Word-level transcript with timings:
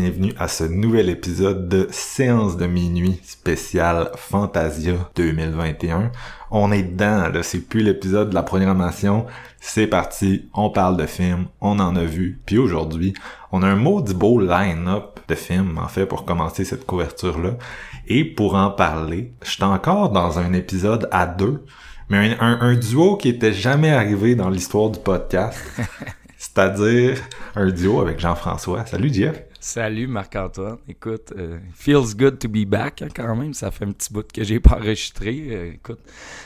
Bienvenue 0.00 0.32
à 0.38 0.48
ce 0.48 0.64
nouvel 0.64 1.10
épisode 1.10 1.68
de 1.68 1.86
Séance 1.90 2.56
de 2.56 2.64
minuit 2.66 3.20
spécial 3.22 4.10
Fantasia 4.16 4.94
2021. 5.14 6.10
On 6.50 6.72
est 6.72 6.84
dedans, 6.84 7.28
là, 7.28 7.42
c'est 7.42 7.58
plus 7.58 7.82
l'épisode 7.82 8.30
de 8.30 8.34
la 8.34 8.42
programmation, 8.42 9.26
c'est 9.60 9.86
parti, 9.86 10.48
on 10.54 10.70
parle 10.70 10.96
de 10.96 11.04
films, 11.04 11.48
on 11.60 11.78
en 11.80 11.96
a 11.96 12.04
vu, 12.04 12.40
puis 12.46 12.56
aujourd'hui, 12.56 13.12
on 13.52 13.62
a 13.62 13.66
un 13.66 13.76
maudit 13.76 14.14
beau 14.14 14.40
line-up 14.40 15.20
de 15.28 15.34
films, 15.34 15.76
en 15.76 15.88
fait, 15.88 16.06
pour 16.06 16.24
commencer 16.24 16.64
cette 16.64 16.86
couverture-là. 16.86 17.58
Et 18.06 18.24
pour 18.24 18.54
en 18.54 18.70
parler, 18.70 19.34
je 19.42 19.50
suis 19.50 19.64
encore 19.64 20.12
dans 20.12 20.38
un 20.38 20.54
épisode 20.54 21.10
à 21.12 21.26
deux, 21.26 21.62
mais 22.08 22.38
un, 22.40 22.46
un- 22.52 22.60
un 22.62 22.74
duo 22.74 23.16
qui 23.18 23.28
était 23.28 23.52
jamais 23.52 23.90
arrivé 23.90 24.34
dans 24.34 24.48
l'histoire 24.48 24.88
du 24.88 24.98
podcast. 24.98 25.58
C'est-à-dire 26.38 27.18
un 27.54 27.70
duo 27.70 28.00
avec 28.00 28.18
Jean-François. 28.18 28.86
Salut 28.86 29.12
Jeff. 29.12 29.42
Salut 29.62 30.06
Marc-Antoine. 30.06 30.78
Écoute, 30.88 31.34
euh, 31.36 31.58
feels 31.74 32.16
good 32.16 32.38
to 32.38 32.48
be 32.48 32.64
back 32.66 33.02
hein, 33.02 33.08
quand 33.14 33.36
même. 33.36 33.52
Ça 33.52 33.70
fait 33.70 33.84
un 33.84 33.92
petit 33.92 34.10
bout 34.10 34.26
que 34.32 34.42
j'ai 34.42 34.58
pas 34.58 34.76
enregistré. 34.76 35.48
Euh, 35.50 35.72
écoute, 35.74 35.98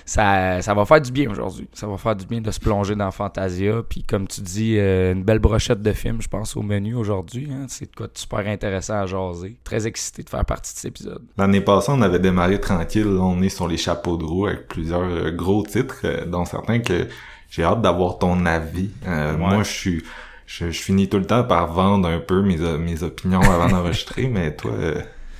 ça, 0.04 0.60
ça 0.60 0.74
va 0.74 0.84
faire 0.84 1.00
du 1.00 1.12
bien 1.12 1.30
aujourd'hui. 1.30 1.68
Ça 1.72 1.86
va 1.86 1.96
faire 1.96 2.16
du 2.16 2.26
bien 2.26 2.40
de 2.40 2.50
se 2.50 2.58
plonger 2.58 2.96
dans 2.96 3.12
Fantasia. 3.12 3.84
Puis 3.88 4.02
comme 4.02 4.26
tu 4.26 4.40
dis, 4.40 4.76
euh, 4.78 5.12
une 5.12 5.22
belle 5.22 5.38
brochette 5.38 5.80
de 5.80 5.92
films, 5.92 6.20
je 6.22 6.26
pense, 6.26 6.56
au 6.56 6.62
menu 6.62 6.96
aujourd'hui. 6.96 7.48
hein. 7.52 7.66
C'est 7.68 7.88
de 7.88 7.94
quoi 7.94 8.08
de 8.08 8.18
super 8.18 8.40
intéressant 8.48 8.94
à 8.94 9.06
jaser. 9.06 9.58
Très 9.62 9.86
excité 9.86 10.24
de 10.24 10.28
faire 10.28 10.44
partie 10.44 10.74
de 10.74 10.78
cet 10.78 10.86
épisode. 10.86 11.22
L'année 11.38 11.60
passée, 11.60 11.92
on 11.94 12.02
avait 12.02 12.18
démarré 12.18 12.60
tranquille. 12.60 13.06
On 13.06 13.40
est 13.42 13.48
sur 13.48 13.68
les 13.68 13.76
chapeaux 13.76 14.16
de 14.16 14.24
roue 14.24 14.46
avec 14.48 14.66
plusieurs 14.66 15.02
euh, 15.04 15.30
gros 15.30 15.62
titres, 15.62 16.26
dont 16.26 16.44
certains 16.44 16.80
que 16.80 17.06
j'ai 17.48 17.62
hâte 17.62 17.80
d'avoir 17.80 18.18
ton 18.18 18.44
avis. 18.44 18.90
Ouais. 19.06 19.36
Moi, 19.36 19.62
je 19.62 19.70
suis... 19.70 20.04
Je, 20.46 20.70
je 20.70 20.82
finis 20.82 21.08
tout 21.08 21.18
le 21.18 21.26
temps 21.26 21.44
par 21.44 21.72
vendre 21.72 22.08
un 22.08 22.18
peu 22.20 22.42
mes, 22.42 22.56
mes 22.78 23.02
opinions 23.02 23.40
avant 23.40 23.68
d'enregistrer, 23.70 24.26
mais 24.28 24.54
toi, 24.54 24.72
euh, 24.72 24.94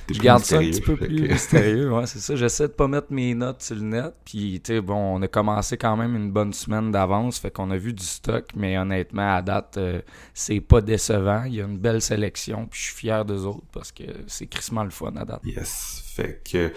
t'es 0.07 0.13
Je 0.13 0.19
plus 0.19 0.25
garde 0.25 0.43
ça 0.43 0.57
un 0.57 0.59
petit 0.61 0.81
peu 0.81 0.95
plus 0.95 1.07
que- 1.07 1.31
mystérieux, 1.33 1.91
ouais, 1.95 2.05
c'est 2.07 2.19
ça. 2.19 2.35
J'essaie 2.35 2.67
de 2.67 2.73
pas 2.73 2.87
mettre 2.87 3.07
mes 3.11 3.33
notes 3.35 3.61
sur 3.61 3.75
le 3.75 3.81
net. 3.81 4.13
Puis, 4.25 4.61
tu 4.63 4.73
sais, 4.73 4.81
bon, 4.81 4.95
on 5.17 5.21
a 5.21 5.27
commencé 5.27 5.77
quand 5.77 5.95
même 5.95 6.15
une 6.15 6.31
bonne 6.31 6.53
semaine 6.53 6.91
d'avance, 6.91 7.39
fait 7.39 7.51
qu'on 7.51 7.69
a 7.71 7.77
vu 7.77 7.93
du 7.93 8.03
stock, 8.03 8.45
mais 8.55 8.77
honnêtement, 8.77 9.35
à 9.35 9.41
date, 9.41 9.75
euh, 9.77 10.01
c'est 10.33 10.59
pas 10.61 10.81
décevant. 10.81 11.43
Il 11.45 11.55
y 11.55 11.61
a 11.61 11.65
une 11.65 11.77
belle 11.77 12.01
sélection, 12.01 12.65
puis 12.65 12.79
je 12.79 12.85
suis 12.87 12.95
fier 12.95 13.25
d'eux 13.25 13.45
autres 13.45 13.65
parce 13.71 13.91
que 13.91 14.03
c'est 14.27 14.47
crissement 14.47 14.83
le 14.83 14.89
fun 14.91 15.13
à 15.17 15.25
date. 15.25 15.41
Yes. 15.45 16.01
Fait 16.15 16.41
que 16.49 16.71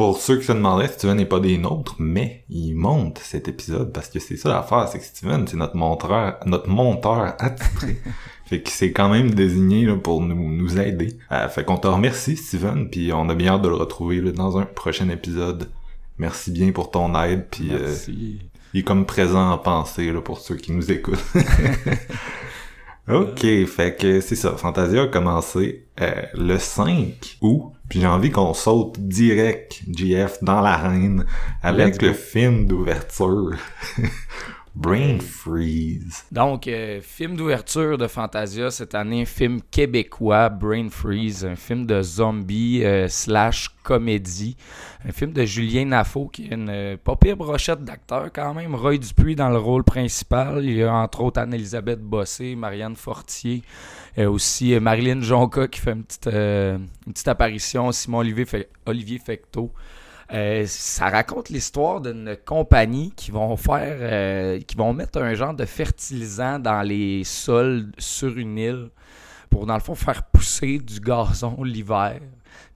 pour 0.00 0.16
ceux 0.16 0.38
qui 0.38 0.46
se 0.46 0.52
demandaient, 0.52 0.88
Steven 0.88 1.18
n'est 1.18 1.26
pas 1.26 1.40
des 1.40 1.58
nôtres, 1.58 1.96
mais 1.98 2.44
il 2.48 2.72
monte 2.72 3.18
cet 3.18 3.48
épisode 3.48 3.92
parce 3.92 4.08
que 4.08 4.18
c'est 4.18 4.38
ça 4.38 4.48
l'affaire, 4.48 4.88
c'est 4.88 4.98
que 4.98 5.04
Steven, 5.04 5.46
c'est 5.46 5.58
notre 5.58 5.76
monteur, 5.76 6.40
notre 6.46 6.70
monteur 6.70 7.34
attitré. 7.38 8.00
fait 8.46 8.62
que 8.62 8.70
c'est 8.70 8.92
quand 8.92 9.10
même 9.10 9.34
désigné 9.34 9.84
là, 9.84 9.96
pour 9.96 10.22
nous, 10.22 10.54
nous 10.54 10.80
aider. 10.80 11.18
Euh, 11.32 11.50
fait 11.50 11.66
qu'on 11.66 11.76
te 11.76 11.86
remercie, 11.86 12.38
Steven, 12.38 12.88
puis 12.88 13.12
on 13.12 13.28
a 13.28 13.34
bien 13.34 13.52
hâte 13.52 13.60
de 13.60 13.68
le 13.68 13.74
retrouver 13.74 14.22
là, 14.22 14.32
dans 14.32 14.56
un 14.56 14.64
prochain 14.64 15.10
épisode. 15.10 15.68
Merci 16.16 16.50
bien 16.50 16.72
pour 16.72 16.90
ton 16.90 17.14
aide, 17.22 17.48
puis 17.50 17.68
euh, 17.70 17.94
il 18.08 18.40
est 18.80 18.82
comme 18.82 19.04
présent 19.04 19.50
en 19.50 19.58
pensée 19.58 20.10
là, 20.10 20.22
pour 20.22 20.38
ceux 20.38 20.56
qui 20.56 20.72
nous 20.72 20.90
écoutent. 20.90 21.22
ok, 23.12 23.66
fait 23.66 23.96
que 23.98 24.20
c'est 24.20 24.36
ça. 24.36 24.56
Fantasia 24.56 25.02
a 25.02 25.06
commencé 25.06 25.86
euh, 26.00 26.10
le 26.34 26.58
5 26.58 27.38
août. 27.40 27.72
Puis 27.88 28.00
j'ai 28.00 28.06
envie 28.06 28.30
qu'on 28.30 28.54
saute 28.54 28.98
direct, 29.00 29.82
GF, 29.88 30.42
dans 30.42 30.60
l'arène 30.60 31.26
avec 31.62 31.94
Let's 31.94 31.98
go. 31.98 32.06
le 32.06 32.12
film 32.12 32.66
d'ouverture. 32.66 33.56
Brain 34.74 35.18
Freeze. 35.18 36.24
Donc, 36.30 36.68
euh, 36.68 37.00
film 37.02 37.36
d'ouverture 37.36 37.98
de 37.98 38.06
Fantasia 38.06 38.70
cette 38.70 38.94
année, 38.94 39.24
film 39.24 39.60
québécois, 39.70 40.48
Brain 40.48 40.88
Freeze, 40.90 41.44
un 41.44 41.56
film 41.56 41.86
de 41.86 42.00
zombie 42.02 42.84
euh, 42.84 43.08
slash 43.08 43.68
comédie, 43.82 44.56
un 45.06 45.10
film 45.12 45.32
de 45.32 45.44
Julien 45.44 45.86
Nafo 45.86 46.28
qui 46.28 46.44
est 46.46 46.54
une 46.54 46.68
euh, 46.70 46.96
pas 46.96 47.16
pire 47.16 47.36
brochette 47.36 47.82
d'acteurs 47.84 48.30
quand 48.32 48.54
même, 48.54 48.74
Roy 48.74 48.98
Dupuis 48.98 49.34
dans 49.34 49.50
le 49.50 49.58
rôle 49.58 49.82
principal, 49.82 50.64
il 50.64 50.76
y 50.76 50.82
a 50.84 50.94
entre 50.94 51.22
autres 51.22 51.40
Anne-Elisabeth 51.40 52.00
Bossé, 52.00 52.54
Marianne 52.54 52.94
Fortier, 52.96 53.62
euh, 54.18 54.30
aussi 54.30 54.74
euh, 54.74 54.80
Marilyn 54.80 55.20
Jonca 55.20 55.66
qui 55.66 55.80
fait 55.80 55.92
une 55.92 56.04
petite, 56.04 56.28
euh, 56.28 56.78
une 57.06 57.12
petite 57.12 57.28
apparition, 57.28 57.90
Simon 57.90 58.18
Olivier, 58.18 58.44
Fe- 58.44 58.66
Olivier 58.86 59.18
Fecteau. 59.18 59.72
Euh, 60.32 60.64
ça 60.66 61.08
raconte 61.08 61.48
l'histoire 61.48 62.00
d'une 62.00 62.36
compagnie 62.44 63.12
qui 63.16 63.32
vont 63.32 63.56
faire, 63.56 63.96
euh, 64.00 64.60
qui 64.60 64.76
vont 64.76 64.92
mettre 64.92 65.20
un 65.20 65.34
genre 65.34 65.54
de 65.54 65.64
fertilisant 65.64 66.60
dans 66.60 66.82
les 66.82 67.24
sols 67.24 67.90
sur 67.98 68.36
une 68.38 68.56
île 68.56 68.90
pour 69.50 69.66
dans 69.66 69.74
le 69.74 69.80
fond 69.80 69.96
faire 69.96 70.22
pousser 70.22 70.78
du 70.78 71.00
gazon 71.00 71.64
l'hiver. 71.64 72.20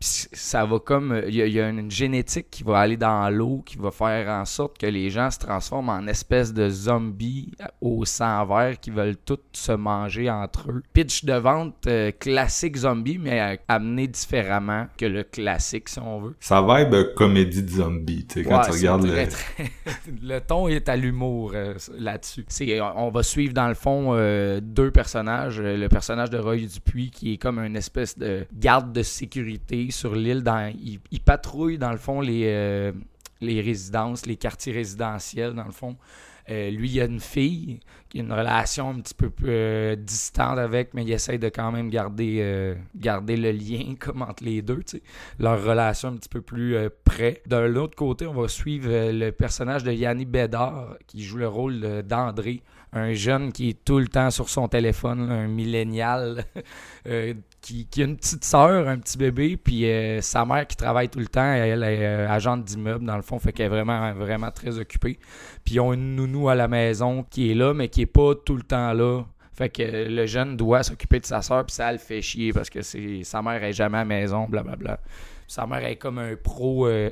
Puis 0.04 0.28
ça 0.38 0.66
va 0.66 0.78
comme 0.80 1.12
euh, 1.12 1.24
il 1.28 1.34
y, 1.36 1.40
a- 1.42 1.46
il 1.46 1.52
y 1.54 1.60
a 1.60 1.68
une 1.70 1.90
génétique 1.90 2.48
qui 2.50 2.62
va 2.62 2.78
aller 2.80 2.98
dans 2.98 3.30
l'eau 3.30 3.62
qui 3.64 3.78
va 3.78 3.90
faire 3.90 4.28
en 4.28 4.44
sorte 4.44 4.76
que 4.76 4.86
les 4.86 5.08
gens 5.08 5.30
se 5.30 5.38
transforment 5.38 5.88
en 5.88 6.06
espèces 6.08 6.52
de 6.52 6.68
zombies 6.68 7.52
au 7.80 8.04
sang 8.04 8.44
vert 8.44 8.78
qui 8.78 8.90
veulent 8.90 9.16
tous 9.16 9.38
se 9.52 9.72
manger 9.72 10.28
entre 10.30 10.70
eux. 10.70 10.82
Pitch 10.92 11.24
de 11.24 11.32
vente 11.32 11.86
euh, 11.86 12.10
classique 12.12 12.76
zombie 12.76 13.16
mais 13.18 13.40
euh, 13.40 13.56
amené 13.68 14.06
différemment 14.06 14.86
que 14.98 15.06
le 15.06 15.22
classique 15.24 15.88
si 15.88 15.98
on 16.00 16.20
veut. 16.20 16.36
Ça 16.38 16.60
vibe 16.60 16.92
euh, 16.94 17.14
comédie 17.16 17.62
de 17.62 17.70
zombie, 17.70 18.26
tu 18.26 18.42
sais, 18.42 18.48
quand 18.48 18.58
Ouais, 18.58 18.64
tu 18.66 18.72
regardes 18.72 19.06
très, 19.06 19.24
le... 19.24 19.30
très- 19.30 19.72
le 20.22 20.40
ton 20.40 20.68
est 20.68 20.88
à 20.90 20.96
l'humour 20.96 21.52
euh, 21.54 21.74
là-dessus. 21.98 22.44
C'est, 22.48 22.78
on 22.80 23.10
va 23.10 23.22
suivre 23.22 23.54
dans 23.54 23.68
le 23.68 23.74
fond 23.74 24.08
euh, 24.12 24.60
deux 24.62 24.90
personnages. 24.90 25.60
Euh, 25.60 25.76
Le 25.78 25.88
personnage 25.88 26.28
de 26.30 26.38
Roy 26.38 26.56
Dupuis 26.66 27.10
qui 27.10 27.32
est 27.34 27.38
comme 27.38 27.58
une 27.58 27.76
espèce 27.76 28.18
de 28.18 28.46
garde 28.52 28.92
de 28.92 29.02
sécurité 29.02 29.90
sur 29.94 30.14
l'île. 30.14 30.42
Dans, 30.42 30.72
il, 30.78 31.00
il 31.10 31.20
patrouille 31.20 31.78
dans 31.78 31.92
le 31.92 31.98
fond 31.98 32.20
les, 32.20 32.44
euh, 32.46 32.92
les 33.40 33.60
résidences, 33.60 34.26
les 34.26 34.36
quartiers 34.36 34.72
résidentiels 34.72 35.54
dans 35.54 35.64
le 35.64 35.72
fond. 35.72 35.96
Euh, 36.50 36.70
lui, 36.70 36.90
il 36.90 37.00
a 37.00 37.06
une 37.06 37.20
fille 37.20 37.80
qui 38.10 38.18
a 38.18 38.22
une 38.22 38.32
relation 38.32 38.90
un 38.90 39.00
petit 39.00 39.14
peu 39.14 39.30
euh, 39.44 39.96
distante 39.96 40.58
avec, 40.58 40.92
mais 40.92 41.02
il 41.02 41.10
essaie 41.10 41.38
de 41.38 41.48
quand 41.48 41.72
même 41.72 41.88
garder, 41.88 42.38
euh, 42.40 42.74
garder 42.94 43.36
le 43.36 43.50
lien 43.50 43.94
entre 44.20 44.44
les 44.44 44.60
deux. 44.60 44.82
Leur 45.38 45.64
relation 45.64 46.10
un 46.10 46.16
petit 46.16 46.28
peu 46.28 46.42
plus 46.42 46.76
près. 47.04 47.40
De 47.46 47.56
l'autre 47.56 47.96
côté, 47.96 48.26
on 48.26 48.34
va 48.34 48.48
suivre 48.48 48.90
le 48.90 49.30
personnage 49.30 49.84
de 49.84 49.92
Yanni 49.92 50.26
Bédard 50.26 50.98
qui 51.06 51.22
joue 51.22 51.38
le 51.38 51.48
rôle 51.48 52.02
d'André, 52.02 52.62
un 52.92 53.14
jeune 53.14 53.50
qui 53.50 53.70
est 53.70 53.84
tout 53.84 53.98
le 53.98 54.08
temps 54.08 54.30
sur 54.30 54.50
son 54.50 54.68
téléphone, 54.68 55.30
un 55.30 55.48
millénial 55.48 56.44
qui, 57.64 58.02
a 58.02 58.04
une 58.04 58.16
petite 58.16 58.44
sœur, 58.44 58.88
un 58.88 58.98
petit 58.98 59.16
bébé, 59.16 59.56
puis 59.56 59.86
euh, 59.86 60.20
sa 60.20 60.44
mère 60.44 60.66
qui 60.66 60.76
travaille 60.76 61.08
tout 61.08 61.18
le 61.18 61.26
temps, 61.26 61.52
elle 61.52 61.82
est 61.82 62.04
euh, 62.04 62.28
agente 62.28 62.64
d'immeuble 62.64 63.06
dans 63.06 63.16
le 63.16 63.22
fond, 63.22 63.38
fait 63.38 63.52
qu'elle 63.52 63.66
est 63.66 63.70
vraiment, 63.70 64.12
vraiment 64.12 64.50
très 64.50 64.78
occupée. 64.78 65.18
Puis 65.64 65.76
ils 65.76 65.80
ont 65.80 65.94
une 65.94 66.14
nounou 66.14 66.50
à 66.50 66.54
la 66.54 66.68
maison 66.68 67.24
qui 67.28 67.50
est 67.50 67.54
là, 67.54 67.72
mais 67.72 67.88
qui 67.88 68.02
est 68.02 68.06
pas 68.06 68.34
tout 68.34 68.56
le 68.56 68.62
temps 68.62 68.92
là. 68.92 69.22
Fait 69.54 69.70
que 69.70 69.82
le 69.82 70.26
jeune 70.26 70.56
doit 70.56 70.82
s'occuper 70.82 71.20
de 71.20 71.26
sa 71.26 71.40
soeur, 71.40 71.64
puis 71.64 71.74
ça 71.74 71.90
le 71.90 71.98
fait 71.98 72.20
chier 72.20 72.52
parce 72.52 72.68
que 72.68 72.82
sa 72.82 73.40
mère 73.40 73.62
est 73.62 73.72
jamais 73.72 73.98
à 73.98 74.00
la 74.00 74.04
maison, 74.04 74.46
blablabla. 74.46 75.00
Sa 75.46 75.66
mère 75.66 75.84
est 75.84 75.96
comme 75.96 76.18
un 76.18 76.36
pro 76.36 76.86
euh, 76.86 77.10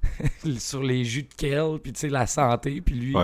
sur 0.58 0.82
les 0.82 1.04
jus 1.04 1.24
de 1.24 1.34
kale, 1.36 1.78
puis 1.80 1.92
tu 1.92 2.00
sais, 2.00 2.08
la 2.08 2.26
santé, 2.26 2.80
puis 2.80 2.94
lui. 2.94 3.14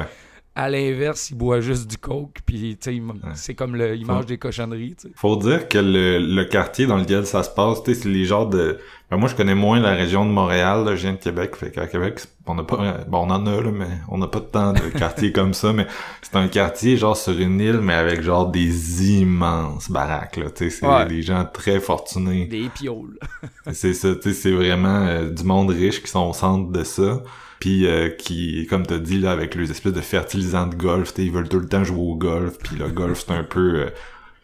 À 0.60 0.68
l'inverse, 0.68 1.30
il 1.30 1.36
boit 1.36 1.60
juste 1.60 1.88
du 1.88 1.98
coke, 1.98 2.38
puis 2.44 2.76
tu 2.80 2.90
sais, 2.90 2.96
il- 2.96 3.02
c'est 3.34 3.54
comme 3.54 3.76
le, 3.76 3.94
il 3.94 4.04
mange 4.04 4.26
des 4.26 4.38
cochonneries, 4.38 4.96
tu 4.96 5.06
sais. 5.08 5.14
Faut 5.14 5.36
dire 5.36 5.68
que 5.68 5.78
le, 5.78 6.18
le 6.18 6.44
quartier 6.46 6.86
dans 6.86 6.96
lequel 6.96 7.24
ça 7.26 7.44
se 7.44 7.50
passe, 7.50 7.82
tu 7.84 7.94
sais, 7.94 8.00
c'est 8.02 8.08
les 8.08 8.24
genres 8.24 8.48
de... 8.48 8.78
Ben, 9.10 9.16
moi, 9.16 9.28
je 9.30 9.34
connais 9.34 9.54
moins 9.54 9.80
la 9.80 9.94
région 9.94 10.26
de 10.26 10.30
Montréal, 10.30 10.84
là, 10.84 10.94
je 10.94 11.00
viens 11.00 11.12
de 11.14 11.18
Québec, 11.18 11.56
fait 11.56 11.70
qu'à 11.70 11.86
Québec, 11.86 12.20
on 12.46 12.58
a 12.58 12.62
pas... 12.62 12.98
Bon, 13.08 13.20
on 13.26 13.30
en 13.30 13.46
a, 13.46 13.60
là, 13.62 13.70
mais 13.72 13.86
on 14.08 14.18
n'a 14.18 14.26
pas 14.26 14.40
tant 14.42 14.74
de 14.74 14.80
quartiers 14.98 15.32
comme 15.32 15.54
ça, 15.54 15.72
mais 15.72 15.86
c'est 16.20 16.36
un 16.36 16.46
quartier, 16.46 16.98
genre, 16.98 17.16
sur 17.16 17.38
une 17.38 17.58
île, 17.58 17.80
mais 17.80 17.94
avec, 17.94 18.20
genre, 18.20 18.48
des 18.50 19.10
immenses 19.18 19.90
baraques, 19.90 20.36
là, 20.36 20.50
tu 20.50 20.68
sais, 20.68 20.70
c'est 20.80 20.86
Ouais. 20.86 21.06
des 21.06 21.22
gens 21.22 21.46
très 21.50 21.80
fortunés. 21.80 22.44
Des 22.46 22.68
pioles. 22.68 23.18
C'est 23.72 23.94
ça, 23.94 24.14
tu 24.14 24.22
sais, 24.22 24.32
c'est 24.34 24.52
vraiment 24.52 25.06
euh, 25.06 25.30
du 25.30 25.42
monde 25.44 25.70
riche 25.70 26.02
qui 26.02 26.10
sont 26.10 26.28
au 26.28 26.32
centre 26.34 26.70
de 26.70 26.84
ça. 26.84 27.22
Puis 27.60 27.86
euh, 27.86 28.08
qui, 28.10 28.66
comme 28.68 28.86
t'as 28.86 28.98
dit, 28.98 29.18
là, 29.18 29.32
avec 29.32 29.54
les 29.54 29.70
espèces 29.70 29.92
de 29.92 30.00
fertilisants 30.00 30.66
de 30.66 30.74
golf, 30.76 31.12
ils 31.18 31.32
veulent 31.32 31.48
tout 31.48 31.58
le 31.60 31.66
temps 31.66 31.82
jouer 31.82 31.98
au 32.00 32.14
golf. 32.14 32.56
Puis 32.62 32.76
le 32.76 32.88
golf, 32.88 33.24
c'est 33.26 33.32
un 33.34 33.42
peu... 33.44 33.74
euh, 33.80 33.86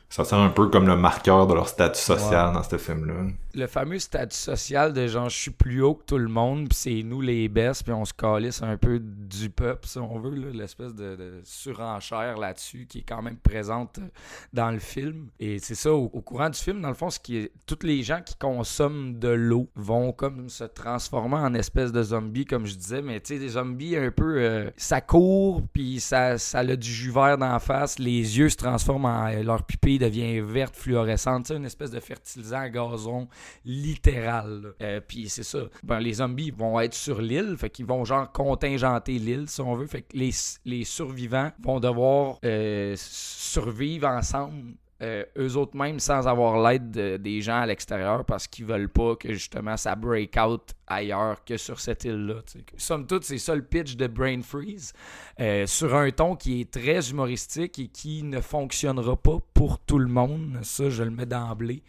ça 0.08 0.24
sert 0.24 0.38
un 0.38 0.50
peu 0.50 0.68
comme 0.68 0.86
le 0.86 0.96
marqueur 0.96 1.46
de 1.46 1.54
leur 1.54 1.68
statut 1.68 2.00
social 2.00 2.52
dans 2.52 2.62
ce 2.62 2.78
film-là. 2.78 3.14
le 3.54 3.66
fameux 3.66 3.98
statut 3.98 4.36
social 4.36 4.92
de 4.92 5.06
genre 5.08 5.28
je 5.28 5.36
suis 5.36 5.50
plus 5.50 5.82
haut 5.82 5.94
que 5.94 6.04
tout 6.04 6.18
le 6.18 6.28
monde 6.28 6.68
puis 6.68 6.78
c'est 6.78 7.02
nous 7.02 7.20
les 7.20 7.48
bestes 7.48 7.82
puis 7.84 7.92
on 7.92 8.04
se 8.04 8.12
calisse 8.12 8.62
un 8.62 8.76
peu 8.76 9.00
du 9.00 9.50
peuple 9.50 9.88
si 9.88 9.98
on 9.98 10.18
veut 10.18 10.34
l'espèce 10.52 10.94
de, 10.94 11.16
de 11.16 11.40
surenchère 11.44 12.36
là-dessus 12.38 12.86
qui 12.88 12.98
est 12.98 13.04
quand 13.08 13.22
même 13.22 13.36
présente 13.38 13.98
euh, 13.98 14.08
dans 14.52 14.70
le 14.70 14.78
film 14.78 15.28
et 15.40 15.58
c'est 15.58 15.74
ça 15.74 15.92
au, 15.92 16.04
au 16.12 16.20
courant 16.20 16.50
du 16.50 16.58
film 16.58 16.80
dans 16.80 16.88
le 16.88 16.94
fond 16.94 17.10
ce 17.10 17.18
qui 17.18 17.36
est 17.38 17.52
toutes 17.66 17.82
les 17.82 18.02
gens 18.02 18.20
qui 18.24 18.36
consomment 18.36 19.18
de 19.18 19.28
l'eau 19.28 19.68
vont 19.74 20.12
comme 20.12 20.48
se 20.48 20.64
transformer 20.64 21.36
en 21.36 21.54
espèce 21.54 21.90
de 21.90 22.02
zombies 22.02 22.44
comme 22.44 22.66
je 22.66 22.74
disais 22.76 23.02
mais 23.02 23.20
tu 23.20 23.34
sais 23.34 23.40
des 23.40 23.48
zombies 23.50 23.96
un 23.96 24.10
peu 24.10 24.36
euh, 24.38 24.70
ça 24.76 25.00
court 25.00 25.62
puis 25.72 25.98
ça 25.98 26.38
ça 26.38 26.60
a 26.60 26.76
du 26.76 26.90
jus 26.90 27.10
vert 27.10 27.36
dans 27.38 27.52
la 27.52 27.58
face 27.58 27.98
les 27.98 28.38
yeux 28.38 28.48
se 28.48 28.56
transforment 28.56 29.06
en 29.06 29.42
leur 29.42 29.64
pupille 29.64 29.98
devient 30.04 30.40
verte 30.40 30.76
fluorescente 30.76 31.50
une 31.50 31.64
espèce 31.64 31.90
de 31.90 32.00
fertilisant 32.00 32.60
à 32.60 32.68
gazon 32.68 33.28
littéral. 33.64 34.74
Euh, 34.82 35.00
Puis 35.06 35.28
c'est 35.28 35.42
ça. 35.42 35.60
Ben, 35.82 36.00
les 36.00 36.14
zombies 36.14 36.50
vont 36.50 36.80
être 36.80 36.94
sur 36.94 37.20
l'île, 37.20 37.56
fait 37.58 37.70
qu'ils 37.70 37.86
vont 37.86 38.04
genre 38.04 38.30
contingenter 38.32 39.18
l'île, 39.18 39.48
si 39.48 39.60
on 39.60 39.74
veut. 39.74 39.86
Fait 39.86 40.02
que 40.02 40.16
les, 40.16 40.30
les 40.64 40.84
survivants 40.84 41.50
vont 41.62 41.80
devoir 41.80 42.38
euh, 42.44 42.94
survivre 42.96 44.08
ensemble. 44.08 44.74
Euh, 45.02 45.24
eux 45.36 45.56
autres 45.56 45.76
même 45.76 45.98
sans 45.98 46.26
avoir 46.28 46.62
l'aide 46.62 46.90
de- 46.92 47.16
des 47.16 47.40
gens 47.40 47.60
à 47.60 47.66
l'extérieur 47.66 48.24
parce 48.24 48.46
qu'ils 48.46 48.64
veulent 48.64 48.88
pas 48.88 49.16
que 49.16 49.32
justement 49.32 49.76
ça 49.76 49.94
break 49.96 50.36
out 50.36 50.62
ailleurs 50.86 51.44
que 51.44 51.56
sur 51.56 51.80
cette 51.80 52.04
île-là. 52.04 52.36
Somme 52.76 53.06
toute, 53.06 53.24
c'est 53.24 53.38
ça 53.38 53.54
le 53.54 53.62
pitch 53.62 53.96
de 53.96 54.06
Brain 54.06 54.40
Freeze 54.42 54.92
euh, 55.40 55.66
sur 55.66 55.94
un 55.94 56.10
ton 56.10 56.36
qui 56.36 56.60
est 56.60 56.70
très 56.70 57.10
humoristique 57.10 57.78
et 57.78 57.88
qui 57.88 58.22
ne 58.22 58.40
fonctionnera 58.40 59.16
pas 59.16 59.38
pour 59.52 59.78
tout 59.80 59.98
le 59.98 60.08
monde. 60.08 60.58
Ça, 60.62 60.88
je 60.90 61.02
le 61.02 61.10
mets 61.10 61.26
d'emblée. 61.26 61.82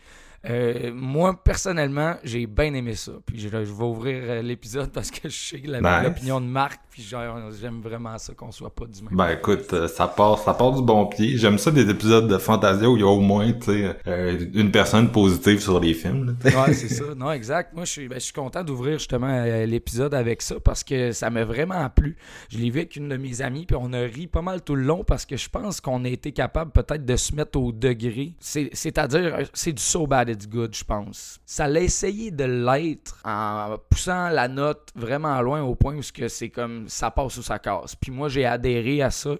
Euh, 0.50 0.92
moi, 0.94 1.34
personnellement, 1.44 2.16
j'ai 2.24 2.46
bien 2.46 2.74
aimé 2.74 2.96
ça. 2.96 3.14
Puis 3.26 3.40
je, 3.40 3.50
je 3.50 3.56
vais 3.74 3.84
ouvrir 3.84 4.22
euh, 4.24 4.42
l'épisode 4.42 4.92
parce 4.92 5.10
que 5.12 5.28
je 5.30 5.36
sais 5.36 5.58
Nice. 5.58 5.82
l'opinion 6.04 6.40
de 6.42 6.46
Marc. 6.46 6.80
Puis 6.92 7.02
j'aime 7.04 7.82
vraiment 7.82 8.18
ça 8.18 8.34
qu'on 8.34 8.52
soit 8.52 8.74
pas 8.74 8.86
du 8.86 9.02
même. 9.04 9.12
Ben 9.16 9.30
écoute, 9.32 9.74
euh, 9.74 9.88
ça 9.88 10.08
part, 10.08 10.40
ça 10.40 10.54
part 10.54 10.72
du 10.72 10.82
bon 10.82 11.06
pied. 11.08 11.38
J'aime 11.38 11.58
ça 11.58 11.72
des 11.72 11.90
épisodes 11.90 12.28
de 12.28 12.38
Fantasia 12.38 12.90
où 12.90 12.96
il 12.96 13.02
y 13.02 13.04
a 13.04 13.08
au 13.08 13.20
moins, 13.20 13.52
euh, 13.68 14.46
une 14.54 14.72
personne 14.72 15.12
positive 15.12 15.60
sur 15.60 15.80
les 15.80 15.94
films. 15.94 16.38
là. 16.44 16.64
Ouais, 16.66 16.74
c'est 16.74 16.88
ça. 16.94 17.04
Non, 17.16 17.32
exact. 17.32 17.74
Moi, 17.74 17.84
je 17.86 17.92
suis, 17.92 18.08
ben, 18.08 18.16
je 18.20 18.24
suis 18.26 18.34
content 18.34 18.64
d'ouvrir 18.64 18.98
justement 19.00 19.28
euh, 19.30 19.66
l'épisode 19.66 20.14
avec 20.14 20.42
ça 20.42 20.56
parce 20.64 20.84
que 20.84 21.12
ça 21.12 21.30
m'a 21.30 21.44
vraiment 21.44 21.90
plu. 21.90 22.16
Je 22.50 22.58
l'ai 22.60 22.70
vu 22.70 22.80
avec 22.80 22.96
une 22.96 23.10
de 23.10 23.18
mes 23.18 23.42
amies, 23.42 23.66
puis 23.66 23.76
on 23.80 23.92
a 23.94 24.00
ri 24.02 24.28
pas 24.28 24.42
mal 24.42 24.62
tout 24.62 24.76
le 24.76 24.84
long 24.84 25.04
parce 25.04 25.26
que 25.26 25.36
je 25.38 25.50
pense 25.50 25.82
qu'on 25.82 26.06
a 26.06 26.10
été 26.10 26.32
capable 26.32 26.72
peut-être 26.72 27.06
de 27.06 27.16
se 27.18 27.36
mettre 27.36 27.60
au 27.60 27.72
degré. 27.72 28.34
C'est- 28.40 28.70
C'est-à-dire, 28.74 29.40
c'est 29.54 29.74
du 29.74 29.82
so 29.82 30.08
bad 30.08 30.30
it's 30.36 30.48
good, 30.48 30.76
je 30.76 30.84
pense. 30.84 31.40
Ça 31.46 31.68
l'a 31.68 31.82
essayé 31.82 32.32
de 32.32 32.44
l'être 32.44 33.20
en 33.26 33.78
poussant 33.90 34.30
la 34.30 34.48
note 34.48 34.92
vraiment 34.96 35.42
loin 35.42 35.62
au 35.64 35.76
point 35.76 35.96
où 35.96 36.02
c'est 36.04 36.50
comme 36.50 36.88
ça 36.88 37.10
passe 37.10 37.38
ou 37.38 37.44
ça 37.44 37.58
casse. 37.60 37.96
Puis 37.96 38.12
moi, 38.12 38.30
j'ai 38.30 38.46
adhéré 38.46 39.02
à 39.02 39.10
ça. 39.10 39.36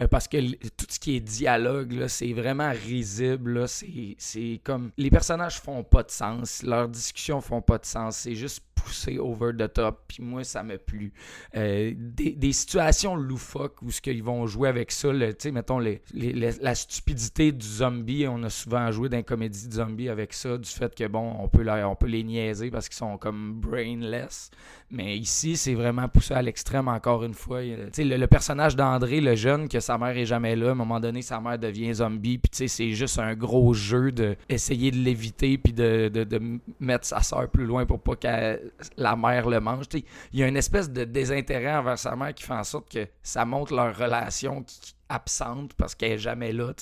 Euh, 0.00 0.08
parce 0.08 0.28
que 0.28 0.54
tout 0.70 0.86
ce 0.88 0.98
qui 0.98 1.16
est 1.16 1.20
dialogue, 1.20 2.06
c'est 2.08 2.32
vraiment 2.32 2.70
risible. 2.70 3.66
c'est 3.68 4.60
comme. 4.64 4.92
Les 4.96 5.10
personnages 5.10 5.60
font 5.60 5.84
pas 5.84 6.02
de 6.02 6.10
sens. 6.10 6.62
Leurs 6.62 6.88
discussions 6.88 7.40
font 7.40 7.60
pas 7.60 7.78
de 7.78 7.86
sens. 7.86 8.16
C'est 8.16 8.34
juste 8.34 8.64
poussé 8.82 9.18
over 9.18 9.52
the 9.56 9.72
top. 9.72 10.04
Puis 10.08 10.22
moi, 10.22 10.44
ça 10.44 10.62
m'a 10.62 10.78
plu. 10.78 11.12
Euh, 11.56 11.92
des, 11.96 12.52
situations 12.52 13.14
loufoques 13.14 13.80
où 13.82 13.90
ce 13.90 14.00
qu'ils 14.00 14.22
vont 14.22 14.46
jouer 14.46 14.68
avec 14.68 14.90
ça, 14.90 15.10
tu 15.12 15.34
sais, 15.38 15.50
mettons, 15.52 15.78
la 15.78 16.74
stupidité 16.74 17.52
du 17.52 17.66
zombie. 17.66 18.26
On 18.28 18.42
a 18.42 18.50
souvent 18.50 18.90
joué 18.90 19.08
dans 19.08 19.16
les 19.16 19.24
comédies 19.24 19.68
de 19.68 19.74
zombies 19.74 20.08
avec 20.08 20.32
ça, 20.32 20.58
du 20.58 20.68
fait 20.68 20.94
que, 20.94 21.06
bon, 21.06 21.36
on 21.38 21.48
peut, 21.48 21.64
on 21.68 21.94
peut 21.94 22.08
les 22.08 22.22
niaiser 22.22 22.70
parce 22.70 22.88
qu'ils 22.88 22.98
sont 22.98 23.16
comme 23.18 23.60
brainless. 23.60 24.50
Mais 24.90 25.16
ici, 25.16 25.56
c'est 25.56 25.74
vraiment 25.74 26.08
poussé 26.08 26.34
à 26.34 26.42
l'extrême 26.42 26.88
encore 26.88 27.22
une 27.22 27.34
fois. 27.34 27.60
Tu 27.92 28.02
le, 28.04 28.16
le 28.16 28.26
personnage 28.26 28.74
d'André, 28.74 29.20
le 29.20 29.36
jeune, 29.36 29.68
que 29.68 29.78
sa 29.78 29.96
mère 29.98 30.16
est 30.16 30.26
jamais 30.26 30.56
là, 30.56 30.68
à 30.68 30.72
un 30.72 30.74
moment 30.74 30.98
donné, 30.98 31.22
sa 31.22 31.40
mère 31.40 31.58
devient 31.58 31.94
zombie. 31.94 32.38
Puis 32.38 32.50
tu 32.50 32.58
sais, 32.58 32.68
c'est 32.68 32.90
juste 32.90 33.18
un 33.18 33.34
gros 33.34 33.72
jeu 33.72 34.10
de 34.10 34.36
essayer 34.48 34.90
de 34.90 34.96
l'éviter 34.96 35.58
puis 35.58 35.72
de, 35.72 36.08
de, 36.08 36.24
de 36.24 36.60
mettre 36.80 37.06
sa 37.06 37.22
soeur 37.22 37.48
plus 37.48 37.66
loin 37.66 37.86
pour 37.86 38.00
pas 38.00 38.16
que 38.16 38.69
la 38.96 39.16
mère 39.16 39.48
le 39.48 39.60
mange. 39.60 39.86
Il 40.32 40.38
y 40.38 40.42
a 40.42 40.48
une 40.48 40.56
espèce 40.56 40.90
de 40.90 41.04
désintérêt 41.04 41.76
envers 41.76 41.98
sa 41.98 42.16
mère 42.16 42.34
qui 42.34 42.44
fait 42.44 42.52
en 42.52 42.64
sorte 42.64 42.90
que 42.90 43.06
ça 43.22 43.44
montre 43.44 43.74
leur 43.74 43.96
relation 43.96 44.64
absente 45.10 45.74
parce 45.74 45.94
qu'elle 45.94 46.12
est 46.12 46.18
jamais 46.18 46.52
là. 46.52 46.72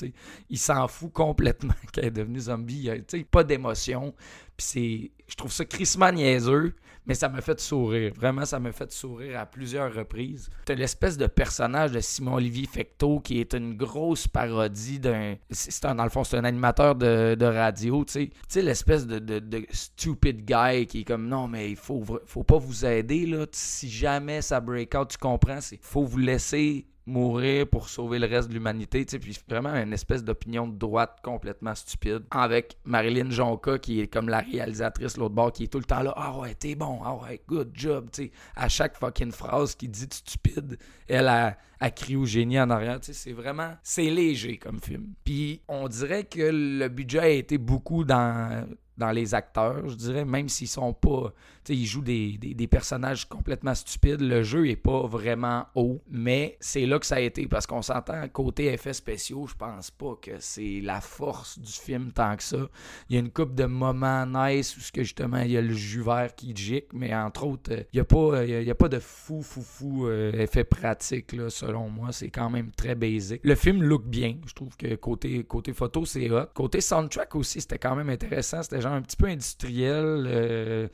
Il 0.50 0.58
s'en 0.58 0.86
fout 0.86 1.12
complètement 1.12 1.74
qu'elle 1.92 2.06
est 2.06 2.10
devenue 2.10 2.40
zombie. 2.40 2.84
Il 2.84 3.04
tu 3.04 3.18
sais, 3.18 3.24
pas 3.24 3.42
d'émotion. 3.42 4.14
Je 4.60 5.34
trouve 5.36 5.52
ça 5.52 5.64
crissement 5.64 6.10
niaiseux, 6.10 6.74
mais 7.06 7.14
ça 7.14 7.28
m'a 7.28 7.40
fait 7.40 7.60
sourire. 7.60 8.12
Vraiment, 8.14 8.44
ça 8.44 8.58
m'a 8.58 8.72
fait 8.72 8.90
sourire 8.92 9.38
à 9.38 9.46
plusieurs 9.46 9.94
reprises. 9.94 10.50
T'as 10.64 10.74
l'espèce 10.74 11.16
de 11.16 11.26
personnage 11.26 11.92
de 11.92 12.00
Simon-Olivier 12.00 12.66
Fecteau 12.66 13.20
qui 13.20 13.40
est 13.40 13.54
une 13.54 13.76
grosse 13.76 14.26
parodie 14.26 14.98
d'un... 14.98 15.36
C'est 15.50 15.84
un, 15.84 15.94
dans 15.94 16.04
le 16.04 16.10
fond, 16.10 16.24
c'est 16.24 16.36
un 16.36 16.44
animateur 16.44 16.96
de, 16.96 17.44
radio, 17.44 18.04
tu 18.04 18.12
sais. 18.12 18.26
Tu 18.26 18.34
sais, 18.48 18.62
l'espèce 18.62 19.06
de, 19.06 19.18
de, 19.18 19.38
de 19.38 19.64
stupid 19.70 20.44
guy 20.44 20.86
qui 20.86 21.00
est 21.00 21.04
comme, 21.04 21.28
non, 21.28 21.46
mais 21.48 21.70
il 21.70 21.76
faut, 21.76 22.04
faut 22.26 22.44
pas 22.44 22.58
vous 22.58 22.84
aider, 22.84 23.26
là. 23.26 23.46
Si 23.52 23.88
jamais 23.88 24.42
ça 24.42 24.60
break 24.60 24.94
out, 24.94 25.08
tu 25.08 25.18
comprends, 25.18 25.60
c'est 25.60 25.78
faut 25.80 26.04
vous 26.04 26.18
laisser 26.18 26.86
mourir 27.08 27.66
pour 27.66 27.88
sauver 27.88 28.18
le 28.18 28.26
reste 28.26 28.48
de 28.48 28.54
l'humanité, 28.54 29.04
tu 29.04 29.12
sais, 29.12 29.18
puis 29.18 29.36
vraiment 29.48 29.74
une 29.74 29.92
espèce 29.92 30.22
d'opinion 30.22 30.68
de 30.68 30.76
droite 30.76 31.18
complètement 31.22 31.74
stupide. 31.74 32.24
Avec 32.30 32.76
Marilyn 32.84 33.30
Jonca, 33.30 33.78
qui 33.78 34.00
est 34.00 34.08
comme 34.08 34.28
la 34.28 34.40
réalisatrice 34.40 35.16
l'autre 35.16 35.34
bord, 35.34 35.52
qui 35.52 35.64
est 35.64 35.68
tout 35.68 35.78
le 35.78 35.84
temps 35.84 36.02
là, 36.02 36.12
ah 36.16 36.38
ouais, 36.38 36.54
t'es 36.54 36.74
bon, 36.74 37.00
ah 37.04 37.16
ouais, 37.16 37.40
good 37.48 37.70
job, 37.72 38.08
tu. 38.12 38.30
À 38.54 38.68
chaque 38.68 38.96
fucking 38.96 39.32
phrase 39.32 39.74
qu'il 39.74 39.90
dit 39.90 40.06
de 40.06 40.14
stupide, 40.14 40.78
elle 41.08 41.28
a, 41.28 41.56
a 41.80 41.90
crié 41.90 42.16
au 42.16 42.26
génie 42.26 42.60
en 42.60 42.70
arrière, 42.70 43.00
tu 43.00 43.14
c'est 43.14 43.32
vraiment, 43.32 43.74
c'est 43.82 44.10
léger 44.10 44.58
comme 44.58 44.80
film. 44.80 45.14
Puis 45.24 45.62
on 45.68 45.88
dirait 45.88 46.24
que 46.24 46.50
le 46.52 46.88
budget 46.88 47.20
a 47.20 47.28
été 47.28 47.58
beaucoup 47.58 48.04
dans 48.04 48.66
dans 48.98 49.12
les 49.12 49.34
acteurs, 49.34 49.88
je 49.88 49.94
dirais, 49.94 50.24
même 50.24 50.48
s'ils 50.48 50.68
sont 50.68 50.92
pas. 50.92 51.32
Ils 51.68 51.86
jouent 51.86 52.02
des, 52.02 52.38
des, 52.38 52.66
personnages 52.66 53.28
complètement 53.28 53.74
stupides. 53.74 54.20
Le 54.20 54.42
jeu 54.42 54.68
est 54.68 54.76
pas 54.76 55.06
vraiment 55.06 55.66
haut, 55.74 56.00
mais 56.10 56.56
c'est 56.60 56.86
là 56.86 56.98
que 56.98 57.06
ça 57.06 57.16
a 57.16 57.20
été. 57.20 57.46
Parce 57.46 57.66
qu'on 57.66 57.82
s'entend, 57.82 58.26
côté 58.28 58.66
effets 58.66 58.92
spéciaux, 58.92 59.46
je 59.46 59.54
pense 59.54 59.90
pas 59.90 60.16
que 60.20 60.32
c'est 60.38 60.80
la 60.82 61.00
force 61.00 61.58
du 61.58 61.72
film 61.72 62.12
tant 62.12 62.36
que 62.36 62.42
ça. 62.42 62.68
Il 63.08 63.14
y 63.14 63.16
a 63.16 63.20
une 63.20 63.30
coupe 63.30 63.54
de 63.54 63.64
moments 63.64 64.26
nice 64.26 64.76
où 64.76 64.80
que 64.92 65.02
justement 65.02 65.38
il 65.38 65.50
y 65.50 65.56
a 65.56 65.62
le 65.62 65.74
jus 65.74 66.02
vert 66.02 66.34
qui 66.34 66.54
gicle, 66.54 66.88
mais 66.92 67.14
entre 67.14 67.46
autres, 67.46 67.72
euh, 67.72 67.82
il 67.92 67.96
y 67.96 68.00
a 68.00 68.04
pas, 68.04 68.16
euh, 68.16 68.44
il 68.46 68.54
a- 68.54 68.62
il 68.62 68.74
pas 68.74 68.88
de 68.88 68.98
fou, 68.98 69.42
fou, 69.42 69.62
fou 69.62 70.06
euh, 70.06 70.32
effet 70.32 70.64
pratique, 70.64 71.34
selon 71.48 71.88
moi. 71.88 72.12
C'est 72.12 72.30
quand 72.30 72.50
même 72.50 72.70
très 72.72 72.94
basic. 72.94 73.40
Le 73.42 73.54
film 73.54 73.82
look 73.82 74.04
bien. 74.06 74.36
Je 74.46 74.54
trouve 74.54 74.76
que 74.76 74.94
côté, 74.94 75.44
côté 75.44 75.72
photo, 75.72 76.04
c'est 76.04 76.30
hot. 76.30 76.46
Côté 76.54 76.80
soundtrack 76.80 77.34
aussi, 77.34 77.60
c'était 77.60 77.78
quand 77.78 77.96
même 77.96 78.08
intéressant. 78.08 78.62
C'était 78.62 78.80
genre 78.80 78.92
un 78.92 79.02
petit 79.02 79.16
peu 79.16 79.26
industriel, 79.26 80.26
euh, 80.26 80.88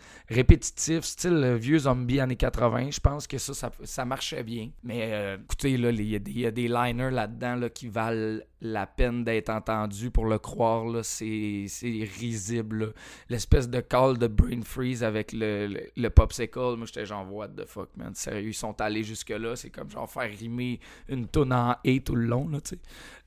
style 0.64 1.34
euh, 1.34 1.56
vieux 1.56 1.80
zombie 1.80 2.20
années 2.20 2.36
80. 2.36 2.90
Je 2.90 3.00
pense 3.00 3.26
que 3.26 3.38
ça, 3.38 3.70
ça, 3.82 4.04
marchait 4.04 4.42
bien. 4.42 4.70
Mais 4.82 5.10
euh, 5.12 5.36
écoutez, 5.42 5.72
il 5.72 6.00
y, 6.00 6.40
y 6.40 6.46
a 6.46 6.50
des 6.50 6.68
liners 6.68 7.10
là-dedans 7.10 7.56
là, 7.56 7.68
qui 7.68 7.88
valent 7.88 8.40
la 8.64 8.86
peine 8.86 9.24
d'être 9.24 9.50
entendu 9.50 10.10
pour 10.10 10.24
le 10.24 10.38
croire, 10.38 10.86
là, 10.86 11.02
c'est, 11.02 11.66
risible. 12.18 12.94
L'espèce 13.28 13.68
de 13.68 13.80
call 13.80 14.18
de 14.18 14.26
brain 14.26 14.62
freeze 14.62 15.04
avec 15.04 15.32
le, 15.32 15.66
le, 15.66 15.80
le 15.96 16.10
popsicle, 16.10 16.76
moi 16.76 16.86
j'étais 16.86 17.04
genre 17.06 17.30
what 17.32 17.48
the 17.48 17.66
fuck 17.66 17.90
man, 17.96 18.14
sérieux, 18.14 18.48
ils 18.48 18.54
sont 18.54 18.80
allés 18.80 19.04
jusque 19.04 19.30
là, 19.30 19.54
c'est 19.54 19.70
comme 19.70 19.90
genre 19.90 20.10
faire 20.10 20.30
rimer 20.30 20.80
une 21.08 21.26
tonne 21.28 21.52
en 21.52 21.76
et 21.84 22.00
tout 22.00 22.16
le 22.16 22.26
long 22.26 22.48
là, 22.48 22.60
tu 22.60 22.70
sais. 22.70 22.78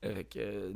Euh, 0.04 0.70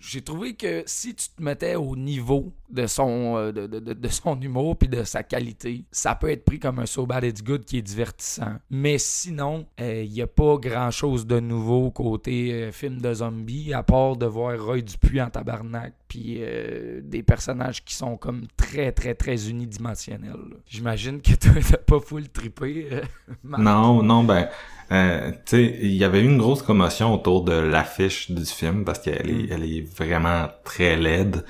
j'ai 0.00 0.20
trouvé 0.22 0.54
que 0.54 0.82
si 0.86 1.14
tu 1.14 1.28
te 1.28 1.40
mettais 1.42 1.76
au 1.76 1.94
niveau 1.94 2.52
de 2.70 2.86
son, 2.86 3.36
euh, 3.36 3.52
de, 3.52 3.66
de- 3.68 3.78
de- 3.92 4.08
son 4.08 4.40
humour 4.40 4.76
puis 4.76 4.88
de 4.88 5.04
sa 5.04 5.22
qualité, 5.22 5.84
ça 5.92 6.14
peut 6.16 6.30
être 6.30 6.44
pris 6.44 6.58
comme 6.58 6.78
un 6.80 6.86
So 6.86 7.06
Bad 7.06 7.22
It's 7.24 7.42
Good 7.44 7.64
qui 7.64 7.78
est 7.78 7.82
divertissant. 7.82 8.56
Mais 8.70 8.98
sinon, 8.98 9.66
il 9.78 10.10
n'y 10.10 10.22
a 10.22 10.26
pas 10.26 10.56
grand 10.56 10.90
chose 10.90 11.24
de 11.26 11.38
nouveau 11.38 11.90
côté 11.92 12.52
euh, 12.52 12.72
film 12.72 13.00
de 13.00 13.14
zombies, 13.14 13.72
à 13.72 13.82
part 13.88 14.16
de 14.16 14.26
voir 14.26 14.54
Roy 14.62 14.82
Dupuis 14.82 15.20
en 15.22 15.30
tabarnak 15.30 15.94
puis 16.08 16.36
euh, 16.40 17.00
des 17.02 17.22
personnages 17.22 17.82
qui 17.84 17.94
sont 17.94 18.16
comme 18.18 18.42
très, 18.56 18.92
très, 18.92 19.14
très 19.14 19.48
unidimensionnels. 19.48 20.36
J'imagine 20.68 21.20
que 21.22 21.32
toi, 21.34 21.52
t'as 21.70 21.78
pas 21.78 22.00
full 22.00 22.28
trippé. 22.28 22.86
euh. 22.92 23.00
Non, 23.58 24.02
non, 24.02 24.24
ben, 24.24 24.48
euh, 24.92 25.30
tu 25.30 25.56
sais, 25.56 25.78
il 25.82 25.92
y 25.94 26.04
avait 26.04 26.20
eu 26.20 26.24
une 26.26 26.38
grosse 26.38 26.62
commotion 26.62 27.14
autour 27.14 27.42
de 27.44 27.52
l'affiche 27.52 28.30
du 28.30 28.44
film 28.44 28.84
parce 28.84 28.98
qu'elle 28.98 29.30
est, 29.30 29.42
Mm. 29.44 29.48
elle 29.52 29.64
est 29.64 29.96
vraiment 29.96 30.48
très 30.64 30.96
laide. 30.96 31.44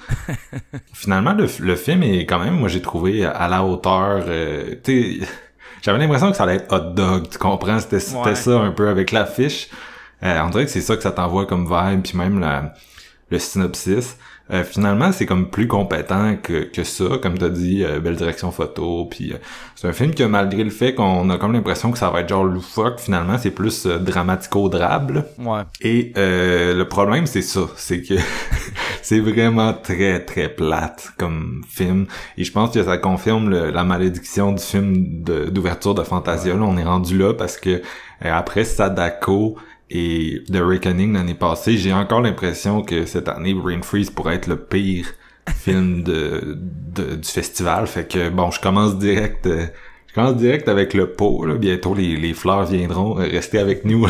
Finalement, 0.92 1.32
le, 1.34 1.46
le 1.60 1.76
film 1.76 2.02
est 2.02 2.24
quand 2.26 2.38
même, 2.38 2.54
moi 2.54 2.68
j'ai 2.68 2.82
trouvé 2.82 3.24
à 3.24 3.48
la 3.48 3.64
hauteur. 3.64 4.24
euh, 4.28 4.74
tu 4.84 5.20
sais, 5.20 5.26
j'avais 5.82 5.98
l'impression 5.98 6.30
que 6.30 6.36
ça 6.36 6.44
allait 6.44 6.56
être 6.56 6.72
hot 6.72 6.94
dog, 6.94 7.28
tu 7.30 7.38
comprends? 7.38 7.78
C'était 7.78 8.00
c'était 8.00 8.18
Ouais. 8.20 8.34
ça 8.34 8.60
un 8.60 8.72
peu 8.72 8.88
avec 8.88 9.12
l'affiche. 9.12 9.68
Euh, 10.22 10.40
on 10.44 10.50
dirait 10.50 10.64
que 10.64 10.70
c'est 10.70 10.80
ça 10.80 10.96
que 10.96 11.02
ça 11.02 11.12
t'envoie 11.12 11.46
comme 11.46 11.64
vibe, 11.66 12.02
puis 12.02 12.16
même 12.18 12.40
la, 12.40 12.74
le 13.30 13.38
synopsis. 13.38 14.16
Euh, 14.50 14.64
finalement, 14.64 15.12
c'est 15.12 15.26
comme 15.26 15.50
plus 15.50 15.68
compétent 15.68 16.34
que, 16.42 16.62
que 16.64 16.82
ça, 16.82 17.04
comme 17.22 17.36
t'as 17.36 17.50
dit, 17.50 17.84
euh, 17.84 18.00
belle 18.00 18.16
direction 18.16 18.50
photo, 18.50 19.04
puis 19.04 19.34
euh, 19.34 19.36
c'est 19.76 19.86
un 19.86 19.92
film 19.92 20.14
que 20.14 20.22
malgré 20.24 20.64
le 20.64 20.70
fait 20.70 20.94
qu'on 20.94 21.28
a 21.28 21.36
comme 21.36 21.52
l'impression 21.52 21.92
que 21.92 21.98
ça 21.98 22.08
va 22.08 22.22
être 22.22 22.30
genre 22.30 22.44
loufoque, 22.44 22.98
finalement 22.98 23.36
c'est 23.36 23.50
plus 23.50 23.84
euh, 23.84 23.98
dramatico-drable. 23.98 25.26
Ouais. 25.38 25.60
Et 25.82 26.14
euh, 26.16 26.74
le 26.74 26.88
problème 26.88 27.26
c'est 27.26 27.42
ça, 27.42 27.60
c'est 27.76 28.00
que 28.00 28.14
c'est 29.02 29.20
vraiment 29.20 29.74
très 29.74 30.24
très 30.24 30.48
plate 30.48 31.12
comme 31.18 31.62
film. 31.68 32.06
Et 32.38 32.44
je 32.44 32.50
pense 32.52 32.72
que 32.72 32.82
ça 32.82 32.96
confirme 32.96 33.50
le- 33.50 33.70
la 33.70 33.84
malédiction 33.84 34.52
du 34.52 34.62
film 34.62 35.22
d'ouverture 35.22 35.94
de, 35.94 36.02
Fantasia. 36.02 36.54
Là, 36.54 36.62
on 36.62 36.78
est 36.78 36.84
rendu 36.84 37.18
là 37.18 37.34
parce 37.34 37.58
que 37.58 37.68
euh, 37.68 37.80
après 38.32 38.64
Sadako 38.64 39.58
et 39.90 40.42
The 40.52 40.58
Reckoning 40.60 41.14
l'année 41.14 41.34
passée, 41.34 41.76
j'ai 41.76 41.92
encore 41.92 42.20
l'impression 42.20 42.82
que 42.82 43.06
cette 43.06 43.28
année 43.28 43.54
Brain 43.54 43.82
Freeze 43.82 44.10
pourrait 44.10 44.34
être 44.36 44.46
le 44.46 44.56
pire 44.56 45.06
film 45.56 46.02
de, 46.02 46.58
de- 46.94 47.16
du 47.16 47.28
festival. 47.28 47.86
Fait 47.86 48.06
que 48.06 48.28
bon, 48.28 48.50
je 48.50 48.60
commence 48.60 48.98
direct. 48.98 49.46
euh, 49.46 49.66
je 50.08 50.14
commence 50.14 50.36
direct 50.36 50.68
avec 50.68 50.94
le 50.94 51.10
pot. 51.12 51.44
Là. 51.46 51.54
Bientôt 51.54 51.94
les, 51.94 52.16
les 52.16 52.34
fleurs 52.34 52.64
viendront. 52.66 53.14
Restez 53.14 53.58
avec 53.58 53.84
nous 53.84 54.06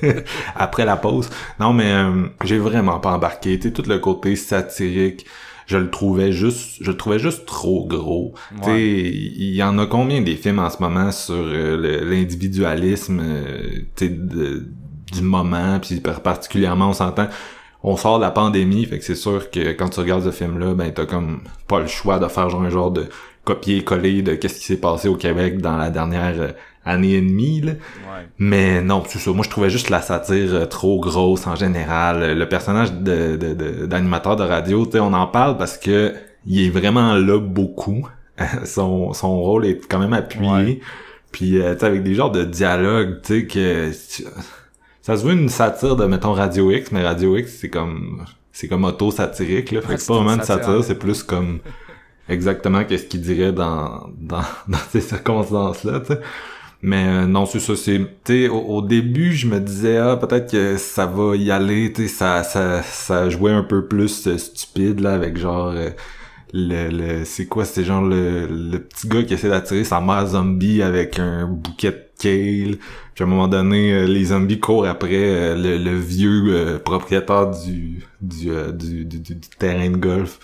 après 0.56 0.84
la 0.84 0.96
pause. 0.96 1.30
Non, 1.60 1.72
mais 1.72 1.92
euh, 1.92 2.26
j'ai 2.44 2.58
vraiment 2.58 2.98
pas 3.00 3.12
embarqué. 3.12 3.58
Sais, 3.60 3.70
tout 3.72 3.82
le 3.88 3.98
côté 3.98 4.36
satirique, 4.36 5.26
je 5.66 5.78
le 5.78 5.90
trouvais 5.90 6.32
juste, 6.32 6.76
je 6.80 6.90
le 6.90 6.96
trouvais 6.96 7.18
juste 7.18 7.46
trop 7.46 7.86
gros. 7.86 8.34
Tu 8.62 8.64
sais, 8.64 8.86
il 9.10 9.54
y 9.54 9.62
en 9.62 9.78
a 9.78 9.86
combien 9.86 10.20
des 10.20 10.36
films 10.36 10.58
en 10.58 10.70
ce 10.70 10.80
moment 10.80 11.10
sur 11.10 11.34
euh, 11.36 12.04
l'individualisme, 12.04 13.20
euh, 13.22 13.80
de- 14.00 14.68
du 15.12 15.22
moment, 15.22 15.78
puis 15.80 16.00
particulièrement, 16.00 16.90
on 16.90 16.92
s'entend. 16.92 17.28
On 17.82 17.96
sort 17.96 18.18
de 18.18 18.24
la 18.24 18.30
pandémie, 18.30 18.84
fait 18.86 18.98
que 18.98 19.04
c'est 19.04 19.14
sûr 19.14 19.50
que 19.50 19.72
quand 19.72 19.88
tu 19.90 20.00
regardes 20.00 20.24
ce 20.24 20.30
film-là, 20.32 20.74
ben 20.74 20.92
t'as 20.92 21.06
comme 21.06 21.40
pas 21.68 21.78
le 21.80 21.86
choix 21.86 22.18
de 22.18 22.26
faire 22.26 22.48
genre 22.50 22.62
un 22.62 22.70
genre 22.70 22.90
de 22.90 23.06
copier-coller 23.44 24.22
de 24.22 24.34
qu'est-ce 24.34 24.58
qui 24.58 24.64
s'est 24.64 24.80
passé 24.80 25.08
au 25.08 25.14
Québec 25.14 25.58
dans 25.60 25.76
la 25.76 25.90
dernière 25.90 26.34
euh, 26.36 26.48
année 26.84 27.12
et 27.14 27.20
demie. 27.20 27.60
Là. 27.60 27.72
Ouais. 27.72 28.26
Mais 28.38 28.82
non, 28.82 29.04
c'est 29.06 29.20
ça. 29.20 29.30
Moi, 29.30 29.44
je 29.44 29.50
trouvais 29.50 29.70
juste 29.70 29.88
la 29.88 30.00
satire 30.00 30.52
euh, 30.54 30.66
trop 30.66 30.98
grosse 30.98 31.46
en 31.46 31.54
général. 31.54 32.36
Le 32.36 32.48
personnage 32.48 32.92
de, 32.92 33.36
de, 33.36 33.54
de- 33.54 33.86
d'animateur 33.86 34.34
de 34.34 34.42
radio, 34.42 34.84
tu 34.84 34.92
sais, 34.92 35.00
on 35.00 35.12
en 35.12 35.28
parle 35.28 35.56
parce 35.56 35.78
que 35.78 36.12
il 36.44 36.66
est 36.66 36.70
vraiment 36.70 37.14
là 37.14 37.38
beaucoup. 37.38 38.08
son, 38.64 39.12
son 39.12 39.38
rôle 39.40 39.66
est 39.66 39.86
quand 39.88 40.00
même 40.00 40.12
appuyé. 40.12 40.50
Ouais. 40.50 40.80
Puis, 41.30 41.60
euh, 41.60 41.74
tu 41.74 41.80
sais, 41.80 41.86
avec 41.86 42.02
des 42.02 42.14
genres 42.14 42.32
de 42.32 42.42
dialogues, 42.42 43.20
tu 43.22 43.40
sais, 43.42 43.46
que... 43.46 43.92
Ça 45.06 45.16
se 45.16 45.24
veut 45.24 45.34
une 45.34 45.48
satire 45.48 45.94
de, 45.94 46.04
mettons, 46.06 46.32
Radio 46.32 46.68
X, 46.72 46.90
mais 46.90 47.00
Radio 47.06 47.36
X, 47.36 47.58
c'est 47.60 47.70
comme... 47.70 48.24
C'est 48.50 48.66
comme 48.66 48.82
auto-satirique, 48.82 49.70
là. 49.70 49.80
Fait 49.80 49.94
que 49.94 50.00
c'est 50.00 50.08
pas 50.08 50.14
vraiment 50.14 50.34
une 50.34 50.42
satire. 50.42 50.82
c'est 50.82 50.98
plus 50.98 51.22
comme... 51.22 51.60
Exactement 52.28 52.82
qu'est-ce 52.82 53.04
qu'il 53.06 53.20
dirait 53.20 53.52
dans, 53.52 54.10
dans, 54.18 54.42
dans 54.68 54.78
ces 54.90 55.00
circonstances-là, 55.00 56.00
tu 56.00 56.14
sais. 56.14 56.20
Mais 56.82 57.06
euh, 57.06 57.26
non, 57.26 57.46
c'est 57.46 57.60
ça, 57.60 57.76
c'est... 57.76 58.00
Tu 58.24 58.48
au, 58.48 58.58
au 58.58 58.82
début, 58.82 59.30
je 59.32 59.46
me 59.46 59.60
disais, 59.60 59.98
ah, 59.98 60.16
peut-être 60.16 60.50
que 60.50 60.76
ça 60.76 61.06
va 61.06 61.36
y 61.36 61.52
aller, 61.52 61.92
tu 61.92 62.08
ça, 62.08 62.42
ça, 62.42 62.82
ça 62.82 63.30
jouait 63.30 63.52
un 63.52 63.62
peu 63.62 63.86
plus 63.86 64.26
euh, 64.26 64.38
stupide, 64.38 64.98
là, 64.98 65.14
avec 65.14 65.36
genre... 65.36 65.68
euh, 65.68 65.90
le, 66.52 66.88
le 66.88 67.24
c'est 67.24 67.46
quoi 67.46 67.64
c'est 67.64 67.84
genre 67.84 68.02
le, 68.02 68.46
le 68.46 68.78
petit 68.78 69.08
gars 69.08 69.22
qui 69.22 69.34
essaie 69.34 69.48
d'attirer 69.48 69.84
sa 69.84 70.00
mère 70.00 70.26
zombie 70.26 70.80
avec 70.82 71.18
un 71.18 71.46
bouquet 71.46 71.90
de 71.90 72.05
kale. 72.18 72.76
Puis 73.14 73.22
à 73.22 73.26
un 73.26 73.30
moment 73.30 73.48
donné 73.48 73.92
euh, 73.92 74.06
les 74.06 74.26
zombies 74.26 74.60
courent 74.60 74.86
après 74.86 75.08
euh, 75.14 75.54
le, 75.56 75.78
le 75.78 75.96
vieux 75.98 76.44
euh, 76.48 76.78
propriétaire 76.78 77.50
du 77.50 78.02
du, 78.20 78.48
du, 78.74 79.04
du, 79.04 79.18
du- 79.20 79.40
terrain 79.58 79.90
de 79.90 79.96
golf. 79.96 80.38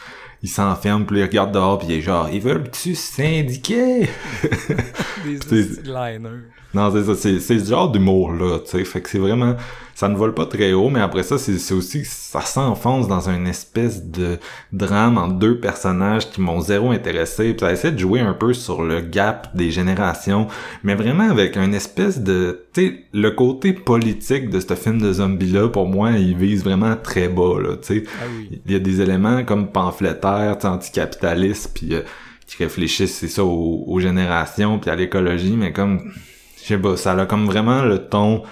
Il 0.45 0.49
s'enferme 0.49 1.07
puis 1.07 1.19
il 1.19 1.23
regarde 1.23 1.52
dehors 1.52 1.79
puis 1.79 1.88
il 1.91 1.95
est 1.95 2.00
genre 2.00 2.29
ils 2.33 2.41
veulent-tu 2.41 2.95
syndiquer? 2.95 4.09
Des 5.25 5.67
liners. 5.85 6.43
non, 6.75 6.91
c'est 6.93 7.05
ça, 7.05 7.14
c'est, 7.14 7.41
c'est 7.41 7.59
ce 7.61 7.71
genre 7.71 7.91
d'humour-là, 7.91 8.59
tu 8.61 8.71
sais, 8.79 8.85
fait 8.85 9.00
que 9.00 9.09
c'est 9.09 9.19
vraiment, 9.19 9.55
ça 9.95 10.09
ne 10.09 10.17
vole 10.17 10.35
pas 10.35 10.47
très 10.47 10.73
haut, 10.73 10.89
mais 10.89 11.01
après 11.01 11.23
ça, 11.23 11.39
c'est, 11.39 11.75
aussi 11.75 12.05
ça 12.05 12.41
s'enfonce 12.41 13.09
dans 13.09 13.29
une 13.29 13.47
espèce 13.47 14.05
de 14.05 14.39
drame 14.73 15.19
entre 15.19 15.35
deux 15.35 15.59
personnages 15.59 16.31
qui 16.31 16.41
m'ont 16.41 16.61
zéro 16.61 16.91
intéressé, 16.91 17.53
puis 17.53 17.61
ça 17.61 17.73
essaie 17.73 17.93
de 17.93 17.99
jouer 17.99 18.21
un 18.21 18.33
peu 18.33 18.53
sur 18.55 18.83
le 18.83 19.01
gap 19.01 19.55
des 19.55 19.71
générations, 19.71 20.47
mais 20.83 20.95
vraiment 20.95 21.29
avec 21.29 21.57
une 21.57 21.75
espèce 21.75 22.21
de, 22.21 22.67
tu 22.73 22.87
sais, 22.87 23.05
le 23.13 23.31
côté 23.31 23.73
politique 23.73 24.51
de 24.51 24.61
ce 24.61 24.75
film 24.75 25.01
de 25.01 25.13
zombies-là, 25.13 25.69
pour 25.69 25.87
moi, 25.87 26.13
il 26.13 26.37
vise 26.37 26.65
vraiment 26.65 26.97
très 26.97 27.29
bas, 27.29 27.61
là, 27.61 27.77
tu 27.77 28.01
sais. 28.01 28.05
Ah 28.21 28.25
oui. 28.37 28.61
Il 28.67 28.73
y 28.73 28.77
a 28.77 28.79
des 28.79 29.01
éléments 29.01 29.45
comme 29.45 29.69
sais, 29.69 30.65
anticapitalistes, 30.65 31.71
puis 31.75 31.95
euh, 31.95 32.03
qui 32.47 32.63
réfléchissent, 32.63 33.17
c'est 33.17 33.29
ça, 33.29 33.45
aux, 33.45 33.85
aux 33.87 34.01
générations, 34.01 34.79
puis 34.79 34.91
à 34.91 34.97
l'écologie, 34.97 35.55
mais 35.57 35.73
comme, 35.73 36.13
je 36.61 36.69
sais 36.69 36.79
pas, 36.79 36.97
ça 36.97 37.13
a 37.13 37.27
comme 37.27 37.47
vraiment 37.47 37.83
le 37.83 37.99
ton 37.99 38.43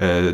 euh, 0.00 0.32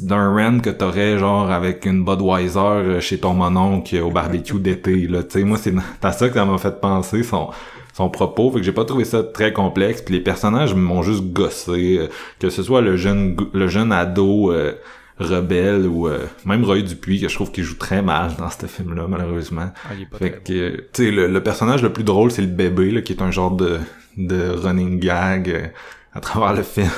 d'un 0.00 0.34
rent 0.34 0.60
que 0.60 0.70
t'aurais 0.70 1.18
genre 1.18 1.50
avec 1.50 1.86
une 1.86 2.04
Budweiser 2.04 2.58
euh, 2.58 3.00
chez 3.00 3.18
ton 3.18 3.34
mononcle 3.34 3.96
au 3.98 4.10
barbecue 4.10 4.58
d'été, 4.58 5.06
là, 5.08 5.22
tu 5.22 5.38
sais, 5.38 5.44
moi 5.44 5.58
c'est 5.58 5.74
à 6.02 6.12
ça 6.12 6.28
que 6.28 6.34
ça 6.34 6.44
m'a 6.44 6.58
fait 6.58 6.80
penser, 6.80 7.22
son 7.22 7.50
son 7.94 8.10
propos, 8.10 8.50
fait 8.50 8.58
que 8.58 8.62
j'ai 8.62 8.72
pas 8.72 8.84
trouvé 8.84 9.06
ça 9.06 9.22
très 9.22 9.54
complexe, 9.54 10.02
puis 10.02 10.12
les 10.12 10.20
personnages 10.20 10.74
m'ont 10.74 11.02
juste 11.02 11.24
gossé, 11.32 11.96
euh, 11.98 12.08
que 12.38 12.50
ce 12.50 12.62
soit 12.62 12.82
le 12.82 12.98
jeune 12.98 13.36
le 13.54 13.68
jeune 13.68 13.90
ado 13.90 14.52
euh, 14.52 14.72
rebelle 15.18 15.86
ou 15.86 16.08
euh, 16.08 16.26
même 16.44 16.64
Roy 16.64 16.82
Dupuis 16.82 17.20
que 17.20 17.28
je 17.28 17.34
trouve 17.34 17.50
qu'il 17.50 17.64
joue 17.64 17.76
très 17.76 18.02
mal 18.02 18.32
dans 18.38 18.50
ce 18.50 18.66
film 18.66 18.94
là 18.94 19.06
malheureusement. 19.08 19.70
Ah, 19.84 19.94
il 19.96 20.02
est 20.02 20.06
pas 20.06 20.18
Fait 20.18 20.42
que, 20.44 20.52
euh, 20.52 20.76
tu 20.92 21.04
sais, 21.04 21.10
le, 21.10 21.26
le 21.28 21.42
personnage 21.42 21.82
le 21.82 21.92
plus 21.92 22.04
drôle, 22.04 22.30
c'est 22.30 22.42
le 22.42 22.48
bébé, 22.48 22.90
là, 22.90 23.00
qui 23.00 23.12
est 23.12 23.22
un 23.22 23.30
genre 23.30 23.52
de, 23.52 23.78
de 24.16 24.50
running 24.50 25.00
gag 25.00 25.48
euh, 25.50 25.66
à 26.12 26.20
travers 26.20 26.54
le 26.54 26.62
film. 26.62 26.90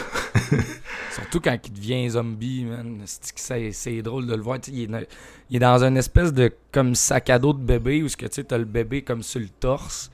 Surtout 1.18 1.40
quand 1.40 1.56
il 1.66 1.72
devient 1.72 2.10
zombie, 2.10 2.64
man. 2.64 3.02
C'est 3.04 4.02
drôle 4.02 4.26
de 4.26 4.34
le 4.34 4.42
voir. 4.42 4.58
Il 4.68 4.82
est, 4.82 4.86
dans- 4.86 5.02
il 5.50 5.56
est 5.56 5.60
dans 5.60 5.82
une 5.84 5.96
espèce 5.96 6.32
de 6.32 6.52
comme 6.72 6.94
sac 6.94 7.30
à 7.30 7.38
dos 7.38 7.52
de 7.52 7.58
bébé 7.62 8.02
où 8.02 8.08
tu 8.08 8.44
t'as 8.44 8.58
le 8.58 8.64
bébé 8.64 9.02
comme 9.02 9.22
sur 9.22 9.40
le 9.40 9.48
torse. 9.48 10.10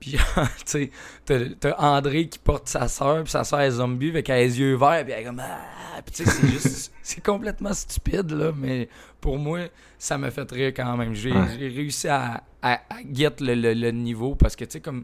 Puis, 0.00 0.12
tu 0.64 0.90
sais, 1.26 1.50
t'as 1.58 1.74
André 1.78 2.28
qui 2.28 2.38
porte 2.38 2.68
sa 2.68 2.86
soeur, 2.86 3.24
puis 3.24 3.32
sa 3.32 3.42
soeur 3.42 3.60
est 3.62 3.72
zombie, 3.72 4.10
avec 4.10 4.28
les 4.28 4.60
yeux 4.60 4.76
verts, 4.76 5.02
puis 5.04 5.12
elle 5.12 5.22
est 5.22 5.24
comme. 5.24 5.40
Ah! 5.40 6.00
Puis, 6.06 6.14
tu 6.14 6.24
sais, 6.24 6.30
c'est 6.30 6.46
juste. 6.48 6.92
c'est 7.02 7.24
complètement 7.24 7.72
stupide, 7.72 8.30
là, 8.30 8.52
mais 8.56 8.88
pour 9.20 9.38
moi, 9.38 9.62
ça 9.98 10.16
me 10.16 10.30
fait 10.30 10.48
rire 10.52 10.72
quand 10.76 10.96
même. 10.96 11.14
J'ai 11.14 11.32
Ouais. 11.32 11.56
réussi 11.56 12.06
à, 12.06 12.44
à, 12.62 12.74
à 12.74 12.96
get 13.12 13.32
le, 13.40 13.54
le- 13.54 13.74
le 13.74 13.90
niveau 13.90 14.36
parce 14.36 14.54
que, 14.54 14.64
tu 14.64 14.72
sais, 14.74 14.80
comme 14.80 15.02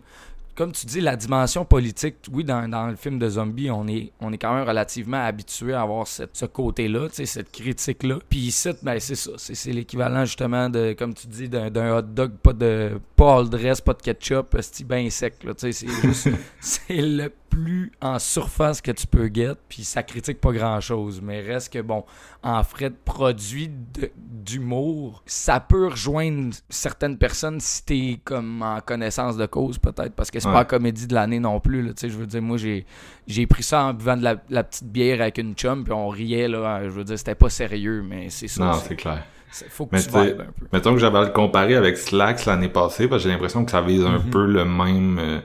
comme 0.55 0.73
tu 0.73 0.87
dis, 0.87 1.01
la 1.01 1.17
dimension 1.17 1.65
politique, 1.65 2.17
oui, 2.33 2.45
dans, 2.45 2.69
dans 2.69 2.87
le 2.87 2.97
film 2.97 3.19
de 3.19 3.29
zombies, 3.29 3.71
on 3.71 3.87
est, 3.89 4.13
on 4.21 4.33
est 4.33 4.39
quand 4.39 4.55
même 4.55 4.67
relativement 4.67 5.25
habitué 5.25 5.73
à 5.75 5.83
avoir 5.83 6.07
cette- 6.07 6.37
ce 6.37 6.47
côté-là, 6.47 7.09
cette 7.13 7.51
critique-là. 7.51 8.19
Puis 8.29 8.39
ici, 8.41 8.71
ben, 8.83 8.99
c'est 9.01 9.15
ça. 9.15 9.33
C'est, 9.37 9.73
l'équivalent, 9.73 10.25
justement, 10.25 10.69
de, 10.71 10.93
comme 10.93 11.15
tu 11.15 11.27
dis, 11.27 11.49
d'un, 11.49 11.97
hot 11.99 12.03
dog, 12.03 12.33
pas 12.43 12.53
de 12.53 13.01
pas 13.17 13.39
all 13.39 13.49
dress, 13.49 13.81
pas 13.81 13.95
de 13.95 14.03
ketchup, 14.03 14.57
c'est 14.61 14.87
bien 14.87 15.09
sec, 15.11 15.43
là, 15.45 15.53
c'est 15.57 15.73
juste... 15.73 16.29
c'est 16.61 17.01
le 17.01 17.31
plus 17.55 17.93
en 18.01 18.19
surface 18.19 18.81
que 18.81 18.91
tu 18.91 19.07
peux 19.07 19.31
get, 19.33 19.53
puis 19.69 19.85
ça 19.85 20.03
critique 20.03 20.41
pas 20.41 20.51
grand-chose. 20.51 21.21
Mais 21.23 21.41
reste 21.41 21.73
que, 21.73 21.79
bon, 21.79 22.05
en 22.43 22.65
frais 22.65 22.91
de 22.91 22.97
produit 23.05 23.71
d'humour, 24.17 25.23
ça 25.27 25.61
peut 25.61 25.87
rejoindre 25.87 26.53
certaines 26.69 27.17
personnes 27.17 27.61
si 27.61 27.85
t'es 27.85 28.21
comme 28.25 28.61
en 28.63 28.81
connaissance 28.81 29.37
de 29.37 29.47
cause, 29.47 29.79
peut-être, 29.79 30.15
parce 30.15 30.31
que 30.33 30.41
c'est 30.41 30.49
Ouais. 30.49 30.53
pas 30.53 30.59
la 30.61 30.65
comédie 30.65 31.07
de 31.07 31.15
l'année 31.15 31.39
non 31.39 31.61
plus. 31.61 31.85
Tu 31.89 31.93
sais, 31.97 32.09
je 32.11 32.17
veux 32.19 32.27
dire, 32.27 32.43
moi, 32.43 32.57
j'ai, 32.57 33.47
pris 33.47 33.63
ça 33.63 33.85
en 33.85 33.95
buvant 33.95 34.17
de 34.17 34.25
la, 34.25 34.37
la 34.51 34.65
petite 34.65 34.89
bière 34.89 35.21
avec 35.21 35.39
une 35.39 35.55
chum, 35.55 35.85
puis 35.85 35.93
on 35.93 36.09
riait, 36.09 36.49
là. 36.49 36.83
Je 36.85 36.89
veux 36.91 37.05
dire, 37.05 37.19
c'était 37.19 37.35
pas 37.37 37.51
sérieux, 37.51 38.03
mais 38.07 38.31
c'est 38.31 38.49
ça. 38.49 38.65
Non, 38.65 38.73
c'est- 38.75 38.97
clair. 38.97 39.23
faut 39.71 39.87
que 39.87 39.95
Mais 39.95 40.03
tu 40.03 40.09
vibes 40.09 40.41
un 40.41 40.45
peu. 40.47 40.67
Mettons 40.73 40.93
que 40.93 40.99
j'avais 40.99 41.19
à 41.19 41.23
le 41.23 41.29
comparer 41.31 41.77
avec 41.77 41.97
Slacks 41.99 42.47
l'année 42.47 42.69
passée, 42.69 43.07
parce 43.07 43.23
que 43.23 43.29
j'ai 43.29 43.33
l'impression 43.33 43.65
que 43.65 43.71
ça 43.71 43.81
vise 43.81 44.05
un 44.05 44.19
Mhm. 44.19 44.31
peu 44.31 44.45
le 44.45 44.65
même... 44.65 45.19
euh, 45.21 45.41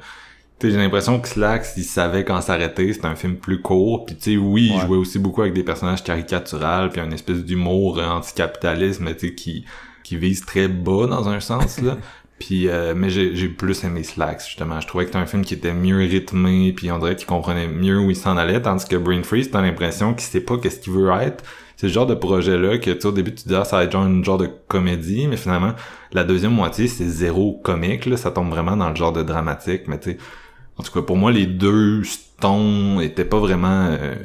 j'ai 0.61 0.77
l'impression 0.77 1.19
que 1.19 1.27
Slacks, 1.27 1.67
il 1.77 1.83
savait 1.83 2.25
quand 2.25 2.41
s'arrêter, 2.41 2.91
c'était 2.93 3.07
un 3.07 3.15
film 3.15 3.37
plus 3.37 3.61
court, 3.61 4.05
puis 4.05 4.15
tu 4.15 4.31
sais, 4.31 4.37
oui, 4.37 4.71
il 4.73 4.81
jouait 4.81 4.97
aussi 4.97 5.19
beaucoup 5.19 5.41
avec 5.41 5.53
des 5.53 5.63
personnages 5.63 6.03
caricaturales, 6.03 6.89
puis 6.89 7.01
une 7.01 7.13
espèce 7.13 7.45
d'humour 7.45 7.99
euh, 7.99 8.05
anticapitalisme, 8.05 9.13
tu 9.15 9.27
sais, 9.27 9.33
qui, 9.35 9.65
qui 10.03 10.17
vise 10.17 10.45
très 10.45 10.67
bas 10.67 11.07
dans 11.07 11.29
un 11.29 11.39
sens, 11.39 11.81
là. 11.81 11.97
Puis, 12.39 12.69
euh, 12.69 12.93
mais 12.95 13.09
j'ai 13.09 13.35
j'ai 13.35 13.49
plus 13.49 13.83
aimé 13.83 14.01
Slacks, 14.01 14.45
justement. 14.45 14.79
Je 14.79 14.87
trouvais 14.87 15.03
que 15.03 15.09
c'était 15.09 15.21
un 15.21 15.25
film 15.25 15.43
qui 15.43 15.55
était 15.55 15.73
mieux 15.73 15.97
rythmé, 15.97 16.71
puis 16.71 16.89
on 16.89 16.97
dirait 16.97 17.17
qu'il 17.17 17.27
comprenait 17.27 17.67
mieux 17.67 17.99
où 17.99 18.09
il 18.09 18.15
s'en 18.15 18.37
allait, 18.37 18.61
tandis 18.61 18.85
que 18.85 18.95
Brain 18.95 19.23
Freeze, 19.23 19.51
t'as 19.51 19.61
l'impression 19.61 20.13
qu'il 20.13 20.23
sait 20.23 20.39
pas 20.39 20.57
qu'est-ce 20.57 20.79
qu'il 20.79 20.93
veut 20.93 21.11
être. 21.21 21.43
C'est 21.75 21.87
le 21.87 21.93
genre 21.93 22.07
de 22.07 22.13
projet-là 22.15 22.77
que, 22.77 22.91
tu 22.91 23.01
sais, 23.01 23.07
au 23.07 23.11
début, 23.11 23.35
tu 23.35 23.47
dis, 23.47 23.55
ah, 23.55 23.65
ça 23.65 23.77
va 23.77 23.83
être 23.83 23.91
genre 23.91 24.05
une 24.05 24.23
genre 24.23 24.37
de 24.37 24.49
comédie, 24.69 25.27
mais 25.27 25.35
finalement, 25.35 25.73
la 26.13 26.23
deuxième 26.23 26.53
moitié, 26.53 26.87
c'est 26.87 27.07
zéro 27.07 27.59
comique, 27.61 28.05
là. 28.05 28.15
Ça 28.15 28.31
tombe 28.31 28.49
vraiment 28.49 28.77
dans 28.77 28.89
le 28.89 28.95
genre 28.95 29.11
de 29.11 29.23
dramatique, 29.23 29.83
mais 29.87 29.99
tu 29.99 30.11
sais, 30.11 30.17
en 30.79 30.83
tout 30.83 30.93
cas, 30.93 31.01
pour 31.01 31.17
moi, 31.17 31.31
les 31.31 31.45
deux 31.45 32.03
tons 32.39 33.01
étaient 33.01 33.25
pas 33.25 33.39
vraiment 33.39 33.87
euh, 33.91 34.15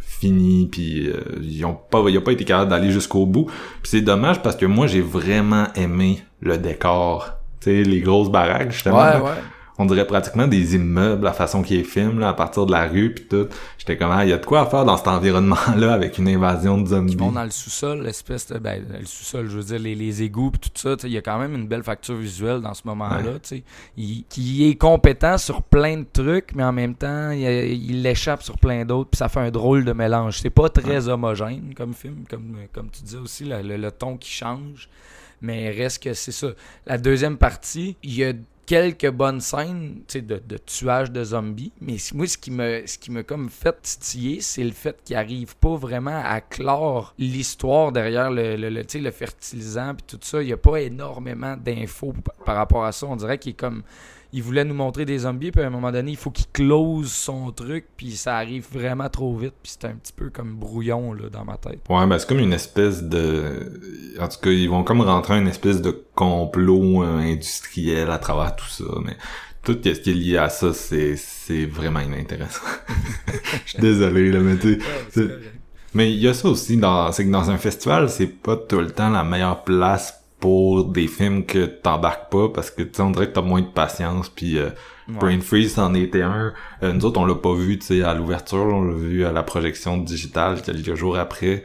finis, 0.00 0.68
puis 0.70 1.06
euh, 1.06 1.20
ils 1.40 1.64
ont 1.64 1.74
pas, 1.74 2.02
il 2.08 2.16
a 2.16 2.20
pas 2.20 2.32
été 2.32 2.44
capable 2.44 2.70
d'aller 2.70 2.90
jusqu'au 2.90 3.24
bout. 3.24 3.44
Puis 3.44 3.90
c'est 3.90 4.00
dommage 4.00 4.42
parce 4.42 4.56
que 4.56 4.66
moi, 4.66 4.88
j'ai 4.88 5.00
vraiment 5.00 5.68
aimé 5.76 6.24
le 6.40 6.58
décor. 6.58 7.34
Tu 7.60 7.70
sais, 7.70 7.82
les 7.88 8.00
grosses 8.00 8.32
baraques, 8.32 8.72
justement. 8.72 8.98
Ouais, 8.98 9.20
ouais. 9.20 9.38
On 9.82 9.86
dirait 9.86 10.06
pratiquement 10.06 10.46
des 10.46 10.76
immeubles, 10.76 11.24
la 11.24 11.32
façon 11.32 11.62
qu'il 11.62 11.78
est 11.78 11.84
film, 11.84 12.20
là, 12.20 12.28
à 12.28 12.34
partir 12.34 12.66
de 12.66 12.72
la 12.72 12.86
rue, 12.86 13.12
puis 13.14 13.24
tout. 13.24 13.48
J'étais 13.78 13.96
comme, 13.96 14.12
ah, 14.12 14.24
il 14.24 14.30
y 14.30 14.32
a 14.32 14.38
de 14.38 14.46
quoi 14.46 14.60
à 14.60 14.66
faire 14.66 14.84
dans 14.84 14.96
cet 14.96 15.08
environnement-là 15.08 15.92
avec 15.92 16.18
une 16.18 16.28
invasion 16.28 16.78
de 16.80 16.86
zombies. 16.86 17.14
Ils 17.14 17.18
vont 17.18 17.32
dans 17.32 17.42
le 17.44 17.50
sous-sol, 17.50 18.02
l'espèce 18.02 18.46
de. 18.46 18.58
Ben, 18.58 18.82
le 19.00 19.04
sous-sol, 19.04 19.48
je 19.50 19.56
veux 19.56 19.64
dire, 19.64 19.78
les, 19.80 19.94
les 19.94 20.22
égouts 20.22 20.52
pis 20.52 20.60
tout 20.60 20.70
ça. 20.74 20.94
Il 21.02 21.10
y 21.10 21.18
a 21.18 21.20
quand 21.22 21.38
même 21.38 21.54
une 21.54 21.66
belle 21.66 21.82
facture 21.82 22.14
visuelle 22.14 22.60
dans 22.60 22.74
ce 22.74 22.82
moment-là. 22.84 23.32
tu 23.42 23.56
sais. 23.56 23.62
Il, 23.96 24.24
qui 24.28 24.68
est 24.68 24.76
compétent 24.76 25.36
sur 25.36 25.62
plein 25.62 25.96
de 25.98 26.06
trucs, 26.12 26.54
mais 26.54 26.62
en 26.64 26.72
même 26.72 26.94
temps, 26.94 27.30
il, 27.32 28.02
l'échappe 28.02 28.42
sur 28.42 28.58
plein 28.58 28.84
d'autres. 28.84 29.10
Puis 29.10 29.18
ça 29.18 29.28
fait 29.28 29.40
un 29.40 29.50
drôle 29.50 29.84
de 29.84 29.92
mélange. 29.92 30.38
C'est 30.40 30.50
pas 30.50 30.68
très 30.68 31.08
homogène 31.08 31.74
comme 31.76 31.92
film, 31.94 32.24
comme, 32.30 32.56
comme 32.72 32.88
tu 32.90 33.02
disais 33.02 33.18
aussi, 33.18 33.44
le, 33.44 33.62
le- 33.62 33.76
le 33.76 33.90
ton 33.90 34.16
qui 34.16 34.30
change. 34.30 34.88
Mais 35.44 35.70
reste 35.70 36.00
que 36.04 36.14
c'est 36.14 36.30
ça. 36.30 36.48
La 36.86 36.98
deuxième 36.98 37.36
partie, 37.36 37.96
il 38.04 38.14
y 38.14 38.24
a 38.24 38.32
quelques 38.72 39.10
bonnes 39.10 39.42
scènes 39.42 40.00
de, 40.14 40.20
de 40.20 40.56
tuage 40.56 41.10
de 41.10 41.22
zombies. 41.22 41.72
Mais 41.82 41.96
moi, 42.14 42.26
ce 42.26 42.38
qui 42.38 42.50
me, 42.50 42.86
ce 42.86 42.96
qui 42.96 43.10
me 43.10 43.22
comme 43.22 43.50
fait 43.50 43.76
titiller, 43.82 44.40
c'est 44.40 44.64
le 44.64 44.70
fait 44.70 44.98
qu'il 45.04 45.14
arrive 45.14 45.54
pas 45.58 45.76
vraiment 45.76 46.22
à 46.24 46.40
clore 46.40 47.12
l'histoire 47.18 47.92
derrière 47.92 48.30
le, 48.30 48.56
le, 48.56 48.70
le, 48.70 48.82
le 48.82 49.10
fertilisant 49.10 49.94
puis 49.94 50.06
tout 50.06 50.18
ça. 50.22 50.40
Il 50.40 50.48
y 50.48 50.54
a 50.54 50.56
pas 50.56 50.80
énormément 50.80 51.54
d'infos 51.54 52.14
par 52.46 52.56
rapport 52.56 52.86
à 52.86 52.92
ça. 52.92 53.06
On 53.06 53.16
dirait 53.16 53.36
qu'il 53.36 53.50
est 53.50 53.56
comme... 53.56 53.82
Il 54.34 54.42
voulait 54.42 54.64
nous 54.64 54.74
montrer 54.74 55.04
des 55.04 55.18
zombies, 55.18 55.50
puis 55.50 55.62
à 55.62 55.66
un 55.66 55.70
moment 55.70 55.92
donné, 55.92 56.12
il 56.12 56.16
faut 56.16 56.30
qu'il 56.30 56.46
close 56.52 57.12
son 57.12 57.50
truc, 57.52 57.86
puis 57.96 58.12
ça 58.12 58.36
arrive 58.36 58.66
vraiment 58.72 59.08
trop 59.10 59.36
vite, 59.36 59.54
puis 59.62 59.72
c'est 59.78 59.86
un 59.86 59.94
petit 59.94 60.12
peu 60.12 60.30
comme 60.30 60.54
brouillon 60.54 61.12
là, 61.12 61.28
dans 61.28 61.44
ma 61.44 61.58
tête. 61.58 61.80
Ouais, 61.90 62.06
ben 62.06 62.18
c'est 62.18 62.28
comme 62.28 62.38
une 62.38 62.54
espèce 62.54 63.02
de... 63.02 63.72
En 64.18 64.28
tout 64.28 64.38
cas, 64.40 64.50
ils 64.50 64.68
vont 64.68 64.84
comme 64.84 65.02
rentrer 65.02 65.38
une 65.38 65.48
espèce 65.48 65.82
de 65.82 66.04
complot 66.14 67.04
euh, 67.04 67.18
industriel 67.18 68.10
à 68.10 68.18
travers 68.18 68.56
tout 68.56 68.68
ça, 68.68 68.84
mais 69.04 69.16
tout 69.62 69.78
ce 69.82 69.90
qui 69.90 70.10
est 70.10 70.14
lié 70.14 70.38
à 70.38 70.48
ça, 70.48 70.72
c'est 70.72 71.16
c'est 71.16 71.66
vraiment 71.66 72.00
inintéressant. 72.00 72.62
Je 73.66 73.70
suis 73.70 73.78
désolé, 73.78 74.32
là, 74.32 74.40
mais 74.40 74.56
tu 74.58 74.80
Mais 75.94 76.10
il 76.10 76.18
y 76.18 76.28
a 76.28 76.34
ça 76.34 76.48
aussi, 76.48 76.76
dans, 76.76 77.12
c'est 77.12 77.24
que 77.24 77.30
dans 77.30 77.50
un 77.50 77.58
festival, 77.58 78.08
c'est 78.08 78.26
pas 78.26 78.56
tout 78.56 78.80
le 78.80 78.90
temps 78.90 79.10
la 79.10 79.24
meilleure 79.24 79.62
place 79.62 80.21
pour 80.42 80.84
des 80.84 81.06
films 81.06 81.46
que 81.46 81.64
t'embarques 81.64 82.30
pas, 82.30 82.50
parce 82.50 82.70
que 82.70 82.82
tu 82.82 82.90
sais, 82.94 83.02
on 83.02 83.10
dirait 83.12 83.28
que 83.28 83.32
t'as 83.32 83.40
moins 83.40 83.62
de 83.62 83.66
patience, 83.66 84.28
puis 84.28 84.58
euh, 84.58 84.68
Ouais. 85.08 85.14
Brain 85.18 85.40
Freeze 85.40 85.78
en 85.78 85.94
était 85.94 86.22
un. 86.22 86.52
Euh, 86.82 86.92
nous 86.92 87.04
autres, 87.04 87.20
on 87.20 87.24
l'a 87.24 87.34
pas 87.34 87.54
vu, 87.54 87.78
tu 87.78 87.86
sais, 87.86 88.02
à 88.02 88.14
l'ouverture, 88.14 88.64
on 88.64 88.82
l'a 88.84 88.94
vu 88.94 89.24
à 89.24 89.32
la 89.32 89.42
projection 89.42 89.98
digitale 89.98 90.62
quelques 90.62 90.94
jours 90.94 91.18
après. 91.18 91.64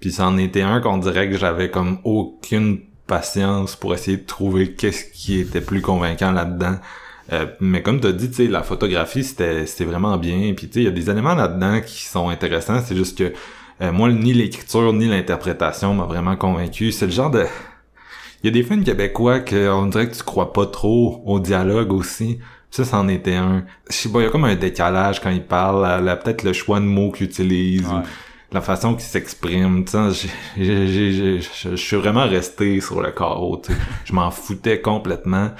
Puis 0.00 0.12
ça 0.12 0.26
en 0.26 0.38
était 0.38 0.62
un 0.62 0.80
qu'on 0.80 0.98
dirait 0.98 1.28
que 1.28 1.36
j'avais 1.36 1.70
comme 1.70 1.98
aucune 2.04 2.80
patience 3.06 3.76
pour 3.76 3.94
essayer 3.94 4.16
de 4.16 4.26
trouver 4.26 4.72
qu'est-ce 4.72 5.04
qui 5.12 5.38
était 5.40 5.60
plus 5.60 5.82
convaincant 5.82 6.32
là-dedans. 6.32 6.76
Euh, 7.32 7.46
mais 7.60 7.82
comme 7.82 8.00
t'as 8.00 8.12
dit, 8.12 8.30
tu 8.30 8.36
sais, 8.36 8.46
la 8.46 8.62
photographie, 8.62 9.24
c'était 9.24 9.66
c'était 9.66 9.84
vraiment 9.84 10.16
bien. 10.16 10.54
Puis 10.56 10.68
tu 10.68 10.74
sais, 10.74 10.80
il 10.80 10.84
y 10.84 10.88
a 10.88 10.92
des 10.92 11.10
éléments 11.10 11.34
là-dedans 11.34 11.80
qui 11.84 12.04
sont 12.04 12.30
intéressants. 12.30 12.80
C'est 12.84 12.96
juste 12.96 13.18
que 13.18 13.32
euh, 13.82 13.92
moi, 13.92 14.10
ni 14.10 14.32
l'écriture 14.32 14.92
ni 14.92 15.06
l'interprétation 15.08 15.94
m'a 15.94 16.04
vraiment 16.04 16.36
convaincu. 16.36 16.90
C'est 16.90 17.06
le 17.06 17.12
genre 17.12 17.30
de... 17.30 17.44
Il 18.42 18.46
y 18.46 18.48
a 18.48 18.52
des 18.52 18.62
films 18.62 18.84
québécois 18.84 19.40
que 19.40 19.68
on 19.68 19.86
dirait 19.86 20.08
que 20.08 20.14
tu 20.14 20.22
crois 20.22 20.52
pas 20.52 20.66
trop 20.66 21.22
au 21.26 21.40
dialogue 21.40 21.92
aussi. 21.92 22.38
Ça, 22.70 22.84
c'en 22.84 23.08
était 23.08 23.34
un. 23.34 23.64
Je 23.90 23.94
sais 23.94 24.08
pas, 24.10 24.20
il 24.20 24.24
y 24.24 24.26
a 24.26 24.30
comme 24.30 24.44
un 24.44 24.54
décalage 24.54 25.20
quand 25.20 25.30
il 25.30 25.44
parle, 25.44 26.18
peut-être 26.22 26.44
le 26.44 26.52
choix 26.52 26.80
de 26.80 26.84
mots 26.84 27.10
qu'il 27.10 27.26
utilise, 27.26 27.86
ou 27.86 28.02
la 28.52 28.60
façon 28.60 28.94
qu'il 28.94 29.04
s'exprime. 29.04 29.84
Je 30.56 31.40
suis 31.76 31.96
vraiment 31.96 32.26
resté 32.26 32.80
sur 32.80 33.00
le 33.00 33.10
carreau. 33.10 33.60
Je 34.04 34.12
m'en 34.12 34.30
foutais 34.30 34.80
complètement. 34.80 35.50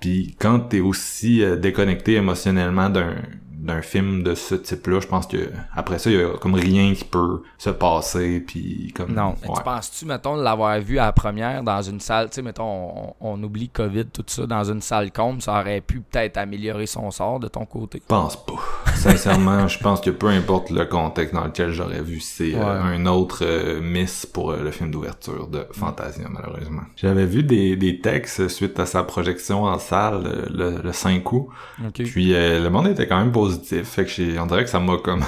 Puis 0.00 0.34
quand 0.40 0.58
t'es 0.58 0.80
aussi 0.80 1.44
euh, 1.44 1.54
déconnecté 1.54 2.14
émotionnellement 2.14 2.90
d'un 2.90 3.14
d'un 3.62 3.80
film 3.80 4.22
de 4.22 4.34
ce 4.34 4.54
type-là, 4.54 5.00
je 5.00 5.06
pense 5.06 5.26
que 5.26 5.50
après 5.74 5.98
ça, 5.98 6.10
il 6.10 6.18
y 6.18 6.22
a 6.22 6.36
comme 6.38 6.54
rien 6.54 6.94
qui 6.94 7.04
peut 7.04 7.42
se 7.58 7.70
passer. 7.70 8.40
Puis 8.40 8.92
comme 8.94 9.14
Non. 9.14 9.36
Ouais. 9.42 9.54
tu 9.56 9.62
penses-tu, 9.62 10.04
mettons, 10.04 10.36
de 10.36 10.42
l'avoir 10.42 10.78
vu 10.80 10.98
à 10.98 11.06
la 11.06 11.12
première 11.12 11.62
dans 11.62 11.80
une 11.80 12.00
salle, 12.00 12.28
tu 12.28 12.36
sais, 12.36 12.42
mettons, 12.42 12.64
on, 12.64 13.14
on 13.20 13.42
oublie 13.42 13.68
COVID, 13.68 14.06
tout 14.06 14.24
ça, 14.26 14.46
dans 14.46 14.64
une 14.64 14.80
salle 14.80 15.12
comble, 15.12 15.40
ça 15.40 15.60
aurait 15.60 15.80
pu 15.80 16.00
peut-être 16.00 16.36
améliorer 16.36 16.86
son 16.86 17.10
sort 17.10 17.40
de 17.40 17.48
ton 17.48 17.64
côté? 17.64 18.02
Je 18.02 18.08
pense 18.08 18.36
pas. 18.44 18.54
Sincèrement, 18.96 19.68
je 19.68 19.78
pense 19.78 20.00
que 20.00 20.10
peu 20.10 20.28
importe 20.28 20.70
le 20.70 20.84
contexte 20.84 21.34
dans 21.34 21.44
lequel 21.44 21.70
j'aurais 21.70 22.02
vu, 22.02 22.20
c'est 22.20 22.54
euh, 22.54 22.82
un 22.82 23.06
autre 23.06 23.40
euh, 23.42 23.80
miss 23.80 24.26
pour 24.26 24.50
euh, 24.50 24.62
le 24.62 24.70
film 24.70 24.90
d'ouverture 24.90 25.46
de 25.46 25.66
Fantasia, 25.72 26.26
malheureusement. 26.28 26.82
J'avais 26.96 27.26
vu 27.26 27.42
des, 27.42 27.76
des 27.76 28.00
textes 28.00 28.48
suite 28.48 28.78
à 28.80 28.86
sa 28.86 29.02
projection 29.04 29.64
en 29.64 29.78
salle 29.78 30.48
le, 30.50 30.80
le 30.82 30.92
5 30.92 31.32
août. 31.32 31.48
Puis 31.94 32.34
euh, 32.34 32.60
le 32.62 32.70
monde 32.70 32.88
était 32.88 33.06
quand 33.06 33.18
même 33.18 33.30
positif. 33.56 33.88
Fait 33.88 34.04
que 34.04 34.10
j'ai, 34.10 34.38
on 34.38 34.46
dirait 34.46 34.64
que 34.64 34.70
ça 34.70 34.80
m'a 34.80 34.96
comme... 34.98 35.22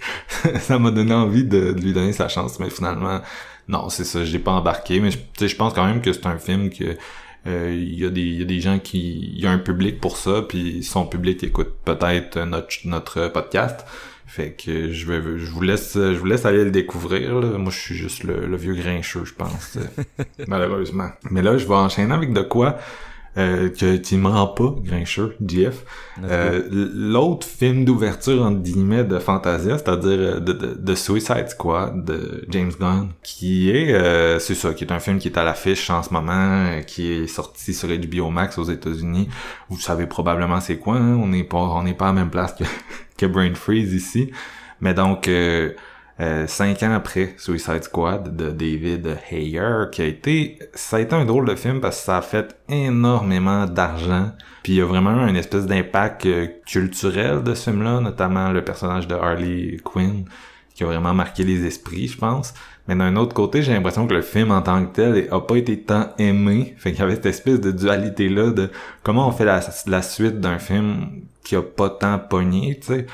ça 0.60 0.78
m'a 0.78 0.90
donné 0.90 1.14
envie 1.14 1.44
de, 1.44 1.72
de 1.72 1.80
lui 1.80 1.92
donner 1.92 2.12
sa 2.12 2.28
chance, 2.28 2.58
mais 2.60 2.70
finalement, 2.70 3.20
non, 3.68 3.88
c'est 3.88 4.04
ça, 4.04 4.24
j'ai 4.24 4.38
pas 4.38 4.52
embarqué. 4.52 5.00
Mais 5.00 5.10
je- 5.10 5.18
tu 5.18 5.24
sais, 5.38 5.48
je 5.48 5.56
pense 5.56 5.72
quand 5.74 5.86
même 5.86 6.00
que 6.00 6.12
c'est 6.12 6.26
un 6.26 6.38
film 6.38 6.70
que... 6.70 6.96
euh, 7.46 7.74
Il 7.74 7.98
y, 7.98 8.04
a 8.04 8.10
des- 8.10 8.20
il 8.20 8.38
y 8.38 8.42
a 8.42 8.46
des 8.46 8.60
gens 8.60 8.78
qui... 8.78 9.32
Il 9.34 9.40
y 9.40 9.46
a 9.46 9.50
un 9.50 9.58
public 9.58 10.00
pour 10.00 10.16
ça, 10.16 10.42
puis 10.48 10.82
son 10.82 11.06
public 11.06 11.42
écoute 11.44 11.74
peut-être 11.84 12.38
notre, 12.40 12.74
notre 12.84 13.28
podcast. 13.28 13.84
Fait 14.28 14.52
que 14.52 14.90
je 14.90 15.06
vais, 15.10 15.38
je 15.38 15.50
vous 15.50 15.62
laisse, 15.62 15.94
je 15.94 16.16
vous 16.18 16.26
laisse 16.26 16.44
aller 16.44 16.64
le 16.64 16.70
découvrir. 16.70 17.38
Là. 17.40 17.56
Moi, 17.58 17.70
je 17.72 17.78
suis 17.78 17.94
juste 17.94 18.24
le, 18.24 18.46
le 18.46 18.56
vieux 18.56 18.74
grincheux, 18.74 19.24
je 19.24 19.32
pense, 19.32 19.78
euh, 19.78 20.24
malheureusement. 20.48 21.08
Mais 21.30 21.42
là, 21.42 21.56
je 21.56 21.66
vais 21.66 21.74
enchaîner 21.74 22.12
avec 22.12 22.32
de 22.32 22.42
quoi? 22.42 22.76
Euh, 23.38 23.68
que 23.68 23.96
tu 23.96 24.16
me 24.16 24.28
rends 24.28 24.46
pas, 24.46 24.74
grincheux, 24.82 25.36
JF. 25.46 25.84
Euh, 26.24 26.62
L'autre 26.70 27.46
film 27.46 27.84
d'ouverture 27.84 28.42
entre 28.42 28.62
guillemets 28.62 29.04
de 29.04 29.18
Fantasia, 29.18 29.76
c'est-à-dire 29.76 30.18
euh, 30.18 30.40
de, 30.40 30.52
de, 30.52 30.74
de 30.74 30.94
Suicide 30.94 31.48
Squad 31.48 32.04
de 32.04 32.44
James 32.48 32.72
Gunn, 32.78 33.10
qui 33.22 33.70
est, 33.70 33.92
euh, 33.92 34.38
c'est 34.38 34.54
ça, 34.54 34.72
qui 34.72 34.84
est 34.84 34.92
un 34.92 35.00
film 35.00 35.18
qui 35.18 35.28
est 35.28 35.36
à 35.38 35.44
l'affiche 35.44 35.90
en 35.90 36.02
ce 36.02 36.12
moment, 36.12 36.32
euh, 36.32 36.80
qui 36.80 37.12
est 37.12 37.26
sorti 37.26 37.74
sur 37.74 37.88
HBO 37.88 38.30
Max 38.30 38.56
aux 38.58 38.64
États-Unis. 38.64 39.28
Vous 39.68 39.78
savez 39.78 40.06
probablement 40.06 40.60
c'est 40.60 40.78
quoi, 40.78 40.96
hein? 40.96 41.16
on 41.16 41.26
n'est 41.26 41.44
pas, 41.44 41.58
on 41.58 41.82
n'est 41.82 41.94
pas 41.94 42.06
à 42.06 42.08
la 42.08 42.20
même 42.20 42.30
place 42.30 42.54
que, 42.54 42.64
que 43.18 43.26
Brain 43.26 43.54
Freeze 43.54 43.92
ici. 43.92 44.30
Mais 44.80 44.94
donc, 44.94 45.28
euh, 46.18 46.46
cinq 46.46 46.82
ans 46.82 46.94
après 46.94 47.34
Suicide 47.36 47.84
Squad 47.84 48.34
de 48.34 48.50
David 48.50 49.18
Ayer, 49.30 49.84
qui 49.92 50.00
a 50.00 50.06
été, 50.06 50.58
ça 50.74 50.96
a 50.96 51.00
été 51.00 51.14
un 51.14 51.26
drôle 51.26 51.46
de 51.46 51.54
film 51.54 51.80
parce 51.80 51.98
que 51.98 52.04
ça 52.04 52.18
a 52.18 52.22
fait 52.22 52.56
énormément 52.68 53.66
d'argent. 53.66 54.30
Puis 54.62 54.74
il 54.74 54.76
y 54.76 54.80
a 54.80 54.86
vraiment 54.86 55.26
une 55.26 55.36
espèce 55.36 55.66
d'impact 55.66 56.24
euh, 56.24 56.46
culturel 56.66 57.42
de 57.42 57.54
ce 57.54 57.70
film-là, 57.70 58.00
notamment 58.00 58.50
le 58.50 58.64
personnage 58.64 59.06
de 59.06 59.14
Harley 59.14 59.76
Quinn, 59.84 60.24
qui 60.74 60.84
a 60.84 60.86
vraiment 60.86 61.12
marqué 61.12 61.44
les 61.44 61.66
esprits, 61.66 62.08
je 62.08 62.16
pense. 62.16 62.54
Mais 62.88 62.94
d'un 62.94 63.14
autre 63.16 63.34
côté, 63.34 63.62
j'ai 63.62 63.74
l'impression 63.74 64.06
que 64.06 64.14
le 64.14 64.22
film 64.22 64.52
en 64.52 64.62
tant 64.62 64.86
que 64.86 64.94
tel 64.94 65.28
a 65.30 65.40
pas 65.40 65.56
été 65.56 65.80
tant 65.82 66.14
aimé. 66.18 66.74
Fait 66.78 66.92
qu'il 66.92 67.00
y 67.00 67.02
avait 67.02 67.16
cette 67.16 67.26
espèce 67.26 67.60
de 67.60 67.72
dualité-là 67.72 68.52
de 68.52 68.70
comment 69.02 69.28
on 69.28 69.32
fait 69.32 69.44
la, 69.44 69.60
la 69.86 70.02
suite 70.02 70.40
d'un 70.40 70.58
film 70.58 71.22
qui 71.44 71.56
a 71.56 71.62
pas 71.62 71.90
tant 71.90 72.18
pogné, 72.18 72.78
tu 72.80 72.86
sais. 72.86 73.06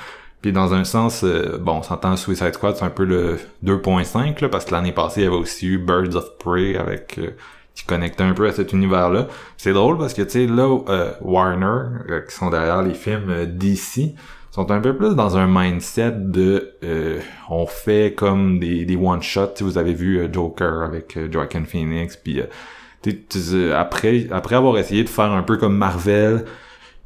Puis 0.42 0.52
dans 0.52 0.74
un 0.74 0.82
sens, 0.82 1.22
euh, 1.22 1.56
bon, 1.58 1.76
on 1.76 1.82
s'entend 1.82 2.16
Suicide 2.16 2.52
Squad, 2.54 2.76
c'est 2.76 2.84
un 2.84 2.90
peu 2.90 3.04
le 3.04 3.38
2.5, 3.64 4.42
là, 4.42 4.48
parce 4.48 4.64
que 4.64 4.72
l'année 4.72 4.90
passée, 4.90 5.20
il 5.20 5.24
y 5.24 5.26
avait 5.28 5.36
aussi 5.36 5.68
eu 5.68 5.78
Birds 5.78 6.16
of 6.16 6.36
Prey 6.38 6.76
avec... 6.76 7.16
Euh, 7.18 7.30
qui 7.74 7.86
connectait 7.86 8.22
un 8.22 8.34
peu 8.34 8.46
à 8.46 8.52
cet 8.52 8.74
univers-là. 8.74 9.28
C'est 9.56 9.72
drôle 9.72 9.96
parce 9.96 10.12
que, 10.12 10.20
tu 10.20 10.28
sais, 10.28 10.46
là, 10.46 10.68
euh, 10.90 11.10
Warner, 11.22 12.20
qui 12.28 12.34
sont 12.34 12.50
derrière 12.50 12.82
les 12.82 12.92
films 12.92 13.46
DC, 13.46 14.14
sont 14.50 14.70
un 14.70 14.80
peu 14.80 14.94
plus 14.94 15.14
dans 15.14 15.38
un 15.38 15.46
mindset 15.46 16.12
de 16.18 16.74
on 17.48 17.64
fait 17.64 18.12
comme 18.14 18.58
des, 18.58 18.84
des 18.84 18.94
one-shots. 18.94 19.54
Vous 19.62 19.78
avez 19.78 19.94
vu 19.94 20.28
Joker 20.30 20.82
avec 20.82 21.18
Joaquin 21.32 21.64
Phoenix, 21.64 22.14
puis 22.14 22.42
après, 23.74 24.26
après 24.30 24.56
avoir 24.56 24.76
essayé 24.76 25.02
de 25.02 25.08
faire 25.08 25.32
un 25.32 25.42
peu 25.42 25.56
comme 25.56 25.78
Marvel, 25.78 26.44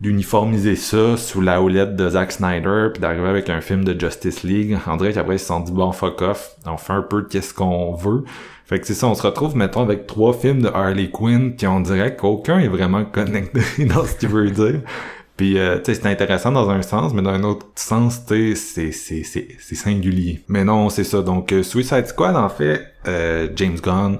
d'uniformiser 0.00 0.76
ça 0.76 1.16
sous 1.16 1.40
la 1.40 1.62
houlette 1.62 1.96
de 1.96 2.10
Zack 2.10 2.32
Snyder 2.32 2.88
puis 2.92 3.00
d'arriver 3.00 3.28
avec 3.28 3.48
un 3.48 3.60
film 3.60 3.84
de 3.84 3.98
Justice 3.98 4.42
League. 4.42 4.78
On 4.86 4.96
dirait 4.96 5.12
qu'après 5.12 5.36
ils 5.36 5.38
se 5.38 5.46
sont 5.46 5.60
dit 5.60 5.72
bon 5.72 5.92
fuck 5.92 6.20
off, 6.22 6.56
on 6.66 6.76
fait 6.76 6.92
un 6.92 7.02
peu 7.02 7.22
qu'est-ce 7.22 7.54
qu'on 7.54 7.94
veut. 7.94 8.24
Fait 8.66 8.78
que 8.78 8.86
c'est 8.86 8.94
ça, 8.94 9.06
on 9.06 9.14
se 9.14 9.22
retrouve 9.22 9.56
mettons 9.56 9.82
avec 9.82 10.06
trois 10.06 10.34
films 10.34 10.60
de 10.60 10.68
Harley 10.68 11.10
Quinn 11.10 11.56
puis 11.56 11.66
on 11.66 11.80
dirait 11.80 12.14
qu'aucun 12.14 12.58
est 12.58 12.68
vraiment 12.68 13.04
connecté 13.04 13.60
dans 13.86 14.04
ce 14.04 14.14
qu'il 14.16 14.28
veut 14.28 14.50
dire. 14.50 14.80
Puis 15.38 15.58
euh, 15.58 15.78
tu 15.78 15.94
sais 15.94 16.00
c'est 16.00 16.08
intéressant 16.08 16.52
dans 16.52 16.68
un 16.68 16.82
sens, 16.82 17.14
mais 17.14 17.22
dans 17.22 17.30
un 17.30 17.44
autre 17.44 17.66
sens, 17.74 18.26
tu 18.26 18.54
sais 18.54 18.92
c'est 18.92 19.74
singulier. 19.74 20.42
Mais 20.48 20.64
non, 20.64 20.90
c'est 20.90 21.04
ça. 21.04 21.22
Donc 21.22 21.52
euh, 21.52 21.62
Suicide 21.62 22.06
Squad 22.06 22.36
en 22.36 22.50
fait, 22.50 22.82
euh, 23.06 23.48
James 23.56 23.78
Gunn 23.82 24.18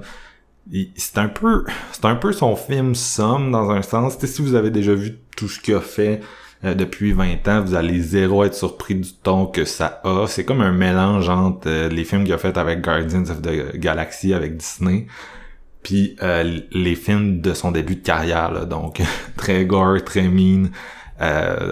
c'est 0.95 1.17
un 1.17 1.29
peu 1.29 1.65
c'est 1.91 2.05
un 2.05 2.15
peu 2.15 2.31
son 2.31 2.55
film 2.55 2.95
somme 2.95 3.51
dans 3.51 3.69
un 3.69 3.81
sens. 3.81 4.17
si 4.19 4.41
vous 4.41 4.55
avez 4.55 4.71
déjà 4.71 4.93
vu 4.93 5.17
tout 5.35 5.47
ce 5.47 5.59
qu'il 5.59 5.75
a 5.75 5.81
fait 5.81 6.21
euh, 6.65 6.73
depuis 6.73 7.13
20 7.13 7.47
ans, 7.47 7.61
vous 7.61 7.75
allez 7.75 8.01
zéro 8.01 8.43
être 8.43 8.55
surpris 8.55 8.95
du 8.95 9.13
ton 9.13 9.45
que 9.45 9.63
ça 9.63 10.01
a. 10.03 10.25
C'est 10.27 10.43
comme 10.43 10.61
un 10.61 10.71
mélange 10.71 11.29
entre 11.29 11.67
euh, 11.67 11.89
les 11.89 12.03
films 12.03 12.23
qu'il 12.23 12.33
a 12.33 12.37
fait 12.39 12.57
avec 12.57 12.81
Guardians 12.81 13.29
of 13.29 13.41
the 13.41 13.77
Galaxy 13.77 14.33
avec 14.33 14.57
Disney, 14.57 15.05
puis 15.83 16.15
euh, 16.23 16.59
les 16.71 16.95
films 16.95 17.41
de 17.41 17.53
son 17.53 17.71
début 17.71 17.95
de 17.95 18.01
carrière. 18.03 18.51
Là, 18.51 18.65
donc 18.65 19.01
très 19.37 19.65
gore, 19.65 20.03
très 20.03 20.27
mean. 20.27 20.71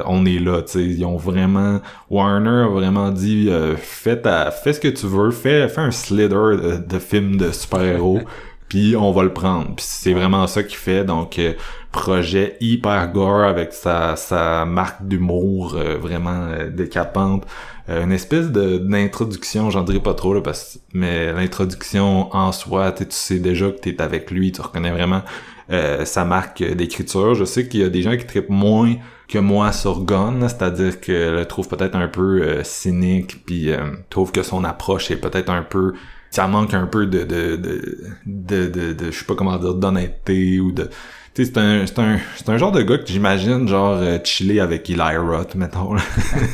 on 0.05 0.25
est 0.25 0.39
là, 0.39 0.61
tu 0.61 0.73
sais, 0.73 0.83
ils 0.83 1.03
ont 1.03 1.17
vraiment 1.17 1.81
Warner 2.09 2.65
a 2.65 2.67
vraiment 2.67 3.09
dit 3.09 3.49
fais 3.77 4.21
ta, 4.21 4.51
fais 4.51 4.73
ce 4.73 4.79
que 4.79 4.87
tu 4.87 5.07
veux, 5.07 5.31
fais 5.31 5.67
fais 5.67 5.81
un 5.81 5.91
slither 5.91 6.57
de, 6.57 6.77
de 6.77 6.99
film 6.99 7.37
de 7.37 7.51
super-héros 7.51 8.21
puis 8.75 8.93
on 8.97 9.13
va 9.13 9.23
le 9.23 9.31
prendre. 9.31 9.73
C'est 9.77 10.11
vraiment 10.11 10.47
ça 10.47 10.61
qu'il 10.61 10.75
fait. 10.75 11.05
Donc 11.05 11.39
euh, 11.39 11.53
projet 11.93 12.57
hyper 12.59 13.09
gore 13.13 13.45
avec 13.45 13.71
sa, 13.71 14.17
sa 14.17 14.65
marque 14.65 15.07
d'humour 15.07 15.75
euh, 15.75 15.97
vraiment 15.97 16.47
euh, 16.49 16.69
décapante. 16.69 17.45
une 17.87 18.11
espèce 18.11 18.51
de 18.51 18.77
d'introduction, 18.77 19.69
j'en 19.69 19.83
dirais 19.83 20.01
pas 20.01 20.13
trop 20.13 20.33
là, 20.33 20.41
parce 20.41 20.79
mais 20.91 21.31
l'introduction 21.31 22.35
en 22.35 22.51
soi, 22.51 22.91
tu 22.91 23.05
sais 23.11 23.39
déjà 23.39 23.71
que 23.71 23.79
t'es 23.79 24.01
avec 24.01 24.29
lui, 24.29 24.51
tu 24.51 24.59
reconnais 24.59 24.91
vraiment 24.91 25.21
sa 25.69 26.25
marque 26.25 26.61
d'écriture. 26.61 27.33
Je 27.33 27.45
sais 27.45 27.67
qu'il 27.67 27.79
y 27.79 27.83
a 27.83 27.89
des 27.89 28.01
gens 28.01 28.17
qui 28.17 28.25
trippent 28.25 28.49
moins 28.49 28.95
que 29.27 29.39
moi 29.39 29.71
sur 29.71 30.03
Gun, 30.03 30.47
c'est-à-dire 30.47 30.99
que 30.99 31.37
le 31.37 31.45
trouve 31.45 31.67
peut-être 31.67 31.95
un 31.95 32.07
peu 32.07 32.61
cynique, 32.63 33.45
puis 33.45 33.71
trouve 34.09 34.31
que 34.31 34.43
son 34.43 34.63
approche 34.63 35.09
est 35.11 35.21
peut-être 35.25 35.49
un 35.49 35.63
peu 35.63 35.93
ça 36.35 36.47
manque 36.47 36.73
un 36.73 36.85
peu 36.85 37.05
de 37.05 37.23
de 37.23 37.55
de 37.55 38.67
de, 38.67 38.93
de, 38.93 39.05
je 39.11 39.17
sais 39.17 39.25
pas 39.25 39.35
comment 39.35 39.57
dire 39.57 39.73
d'honnêteté 39.73 40.59
ou 40.59 40.73
de 40.73 40.89
tu 41.33 41.45
sais 41.45 41.51
c'est 41.53 41.57
un 41.57 41.85
c'est 41.85 41.99
un 41.99 42.19
c'est 42.35 42.49
un 42.49 42.57
genre 42.57 42.73
de 42.73 42.81
gars 42.81 42.97
que 42.97 43.07
j'imagine 43.07 43.69
genre 43.69 43.95
euh, 44.01 44.17
chiller 44.21 44.59
avec 44.59 44.89
Eli 44.89 45.15
Roth 45.17 45.55
mettons 45.55 45.95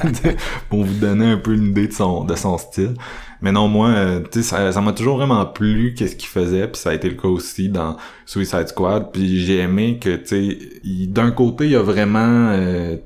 pour 0.70 0.84
vous 0.84 1.00
donner 1.00 1.32
un 1.32 1.38
peu 1.38 1.54
une 1.56 1.70
idée 1.72 1.88
de 1.88 1.94
son 1.94 2.26
de 2.26 2.36
son 2.36 2.60
style. 2.60 2.94
Mais 3.42 3.52
non 3.52 3.68
moi 3.68 3.90
euh, 3.90 4.22
tu 4.32 4.44
sais 4.44 4.72
ça 4.72 4.82
m'a 4.82 4.94
toujours 4.94 5.18
vraiment 5.18 5.48
plu 5.48 5.96
qu'est-ce 5.98 6.16
qu'il 6.16 6.30
faisait 6.30 6.68
puis 6.68 6.80
ça 6.80 6.92
a 6.92 6.94
été 6.94 7.10
le 7.10 7.16
cas 7.16 7.30
aussi 7.30 7.68
dans 7.68 7.98
Suicide 8.28 8.68
Squad. 8.68 9.12
Puis 9.12 9.40
j'ai 9.40 9.58
aimé 9.62 9.98
que 10.00 10.16
tu 10.16 10.28
sais 10.28 10.58
d'un 11.08 11.32
côté 11.32 11.66
il 11.66 11.72
y 11.72 11.76
a 11.76 11.82
vraiment 11.82 12.50
euh, 12.52 12.98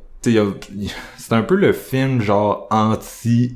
c'est 1.18 1.34
un 1.34 1.42
peu 1.42 1.56
le 1.56 1.74
film 1.74 2.22
genre 2.22 2.68
anti 2.72 3.56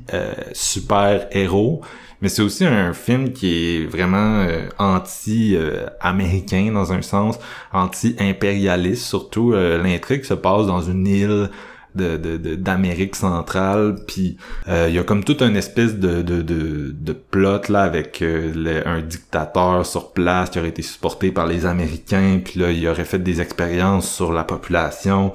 super 0.52 1.26
héros 1.32 1.82
mais 2.22 2.28
c'est 2.28 2.42
aussi 2.42 2.66
un 2.66 2.92
film 2.92 3.32
qui 3.32 3.76
est 3.76 3.86
vraiment 3.86 4.40
euh, 4.42 4.68
anti-américain 4.78 6.70
dans 6.72 6.92
un 6.92 7.02
sens, 7.02 7.38
anti-impérialiste 7.72 9.04
surtout. 9.04 9.54
Euh, 9.54 9.82
l'intrigue 9.82 10.24
se 10.24 10.34
passe 10.34 10.66
dans 10.66 10.82
une 10.82 11.06
île 11.06 11.50
de 11.96 12.16
d'Amérique 12.54 13.16
centrale 13.16 13.96
puis 14.06 14.36
euh, 14.68 14.86
il 14.88 14.94
y 14.94 14.98
a 15.00 15.02
comme 15.02 15.24
toute 15.24 15.42
une 15.42 15.56
espèce 15.56 15.96
de 15.96 16.22
de, 16.22 16.40
de, 16.40 16.94
de 16.96 17.12
plot 17.12 17.62
là 17.68 17.82
avec 17.82 18.22
un 18.22 19.00
dictateur 19.00 19.84
sur 19.84 20.12
place 20.12 20.50
qui 20.50 20.60
aurait 20.60 20.68
été 20.68 20.82
supporté 20.82 21.32
par 21.32 21.48
les 21.48 21.66
Américains 21.66 22.42
puis 22.44 22.60
là 22.60 22.70
il 22.70 22.86
aurait 22.86 23.04
fait 23.04 23.18
des 23.18 23.40
expériences 23.40 24.08
sur 24.08 24.32
la 24.32 24.44
population 24.44 25.32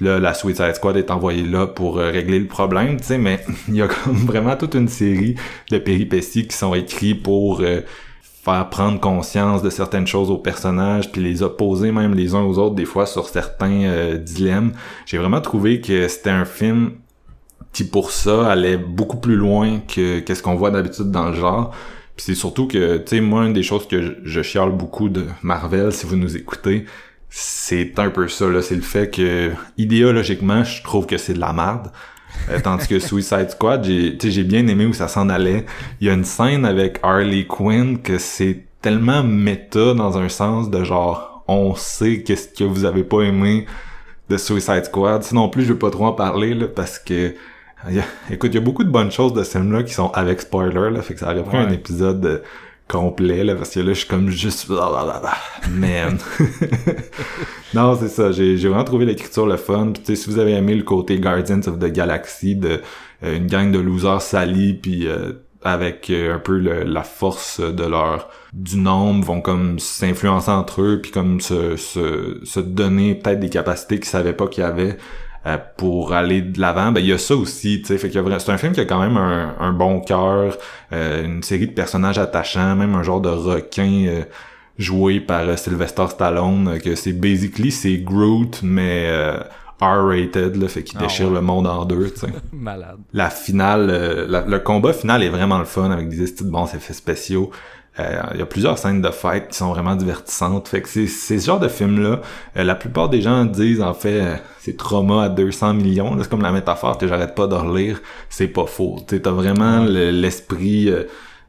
là, 0.00 0.18
la 0.18 0.34
Suicide 0.34 0.74
Squad 0.74 0.96
est 0.96 1.10
envoyée 1.10 1.42
là 1.42 1.66
pour 1.66 1.98
euh, 1.98 2.10
régler 2.10 2.38
le 2.38 2.46
problème, 2.46 2.98
tu 2.98 3.06
sais, 3.06 3.18
mais 3.18 3.44
il 3.68 3.76
y 3.76 3.82
a 3.82 3.88
comme 3.88 4.16
vraiment 4.16 4.56
toute 4.56 4.74
une 4.74 4.88
série 4.88 5.34
de 5.70 5.78
péripéties 5.78 6.46
qui 6.46 6.56
sont 6.56 6.74
écrites 6.74 7.22
pour 7.22 7.60
euh, 7.60 7.80
faire 8.22 8.68
prendre 8.70 9.00
conscience 9.00 9.62
de 9.62 9.70
certaines 9.70 10.06
choses 10.06 10.30
aux 10.30 10.38
personnages, 10.38 11.10
puis 11.12 11.22
les 11.22 11.42
opposer 11.42 11.92
même 11.92 12.14
les 12.14 12.34
uns 12.34 12.42
aux 12.42 12.58
autres 12.58 12.74
des 12.74 12.84
fois 12.84 13.06
sur 13.06 13.28
certains 13.28 13.82
euh, 13.84 14.16
dilemmes. 14.16 14.72
J'ai 15.06 15.18
vraiment 15.18 15.40
trouvé 15.40 15.80
que 15.80 16.08
c'était 16.08 16.30
un 16.30 16.44
film 16.44 16.92
qui 17.72 17.84
pour 17.84 18.10
ça 18.10 18.50
allait 18.50 18.78
beaucoup 18.78 19.18
plus 19.18 19.36
loin 19.36 19.80
que 19.80 20.20
qu'est-ce 20.20 20.42
qu'on 20.42 20.54
voit 20.54 20.70
d'habitude 20.70 21.10
dans 21.10 21.28
le 21.28 21.34
genre. 21.34 21.74
Puis 22.16 22.24
c'est 22.24 22.34
surtout 22.34 22.66
que, 22.66 22.96
tu 22.96 23.16
sais, 23.16 23.20
moi, 23.20 23.46
une 23.46 23.52
des 23.52 23.62
choses 23.62 23.86
que 23.86 24.02
je, 24.02 24.12
je 24.24 24.42
chiale 24.42 24.72
beaucoup 24.72 25.08
de 25.08 25.26
Marvel, 25.42 25.92
si 25.92 26.04
vous 26.06 26.16
nous 26.16 26.36
écoutez, 26.36 26.86
c'est 27.30 27.98
un 27.98 28.10
peu 28.10 28.28
ça 28.28 28.48
là. 28.48 28.62
C'est 28.62 28.74
le 28.74 28.82
fait 28.82 29.10
que 29.10 29.52
idéologiquement 29.76 30.64
je 30.64 30.82
trouve 30.82 31.06
que 31.06 31.18
c'est 31.18 31.34
de 31.34 31.40
la 31.40 31.52
merde. 31.52 31.90
Euh, 32.50 32.60
tandis 32.62 32.86
que 32.86 32.98
Suicide 32.98 33.50
Squad 33.50 33.84
j'ai 33.84 34.16
j'ai 34.20 34.44
bien 34.44 34.66
aimé 34.66 34.86
où 34.86 34.92
ça 34.92 35.08
s'en 35.08 35.28
allait. 35.28 35.66
Il 36.00 36.06
y 36.06 36.10
a 36.10 36.14
une 36.14 36.24
scène 36.24 36.64
avec 36.64 37.00
Harley 37.02 37.46
Quinn 37.46 38.00
que 38.00 38.18
c'est 38.18 38.64
tellement 38.80 39.22
méta 39.22 39.94
dans 39.94 40.18
un 40.18 40.28
sens 40.28 40.70
de 40.70 40.84
genre 40.84 41.44
on 41.48 41.74
sait 41.74 42.22
qu'est-ce 42.22 42.48
que 42.48 42.64
vous 42.64 42.84
avez 42.84 43.04
pas 43.04 43.22
aimé 43.22 43.66
de 44.28 44.36
Suicide 44.36 44.84
Squad. 44.84 45.22
Sinon 45.22 45.48
plus 45.48 45.64
je 45.64 45.72
veux 45.72 45.78
pas 45.78 45.90
trop 45.90 46.06
en 46.06 46.12
parler 46.12 46.54
là 46.54 46.68
parce 46.68 46.98
que 46.98 47.34
écoute 48.30 48.50
il 48.52 48.54
y 48.54 48.58
a 48.58 48.62
beaucoup 48.62 48.84
de 48.84 48.90
bonnes 48.90 49.10
choses 49.10 49.32
de 49.32 49.42
ce 49.42 49.52
film 49.52 49.72
là 49.72 49.82
qui 49.82 49.92
sont 49.92 50.10
avec 50.12 50.40
spoiler 50.40 50.90
là. 50.90 51.02
Fait 51.02 51.14
que 51.14 51.20
ça 51.20 51.32
aurait 51.32 51.44
pris 51.44 51.58
un 51.58 51.70
épisode 51.70 52.42
complet 52.88 53.44
là 53.44 53.54
parce 53.54 53.70
que 53.70 53.80
là 53.80 53.92
je 53.92 53.98
suis 54.00 54.08
comme 54.08 54.30
juste 54.30 54.68
mais 55.70 56.02
non 57.74 57.96
c'est 58.00 58.08
ça. 58.08 58.32
J'ai 58.32 58.56
vraiment 58.56 58.84
trouvé 58.84 59.04
l'écriture 59.04 59.46
le 59.46 59.56
fun. 59.56 59.92
Puis 59.92 60.16
si 60.16 60.30
vous 60.30 60.38
avez 60.38 60.52
aimé 60.52 60.74
le 60.74 60.82
côté 60.82 61.18
Guardians 61.18 61.60
of 61.66 61.78
the 61.78 61.92
Galaxy 61.92 62.56
de 62.56 62.80
euh, 63.22 63.36
une 63.36 63.46
gang 63.46 63.70
de 63.70 63.78
losers 63.78 64.22
salis 64.22 64.74
puis 64.74 65.06
euh, 65.06 65.32
avec 65.62 66.08
euh, 66.10 66.36
un 66.36 66.38
peu 66.38 66.58
la 66.58 67.02
force 67.02 67.60
de 67.60 67.84
leur 67.84 68.30
du 68.52 68.78
nombre 68.78 69.24
vont 69.24 69.40
comme 69.40 69.78
s'influencer 69.78 70.50
entre 70.50 70.82
eux 70.82 71.00
puis 71.02 71.10
comme 71.10 71.40
se, 71.40 71.76
se, 71.76 72.40
se 72.44 72.60
donner 72.60 73.16
peut-être 73.16 73.40
des 73.40 73.50
capacités 73.50 73.96
qu'ils 73.96 74.08
savaient 74.08 74.32
pas 74.32 74.46
qu'ils 74.46 74.64
avaient 74.64 74.96
euh, 75.48 75.56
pour 75.76 76.12
aller 76.12 76.42
de 76.42 76.60
l'avant, 76.60 76.92
ben 76.92 77.00
il 77.00 77.06
y 77.06 77.12
a 77.12 77.18
ça 77.18 77.34
aussi, 77.34 77.80
tu 77.80 77.86
sais, 77.86 77.98
fait 77.98 78.10
que 78.10 78.38
c'est 78.38 78.52
un 78.52 78.58
film 78.58 78.72
qui 78.72 78.80
a 78.80 78.84
quand 78.84 79.00
même 79.00 79.16
un, 79.16 79.72
bon 79.72 80.00
cœur, 80.00 80.58
euh, 80.92 81.24
une 81.24 81.42
série 81.42 81.66
de 81.66 81.72
personnages 81.72 82.18
attachants, 82.18 82.76
même 82.76 82.94
un 82.94 83.02
genre 83.02 83.22
de 83.22 83.30
requin 83.30 84.04
euh, 84.08 84.22
joué 84.76 85.20
par 85.20 85.58
Sylvester 85.58 86.06
Stallone, 86.08 86.78
que 86.80 86.94
c'est 86.94 87.12
basically 87.12 87.70
c'est 87.70 87.96
Groot 87.96 88.60
mais 88.62 89.10
R-rated, 89.80 90.56
là, 90.56 90.68
fait 90.68 90.82
qu'il 90.82 90.98
ah 90.98 91.04
déchire 91.04 91.30
le 91.30 91.40
monde 91.40 91.66
en 91.66 91.86
deux, 91.86 92.10
tu 92.10 92.20
sais. 92.20 92.26
Malade. 92.52 92.98
La 93.14 93.30
finale, 93.30 93.86
le 94.28 94.58
combat 94.58 94.92
final 94.92 95.22
est 95.22 95.30
vraiment 95.30 95.58
le 95.58 95.64
fun 95.64 95.90
avec 95.90 96.10
des 96.10 96.26
de 96.26 96.50
bons 96.50 96.66
effets 96.74 96.92
spéciaux. 96.92 97.50
Euh, 98.00 98.22
il 98.34 98.38
y 98.38 98.42
a 98.42 98.46
plusieurs 98.46 98.78
scènes 98.78 99.02
de 99.02 99.10
fête 99.10 99.48
qui 99.48 99.56
sont 99.56 99.70
vraiment 99.70 99.96
divertissantes. 99.96 100.68
Fait 100.68 100.82
que 100.82 100.88
c'est 100.88 101.06
ce 101.06 101.38
genre 101.38 101.58
de 101.58 101.68
film-là. 101.68 102.20
Euh, 102.56 102.64
la 102.64 102.74
plupart 102.74 103.08
des 103.08 103.20
gens 103.20 103.44
disent 103.44 103.82
en 103.82 103.94
fait 103.94 104.20
euh, 104.20 104.36
c'est 104.60 104.76
trauma 104.76 105.24
à 105.24 105.28
200 105.28 105.74
millions. 105.74 106.16
C'est 106.20 106.28
comme 106.28 106.42
la 106.42 106.52
métaphore 106.52 106.98
que 106.98 107.06
j'arrête 107.08 107.34
pas 107.34 107.46
de 107.46 107.54
relire. 107.54 108.00
C'est 108.28 108.48
pas 108.48 108.66
faux. 108.66 109.00
T'as 109.06 109.30
vraiment 109.30 109.84
l'esprit 109.84 110.92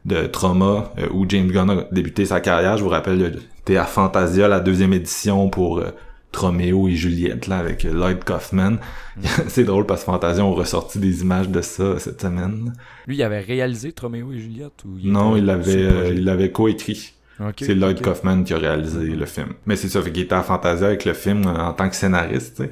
de 0.05 0.25
trauma 0.27 0.91
où 1.11 1.25
James 1.27 1.51
Gunn 1.51 1.69
a 1.69 1.83
débuté 1.91 2.25
sa 2.25 2.39
carrière. 2.39 2.77
Je 2.77 2.83
vous 2.83 2.89
rappelle, 2.89 3.39
t'es 3.65 3.77
à 3.77 3.85
Fantasia, 3.85 4.47
la 4.47 4.59
deuxième 4.59 4.93
édition 4.93 5.49
pour 5.49 5.83
Troméo 6.31 6.87
et 6.87 6.95
Juliette 6.95 7.47
là 7.47 7.57
avec 7.57 7.83
Lloyd 7.83 8.23
Kaufman. 8.23 8.71
Mm. 9.17 9.21
c'est 9.47 9.63
drôle 9.63 9.85
parce 9.85 10.01
que 10.01 10.05
Fantasia 10.05 10.43
ont 10.43 10.53
ressorti 10.53 10.99
des 10.99 11.21
images 11.21 11.49
de 11.49 11.61
ça 11.61 11.99
cette 11.99 12.21
semaine. 12.21 12.73
Lui, 13.07 13.17
il 13.17 13.23
avait 13.23 13.39
réalisé 13.39 13.91
Troméo 13.91 14.31
et 14.31 14.39
Juliette 14.39 14.83
ou 14.85 14.97
Non, 15.03 15.35
il 15.35 15.45
l'avait 15.45 15.83
euh, 15.83 16.13
il 16.13 16.23
l'avait 16.23 16.51
coécrit. 16.51 17.13
c'est 17.59 17.75
Lloyd 17.75 18.01
Kaufman 18.01 18.43
qui 18.43 18.53
a 18.53 18.57
réalisé 18.57 19.07
le 19.07 19.25
film. 19.25 19.53
Mais 19.65 19.75
c'est 19.75 19.89
ça, 19.89 20.01
fait 20.01 20.11
qu'il 20.11 20.23
était 20.23 20.35
à 20.35 20.43
Fantasia 20.43 20.87
avec 20.87 21.05
le 21.05 21.13
film 21.13 21.47
en 21.47 21.73
tant 21.73 21.89
que 21.89 21.95
scénariste, 21.95 22.63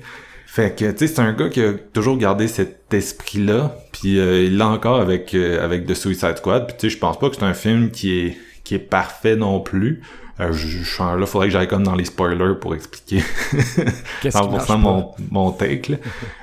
Fait 0.45 0.75
que, 0.75 0.89
tu 0.91 0.97
sais, 0.99 1.07
c'est 1.07 1.21
un 1.21 1.33
gars 1.33 1.49
qui 1.49 1.61
a 1.61 1.73
toujours 1.73 2.17
gardé 2.17 2.47
cet 2.47 2.93
esprit-là, 2.93 3.77
puis 3.91 4.19
euh, 4.19 4.43
il 4.43 4.57
l'a 4.57 4.67
encore 4.69 4.99
avec 4.99 5.33
euh, 5.33 5.63
avec 5.63 5.85
The 5.85 5.93
Suicide 5.93 6.37
Squad. 6.37 6.67
Puis 6.67 6.75
tu 6.77 6.89
sais, 6.89 6.95
je 6.95 6.99
pense 6.99 7.19
pas 7.19 7.29
que 7.29 7.35
c'est 7.35 7.43
un 7.43 7.53
film 7.53 7.91
qui 7.91 8.19
est 8.19 8.37
qui 8.63 8.75
est 8.75 8.79
parfait 8.79 9.35
non 9.35 9.61
plus. 9.61 10.01
Euh, 10.39 10.51
je, 10.53 10.67
je, 10.67 11.01
là, 11.01 11.25
faudrait 11.25 11.47
que 11.47 11.53
j'aille 11.53 11.67
comme 11.67 11.83
dans 11.83 11.95
les 11.95 12.05
spoilers 12.05 12.55
pour 12.61 12.75
expliquer 12.75 13.23
100% 14.23 14.77
mon, 14.77 15.11
mon 15.31 15.51
take. 15.51 15.93
Là. 15.93 15.97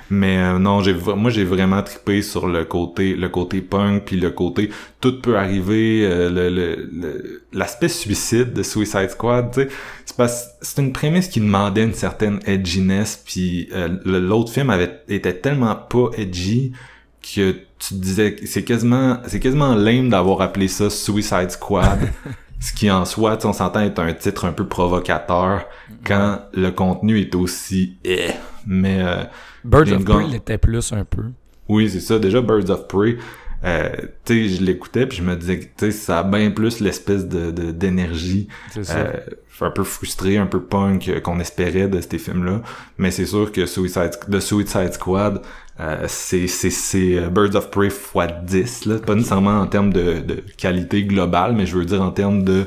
Mais 0.09 0.37
euh, 0.37 0.59
non, 0.59 0.81
j'ai 0.81 0.93
moi 0.93 1.31
j'ai 1.31 1.43
vraiment 1.43 1.81
trippé 1.81 2.21
sur 2.21 2.47
le 2.47 2.63
côté 2.65 3.15
le 3.15 3.27
côté 3.29 3.61
punk 3.61 4.03
puis 4.05 4.17
le 4.17 4.29
côté 4.29 4.69
tout 5.01 5.19
peut 5.19 5.37
arriver, 5.37 6.01
euh, 6.03 6.29
le 6.29 7.43
l'aspect 7.53 7.89
suicide 7.89 8.53
de 8.53 8.61
Suicide 8.61 9.09
Squad. 9.09 9.51
Tu 9.51 9.67
sais, 10.05 10.27
c'est 10.61 10.81
une 10.81 10.93
prémisse 10.93 11.27
qui 11.27 11.39
demandait 11.39 11.83
une 11.83 11.93
certaine 11.93 12.39
edginess 12.45 13.21
puis 13.25 13.69
euh, 13.73 13.97
l'autre 14.05 14.51
film 14.51 14.69
avait 14.69 15.01
était 15.07 15.33
tellement 15.33 15.75
pas 15.75 16.09
edgy 16.17 16.73
que 17.21 17.55
tu 17.79 17.95
disais 17.95 18.35
c'est 18.45 18.63
quasiment 18.63 19.19
c'est 19.25 19.39
quasiment 19.39 19.73
lame 19.73 20.09
d'avoir 20.09 20.41
appelé 20.41 20.67
ça 20.67 20.89
Suicide 20.91 21.49
Squad. 21.49 22.11
Ce 22.65 22.73
qui 22.73 22.89
en 22.89 23.05
soi, 23.05 23.37
on 23.43 23.53
s'entend 23.53 23.81
être 23.81 23.99
un 23.99 24.11
titre 24.11 24.45
un 24.45 24.51
peu 24.51 24.65
provocateur 24.65 25.67
quand 26.03 26.39
le 26.51 26.71
contenu 26.71 27.19
est 27.19 27.35
aussi 27.35 27.97
eh. 28.03 28.31
Mais 28.65 29.03
euh, 29.03 29.23
Birds 29.63 29.91
of 29.91 30.03
Prey 30.03 30.25
l'était 30.25 30.57
plus 30.57 30.91
un 30.91 31.05
peu. 31.05 31.25
Oui, 31.69 31.91
c'est 31.91 31.99
ça. 31.99 32.17
Déjà 32.17 32.41
Birds 32.41 32.71
of 32.71 32.87
Prey, 32.87 33.17
euh, 33.65 33.89
tu 34.23 34.49
sais, 34.49 34.55
je 34.55 34.63
l'écoutais 34.63 35.07
puis 35.07 35.17
je 35.17 35.23
me 35.23 35.35
disais 35.35 35.59
que 35.59 35.65
tu 35.65 35.69
sais, 35.77 35.91
ça 35.91 36.19
a 36.19 36.23
bien 36.23 36.51
plus 36.51 36.79
l'espèce 36.79 37.27
de 37.27 37.51
d'énergie. 37.71 38.47
Euh, 38.77 39.13
un 39.61 39.71
peu 39.71 39.83
frustré, 39.83 40.37
un 40.37 40.47
peu 40.47 40.61
punk 40.61 41.07
euh, 41.07 41.21
qu'on 41.21 41.39
espérait 41.39 41.87
de 41.87 42.01
ces 42.01 42.17
films-là. 42.17 42.61
Mais 42.97 43.09
c'est 43.09 43.25
sûr 43.25 43.51
que 43.53 43.65
Suicide, 43.65 44.11
The 44.29 44.41
Suicide 44.41 44.93
Squad, 44.93 45.41
euh, 45.79 46.05
c'est 46.07 46.47
c'est 46.47 47.17
euh, 47.17 47.29
Birds 47.29 47.55
of 47.55 47.69
Prey 47.69 47.87
x 47.87 48.03
10 48.43 48.85
là 48.85 48.99
pas 48.99 49.13
nécessairement 49.13 49.59
en 49.59 49.67
termes 49.67 49.91
de, 49.91 50.21
de 50.21 50.41
qualité 50.55 51.03
globale 51.03 51.53
mais 51.53 51.65
je 51.65 51.75
veux 51.75 51.83
dire 51.83 52.01
en 52.01 52.11
termes 52.11 52.45
de 52.45 52.65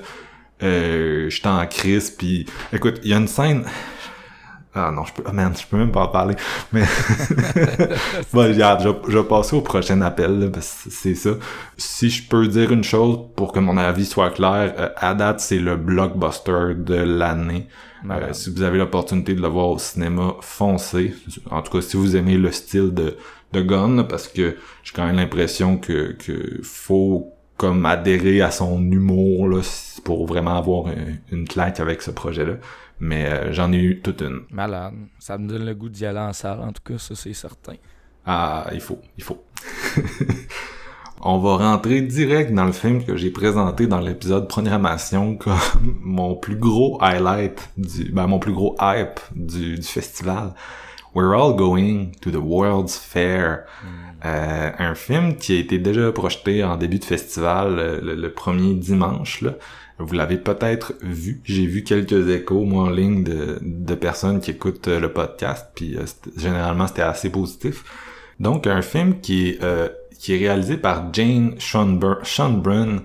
euh, 0.62 1.30
j'étais 1.30 1.48
en 1.48 1.66
crise 1.66 2.10
puis 2.10 2.44
écoute 2.70 3.00
il 3.02 3.10
y 3.10 3.14
a 3.14 3.16
une 3.16 3.26
scène 3.26 3.64
ah 4.74 4.90
non, 4.94 5.04
je 5.04 5.12
peux, 5.14 5.22
oh 5.26 5.32
man, 5.32 5.52
je 5.58 5.66
peux 5.66 5.76
même 5.76 5.90
pas 5.90 6.02
en 6.02 6.08
parler. 6.08 6.36
Mais 6.72 6.82
bon, 8.32 8.42
regarde, 8.42 8.82
je, 8.82 9.10
je, 9.10 9.18
vais 9.18 9.24
passer 9.24 9.56
au 9.56 9.62
prochain 9.62 10.00
appel, 10.02 10.50
parce 10.52 10.84
que 10.84 10.90
c'est 10.90 11.14
ça. 11.14 11.30
Si 11.76 12.10
je 12.10 12.28
peux 12.28 12.46
dire 12.46 12.70
une 12.70 12.84
chose 12.84 13.18
pour 13.34 13.52
que 13.52 13.60
mon 13.60 13.76
avis 13.76 14.06
soit 14.06 14.30
clair, 14.30 14.74
euh, 14.78 14.88
à 14.96 15.14
date, 15.14 15.40
c'est 15.40 15.58
le 15.58 15.76
blockbuster 15.76 16.74
de 16.76 16.94
l'année. 16.94 17.66
Euh, 18.10 18.32
si 18.32 18.50
vous 18.50 18.62
avez 18.62 18.78
l'opportunité 18.78 19.34
de 19.34 19.42
le 19.42 19.48
voir 19.48 19.70
au 19.70 19.78
cinéma, 19.78 20.36
foncez. 20.40 21.14
En 21.50 21.62
tout 21.62 21.72
cas, 21.72 21.80
si 21.80 21.96
vous 21.96 22.16
aimez 22.16 22.36
le 22.36 22.52
style 22.52 22.92
de, 22.94 23.16
de 23.52 23.62
Gun, 23.62 24.04
parce 24.04 24.28
que 24.28 24.56
j'ai 24.84 24.92
quand 24.94 25.06
même 25.06 25.16
l'impression 25.16 25.78
que, 25.78 26.12
que 26.12 26.60
faut 26.62 27.32
comme 27.56 27.84
adhérer 27.86 28.40
à 28.40 28.52
son 28.52 28.80
humour 28.80 29.48
là, 29.48 29.60
pour 30.04 30.26
vraiment 30.26 30.56
avoir 30.56 30.84
une 31.32 31.48
claque 31.48 31.80
avec 31.80 32.02
ce 32.02 32.12
projet-là. 32.12 32.54
Mais 33.00 33.26
euh, 33.26 33.52
j'en 33.52 33.72
ai 33.72 33.78
eu 33.78 34.00
toute 34.00 34.22
une. 34.22 34.42
Malade. 34.50 34.94
Ça 35.18 35.38
me 35.38 35.48
donne 35.48 35.64
le 35.64 35.74
goût 35.74 35.88
d'y 35.88 36.04
aller 36.04 36.18
en 36.18 36.32
salle, 36.32 36.60
en 36.60 36.72
tout 36.72 36.82
cas, 36.84 36.98
ça 36.98 37.14
c'est 37.14 37.32
certain. 37.32 37.74
Ah, 38.26 38.66
il 38.72 38.80
faut, 38.80 39.00
il 39.16 39.24
faut. 39.24 39.42
On 41.20 41.38
va 41.38 41.56
rentrer 41.56 42.00
direct 42.02 42.52
dans 42.52 42.66
le 42.66 42.72
film 42.72 43.04
que 43.04 43.16
j'ai 43.16 43.30
présenté 43.30 43.88
dans 43.88 43.98
l'épisode 43.98 44.48
programmation 44.48 45.36
comme 45.36 45.58
mon 46.00 46.36
plus 46.36 46.56
gros 46.56 46.98
highlight 47.02 47.70
du, 47.76 48.12
ben 48.12 48.28
mon 48.28 48.38
plus 48.38 48.52
gros 48.52 48.76
hype 48.80 49.18
du, 49.34 49.76
du 49.76 49.86
festival. 49.86 50.54
We're 51.14 51.34
all 51.34 51.56
going 51.56 52.12
to 52.20 52.30
the 52.30 52.36
World's 52.36 52.96
Fair. 52.96 53.64
Hmm. 53.82 54.08
Euh, 54.24 54.70
un 54.78 54.94
film 54.94 55.36
qui 55.36 55.56
a 55.56 55.60
été 55.60 55.78
déjà 55.78 56.12
projeté 56.12 56.62
en 56.64 56.76
début 56.76 56.98
de 56.98 57.04
festival 57.04 57.78
euh, 57.78 58.00
le, 58.00 58.14
le 58.16 58.32
premier 58.32 58.74
dimanche 58.74 59.42
là, 59.42 59.52
vous 59.98 60.14
l'avez 60.14 60.38
peut-être 60.38 60.94
vu. 61.02 61.40
J'ai 61.44 61.66
vu 61.66 61.82
quelques 61.82 62.28
échos, 62.28 62.64
moi, 62.64 62.84
en 62.84 62.90
ligne 62.90 63.24
de, 63.24 63.58
de 63.60 63.94
personnes 63.94 64.40
qui 64.40 64.52
écoutent 64.52 64.88
euh, 64.88 65.00
le 65.00 65.12
podcast, 65.12 65.68
puis 65.74 65.96
euh, 65.96 66.04
généralement, 66.36 66.86
c'était 66.86 67.02
assez 67.02 67.30
positif. 67.30 67.84
Donc, 68.38 68.66
un 68.66 68.82
film 68.82 69.20
qui 69.20 69.48
est, 69.48 69.62
euh, 69.62 69.88
qui 70.18 70.34
est 70.34 70.38
réalisé 70.38 70.76
par 70.76 71.12
Jane 71.12 71.56
Schonbrun, 71.58 73.02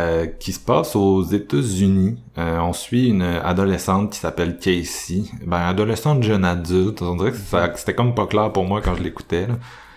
euh, 0.00 0.26
qui 0.26 0.52
se 0.52 0.58
passe 0.58 0.96
aux 0.96 1.22
États-Unis. 1.22 2.18
on 2.36 2.72
suit 2.72 3.08
une 3.08 3.22
adolescente 3.22 4.12
qui 4.12 4.18
s'appelle 4.18 4.58
Casey. 4.58 5.22
Ben, 5.46 5.58
adolescente 5.58 6.22
jeune 6.22 6.44
adulte. 6.44 7.02
On 7.02 7.14
dirait 7.16 7.30
que 7.32 7.78
c'était 7.78 7.94
comme 7.94 8.14
pas 8.14 8.26
clair 8.26 8.50
pour 8.52 8.64
moi 8.64 8.80
quand 8.80 8.96
je 8.96 9.02
l'écoutais. 9.02 9.46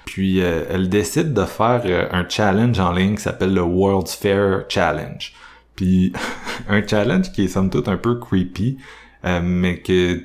Puis, 0.05 0.39
elle 0.39 0.89
décide 0.89 1.33
de 1.33 1.45
faire 1.45 2.09
un 2.11 2.27
challenge 2.27 2.77
en 2.79 2.91
ligne 2.91 3.15
qui 3.15 3.23
s'appelle 3.23 3.53
le 3.53 3.61
World's 3.61 4.13
Fair 4.13 4.65
Challenge. 4.69 5.33
Puis 5.75 6.13
un 6.69 6.85
challenge 6.85 7.31
qui 7.31 7.45
est 7.45 7.47
somme 7.47 7.69
toute 7.69 7.87
un 7.87 7.97
peu 7.97 8.15
creepy, 8.15 8.77
euh, 9.25 9.41
mais 9.43 9.79
que 9.79 10.21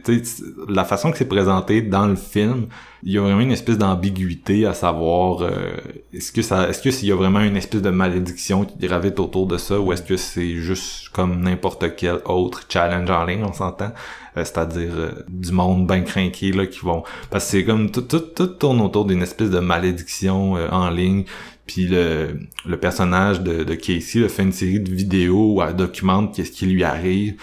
la 0.68 0.84
façon 0.84 1.10
que 1.10 1.16
c'est 1.16 1.28
présenté 1.28 1.80
dans 1.80 2.06
le 2.06 2.16
film, 2.16 2.66
il 3.02 3.12
y 3.12 3.18
a 3.18 3.22
vraiment 3.22 3.40
une 3.40 3.52
espèce 3.52 3.78
d'ambiguïté 3.78 4.66
à 4.66 4.74
savoir 4.74 5.40
euh, 5.40 5.72
est-ce 6.12 6.30
que 6.32 6.42
ça 6.42 6.68
est-ce 6.68 6.82
que 6.82 6.90
s'il 6.90 7.08
y 7.08 7.12
a 7.12 7.14
vraiment 7.14 7.40
une 7.40 7.56
espèce 7.56 7.80
de 7.80 7.88
malédiction 7.88 8.66
qui 8.66 8.76
gravite 8.76 9.18
autour 9.18 9.46
de 9.46 9.56
ça 9.56 9.80
ou 9.80 9.94
est-ce 9.94 10.02
que 10.02 10.18
c'est 10.18 10.56
juste 10.56 11.08
comme 11.08 11.40
n'importe 11.40 11.96
quel 11.96 12.18
autre 12.26 12.64
challenge 12.68 13.10
en 13.10 13.24
ligne, 13.24 13.42
on 13.42 13.54
s'entend, 13.54 13.92
euh, 14.36 14.44
c'est-à-dire 14.44 15.14
du 15.28 15.50
monde 15.50 15.86
bien 15.86 16.02
craqué 16.02 16.52
là 16.52 16.66
qui 16.66 16.80
vont 16.80 17.02
parce 17.30 17.46
que 17.46 17.50
c'est 17.52 17.64
comme 17.64 17.90
tout, 17.90 18.02
tout, 18.02 18.20
tout 18.20 18.48
tourne 18.48 18.82
autour 18.82 19.06
d'une 19.06 19.22
espèce 19.22 19.48
de 19.48 19.60
malédiction 19.60 20.56
en 20.70 20.90
ligne 20.90 21.24
puis 21.70 21.87
le, 21.87 22.37
le 22.66 22.76
personnage 22.78 23.42
de, 23.42 23.62
de 23.62 23.74
Casey 23.76 24.24
a 24.24 24.28
fait 24.28 24.42
une 24.42 24.50
série 24.50 24.80
de 24.80 24.90
vidéos 24.90 25.54
où 25.54 25.62
elle 25.62 25.76
documente 25.76 26.35
qu'est-ce 26.35 26.50
qui 26.50 26.66
lui 26.66 26.83
arrive. 26.83 27.37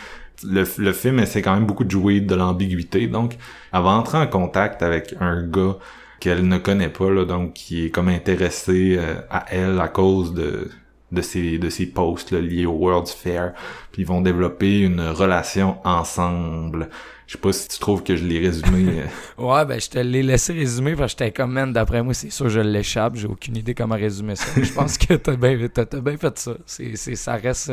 Le, 0.44 0.66
le 0.80 0.92
film 0.92 1.20
essaie 1.20 1.42
quand 1.42 1.54
même 1.54 1.66
beaucoup 1.66 1.86
de 1.86 1.92
jouer 1.92 2.20
de 2.20 2.36
l'ambiguïté. 2.36 3.08
Donc, 3.08 3.38
elle 3.72 3.82
va 3.84 3.92
entrer 3.92 4.18
en 4.18 4.28
contact 4.28 4.84
avec 4.84 5.16
un 5.22 5.48
gars 5.48 5.78
qu'elle 6.20 6.46
ne 6.46 6.58
connaît 6.58 6.90
pas, 6.90 7.10
là, 7.10 7.24
donc 7.24 7.54
qui 7.54 7.86
est 7.86 7.90
comme 7.90 8.10
intéressé 8.10 8.98
euh, 9.00 9.16
à 9.30 9.46
elle 9.50 9.80
à 9.80 9.88
cause 9.88 10.34
de 10.34 10.70
de 11.14 11.22
ces 11.22 11.58
de 11.58 11.70
ces 11.70 11.86
posts 11.86 12.34
liés 12.34 12.66
au 12.66 12.74
World's 12.74 13.14
Fair. 13.14 13.54
Puis 13.94 14.02
ils 14.02 14.06
vont 14.06 14.20
développer 14.20 14.82
une 14.82 15.00
relation 15.00 15.78
ensemble. 15.86 16.90
Je 17.28 17.34
sais 17.34 17.38
pas 17.38 17.52
si 17.52 17.68
tu 17.68 17.78
trouves 17.80 18.04
que 18.04 18.16
je 18.16 18.24
l'ai 18.24 18.40
résumé. 18.40 19.02
Euh. 19.02 19.06
ouais, 19.44 19.66
ben 19.66 19.80
je 19.80 19.90
te 19.90 20.00
l'ai 20.00 20.24
laissé 20.24 20.54
résumer 20.54 20.96
parce 20.96 21.14
que 21.14 21.26
j'étais 21.26 21.34
comme, 21.34 21.52
man, 21.52 21.74
d'après 21.74 22.02
moi, 22.02 22.14
c'est 22.14 22.30
sûr 22.30 22.50
je 22.50 22.62
l'échappe. 22.62 23.16
J'ai 23.16 23.28
aucune 23.28 23.58
idée 23.58 23.74
comment 23.74 23.96
résumer 23.96 24.36
ça. 24.36 24.46
je 24.62 24.72
pense 24.72 24.98
que 24.98 25.14
t'as 25.16 25.36
bien, 25.36 25.58
bien 25.58 26.18
fait 26.18 26.40
ça. 26.40 26.54
C'est, 26.66 26.96
ça 26.96 27.36
reste 27.36 27.72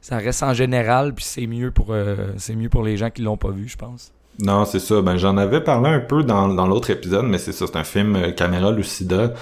ça 0.00 0.18
reste 0.18 0.42
en 0.42 0.54
général, 0.54 1.14
puis 1.14 1.24
c'est 1.24 1.46
mieux 1.46 1.70
pour 1.70 1.88
euh, 1.90 2.16
c'est 2.36 2.54
mieux 2.54 2.68
pour 2.68 2.82
les 2.82 2.96
gens 2.96 3.10
qui 3.10 3.22
l'ont 3.22 3.36
pas 3.36 3.50
vu, 3.50 3.68
je 3.68 3.76
pense. 3.76 4.12
Non, 4.38 4.64
c'est 4.64 4.78
ça. 4.78 5.02
Ben 5.02 5.16
j'en 5.16 5.36
avais 5.36 5.60
parlé 5.60 5.90
un 5.90 6.00
peu 6.00 6.22
dans, 6.22 6.48
dans 6.48 6.66
l'autre 6.66 6.90
épisode, 6.90 7.26
mais 7.26 7.38
c'est 7.38 7.52
ça, 7.52 7.66
c'est 7.66 7.76
un 7.76 7.84
film 7.84 8.16
euh, 8.16 8.30
caméra 8.30 8.70
lucida. 8.70 9.32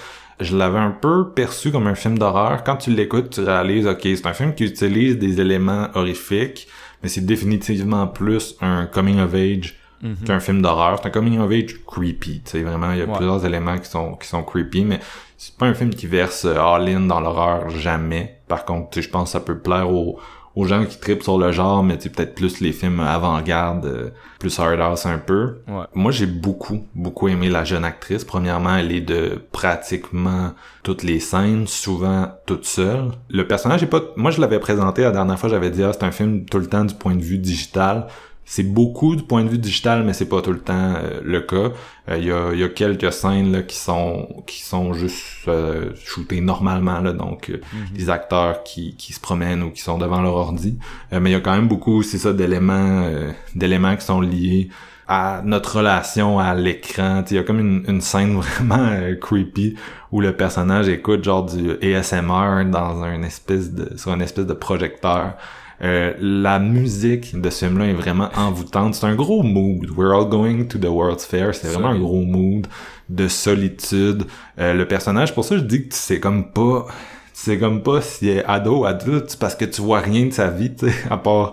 Je 0.41 0.57
l'avais 0.57 0.79
un 0.79 0.91
peu 0.91 1.31
perçu 1.31 1.71
comme 1.71 1.87
un 1.87 1.95
film 1.95 2.19
d'horreur. 2.19 2.63
Quand 2.63 2.77
tu 2.77 2.91
l'écoutes, 2.91 3.31
tu 3.31 3.41
réalises, 3.41 3.87
ok, 3.87 4.01
c'est 4.03 4.27
un 4.27 4.35
film 4.35 4.55
qui 4.55 4.65
utilise 4.65 5.19
des 5.19 5.41
éléments 5.41 5.89
horrifiques, 5.95 6.69
mais 7.03 7.09
c'est 7.09 7.25
définitivement 7.25 8.07
plus 8.07 8.57
un 8.61 8.87
coming 8.87 9.21
of 9.21 9.35
age 9.35 9.77
mhm. 10.03 10.17
qu'un 10.25 10.41
film 10.41 10.63
d'horreur. 10.63 10.99
C'est 11.01 11.09
un 11.09 11.11
coming 11.11 11.39
of 11.39 11.51
age 11.51 11.85
creepy. 11.87 12.43
Tu 12.45 12.51
sais, 12.51 12.63
vraiment, 12.63 12.93
il 12.93 12.99
y 12.99 13.03
a 13.03 13.07
plusieurs 13.07 13.45
éléments 13.45 13.79
qui 13.79 13.89
sont 13.89 14.15
qui 14.15 14.29
sont 14.29 14.43
creepy, 14.43 14.85
mais 14.85 15.01
c'est 15.37 15.57
pas 15.57 15.67
un 15.67 15.75
film 15.75 15.91
qui 15.91 16.07
verse 16.07 16.45
all-in 16.45 17.01
dans 17.01 17.21
l'horreur 17.21 17.69
jamais. 17.71 18.41
Par 18.49 18.65
contre, 18.65 19.01
je 19.01 19.09
pense 19.09 19.29
que 19.29 19.33
ça 19.33 19.41
peut 19.41 19.59
plaire 19.59 19.91
aux 19.91 20.19
aux 20.57 20.65
gens 20.65 20.87
qui 20.87 20.99
tripent 20.99 21.23
sur 21.23 21.37
le 21.39 21.53
genre, 21.53 21.85
mais 21.85 21.99
tu 21.99 22.09
peut-être 22.09 22.35
plus 22.35 22.61
les 22.61 22.73
films 22.73 23.01
avant-garde, 23.01 23.85
euh, 23.85 24.11
plus 24.39 24.59
hard 24.59 24.81
house 24.81 25.05
un 25.05 25.19
peu. 25.19 25.59
Moi, 25.95 26.11
j'ai 26.11 26.25
beaucoup, 26.25 26.87
beaucoup 26.95 27.29
aimé 27.29 27.51
la 27.51 27.63
jeune 27.65 27.85
actrice. 27.85 28.25
Premièrement, 28.25 28.77
elle 28.77 28.91
est 28.91 29.03
de 29.03 29.39
pratiquement 29.53 30.53
toutes 30.83 31.03
les 31.03 31.21
scènes, 31.21 31.67
souvent 31.67 32.33
toute 32.47 32.65
seule. 32.65 33.11
Le 33.29 33.47
personnage 33.47 33.83
est 33.83 33.87
pas... 33.87 34.01
Moi, 34.17 34.31
je 34.31 34.41
l'avais 34.41 34.59
présenté 34.59 35.03
la 35.03 35.11
dernière 35.11 35.39
fois, 35.39 35.51
j'avais 35.51 35.71
dit, 35.71 35.83
ah, 35.83 35.93
c'est 35.93 36.05
un 36.05 36.11
film 36.11 36.47
tout 36.47 36.59
le 36.59 36.67
temps 36.67 36.87
du 36.87 36.95
point 36.95 37.15
de 37.15 37.23
vue 37.23 37.39
digital 37.39 38.07
c'est 38.49 38.63
beaucoup 38.63 39.17
du 39.17 39.25
point 39.25 39.43
de 39.43 39.49
vue 39.49 39.59
digital, 39.59 40.05
mais 40.05 40.13
c'est 40.13 40.29
pas 40.29 40.41
tout 40.41 40.53
le 40.53 40.61
temps 40.61 40.95
euh, 40.97 41.21
le 41.25 41.41
cas. 41.41 41.73
Il 42.07 42.13
euh, 42.13 42.19
y, 42.19 42.31
a, 42.31 42.55
y, 42.55 42.63
a, 42.63 42.69
quelques 42.69 43.13
scènes 43.13 43.51
là, 43.51 43.63
qui 43.63 43.77
sont 43.77 44.45
qui 44.47 44.63
sont 44.63 44.95
juste 44.95 45.49
euh, 45.49 45.91
shootées 46.05 46.41
normalement, 46.41 47.01
là, 47.01 47.13
donc 47.13 47.51
euh, 47.51 47.61
mhm. 47.99 48.09
acteurs 48.09 48.63
qui, 48.63 48.95
qui 48.95 49.13
se 49.13 49.19
promènent 49.19 49.65
ou 49.65 49.71
qui 49.73 49.83
sont 49.83 49.99
devant 49.99 50.23
leur 50.23 50.35
ordi. 50.35 50.79
mais 51.11 51.31
il 51.31 51.33
y 51.33 51.37
a 51.37 51.41
quand 51.41 51.57
même 51.57 51.67
beaucoup, 51.67 52.05
c'est 52.05 52.19
ça, 52.19 52.33
d'éléments 52.33 53.11
d'éléments 53.57 53.97
qui 53.97 54.05
sont 54.05 54.21
liés 54.21 54.69
à 55.09 55.43
notre 55.45 55.79
relation 55.79 56.39
à 56.39 56.55
l'écran. 56.55 57.23
Il 57.31 57.37
y 57.37 57.39
a 57.39 57.43
comme 57.43 57.61
une, 57.61 57.85
une 57.89 58.01
scène 58.01 58.39
vraiment 58.41 58.91
creepy 59.21 59.77
où 60.13 60.21
le 60.21 60.33
personnage 60.33 60.89
écoute 60.89 61.25
genre 61.25 61.45
du 61.45 61.73
ASMR 61.83 62.65
dans 62.71 63.03
un 63.03 63.23
espèce 63.23 63.73
de 63.73 63.97
sur 63.97 64.13
un 64.13 64.21
espèce 64.21 64.47
de 64.47 64.55
projecteur. 64.55 65.35
Euh, 65.83 66.15
la 66.19 66.59
musique 66.59 67.39
de 67.39 67.51
ce 67.51 67.67
film-là 67.67 67.87
est 67.87 67.93
vraiment 67.93 68.31
envoûtante. 68.35 68.95
C'est 68.95 69.07
un 69.07 69.15
gros 69.15 69.43
mood. 69.43 69.91
We're 69.91 70.15
all 70.15 70.29
going 70.29 70.65
to 70.69 70.79
the 70.79 70.87
World's 70.87 71.27
Fair. 71.27 71.55
C'est 71.55 71.69
vraiment 71.69 71.89
un 71.89 71.99
gros 71.99 72.23
mood 72.23 72.67
de 73.09 73.29
solitude. 73.29 74.25
Euh, 74.59 74.73
le 74.73 74.89
personnage, 74.89 75.35
pour 75.35 75.45
ça 75.45 75.57
je 75.57 75.63
dis 75.63 75.85
que 75.85 75.93
tu 75.93 75.99
sais 75.99 76.19
comme 76.19 76.51
pas, 76.51 76.87
tu 76.89 76.95
sais 77.33 77.59
comme 77.59 77.83
pas 77.83 78.01
s'il 78.01 78.29
est 78.29 78.45
ado, 78.47 78.85
adulte, 78.85 79.37
parce 79.39 79.55
que 79.55 79.67
tu 79.67 79.83
vois 79.83 80.01
rien 80.01 80.27
de 80.27 80.33
sa 80.33 80.49
vie, 80.49 80.75
tu 80.75 80.89
sais, 80.89 80.95
à 81.11 81.19
part. 81.19 81.53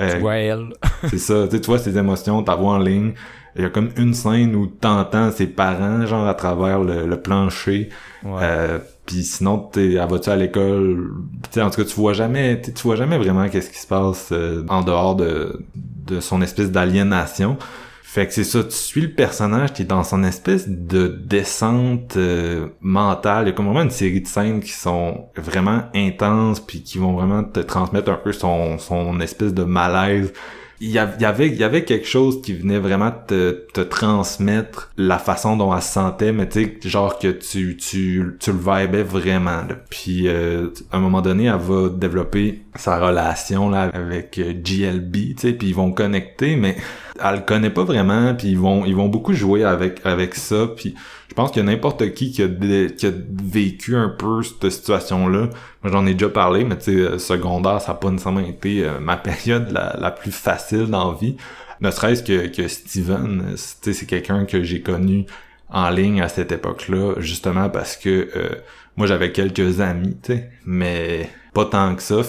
Euh, 0.00 0.14
tu 0.14 0.20
vois 0.20 0.36
elle. 0.36 0.68
c'est 1.08 1.18
ça, 1.18 1.46
tu 1.48 1.58
vois 1.58 1.78
ses 1.78 1.96
émotions, 1.96 2.42
ta 2.42 2.54
voix 2.54 2.74
en 2.74 2.78
ligne. 2.78 3.12
Il 3.56 3.62
y 3.62 3.64
a 3.64 3.68
comme 3.68 3.90
une 3.96 4.14
scène 4.14 4.54
où 4.54 4.66
t'entends 4.66 5.30
ses 5.32 5.48
parents, 5.48 6.06
genre 6.06 6.26
à 6.26 6.34
travers 6.34 6.80
le, 6.80 7.20
plancher. 7.20 7.88
Euh, 8.24 8.78
puis 9.06 9.24
sinon, 9.24 9.58
t'es, 9.58 9.94
elle 9.94 10.08
va-tu 10.08 10.30
à 10.30 10.36
l'école? 10.36 11.10
en 11.56 11.70
tout 11.70 11.82
cas, 11.82 11.84
tu 11.84 11.96
vois 11.96 12.12
jamais, 12.12 12.60
tu 12.62 12.82
vois 12.82 12.94
jamais 12.94 13.18
vraiment 13.18 13.48
qu'est-ce 13.48 13.70
qui 13.70 13.80
se 13.80 13.88
passe 13.88 14.28
euh, 14.30 14.64
en 14.68 14.82
dehors 14.82 15.16
de, 15.16 15.64
de 15.74 16.20
son 16.20 16.42
espèce 16.42 16.70
d'aliénation. 16.70 17.56
Fait 18.12 18.26
que 18.26 18.32
c'est 18.32 18.42
ça, 18.42 18.64
tu 18.64 18.72
suis 18.72 19.02
le 19.02 19.12
personnage 19.12 19.72
qui 19.72 19.82
est 19.82 19.84
dans 19.84 20.02
son 20.02 20.24
espèce 20.24 20.68
de 20.68 21.06
descente 21.06 22.16
euh, 22.16 22.70
mentale. 22.80 23.44
Il 23.44 23.50
y 23.50 23.52
a 23.52 23.54
comme 23.54 23.66
vraiment 23.66 23.82
une 23.82 23.90
série 23.92 24.20
de 24.20 24.26
scènes 24.26 24.58
qui 24.58 24.72
sont 24.72 25.28
vraiment 25.36 25.84
intenses 25.94 26.58
puis 26.58 26.82
qui 26.82 26.98
vont 26.98 27.12
vraiment 27.12 27.44
te 27.44 27.60
transmettre 27.60 28.10
un 28.10 28.16
peu 28.16 28.32
son, 28.32 28.78
son 28.78 29.20
espèce 29.20 29.54
de 29.54 29.62
malaise 29.62 30.32
il 30.82 30.90
y, 30.90 30.98
avait 30.98 31.84
quelque 31.84 32.06
chose 32.06 32.40
qui 32.40 32.54
venait 32.54 32.78
vraiment 32.78 33.12
te, 33.26 33.66
te 33.74 33.82
transmettre 33.82 34.90
la 34.96 35.18
façon 35.18 35.58
dont 35.58 35.74
elle 35.74 35.82
se 35.82 35.92
sentait 35.92 36.32
mais 36.32 36.48
tu 36.48 36.64
sais 36.64 36.88
genre 36.88 37.18
que 37.18 37.28
tu 37.28 37.76
tu 37.76 38.36
tu 38.40 38.52
le 38.52 38.58
vibais 38.58 39.02
vraiment 39.02 39.62
là. 39.68 39.76
puis 39.90 40.26
euh, 40.26 40.68
à 40.90 40.96
un 40.96 41.00
moment 41.00 41.20
donné 41.20 41.44
elle 41.44 41.56
va 41.58 41.90
développer 41.90 42.62
sa 42.76 42.98
relation 42.98 43.68
là 43.68 43.90
avec 43.92 44.38
euh, 44.38 44.54
GLB 44.54 45.12
tu 45.12 45.34
sais 45.36 45.52
puis 45.52 45.68
ils 45.68 45.74
vont 45.74 45.92
connecter 45.92 46.56
mais 46.56 46.76
elle 47.22 47.34
le 47.34 47.40
connaît 47.40 47.70
pas 47.70 47.84
vraiment 47.84 48.34
puis 48.34 48.48
ils 48.48 48.58
vont 48.58 48.86
ils 48.86 48.96
vont 48.96 49.08
beaucoup 49.08 49.34
jouer 49.34 49.64
avec 49.64 50.00
avec 50.04 50.34
ça 50.34 50.66
puis 50.74 50.94
je 51.30 51.34
pense 51.36 51.52
que 51.52 51.60
n'importe 51.60 52.12
qui 52.12 52.32
qui 52.32 52.42
a, 52.42 52.48
qui 52.48 53.06
a 53.06 53.12
vécu 53.44 53.94
un 53.94 54.08
peu 54.08 54.42
cette 54.42 54.68
situation-là, 54.68 55.48
moi 55.82 55.92
j'en 55.92 56.04
ai 56.04 56.14
déjà 56.14 56.28
parlé, 56.28 56.64
mais 56.64 56.76
tu 56.76 56.86
sais, 56.86 56.96
euh, 56.96 57.18
secondaire, 57.18 57.80
ça 57.80 57.92
n'a 57.92 57.98
pas 57.98 58.10
nécessairement 58.10 58.40
été 58.40 58.84
euh, 58.84 58.98
ma 58.98 59.16
période 59.16 59.70
la, 59.70 60.10
plus 60.10 60.32
facile 60.32 60.86
dans 60.86 61.12
la 61.12 61.16
vie. 61.16 61.36
Ne 61.80 61.92
serait-ce 61.92 62.24
que, 62.24 62.66
Steven, 62.66 63.52
sais, 63.56 63.92
c'est 63.92 64.06
quelqu'un 64.06 64.44
que 64.44 64.64
j'ai 64.64 64.82
connu 64.82 65.24
en 65.68 65.88
ligne 65.90 66.20
à 66.20 66.28
cette 66.28 66.50
époque-là, 66.50 67.14
justement 67.18 67.70
parce 67.70 67.96
que 67.96 68.28
euh, 68.34 68.48
moi 68.96 69.06
j'avais 69.06 69.30
quelques 69.30 69.80
amis, 69.80 70.16
mais 70.66 71.30
pas 71.54 71.64
tant 71.64 71.94
que 71.94 72.02
ça. 72.02 72.24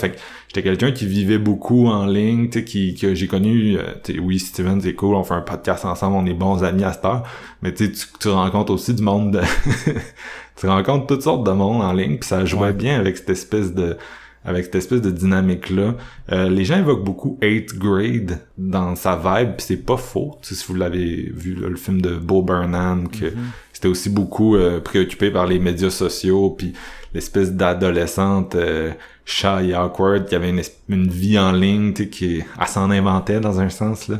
J'étais 0.54 0.64
quelqu'un 0.64 0.92
qui 0.92 1.06
vivait 1.06 1.38
beaucoup 1.38 1.88
en 1.88 2.06
ligne, 2.06 2.50
tu 2.50 2.60
sais, 2.60 2.66
qui, 2.66 2.94
que 2.94 3.16
j'ai 3.16 3.28
connu, 3.28 3.78
euh, 3.78 4.20
oui, 4.22 4.38
Steven, 4.38 4.82
c'est 4.82 4.96
cool, 4.96 5.16
on 5.16 5.24
fait 5.24 5.34
un 5.34 5.42
podcast 5.42 5.86
ensemble, 5.86 6.18
on 6.18 6.26
est 6.26 6.34
bons 6.34 6.62
amis 6.62 6.84
à 6.84 6.92
cette 6.92 7.06
heure, 7.06 7.24
mais 7.62 7.74
tu, 7.74 7.90
tu 8.20 8.28
rencontres 8.28 8.74
aussi 8.74 8.94
du 8.94 9.02
monde 9.02 9.32
de... 9.32 9.40
tu 10.58 10.68
rencontres 10.68 11.08
toutes 11.08 11.22
sortes 11.22 11.46
de 11.46 11.52
monde 11.52 11.82
en 11.82 11.94
ligne, 11.94 12.18
puis 12.18 12.28
ça 12.28 12.44
jouait 12.44 12.74
bien 12.74 13.00
avec 13.00 13.16
cette 13.16 13.30
espèce 13.30 13.74
de 13.74 13.98
avec 14.44 14.66
cette 14.66 14.76
espèce 14.76 15.02
de 15.02 15.12
dynamique 15.12 15.70
là. 15.70 15.96
Euh, 16.32 16.50
les 16.50 16.66
gens 16.66 16.80
évoquent 16.80 17.04
beaucoup 17.04 17.38
8 17.44 17.78
grade 17.78 18.40
dans 18.58 18.96
sa 18.96 19.16
vibe, 19.16 19.52
puis 19.58 19.66
c'est 19.68 19.86
pas 19.86 19.98
faux. 19.98 20.36
si 20.42 20.66
vous 20.68 20.74
l'avez 20.74 21.32
vu 21.32 21.54
le 21.54 21.76
film 21.76 22.02
de 22.02 22.16
Bo 22.16 22.42
Burnham 22.42 23.08
que 23.08 23.26
mm-hmm. 23.26 23.52
c'était 23.72 23.88
aussi 23.88 24.10
beaucoup 24.10 24.56
euh, 24.56 24.80
préoccupé 24.82 25.30
par 25.30 25.46
les 25.46 25.60
médias 25.60 25.92
sociaux 25.92 26.50
puis 26.58 26.74
l'espèce 27.14 27.52
d'adolescente 27.52 28.56
euh, 28.56 28.92
shy 29.32 29.70
et 29.70 29.76
awkward 29.76 30.26
qui 30.26 30.36
avait 30.36 30.54
une, 30.90 31.08
vie 31.08 31.40
en 31.40 31.52
ligne, 31.52 31.94
qui 31.94 32.44
elle 32.60 32.68
s'en 32.68 32.92
inventait 32.92 33.40
dans 33.40 33.60
un 33.60 33.70
sens 33.70 34.08
là. 34.08 34.18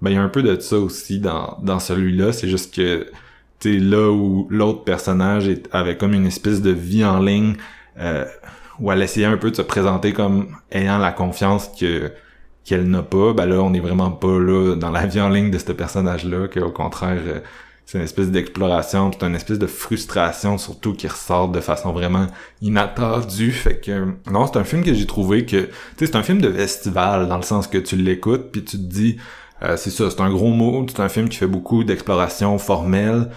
Ben 0.00 0.10
il 0.10 0.14
y 0.14 0.16
a 0.16 0.22
un 0.22 0.28
peu 0.28 0.42
de 0.42 0.58
ça 0.60 0.78
aussi 0.78 1.20
dans 1.20 1.58
dans 1.62 1.78
celui-là, 1.80 2.32
c'est 2.32 2.48
juste 2.48 2.74
que 2.74 3.06
tu 3.60 3.78
là 3.78 4.10
où 4.10 4.46
l'autre 4.50 4.84
personnage 4.84 5.50
avait 5.72 5.96
comme 5.96 6.14
une 6.14 6.26
espèce 6.26 6.62
de 6.62 6.70
vie 6.70 7.04
en 7.04 7.18
ligne 7.20 7.54
euh, 7.98 8.24
où 8.78 8.92
elle 8.92 9.02
essayait 9.02 9.26
un 9.26 9.36
peu 9.36 9.50
de 9.50 9.56
se 9.56 9.62
présenter 9.62 10.12
comme 10.12 10.56
ayant 10.70 10.98
la 10.98 11.12
confiance 11.12 11.68
que 11.78 12.12
qu'elle 12.64 12.88
n'a 12.88 13.02
pas, 13.02 13.32
ben 13.32 13.46
là 13.46 13.60
on 13.62 13.72
est 13.74 13.80
vraiment 13.80 14.10
pas 14.10 14.38
là 14.38 14.76
dans 14.76 14.90
la 14.90 15.06
vie 15.06 15.20
en 15.20 15.30
ligne 15.30 15.50
de 15.50 15.58
ce 15.58 15.72
personnage 15.72 16.24
là, 16.24 16.48
qu'au 16.48 16.70
contraire 16.70 17.22
euh, 17.26 17.40
c'est 17.88 17.96
une 17.96 18.04
espèce 18.04 18.30
d'exploration, 18.30 19.10
c'est 19.10 19.26
une 19.26 19.34
espèce 19.34 19.58
de 19.58 19.66
frustration 19.66 20.58
surtout 20.58 20.92
qui 20.92 21.08
ressort 21.08 21.48
de 21.48 21.60
façon 21.60 21.90
vraiment 21.90 22.26
inattendue. 22.60 23.50
Fait 23.50 23.80
que 23.80 24.08
non, 24.30 24.46
c'est 24.46 24.58
un 24.58 24.64
film 24.64 24.84
que 24.84 24.92
j'ai 24.92 25.06
trouvé 25.06 25.46
que 25.46 25.56
tu 25.56 25.70
sais 25.98 26.06
c'est 26.06 26.16
un 26.16 26.22
film 26.22 26.42
de 26.42 26.52
festival 26.52 27.28
dans 27.28 27.38
le 27.38 27.42
sens 27.42 27.66
que 27.66 27.78
tu 27.78 27.96
l'écoutes 27.96 28.52
puis 28.52 28.62
tu 28.62 28.76
te 28.76 28.82
dis 28.82 29.16
euh, 29.62 29.78
c'est 29.78 29.88
ça, 29.88 30.10
c'est 30.10 30.20
un 30.20 30.28
gros 30.28 30.50
mot, 30.50 30.84
c'est 30.86 31.00
un 31.00 31.08
film 31.08 31.30
qui 31.30 31.38
fait 31.38 31.46
beaucoup 31.46 31.82
d'exploration 31.82 32.58
formelle, 32.58 33.30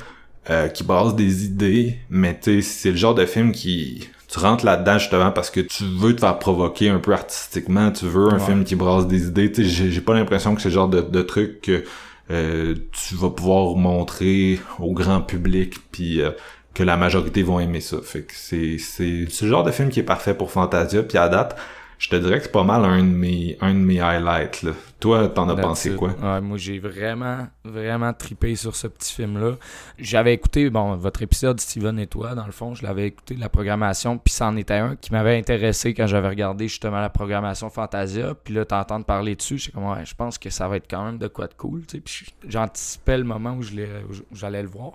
euh, 0.50 0.68
qui 0.68 0.84
brasse 0.84 1.16
des 1.16 1.46
idées, 1.46 2.00
mais 2.10 2.38
tu 2.38 2.62
sais 2.62 2.62
c'est 2.62 2.92
le 2.92 2.98
genre 2.98 3.16
de 3.16 3.26
film 3.26 3.54
qui 3.54 4.10
tu 4.28 4.38
rentres 4.38 4.66
là-dedans 4.66 4.98
justement 4.98 5.32
parce 5.32 5.50
que 5.50 5.62
tu 5.62 5.86
veux 5.98 6.14
te 6.14 6.20
faire 6.20 6.38
provoquer 6.40 6.90
un 6.90 7.00
peu 7.00 7.14
artistiquement, 7.14 7.90
tu 7.90 8.06
veux 8.06 8.28
un 8.28 8.40
film 8.40 8.66
qui 8.66 8.76
brasse 8.76 9.08
des 9.08 9.28
idées. 9.28 9.50
Tu 9.50 9.64
sais, 9.64 9.90
j'ai 9.90 10.02
pas 10.02 10.14
l'impression 10.14 10.56
que 10.56 10.62
c'est 10.62 10.70
le 10.70 10.76
genre 10.76 10.90
de, 10.90 11.00
de 11.00 11.22
truc 11.22 11.62
que 11.62 11.86
euh, 12.32 12.76
tu 12.92 13.16
vas 13.16 13.30
pouvoir 13.30 13.76
montrer 13.76 14.60
au 14.80 14.94
grand 14.94 15.22
public 15.22 15.76
puis 15.92 16.22
euh, 16.22 16.32
que 16.74 16.84
la 16.84 16.98
majorité 16.98 17.44
vont 17.44 17.60
aimer 17.60 17.82
ça. 17.82 17.98
Fait 18.02 18.22
que 18.22 18.34
c'est 18.34 18.78
c'est 18.78 19.30
ce 19.30 19.46
genre 19.46 19.64
de 19.64 19.72
film 19.72 19.90
qui 19.90 20.00
est 20.00 20.04
parfait 20.04 20.34
pour 20.34 20.52
Fantasia 20.52 21.04
puis 21.04 21.18
à 21.18 21.30
date 21.30 21.58
je 22.02 22.10
te 22.10 22.16
dirais 22.16 22.38
que 22.38 22.46
c'est 22.46 22.52
pas 22.52 22.64
mal 22.64 22.84
un 22.84 23.04
de 23.04 23.10
mes, 23.10 23.58
un 23.62 23.76
de 23.76 23.80
mes 23.80 24.02
highlights. 24.02 24.64
Là. 24.64 24.72
Toi, 25.00 25.30
t'en 25.30 25.48
as 25.50 25.56
pensé 25.56 25.96
quoi? 25.96 26.42
moi, 26.42 26.58
j'ai 26.58 26.80
vraiment, 26.80 27.48
vraiment 27.64 28.12
tripé 28.12 28.56
sur 28.56 28.76
ce 28.76 28.88
petit 28.88 29.14
film-là. 29.14 29.58
J'avais 30.00 30.34
écouté, 30.34 30.72
bon, 30.72 30.96
votre 30.96 31.22
épisode 31.22 31.60
Steven 31.60 32.00
et 32.00 32.08
toi, 32.08 32.34
dans 32.34 32.48
le 32.48 32.52
fond, 32.52 32.74
je 32.74 32.82
l'avais 32.82 33.06
écouté, 33.06 33.36
la 33.36 33.50
programmation, 33.50 34.18
puis 34.18 34.34
c'en 34.34 34.58
était 34.58 34.74
un 34.74 34.96
qui 34.96 35.12
m'avait 35.12 35.38
intéressé 35.38 35.94
quand 35.94 36.08
j'avais 36.08 36.30
regardé 36.30 36.68
justement 36.68 37.02
la 37.02 37.12
programmation 37.12 37.70
Fantasia. 37.70 38.34
Puis 38.34 38.56
là, 38.56 38.66
t'entends 38.66 39.04
parler 39.04 39.36
dessus, 39.36 39.60
je 39.60 39.70
comme, 39.70 39.88
ouais, 39.88 40.04
je 40.04 40.16
pense 40.16 40.40
que 40.40 40.50
ça 40.50 40.68
va 40.68 40.78
être 40.78 40.90
quand 40.90 41.06
même 41.06 41.20
de 41.20 41.28
quoi 41.28 41.46
de 41.46 41.54
cool, 41.54 41.86
tu 41.86 41.98
sais. 41.98 42.02
Puis 42.02 42.34
j'anticipais 42.48 43.20
le 43.20 43.26
moment 43.26 43.54
où 43.54 43.62
j'allais 43.62 44.64
le 44.64 44.70
voir. 44.70 44.94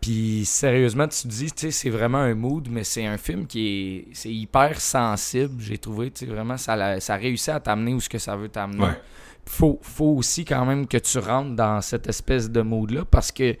Puis 0.00 0.44
sérieusement, 0.46 1.06
tu 1.08 1.22
te 1.22 1.28
dis, 1.28 1.52
tu 1.52 1.60
sais, 1.66 1.70
c'est 1.70 1.90
vraiment 1.90 2.18
un 2.18 2.34
mood, 2.34 2.68
mais 2.70 2.84
c'est 2.84 3.06
un 3.06 3.18
film 3.18 3.46
qui 3.46 4.06
est, 4.08 4.28
hyper 4.28 4.80
sensible, 4.80 5.60
j'ai 5.60 5.76
trouvé, 5.76 6.10
tu 6.10 6.24
sais, 6.24 6.32
vraiment, 6.32 6.56
ça, 6.56 7.00
ça 7.00 7.16
réussit 7.16 7.50
à 7.50 7.60
t'amener 7.60 7.92
où 7.92 8.00
ce 8.00 8.08
que 8.08 8.18
ça 8.18 8.34
veut 8.34 8.48
t'amener. 8.48 8.82
Ouais. 8.82 9.00
Faut, 9.44 9.78
faut 9.82 10.16
aussi 10.16 10.44
quand 10.44 10.64
même 10.64 10.86
que 10.86 10.96
tu 10.96 11.18
rentres 11.18 11.54
dans 11.54 11.80
cette 11.82 12.08
espèce 12.08 12.50
de 12.50 12.62
mood-là, 12.62 13.04
parce 13.10 13.30
que 13.30 13.56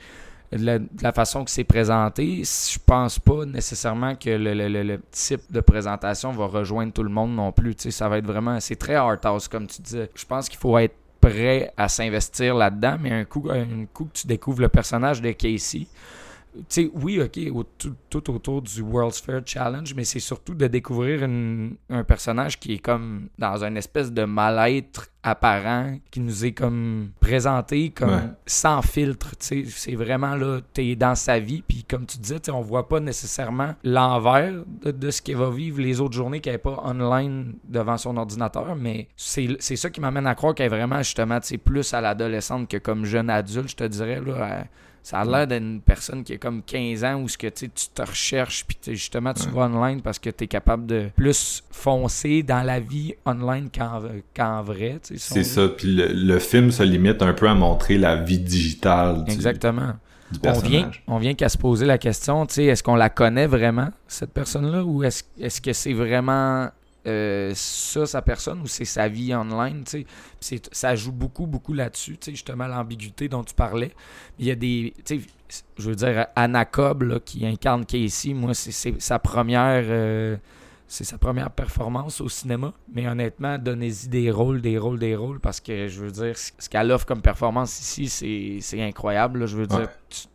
la, 0.52 0.78
la 1.02 1.12
façon 1.12 1.44
que 1.44 1.50
c'est 1.50 1.64
présenté, 1.64 2.42
je 2.44 2.78
pense 2.84 3.18
pas 3.18 3.44
nécessairement 3.44 4.16
que 4.16 4.30
le, 4.30 4.54
le, 4.54 4.82
le, 4.82 5.00
type 5.10 5.42
de 5.50 5.60
présentation 5.60 6.32
va 6.32 6.46
rejoindre 6.46 6.92
tout 6.92 7.02
le 7.02 7.10
monde 7.10 7.34
non 7.34 7.52
plus, 7.52 7.74
tu 7.74 7.84
sais, 7.84 7.90
ça 7.90 8.08
va 8.08 8.18
être 8.18 8.26
vraiment, 8.26 8.58
c'est 8.60 8.76
très 8.76 8.94
art 8.94 9.18
house, 9.24 9.46
comme 9.46 9.66
tu 9.66 9.82
disais. 9.82 10.10
Je 10.14 10.24
pense 10.24 10.48
qu'il 10.48 10.58
faut 10.58 10.76
être 10.78 10.96
prêt 11.20 11.72
à 11.76 11.88
s'investir 11.88 12.54
là-dedans, 12.54 12.96
mais 13.00 13.12
un 13.12 13.24
coup, 13.24 13.48
un 13.50 13.84
coup 13.92 14.06
que 14.06 14.18
tu 14.20 14.26
découvres 14.26 14.62
le 14.62 14.68
personnage 14.68 15.20
de 15.20 15.30
Casey, 15.32 15.86
sais, 16.68 16.90
oui, 16.94 17.20
OK, 17.20 17.38
tout, 18.08 18.30
autour 18.30 18.62
du 18.62 18.82
World's 18.82 19.20
Fair 19.20 19.40
Challenge, 19.44 19.94
mais 19.94 20.04
c'est 20.04 20.20
surtout 20.20 20.54
de 20.54 20.66
découvrir 20.66 21.22
un 21.22 22.04
personnage 22.04 22.58
qui 22.58 22.74
est 22.74 22.78
comme 22.78 23.28
dans 23.38 23.64
une 23.64 23.76
espèce 23.76 24.12
de 24.12 24.24
mal-être 24.24 25.08
apparent, 25.22 25.98
qui 26.10 26.20
nous 26.20 26.46
est 26.46 26.52
comme 26.52 27.10
présenté 27.20 27.90
comme 27.90 28.34
sans 28.46 28.80
filtre, 28.80 29.36
tu 29.38 29.64
sais, 29.64 29.64
c'est 29.66 29.94
vraiment 29.94 30.34
là, 30.34 30.60
t'es 30.72 30.96
dans 30.96 31.14
sa 31.14 31.38
vie, 31.38 31.62
puis 31.66 31.84
comme 31.84 32.06
tu 32.06 32.18
disais, 32.18 32.40
on 32.50 32.62
voit 32.62 32.88
pas 32.88 33.00
nécessairement 33.00 33.74
l'envers 33.84 34.64
de, 34.82 35.10
ce 35.10 35.20
qu'il 35.20 35.36
va 35.36 35.50
vivre 35.50 35.80
les 35.80 36.00
autres 36.00 36.14
journées 36.14 36.40
qu'elle 36.40 36.54
n'est 36.54 36.58
pas 36.58 36.80
online 36.84 37.54
devant 37.68 37.98
son 37.98 38.16
ordinateur, 38.16 38.74
mais 38.76 39.08
c'est 39.16 39.58
ça 39.58 39.90
qui 39.90 40.00
m'amène 40.00 40.26
à 40.26 40.34
croire 40.34 40.54
qu'elle 40.54 40.66
est 40.66 40.76
vraiment 40.76 40.98
justement, 40.98 41.38
tu 41.40 41.48
sais, 41.48 41.58
plus 41.58 41.92
à 41.92 42.00
l'adolescente 42.00 42.68
que 42.68 42.78
comme 42.78 43.04
jeune 43.04 43.28
adulte, 43.28 43.68
je 43.68 43.76
te 43.76 43.84
dirais, 43.84 44.20
là, 44.24 44.64
ça 45.02 45.20
a 45.20 45.24
l'air 45.24 45.46
d'une 45.46 45.80
personne 45.80 46.22
qui 46.22 46.34
a 46.34 46.36
comme 46.36 46.62
15 46.62 47.04
ans 47.04 47.22
où 47.22 47.28
ce 47.28 47.38
que 47.38 47.46
tu 47.46 47.68
te 47.68 48.02
recherches 48.02 48.64
puis 48.66 48.78
justement 48.94 49.32
tu 49.32 49.48
vas 49.48 49.62
online 49.62 50.02
parce 50.02 50.18
que 50.18 50.30
tu 50.30 50.44
es 50.44 50.46
capable 50.46 50.86
de 50.86 51.10
plus 51.16 51.62
foncer 51.70 52.42
dans 52.42 52.62
la 52.62 52.80
vie 52.80 53.14
online 53.24 53.68
qu'en 54.34 54.62
vrai. 54.62 55.00
C'est 55.02 55.44
ça. 55.44 55.68
Puis 55.68 55.94
le, 55.94 56.38
film 56.38 56.70
se 56.70 56.82
limite 56.82 57.22
un 57.22 57.32
peu 57.32 57.48
à 57.48 57.54
montrer 57.54 57.98
la 57.98 58.16
vie 58.16 58.38
digitale. 58.38 59.24
Du, 59.24 59.32
Exactement. 59.32 59.92
on 60.44 60.58
vient, 60.60 60.90
on 61.06 61.18
vient 61.18 61.34
qu'à 61.34 61.48
se 61.48 61.58
poser 61.58 61.86
la 61.86 61.98
question, 61.98 62.46
est-ce 62.46 62.82
qu'on 62.82 62.94
la 62.94 63.10
connaît 63.10 63.46
vraiment, 63.46 63.88
cette 64.06 64.32
personne-là, 64.32 64.84
ou 64.84 65.02
est-ce 65.04 65.24
est-ce 65.38 65.60
que 65.60 65.72
c'est 65.72 65.92
vraiment 65.92 66.68
euh, 67.06 67.52
ça, 67.54 68.06
sa 68.06 68.22
personne, 68.22 68.60
ou 68.60 68.66
c'est 68.66 68.84
sa 68.84 69.08
vie 69.08 69.34
online, 69.34 69.84
tu 69.84 70.06
sais. 70.40 70.60
Ça 70.72 70.94
joue 70.94 71.12
beaucoup, 71.12 71.46
beaucoup 71.46 71.72
là-dessus, 71.72 72.18
tu 72.18 72.26
sais, 72.26 72.30
justement, 72.32 72.66
l'ambiguïté 72.66 73.28
dont 73.28 73.44
tu 73.44 73.54
parlais. 73.54 73.92
Il 74.38 74.46
y 74.46 74.50
a 74.50 74.54
des, 74.54 74.94
tu 75.04 75.20
sais, 75.20 75.26
je 75.78 75.88
veux 75.88 75.96
dire, 75.96 76.26
Anna 76.36 76.64
Cobb, 76.64 77.02
là, 77.02 77.20
qui 77.20 77.46
incarne 77.46 77.86
Casey, 77.86 78.34
moi, 78.34 78.54
c'est 78.54 79.00
sa 79.00 79.18
première... 79.18 79.84
Euh, 79.86 80.36
c'est 80.92 81.04
sa 81.04 81.18
première 81.18 81.52
performance 81.52 82.20
au 82.20 82.28
cinéma. 82.28 82.72
Mais 82.92 83.06
honnêtement, 83.06 83.58
donnez-y 83.58 84.08
des 84.08 84.28
rôles, 84.32 84.60
des 84.60 84.76
rôles, 84.76 84.98
des 84.98 85.14
rôles, 85.14 85.38
parce 85.38 85.60
que 85.60 85.86
je 85.86 86.00
veux 86.00 86.10
dire, 86.10 86.36
ce 86.36 86.68
qu'elle 86.68 86.90
offre 86.90 87.06
comme 87.06 87.22
performance 87.22 87.80
ici, 87.80 88.60
c'est 88.60 88.82
incroyable. 88.82 89.46
Je 89.46 89.56
veux 89.56 89.68
dire, 89.68 89.88
tu, 90.08 90.26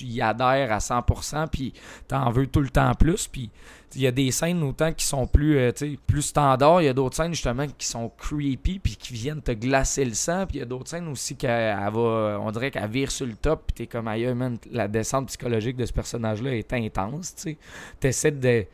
y 0.00 0.20
adhères 0.20 0.72
à 0.72 0.78
100%, 0.78 1.48
puis 1.48 1.72
t'en 2.08 2.30
veux 2.30 2.46
tout 2.46 2.60
le 2.60 2.70
temps 2.70 2.94
plus. 2.94 3.28
Puis 3.28 3.50
il 3.94 4.02
y 4.02 4.06
a 4.06 4.10
des 4.10 4.30
scènes 4.30 4.62
autant 4.62 4.92
qui 4.92 5.04
sont 5.04 5.26
plus, 5.26 5.58
euh, 5.58 5.72
plus 6.06 6.22
standards, 6.22 6.82
il 6.82 6.86
y 6.86 6.88
a 6.88 6.92
d'autres 6.92 7.16
scènes 7.16 7.34
justement 7.34 7.66
qui 7.66 7.86
sont 7.86 8.10
creepy, 8.16 8.78
puis 8.78 8.96
qui 8.96 9.12
viennent 9.12 9.42
te 9.42 9.52
glacer 9.52 10.04
le 10.04 10.14
sang, 10.14 10.46
puis 10.46 10.56
il 10.56 10.60
y 10.60 10.62
a 10.62 10.66
d'autres 10.66 10.88
scènes 10.88 11.08
aussi 11.08 11.36
qu'elle 11.36 11.76
va, 11.76 12.38
on 12.40 12.50
dirait 12.50 12.70
qu'elle 12.70 12.90
vire 12.90 13.10
sur 13.10 13.26
le 13.26 13.34
top, 13.34 13.64
puis 13.66 13.74
t'es 13.74 13.86
comme 13.86 14.08
ailleurs, 14.08 14.34
man, 14.34 14.58
la 14.70 14.88
descente 14.88 15.28
psychologique 15.28 15.76
de 15.76 15.86
ce 15.86 15.92
personnage-là 15.92 16.54
est 16.56 16.72
intense, 16.72 17.34
tu 17.34 17.56
essaies 18.02 18.30
de, 18.30 18.66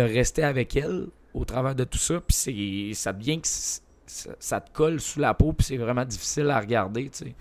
rester 0.00 0.44
avec 0.44 0.76
elle 0.76 1.08
au 1.34 1.44
travers 1.44 1.74
de 1.74 1.84
tout 1.84 1.98
ça, 1.98 2.20
puis 2.20 2.92
ça 2.94 3.12
devient 3.12 3.40
que 3.40 3.48
ça, 3.48 4.60
te 4.60 4.70
colle 4.72 5.00
sous 5.00 5.20
la 5.20 5.34
peau, 5.34 5.52
puis 5.52 5.66
c'est 5.66 5.76
vraiment 5.76 6.04
difficile 6.04 6.50
à 6.50 6.60
regarder, 6.60 7.10
tu. 7.10 7.34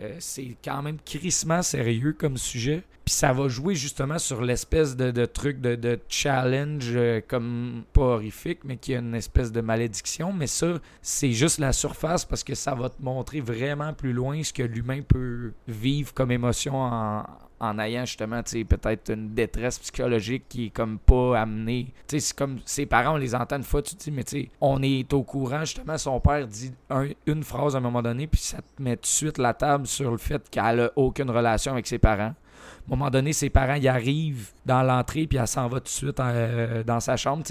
Euh, 0.00 0.16
c'est 0.18 0.56
quand 0.64 0.82
même 0.82 0.98
crissement 1.04 1.62
sérieux 1.62 2.14
comme 2.18 2.36
sujet. 2.36 2.82
Puis 3.04 3.14
ça 3.14 3.32
va 3.32 3.48
jouer 3.48 3.74
justement 3.74 4.18
sur 4.18 4.42
l'espèce 4.42 4.96
de, 4.96 5.26
truc 5.26 5.60
de, 5.60 5.98
challenge 6.08 6.92
euh, 6.94 7.20
comme 7.26 7.84
pas 7.92 8.02
horrifique, 8.02 8.60
mais 8.64 8.76
qui 8.76 8.94
a 8.94 8.98
une 8.98 9.14
espèce 9.14 9.52
de 9.52 9.60
malédiction. 9.60 10.32
Mais 10.32 10.46
ça, 10.46 10.80
c'est 11.02 11.32
juste 11.32 11.58
la 11.58 11.72
surface 11.72 12.24
parce 12.24 12.44
que 12.44 12.54
ça 12.54 12.74
va 12.74 12.88
te 12.88 13.02
montrer 13.02 13.40
vraiment 13.40 13.92
plus 13.92 14.12
loin 14.12 14.42
ce 14.42 14.52
que 14.52 14.62
l'humain 14.62 15.02
peut 15.02 15.52
vivre 15.68 16.14
comme 16.14 16.30
émotion 16.30 16.76
en, 16.76 17.24
en 17.60 17.78
ayant 17.78 18.06
justement 18.06 18.42
peut-être 18.42 19.12
une 19.12 19.34
détresse 19.34 19.78
psychologique 19.78 20.44
qui 20.48 20.66
est 20.66 20.70
comme 20.70 20.98
pas 20.98 21.38
amenée. 21.38 21.92
C'est 22.08 22.34
comme 22.34 22.58
ses 22.64 22.86
parents, 22.86 23.14
on 23.14 23.18
les 23.18 23.34
entend 23.34 23.56
une 23.56 23.62
fois, 23.62 23.82
tu 23.82 23.94
te 23.94 24.04
dis, 24.04 24.10
mais 24.10 24.24
tu 24.24 24.42
sais, 24.42 24.48
on 24.60 24.82
est 24.82 25.12
au 25.12 25.22
courant, 25.22 25.60
justement, 25.60 25.98
son 25.98 26.18
père 26.20 26.46
dit 26.46 26.72
une 27.26 27.44
phrase 27.44 27.74
à 27.74 27.78
un 27.78 27.82
moment 27.82 28.02
donné, 28.02 28.26
puis 28.26 28.40
ça 28.40 28.58
te 28.58 28.82
met 28.82 28.96
tout 28.96 29.02
de 29.02 29.06
suite 29.06 29.38
la 29.38 29.52
table 29.52 29.86
sur 29.86 30.10
le 30.10 30.18
fait 30.18 30.48
qu'elle 30.50 30.80
a 30.80 30.90
aucune 30.96 31.30
relation 31.30 31.72
avec 31.72 31.86
ses 31.86 31.98
parents. 31.98 32.34
À 32.90 32.94
un 32.94 32.96
moment 32.96 33.10
donné, 33.10 33.32
ses 33.32 33.50
parents 33.50 33.74
y 33.74 33.88
arrivent 33.88 34.50
dans 34.66 34.82
l'entrée, 34.82 35.26
puis 35.26 35.38
elle 35.38 35.46
s'en 35.46 35.68
va 35.68 35.78
tout 35.78 35.84
de 35.84 35.88
suite 35.88 36.18
euh, 36.18 36.82
dans 36.82 37.00
sa 37.00 37.16
chambre. 37.16 37.44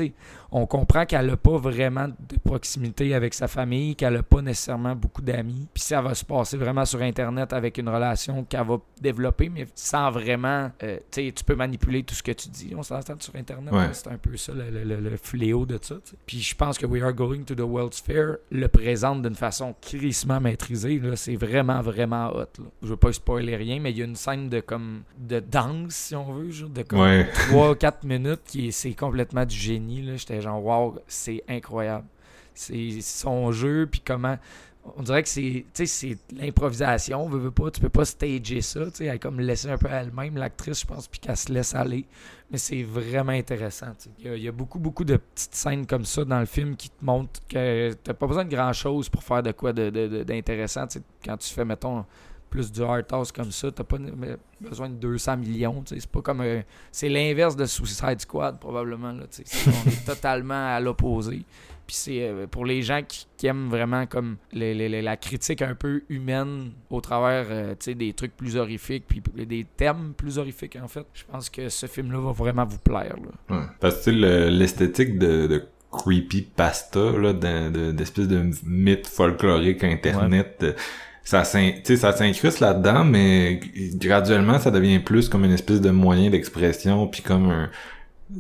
On 0.52 0.66
comprend 0.66 1.06
qu'elle 1.06 1.28
n'a 1.28 1.38
pas 1.38 1.58
vraiment 1.58 2.08
de 2.08 2.38
proximité 2.44 3.14
avec 3.14 3.34
sa 3.34 3.48
famille, 3.48 3.96
qu'elle 3.96 4.14
n'a 4.14 4.24
pas 4.24 4.42
nécessairement 4.42 4.96
beaucoup 4.96 5.22
d'amis. 5.22 5.68
Puis 5.74 5.84
ça 5.84 6.02
va 6.02 6.16
se 6.16 6.26
passer 6.26 6.58
vraiment 6.58 6.86
sur 6.86 7.02
Internet 7.02 7.54
avec 7.54 7.78
une 7.78 7.90
relation 7.90 8.44
qu'elle 8.44 8.66
va 8.66 8.78
développer, 9.02 9.50
mais 9.50 9.68
sans 9.76 10.10
vraiment. 10.12 10.72
Euh, 10.84 10.98
tu 11.12 11.32
peux 11.46 11.56
manipuler 11.56 12.04
tout 12.04 12.16
ce 12.16 12.24
que 12.24 12.32
tu 12.32 12.50
dis. 12.50 12.74
On 12.76 12.84
s'entend 12.84 13.16
sur 13.20 13.36
Internet. 13.36 13.74
C'est 13.94 14.08
un 14.08 14.18
peu 14.18 14.38
ça, 14.38 14.54
le, 14.54 15.18
fléau 15.18 15.66
de 15.66 15.80
ça. 15.82 15.96
Puis 16.26 16.40
je 16.40 16.56
pense 16.56 16.78
que 16.78 16.86
We 16.86 17.04
Are 17.04 17.14
Going 17.14 17.44
to 17.44 17.56
the 17.56 17.62
World's 17.62 18.00
Fair 18.00 18.38
le 18.52 18.68
présente 18.68 19.22
d'une 19.22 19.36
façon 19.36 19.76
crissement 19.82 20.40
maîtrisée. 20.40 21.02
C'est 21.16 21.36
vraiment, 21.36 21.82
vraiment 21.82 22.30
hot. 22.30 22.48
Là. 22.58 22.66
Je 22.82 22.88
veux 22.88 22.98
pas 22.98 23.12
spoiler 23.14 23.56
rien, 23.56 23.80
mais 23.80 23.92
il 23.92 23.98
y 23.98 24.02
a 24.02 24.06
une 24.06 24.16
scène 24.16 24.50
de 24.50 24.60
comme 24.60 25.04
de 25.18 25.40
danse, 25.40 25.94
si 25.94 26.16
on 26.16 26.32
veut, 26.32 26.52
genre, 26.52 26.70
de 26.70 26.84
comme 26.84 27.00
3-4 27.00 28.06
minutes, 28.06 28.42
qui 28.46 28.72
c'est 28.72 28.94
complètement 28.94 29.46
du 29.46 29.56
génie. 29.56 30.10
J'étais 30.18 30.39
genre, 30.42 30.64
wow, 30.64 31.00
c'est 31.08 31.44
incroyable. 31.48 32.06
C'est 32.54 33.02
son 33.02 33.52
jeu, 33.52 33.88
puis 33.90 34.02
comment. 34.06 34.38
On 34.98 35.04
dirait 35.04 35.22
que 35.22 35.30
c'est 35.30 35.66
c'est 35.74 36.18
l'improvisation, 36.36 37.28
veut, 37.28 37.38
veut 37.38 37.52
pas, 37.52 37.70
tu 37.70 37.80
peux 37.80 37.90
pas 37.90 38.06
stager 38.06 38.62
ça, 38.62 38.86
tu 38.86 38.92
sais, 38.96 39.06
elle 39.06 39.20
comme 39.20 39.40
laisser 39.40 39.70
un 39.70 39.78
peu 39.78 39.88
elle-même, 39.92 40.36
l'actrice, 40.36 40.82
je 40.82 40.86
pense, 40.88 41.08
puis 41.08 41.20
qu'elle 41.20 41.38
se 41.38 41.52
laisse 41.52 41.76
aller. 41.76 42.06
Mais 42.50 42.58
c'est 42.58 42.82
vraiment 42.82 43.34
intéressant. 43.34 43.88
Il 44.20 44.38
y, 44.38 44.48
a, 44.48 44.52
beaucoup, 44.52 44.80
beaucoup 44.80 45.04
de 45.04 45.18
petites 45.18 45.54
scènes 45.54 45.86
comme 45.86 46.06
ça 46.06 46.26
dans 46.26 46.40
le 46.40 46.48
film 46.48 46.76
qui 46.76 46.90
te 46.90 47.06
montrent 47.06 47.40
que 47.48 47.94
t'as 48.04 48.14
pas 48.14 48.26
besoin 48.26 48.46
de 48.46 48.50
grand-chose 48.50 49.10
pour 49.10 49.22
faire 49.22 49.44
de 49.44 49.52
quoi 49.52 49.74
d'intéressant. 49.74 50.86
De, 50.86 51.02
quand 51.24 51.38
tu 51.38 51.54
fais, 51.54 51.66
mettons, 51.66 52.06
plus 52.50 52.72
du 52.72 52.82
hard 52.82 53.06
house 53.12 53.32
comme 53.32 53.52
ça, 53.52 53.72
t'as 53.72 53.84
pas 53.84 53.98
besoin 54.60 54.90
de 54.90 54.96
200 54.96 55.38
millions. 55.38 55.84
C'est 55.86 56.06
pas 56.08 56.22
comme 56.22 56.44
c'est 56.92 57.10
l'inverse 57.10 57.56
de 57.56 57.66
Suicide 57.66 58.20
Squad 58.20 58.60
probablement. 58.60 59.12
Là, 59.12 59.24
on 59.26 59.90
est 59.90 60.06
totalement 60.06 60.76
à 60.76 60.80
l'opposé. 60.80 61.44
Puis 61.90 61.96
c'est 61.96 62.22
euh, 62.22 62.46
pour 62.46 62.68
les 62.68 62.84
gens 62.84 63.02
qui, 63.02 63.48
aiment 63.48 63.68
vraiment 63.68 64.06
comme 64.06 64.38
la 64.54 65.18
critique 65.18 65.64
un 65.64 65.74
peu 65.74 66.04
humaine 66.08 66.70
au 66.92 67.02
travers 67.02 67.48
euh, 67.50 67.74
des 67.88 68.14
trucs 68.14 68.38
plus 68.38 68.58
horrifiques, 68.58 69.06
puis 69.08 69.24
des 69.48 69.66
thèmes 69.76 70.14
plus 70.16 70.38
horrifiques 70.38 70.78
en 70.80 70.88
fait. 70.88 71.08
Je 71.16 71.24
pense 71.24 71.50
que 71.50 71.68
ce 71.68 71.88
film-là 71.88 72.20
va 72.20 72.32
vraiment 72.32 72.64
vous 72.64 72.78
plaire. 72.78 73.16
Parce 73.80 74.06
que 74.06 74.12
l'esthétique 74.12 75.18
de, 75.18 75.66
creepy 75.92 76.44
pasta, 76.44 77.12
d'espèce 77.34 78.28
de, 78.28 78.52
mythe 78.64 79.08
folklorique 79.08 79.84
internet 79.84 80.64
ça 81.30 82.12
s'incruste 82.14 82.60
là-dedans, 82.60 83.04
mais 83.06 83.60
graduellement, 83.96 84.58
ça 84.58 84.72
devient 84.72 85.00
plus 85.00 85.30
comme 85.30 85.46
une 85.46 85.52
espèce 85.52 85.80
de 85.80 85.92
moyen 85.92 86.32
d'expression, 86.32 87.08
puis 87.08 87.22
comme 87.22 87.52
un... 87.52 87.70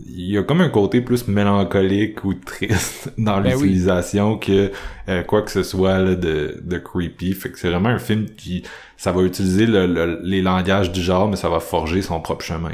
Il 0.08 0.30
y 0.30 0.38
a 0.38 0.44
comme 0.44 0.62
un 0.62 0.70
côté 0.70 1.02
plus 1.02 1.28
mélancolique 1.28 2.24
ou 2.24 2.36
triste 2.36 3.12
dans 3.18 3.42
ben 3.42 3.54
l'utilisation 3.54 4.38
que 4.38 4.72
euh, 5.08 5.24
quoi 5.24 5.42
que 5.42 5.50
ce 5.50 5.64
soit 5.64 6.16
de, 6.16 6.60
de 6.62 6.78
creepy. 6.78 7.34
Fait 7.34 7.50
que 7.50 7.60
c'est 7.60 7.70
vraiment 7.70 7.90
un 7.90 8.00
film 8.00 8.26
qui... 8.38 8.64
Ça 8.98 9.12
va 9.12 9.22
utiliser 9.22 9.66
les 9.66 10.42
langages 10.42 10.92
du 10.92 11.02
genre, 11.02 11.28
mais 11.28 11.38
ça 11.38 11.50
va 11.50 11.60
forger 11.60 12.02
son 12.02 12.20
propre 12.20 12.44
chemin. 12.44 12.70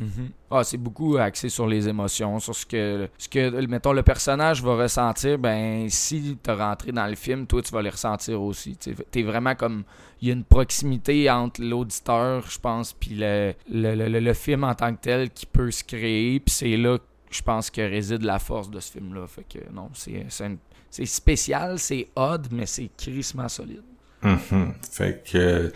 Mm-hmm. 0.00 0.30
Ah, 0.50 0.62
c'est 0.62 0.76
beaucoup 0.76 1.16
axé 1.16 1.48
sur 1.48 1.66
les 1.66 1.88
émotions, 1.88 2.38
sur 2.38 2.54
ce 2.54 2.64
que, 2.64 3.08
ce 3.18 3.28
que, 3.28 3.66
mettons, 3.66 3.92
le 3.92 4.02
personnage 4.02 4.62
va 4.62 4.76
ressentir. 4.76 5.38
Ben, 5.38 5.88
si 5.88 6.38
tu 6.42 6.50
rentré 6.50 6.92
dans 6.92 7.06
le 7.06 7.16
film, 7.16 7.46
toi, 7.46 7.60
tu 7.62 7.72
vas 7.72 7.82
les 7.82 7.90
ressentir 7.90 8.40
aussi. 8.40 8.76
Tu 8.76 8.94
es 9.14 9.22
vraiment 9.22 9.54
comme. 9.54 9.84
Il 10.20 10.28
y 10.28 10.30
a 10.32 10.34
une 10.34 10.44
proximité 10.44 11.30
entre 11.30 11.62
l'auditeur, 11.62 12.44
je 12.48 12.58
pense, 12.58 12.92
puis 12.92 13.14
le, 13.14 13.54
le, 13.68 14.32
film 14.32 14.64
en 14.64 14.74
tant 14.74 14.92
que 14.92 15.00
tel 15.00 15.30
qui 15.30 15.46
peut 15.46 15.70
se 15.70 15.84
créer. 15.84 16.40
Puis 16.40 16.52
c'est 16.52 16.76
là, 16.76 16.98
je 17.30 17.42
pense, 17.42 17.70
que 17.70 17.80
réside 17.80 18.22
la 18.22 18.40
force 18.40 18.68
de 18.68 18.80
ce 18.80 18.92
film-là. 18.92 19.26
Fait 19.28 19.44
que 19.44 19.72
non, 19.72 19.90
c'est 19.94 21.06
spécial, 21.06 21.78
c'est 21.78 22.08
odd, 22.16 22.48
mais 22.50 22.66
c'est 22.66 22.90
crissement 22.96 23.48
solide. 23.48 23.82
Mm-hmm. 24.22 24.72
Fait 24.90 25.24
que 25.24 25.72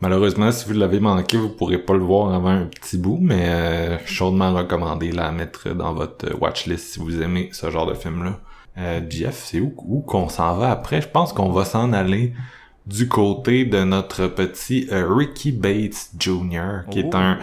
Malheureusement, 0.00 0.52
si 0.52 0.64
vous 0.66 0.74
l'avez 0.74 1.00
manqué, 1.00 1.36
vous 1.36 1.48
pourrez 1.48 1.78
pas 1.78 1.94
le 1.94 2.04
voir 2.04 2.32
avant 2.32 2.50
un 2.50 2.66
petit 2.66 2.98
bout, 2.98 3.18
mais 3.20 3.48
euh, 3.48 3.98
chaudement 4.06 4.54
recommandé 4.54 5.10
la 5.10 5.32
mettre 5.32 5.70
dans 5.74 5.92
votre 5.92 6.40
watchlist 6.40 6.92
si 6.92 7.00
vous 7.00 7.20
aimez 7.20 7.48
ce 7.52 7.68
genre 7.68 7.86
de 7.86 7.94
film-là. 7.94 8.38
Euh, 8.78 9.00
Jeff, 9.08 9.42
c'est 9.44 9.60
où, 9.60 9.74
où 9.76 10.00
qu'on 10.00 10.28
s'en 10.28 10.56
va 10.56 10.70
après? 10.70 11.00
Je 11.00 11.08
pense 11.08 11.32
qu'on 11.32 11.50
va 11.50 11.64
s'en 11.64 11.92
aller 11.92 12.32
du 12.86 13.08
côté 13.08 13.64
de 13.64 13.82
notre 13.82 14.28
petit 14.28 14.88
euh, 14.92 15.04
Ricky 15.12 15.50
Bates 15.50 16.10
Jr., 16.16 16.88
qui 16.90 17.00
est 17.00 17.14
un 17.14 17.38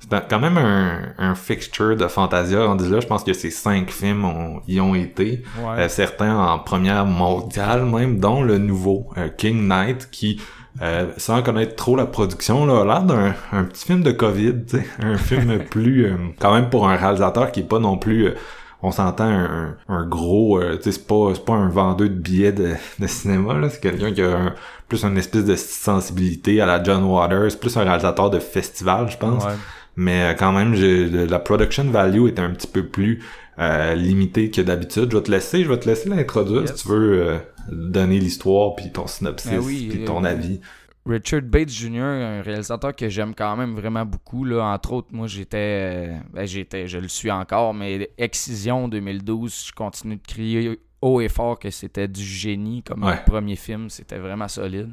c'est 0.00 0.28
quand 0.30 0.40
même 0.40 0.56
un, 0.56 1.12
un, 1.18 1.34
fixture 1.34 1.94
de 1.94 2.06
Fantasia 2.06 2.64
rendu 2.64 2.88
là. 2.88 3.00
Je 3.00 3.06
pense 3.06 3.24
que 3.24 3.34
ces 3.34 3.50
cinq 3.50 3.90
films 3.90 4.24
ont, 4.24 4.62
y 4.66 4.80
ont 4.80 4.94
été. 4.94 5.42
Euh, 5.60 5.86
certains 5.88 6.34
en 6.34 6.58
première 6.60 7.04
mondiale 7.04 7.84
même, 7.84 8.18
dont 8.18 8.42
le 8.42 8.56
nouveau 8.56 9.10
King 9.36 9.66
Knight, 9.66 10.08
qui 10.10 10.40
euh, 10.80 11.06
sans 11.16 11.42
connaître 11.42 11.74
trop 11.74 11.96
la 11.96 12.06
production, 12.06 12.64
là, 12.64 12.82
a 12.82 12.84
l'air 12.84 13.02
d'un 13.02 13.34
un 13.52 13.64
petit 13.64 13.86
film 13.86 14.02
de 14.02 14.12
COVID, 14.12 14.54
un 15.00 15.16
film 15.18 15.58
plus, 15.70 16.06
euh, 16.06 16.16
quand 16.38 16.54
même 16.54 16.70
pour 16.70 16.88
un 16.88 16.96
réalisateur 16.96 17.50
qui 17.50 17.60
est 17.60 17.68
pas 17.68 17.80
non 17.80 17.98
plus, 17.98 18.26
euh, 18.26 18.34
on 18.82 18.92
s'entend 18.92 19.24
un, 19.24 19.74
un, 19.88 20.06
gros, 20.06 20.60
c'est 20.80 21.06
pas, 21.06 21.32
c'est 21.34 21.44
pas 21.44 21.54
un 21.54 21.68
vendeur 21.68 21.96
de 21.96 22.06
billets 22.06 22.52
de, 22.52 22.74
de 23.00 23.06
cinéma, 23.08 23.54
là, 23.54 23.70
c'est 23.70 23.80
quelqu'un 23.80 24.12
qui 24.12 24.22
a 24.22 24.36
un, 24.36 24.54
plus 24.86 25.04
une 25.04 25.18
espèce 25.18 25.44
de 25.44 25.56
sensibilité 25.56 26.60
à 26.60 26.66
la 26.66 26.80
John 26.80 27.02
Waters, 27.02 27.58
plus 27.60 27.76
un 27.76 27.82
réalisateur 27.82 28.30
de 28.30 28.38
festival, 28.38 29.10
je 29.10 29.16
pense. 29.16 29.44
Mais 29.96 30.36
quand 30.38 30.52
même, 30.52 30.74
la 30.74 31.40
production 31.40 31.90
value 31.90 32.28
est 32.28 32.38
un 32.38 32.50
petit 32.50 32.68
peu 32.68 32.86
plus 32.86 33.20
limité 33.96 34.48
que 34.48 34.60
d'habitude. 34.60 35.10
Je 35.10 35.16
vais 35.16 35.22
te 35.24 35.30
laisser, 35.32 35.64
je 35.64 35.68
vais 35.68 35.80
te 35.80 35.88
laisser 35.88 36.08
l'introduire 36.08 36.68
si 36.68 36.74
tu 36.74 36.88
veux 36.88 37.40
donner 37.70 38.18
l'histoire, 38.18 38.74
puis 38.74 38.90
ton 38.92 39.06
synopsis, 39.06 39.50
ben 39.50 39.62
puis 39.62 40.04
ton 40.04 40.24
euh, 40.24 40.28
avis. 40.28 40.60
Richard 41.06 41.42
Bates 41.42 41.70
Jr., 41.70 42.02
un 42.02 42.42
réalisateur 42.42 42.94
que 42.94 43.08
j'aime 43.08 43.34
quand 43.34 43.56
même 43.56 43.74
vraiment 43.74 44.04
beaucoup. 44.04 44.44
Là. 44.44 44.64
Entre 44.64 44.92
autres, 44.92 45.08
moi, 45.10 45.26
j'étais, 45.26 45.56
euh, 45.56 46.18
ben, 46.32 46.46
j'étais, 46.46 46.86
je 46.86 46.98
le 46.98 47.08
suis 47.08 47.30
encore, 47.30 47.72
mais 47.72 48.10
Excision 48.18 48.88
2012, 48.88 49.66
je 49.68 49.72
continue 49.72 50.16
de 50.16 50.26
crier 50.26 50.78
haut 51.00 51.20
et 51.20 51.28
fort 51.28 51.58
que 51.58 51.70
c'était 51.70 52.08
du 52.08 52.22
génie 52.22 52.82
comme 52.82 53.10
premier 53.26 53.56
film. 53.56 53.88
C'était 53.88 54.18
vraiment 54.18 54.48
solide. 54.48 54.92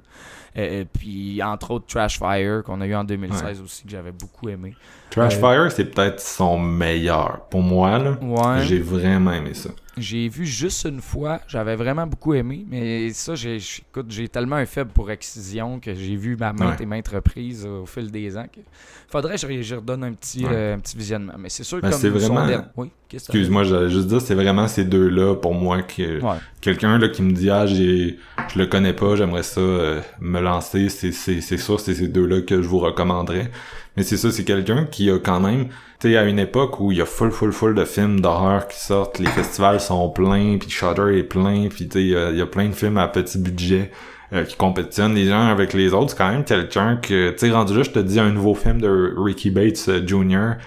Et 0.56 0.86
puis, 0.86 1.44
entre 1.44 1.72
autres, 1.72 1.86
Trash 1.88 2.18
Fire, 2.18 2.64
qu'on 2.64 2.80
a 2.80 2.88
eu 2.88 2.96
en 2.96 3.04
2016 3.04 3.62
aussi, 3.62 3.84
que 3.84 3.90
j'avais 3.90 4.14
beaucoup 4.14 4.48
aimé. 4.48 4.74
Trash 5.10 5.36
euh, 5.36 5.40
Fire, 5.40 5.72
c'est 5.72 5.86
peut-être 5.86 6.22
son 6.22 6.58
meilleur. 6.58 7.42
Pour 7.50 7.62
moi, 7.62 8.00
là, 8.00 8.64
j'ai 8.64 8.80
vraiment 8.80 9.34
aimé 9.34 9.54
ça. 9.54 9.70
J'ai 9.98 10.28
vu 10.28 10.46
juste 10.46 10.86
une 10.86 11.00
fois, 11.00 11.40
j'avais 11.48 11.76
vraiment 11.76 12.06
beaucoup 12.06 12.34
aimé, 12.34 12.66
mais 12.70 13.12
ça, 13.14 13.36
j'ai, 13.36 13.58
écoute, 13.58 14.08
j'ai 14.10 14.28
tellement 14.28 14.58
un 14.58 14.66
faible 14.66 14.92
pour 14.92 15.10
Excision 15.10 15.80
que 15.80 15.94
j'ai 15.94 16.18
vu 16.18 16.36
ma 16.36 16.52
maintes 16.52 16.82
et 16.82 16.86
maintes 16.86 17.08
reprises 17.08 17.66
au 17.66 17.86
fil 17.86 18.12
des 18.12 18.38
ans. 18.38 18.46
Que... 18.52 18.60
Faudrait 19.08 19.38
que 19.38 19.62
je, 19.62 19.76
redonne 19.76 20.04
un 20.04 20.14
petit, 20.14 20.46
euh, 20.46 20.76
un 20.76 20.80
petit 20.80 20.98
visionnement. 20.98 21.36
Mais 21.38 21.48
c'est 21.48 21.64
sûr 21.64 21.78
que 21.78 21.84
ben, 21.84 21.92
comme 21.92 22.00
c'est 22.00 22.10
vraiment... 22.10 22.46
Oui, 22.76 22.92
Excuse-moi, 23.14 23.64
j'allais 23.64 23.90
juste 23.90 24.08
dire, 24.08 24.20
c'est 24.20 24.36
vraiment 24.36 24.68
ces 24.68 24.84
deux-là 24.84 25.36
pour 25.36 25.54
moi 25.54 25.82
que 25.84 26.20
quelqu'un 26.66 26.98
là 26.98 27.10
qui 27.10 27.22
me 27.22 27.32
dit 27.32 27.52
ah 27.52 27.68
j'ai 27.68 28.18
je 28.52 28.58
le 28.58 28.66
connais 28.66 28.94
pas, 28.94 29.16
j'aimerais 29.16 29.44
ça 29.44 29.62
euh, 29.62 30.02
me 30.20 30.40
lancer, 30.42 30.90
c'est 30.90 31.12
c'est 31.12 31.40
c'est 31.40 31.58
ça, 31.58 31.74
c'est 31.78 31.94
ces 31.94 32.08
deux-là 32.08 32.42
que 32.42 32.62
je 32.62 32.68
vous 32.68 32.80
recommanderais. 32.80 33.52
Mais 33.96 34.04
c'est 34.04 34.18
ça, 34.18 34.32
c'est 34.32 34.44
quelqu'un 34.44 34.86
qui 34.86 35.10
a 35.12 35.20
quand 35.20 35.40
même 35.40 35.68
tu 36.00 36.10
sais, 36.10 36.18
à 36.18 36.24
une 36.26 36.40
époque 36.40 36.80
où 36.80 36.92
il 36.92 36.98
y 36.98 37.02
a 37.02 37.06
full, 37.06 37.32
full, 37.32 37.54
full 37.54 37.76
de 37.76 37.86
films 37.86 38.20
d'horreur 38.20 38.68
qui 38.68 38.80
sortent, 38.80 39.20
les 39.20 39.30
festivals 39.30 39.80
sont 39.80 40.10
pleins, 40.10 40.58
puis 40.58 40.70
Shutter 40.70 41.18
est 41.18 41.24
plein, 41.24 41.70
puis 41.70 41.88
tu 41.88 42.00
sais, 42.00 42.32
il 42.32 42.38
y, 42.38 42.42
a 42.42 42.46
plein 42.46 42.68
de 42.68 42.74
films 42.74 42.98
à 42.98 43.08
petit 43.08 43.38
budget 43.38 43.92
euh, 44.34 44.44
qui 44.44 44.58
compétitionnent 44.58 45.16
les 45.16 45.28
gens 45.28 45.48
avec 45.48 45.72
les 45.72 45.94
autres. 45.94 46.10
C'est 46.10 46.18
quand 46.18 46.32
même 46.32 46.44
quelqu'un 46.44 46.98
que, 46.98 47.32
tu 47.32 47.38
sais, 47.38 47.52
rendu 47.52 47.78
là, 47.78 47.84
je 47.84 47.92
te 47.92 48.00
dis 48.00 48.20
un 48.20 48.32
nouveau 48.32 48.56
film 48.56 48.82
de 48.82 49.14
Ricky 49.16 49.52
Bates 49.52 49.86
euh, 49.88 50.06
Jr., 50.06 50.58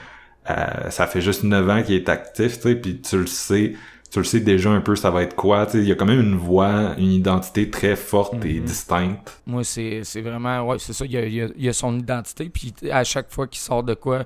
euh, 0.51 0.91
ça 0.91 1.07
fait 1.07 1.21
juste 1.21 1.45
9 1.45 1.69
ans 1.69 1.83
qu'il 1.83 1.97
est 1.97 2.09
actif, 2.09 2.55
tu 2.57 2.69
sais, 2.69 2.75
puis 2.77 3.01
tu 3.03 3.19
le 3.19 3.27
sais, 3.27 3.75
tu 4.11 4.19
le 4.19 4.25
sais 4.25 4.41
déjà 4.41 4.71
un 4.71 4.81
peu 4.81 4.97
ça 4.97 5.11
va 5.11 5.23
être 5.23 5.37
quoi, 5.37 5.67
tu 5.67 5.73
sais, 5.73 5.79
il 5.79 5.89
y 5.89 5.93
a 5.93 5.95
quand 5.95 6.07
même 6.07 6.21
une 6.21 6.37
voix, 6.37 6.95
une 6.97 7.13
identité 7.13 7.71
très 7.71 7.97
forte 7.97 8.45
et 8.45 8.61
mhm. 8.61 8.65
distincte. 8.65 9.43
Moi, 9.47 9.65
c'est 9.65 10.03
vraiment, 10.23 10.67
ouais, 10.67 10.79
c'est 10.79 10.93
ça, 10.93 11.05
il 11.05 11.13
y 11.13 11.17
a, 11.17 11.25
il 11.27 11.65
y 11.65 11.69
a 11.69 11.73
son 11.73 11.99
identité, 11.99 12.49
puis 12.49 12.73
à 12.91 13.05
chaque 13.05 13.31
fois 13.31 13.47
qu'il 13.47 13.61
sort 13.61 13.83
de 13.83 13.95
quoi, 13.95 14.25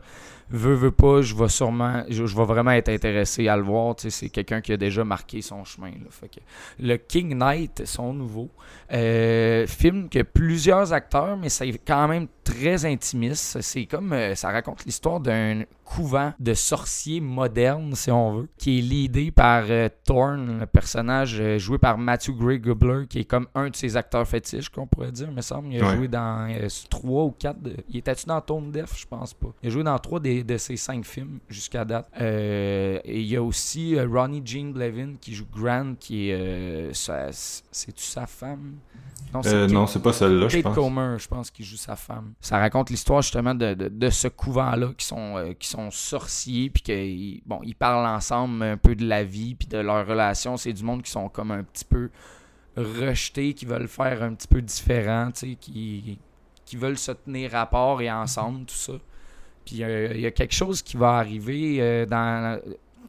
veux, 0.52 0.74
veux 0.74 0.90
pas, 0.90 1.22
je 1.22 1.34
vais 1.34 1.48
sûrement, 1.48 2.04
je, 2.08 2.22
vais 2.22 2.44
vraiment 2.44 2.72
être 2.72 2.88
intéressé 2.88 3.48
à 3.48 3.56
le 3.56 3.62
voir. 3.62 3.96
Tu 3.96 4.02
sais, 4.02 4.10
c'est 4.10 4.28
quelqu'un 4.28 4.60
qui 4.60 4.72
a 4.72 4.76
déjà 4.76 5.04
marqué 5.04 5.42
son 5.42 5.64
chemin. 5.64 5.90
Là. 5.90 6.10
Fait 6.10 6.28
que, 6.28 6.40
le 6.78 6.96
King 6.96 7.36
Knight, 7.36 7.82
son 7.86 8.12
nouveau 8.12 8.50
euh, 8.92 9.66
film 9.66 10.08
que 10.08 10.22
plusieurs 10.22 10.92
acteurs, 10.92 11.36
mais 11.36 11.48
c'est 11.48 11.72
quand 11.78 12.08
même 12.08 12.26
très 12.44 12.84
intimiste. 12.84 13.60
C'est 13.60 13.86
comme, 13.86 14.12
euh, 14.12 14.34
ça 14.34 14.50
raconte 14.50 14.84
l'histoire 14.84 15.20
d'un 15.20 15.64
couvent 15.94 16.32
de 16.38 16.54
sorciers 16.54 17.20
modernes, 17.20 17.94
si 17.94 18.10
on 18.10 18.32
veut, 18.38 18.48
qui 18.56 18.78
est 18.78 18.82
leadé 18.82 19.30
par 19.30 19.64
euh, 19.68 19.88
Thorne, 20.04 20.60
le 20.60 20.66
personnage 20.66 21.38
euh, 21.38 21.58
joué 21.58 21.78
par 21.78 21.98
Matthew 21.98 22.30
Gray 22.30 22.58
Gubler, 22.58 23.06
qui 23.08 23.20
est 23.20 23.24
comme 23.24 23.46
un 23.54 23.68
de 23.68 23.76
ses 23.76 23.96
acteurs 23.96 24.26
fétiches, 24.26 24.70
qu'on 24.70 24.86
pourrait 24.86 25.12
dire, 25.12 25.30
me 25.30 25.42
semble. 25.42 25.72
Il 25.72 25.82
a 25.82 25.94
joué 25.94 26.08
dans 26.08 26.48
euh, 26.50 26.68
trois 26.88 27.24
ou 27.24 27.30
quatre. 27.30 27.58
Il 27.88 27.98
était-tu 27.98 28.26
dans 28.26 28.40
Tone 28.40 28.70
Def 28.70 28.98
Je 28.98 29.06
pense 29.06 29.34
pas. 29.34 29.48
Il 29.62 29.68
a 29.68 29.70
joué 29.70 29.82
dans 29.82 29.98
trois 29.98 30.20
des, 30.20 30.41
de 30.44 30.56
ses 30.56 30.76
cinq 30.76 31.04
films 31.04 31.38
jusqu'à 31.48 31.84
date. 31.84 32.08
et 32.20 33.20
il 33.20 33.26
y 33.26 33.36
a 33.36 33.42
aussi 33.42 33.98
Ronnie 34.00 34.42
Jean 34.44 34.72
Blevin 34.72 35.14
qui 35.20 35.34
joue 35.34 35.46
Grant, 35.54 35.94
qui 35.98 36.30
est. 36.30 36.90
C'est-tu 36.92 38.04
sa 38.04 38.26
femme? 38.26 38.76
Non, 39.32 39.86
c'est 39.86 40.02
pas 40.02 40.12
celle-là, 40.12 40.48
je 40.48 40.58
pense. 40.58 40.74
Comer, 40.74 41.18
je 41.18 41.28
pense, 41.28 41.50
qui 41.50 41.64
joue 41.64 41.76
sa 41.76 41.96
femme. 41.96 42.34
Ça 42.40 42.58
raconte 42.58 42.90
l'histoire 42.90 43.22
justement 43.22 43.54
de, 43.54 43.74
de, 43.74 44.10
ce 44.10 44.28
couvent-là 44.28 44.88
qui 44.96 45.06
sont, 45.06 45.54
qui 45.58 45.68
sont 45.68 45.90
sorciers, 45.90 46.70
puis 46.70 46.82
qu'ils 46.82 47.42
bon, 47.46 47.60
ils 47.62 47.74
parlent 47.74 48.06
ensemble 48.06 48.62
un 48.62 48.76
peu 48.76 48.94
de 48.94 49.06
la 49.06 49.24
vie, 49.24 49.54
puis 49.54 49.68
de 49.68 49.78
leur 49.78 50.06
relation. 50.06 50.56
C'est 50.56 50.72
du 50.72 50.84
monde 50.84 51.02
qui 51.02 51.10
sont 51.10 51.28
comme 51.28 51.50
un 51.50 51.62
petit 51.62 51.84
peu 51.84 52.10
rejetés, 52.76 53.54
qui 53.54 53.64
veulent 53.64 53.88
faire 53.88 54.22
un 54.22 54.34
petit 54.34 54.48
peu 54.48 54.60
différent, 54.60 55.30
qui, 55.32 56.18
qui 56.64 56.76
veulent 56.76 56.98
se 56.98 57.12
tenir 57.12 57.52
rapport 57.52 58.00
et 58.02 58.10
ensemble, 58.10 58.66
tout 58.66 58.74
ça. 58.74 58.94
Puis 59.64 59.82
euh, 59.82 60.12
il 60.14 60.20
y 60.20 60.26
a 60.26 60.30
quelque 60.30 60.54
chose 60.54 60.82
qui 60.82 60.96
va 60.96 61.18
arriver 61.18 61.78
euh, 61.80 62.06
dans 62.06 62.60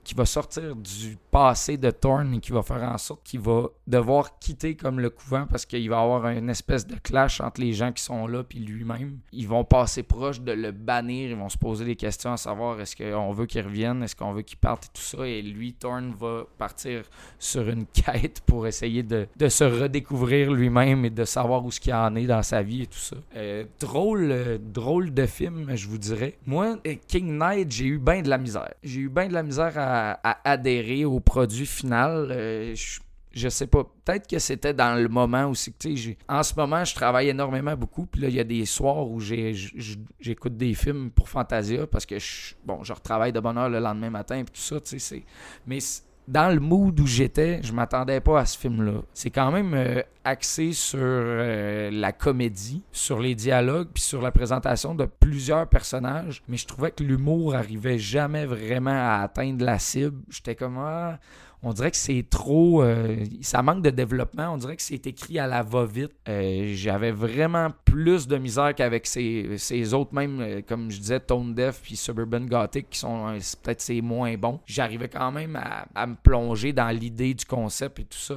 qui 0.03 0.13
va 0.13 0.25
sortir 0.25 0.75
du 0.75 1.17
passé 1.31 1.77
de 1.77 1.89
Thorne 1.91 2.35
et 2.35 2.39
qui 2.39 2.51
va 2.51 2.61
faire 2.61 2.83
en 2.83 2.97
sorte 2.97 3.23
qu'il 3.23 3.39
va 3.39 3.69
devoir 3.87 4.37
quitter 4.39 4.75
comme 4.75 4.99
le 4.99 5.09
couvent 5.09 5.45
parce 5.49 5.65
qu'il 5.65 5.89
va 5.89 6.01
avoir 6.01 6.27
une 6.27 6.49
espèce 6.49 6.85
de 6.85 6.95
clash 6.95 7.41
entre 7.41 7.61
les 7.61 7.73
gens 7.73 7.91
qui 7.91 8.03
sont 8.03 8.27
là 8.27 8.43
puis 8.43 8.59
lui-même. 8.59 9.19
Ils 9.31 9.47
vont 9.47 9.63
passer 9.63 10.03
proche 10.03 10.41
de 10.41 10.51
le 10.51 10.71
bannir, 10.71 11.29
ils 11.29 11.35
vont 11.35 11.49
se 11.49 11.57
poser 11.57 11.85
des 11.85 11.95
questions 11.95 12.33
à 12.33 12.37
savoir 12.37 12.79
est-ce 12.81 12.95
qu'on 12.95 13.31
veut 13.31 13.45
qu'il 13.45 13.61
revienne, 13.61 14.03
est-ce 14.03 14.15
qu'on 14.15 14.33
veut 14.33 14.41
qu'il 14.41 14.57
parte 14.57 14.85
et 14.85 14.89
tout 14.93 15.01
ça. 15.01 15.25
Et 15.25 15.41
lui, 15.41 15.73
Thorne 15.73 16.13
va 16.17 16.43
partir 16.57 17.03
sur 17.39 17.67
une 17.69 17.85
quête 17.93 18.41
pour 18.45 18.67
essayer 18.67 19.03
de, 19.03 19.27
se 19.47 19.63
redécouvrir 19.63 20.51
lui-même 20.51 21.05
et 21.05 21.09
de 21.09 21.25
savoir 21.25 21.63
où 21.63 21.71
ce 21.71 21.79
qu'il 21.79 21.93
en 21.93 22.15
est 22.15 22.25
dans 22.25 22.43
sa 22.43 22.61
vie 22.61 22.83
et 22.83 22.87
tout 22.87 22.97
ça. 22.97 23.15
Euh, 23.35 23.65
drôle, 23.79 24.31
euh, 24.31 24.57
drôle 24.59 25.13
de 25.13 25.25
film, 25.25 25.75
je 25.75 25.87
vous 25.87 25.97
dirais. 25.97 26.37
Moi, 26.45 26.77
King 27.07 27.37
Knight, 27.37 27.71
j'ai 27.71 27.85
eu 27.85 27.99
bien 27.99 28.21
de 28.21 28.29
la 28.29 28.37
misère. 28.37 28.73
J'ai 28.83 29.01
eu 29.01 29.09
bien 29.09 29.27
de 29.27 29.33
la 29.33 29.43
misère 29.43 29.77
à 29.77 29.92
à, 29.93 30.49
adhérer 30.49 31.05
au 31.05 31.19
produit 31.19 31.65
final. 31.65 32.29
Euh, 32.31 32.75
je, 33.31 33.49
sais 33.49 33.67
pas. 33.67 33.83
Peut-être 33.83 34.27
que 34.27 34.39
c'était 34.39 34.73
dans 34.73 34.99
le 34.99 35.07
moment 35.07 35.53
c'est 35.53 35.71
que, 35.71 36.15
en 36.27 36.43
ce 36.43 36.53
moment, 36.55 36.83
je 36.83 36.95
travaille 36.95 37.29
énormément 37.29 37.75
beaucoup. 37.75 38.05
Puis 38.05 38.21
là, 38.21 38.29
il 38.29 38.35
y 38.35 38.39
a 38.39 38.43
des 38.43 38.65
soirs 38.65 39.07
où 39.07 39.19
j'écoute 39.19 40.57
des 40.57 40.73
films 40.73 41.11
pour 41.11 41.29
Fantasia 41.29 41.87
parce 41.87 42.05
que, 42.05 42.15
bon, 42.65 42.83
je 42.83 42.93
retravaille 42.93 43.33
de 43.33 43.39
bonne 43.39 43.57
heure 43.57 43.69
le 43.69 43.79
lendemain 43.79 44.09
matin 44.09 44.39
et 44.39 44.45
tout 44.45 44.51
ça, 44.55 44.79
tu 44.79 44.99
sais. 44.99 45.23
Mais 45.67 45.79
dans 46.27 46.53
le 46.53 46.59
mood 46.59 46.99
où 46.99 47.07
j'étais, 47.07 47.61
je 47.63 47.73
m'attendais 47.73 48.21
pas 48.21 48.39
à 48.39 48.45
ce 48.45 48.57
film-là. 48.57 49.01
C'est 49.13 49.29
quand 49.29 49.51
même 49.51 49.73
euh, 49.73 50.01
axé 50.23 50.71
sur 50.71 50.99
euh, 51.01 51.89
la 51.91 52.11
comédie, 52.11 52.83
sur 52.91 53.19
les 53.19 53.35
dialogues, 53.35 53.89
puis 53.93 54.03
sur 54.03 54.21
la 54.21 54.31
présentation 54.31 54.95
de 54.95 55.05
plusieurs 55.05 55.67
personnages. 55.67 56.41
Mais 56.47 56.57
je 56.57 56.65
trouvais 56.65 56.91
que 56.91 57.03
l'humour 57.03 57.55
arrivait 57.55 57.99
jamais 57.99 58.45
vraiment 58.45 58.91
à 58.91 59.21
atteindre 59.23 59.65
la 59.65 59.79
cible. 59.79 60.21
J'étais 60.29 60.55
comme 60.55 60.77
ah, 60.77 61.19
on 61.63 61.71
dirait 61.71 61.91
que 61.91 61.97
c'est 61.97 62.25
trop. 62.29 62.83
Euh, 62.83 63.23
ça 63.41 63.63
manque 63.63 63.81
de 63.81 63.89
développement. 63.89 64.53
On 64.53 64.57
dirait 64.57 64.75
que 64.75 64.81
c'est 64.81 65.07
écrit 65.07 65.39
à 65.39 65.47
la 65.47 65.63
va-vite. 65.63 66.11
Euh, 66.27 66.73
j'avais 66.75 67.11
vraiment 67.11 67.69
plus 67.85 68.27
de 68.27 68.37
misère 68.37 68.75
qu'avec 68.75 69.07
ces, 69.07 69.93
autres, 69.93 70.13
même, 70.13 70.41
euh, 70.41 70.61
comme 70.67 70.91
je 70.91 70.99
disais, 70.99 71.21
Tone 71.21 71.55
Deaf 71.55 71.79
puis 71.81 71.95
Suburban 71.95 72.41
Gothic, 72.41 72.89
qui 72.89 72.99
sont 72.99 73.37
peut-être 73.63 73.79
c'est 73.79 74.01
moins 74.01 74.35
bons. 74.35 74.59
J'arrivais 74.65 75.07
quand 75.07 75.31
même 75.31 75.55
à, 75.55 76.05
me 76.05 76.15
plonger 76.15 76.73
dans 76.73 76.89
l'idée 76.89 77.33
du 77.33 77.45
concept 77.45 77.99
et 77.99 78.03
tout 78.03 78.17
ça. 78.17 78.35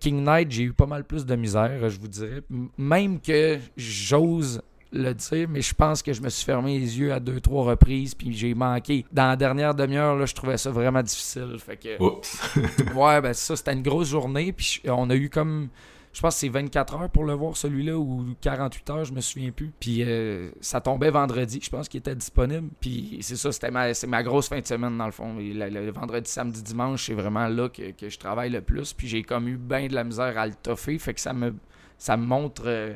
King 0.00 0.24
Knight, 0.24 0.50
j'ai 0.50 0.62
eu 0.62 0.72
pas 0.72 0.86
mal 0.86 1.04
plus 1.04 1.26
de 1.26 1.36
misère, 1.36 1.90
je 1.90 2.00
vous 2.00 2.08
dirais. 2.08 2.40
même 2.78 3.20
que 3.20 3.58
j'ose 3.76 4.62
le 4.92 5.12
dire, 5.12 5.48
mais 5.48 5.62
je 5.62 5.74
pense 5.74 6.02
que 6.02 6.12
je 6.12 6.22
me 6.22 6.28
suis 6.28 6.44
fermé 6.44 6.78
les 6.78 6.98
yeux 6.98 7.12
à 7.12 7.20
deux, 7.20 7.40
trois 7.40 7.64
reprises, 7.64 8.14
puis 8.14 8.32
j'ai 8.32 8.54
manqué. 8.54 9.04
Dans 9.12 9.28
la 9.28 9.36
dernière 9.36 9.74
demi-heure, 9.74 10.16
là, 10.16 10.26
je 10.26 10.34
trouvais 10.34 10.56
ça 10.56 10.70
vraiment 10.70 11.02
difficile. 11.02 11.56
Fait 11.58 11.76
que, 11.76 11.98
ouais, 12.94 13.20
ben 13.20 13.32
ça, 13.32 13.56
c'était 13.56 13.72
une 13.72 13.82
grosse 13.82 14.08
journée, 14.08 14.52
puis 14.52 14.80
on 14.86 15.10
a 15.10 15.14
eu 15.14 15.28
comme. 15.28 15.68
Je 16.12 16.22
pense 16.22 16.36
que 16.36 16.40
c'est 16.40 16.48
24 16.48 16.94
heures 16.94 17.10
pour 17.10 17.24
le 17.24 17.34
voir, 17.34 17.58
celui-là, 17.58 17.98
ou 17.98 18.24
48 18.40 18.90
heures, 18.90 19.04
je 19.04 19.12
me 19.12 19.20
souviens 19.20 19.50
plus. 19.50 19.70
Puis 19.78 20.02
euh, 20.02 20.50
ça 20.62 20.80
tombait 20.80 21.10
vendredi, 21.10 21.60
je 21.62 21.68
pense 21.68 21.90
qu'il 21.90 21.98
était 21.98 22.14
disponible. 22.14 22.70
Puis 22.80 23.18
c'est 23.20 23.36
ça, 23.36 23.52
c'était 23.52 23.70
ma, 23.70 23.92
c'est 23.92 24.06
ma 24.06 24.22
grosse 24.22 24.48
fin 24.48 24.58
de 24.58 24.66
semaine, 24.66 24.96
dans 24.96 25.04
le 25.04 25.12
fond. 25.12 25.36
le, 25.38 25.90
vendredi, 25.90 26.30
samedi, 26.30 26.62
dimanche, 26.62 27.04
c'est 27.04 27.12
vraiment 27.12 27.48
là 27.48 27.68
que, 27.68 28.08
je 28.08 28.18
travaille 28.18 28.48
le 28.48 28.62
plus. 28.62 28.94
Puis 28.94 29.08
j'ai 29.08 29.24
comme 29.24 29.46
eu 29.46 29.58
bien 29.58 29.88
de 29.88 29.94
la 29.94 30.04
misère 30.04 30.38
à 30.38 30.46
le 30.46 30.54
toffer. 30.54 30.98
Fait 30.98 31.12
que 31.12 31.20
ça 31.20 31.34
me, 31.34 31.54
ça 31.98 32.16
me 32.16 32.24
montre. 32.24 32.62
Euh, 32.64 32.94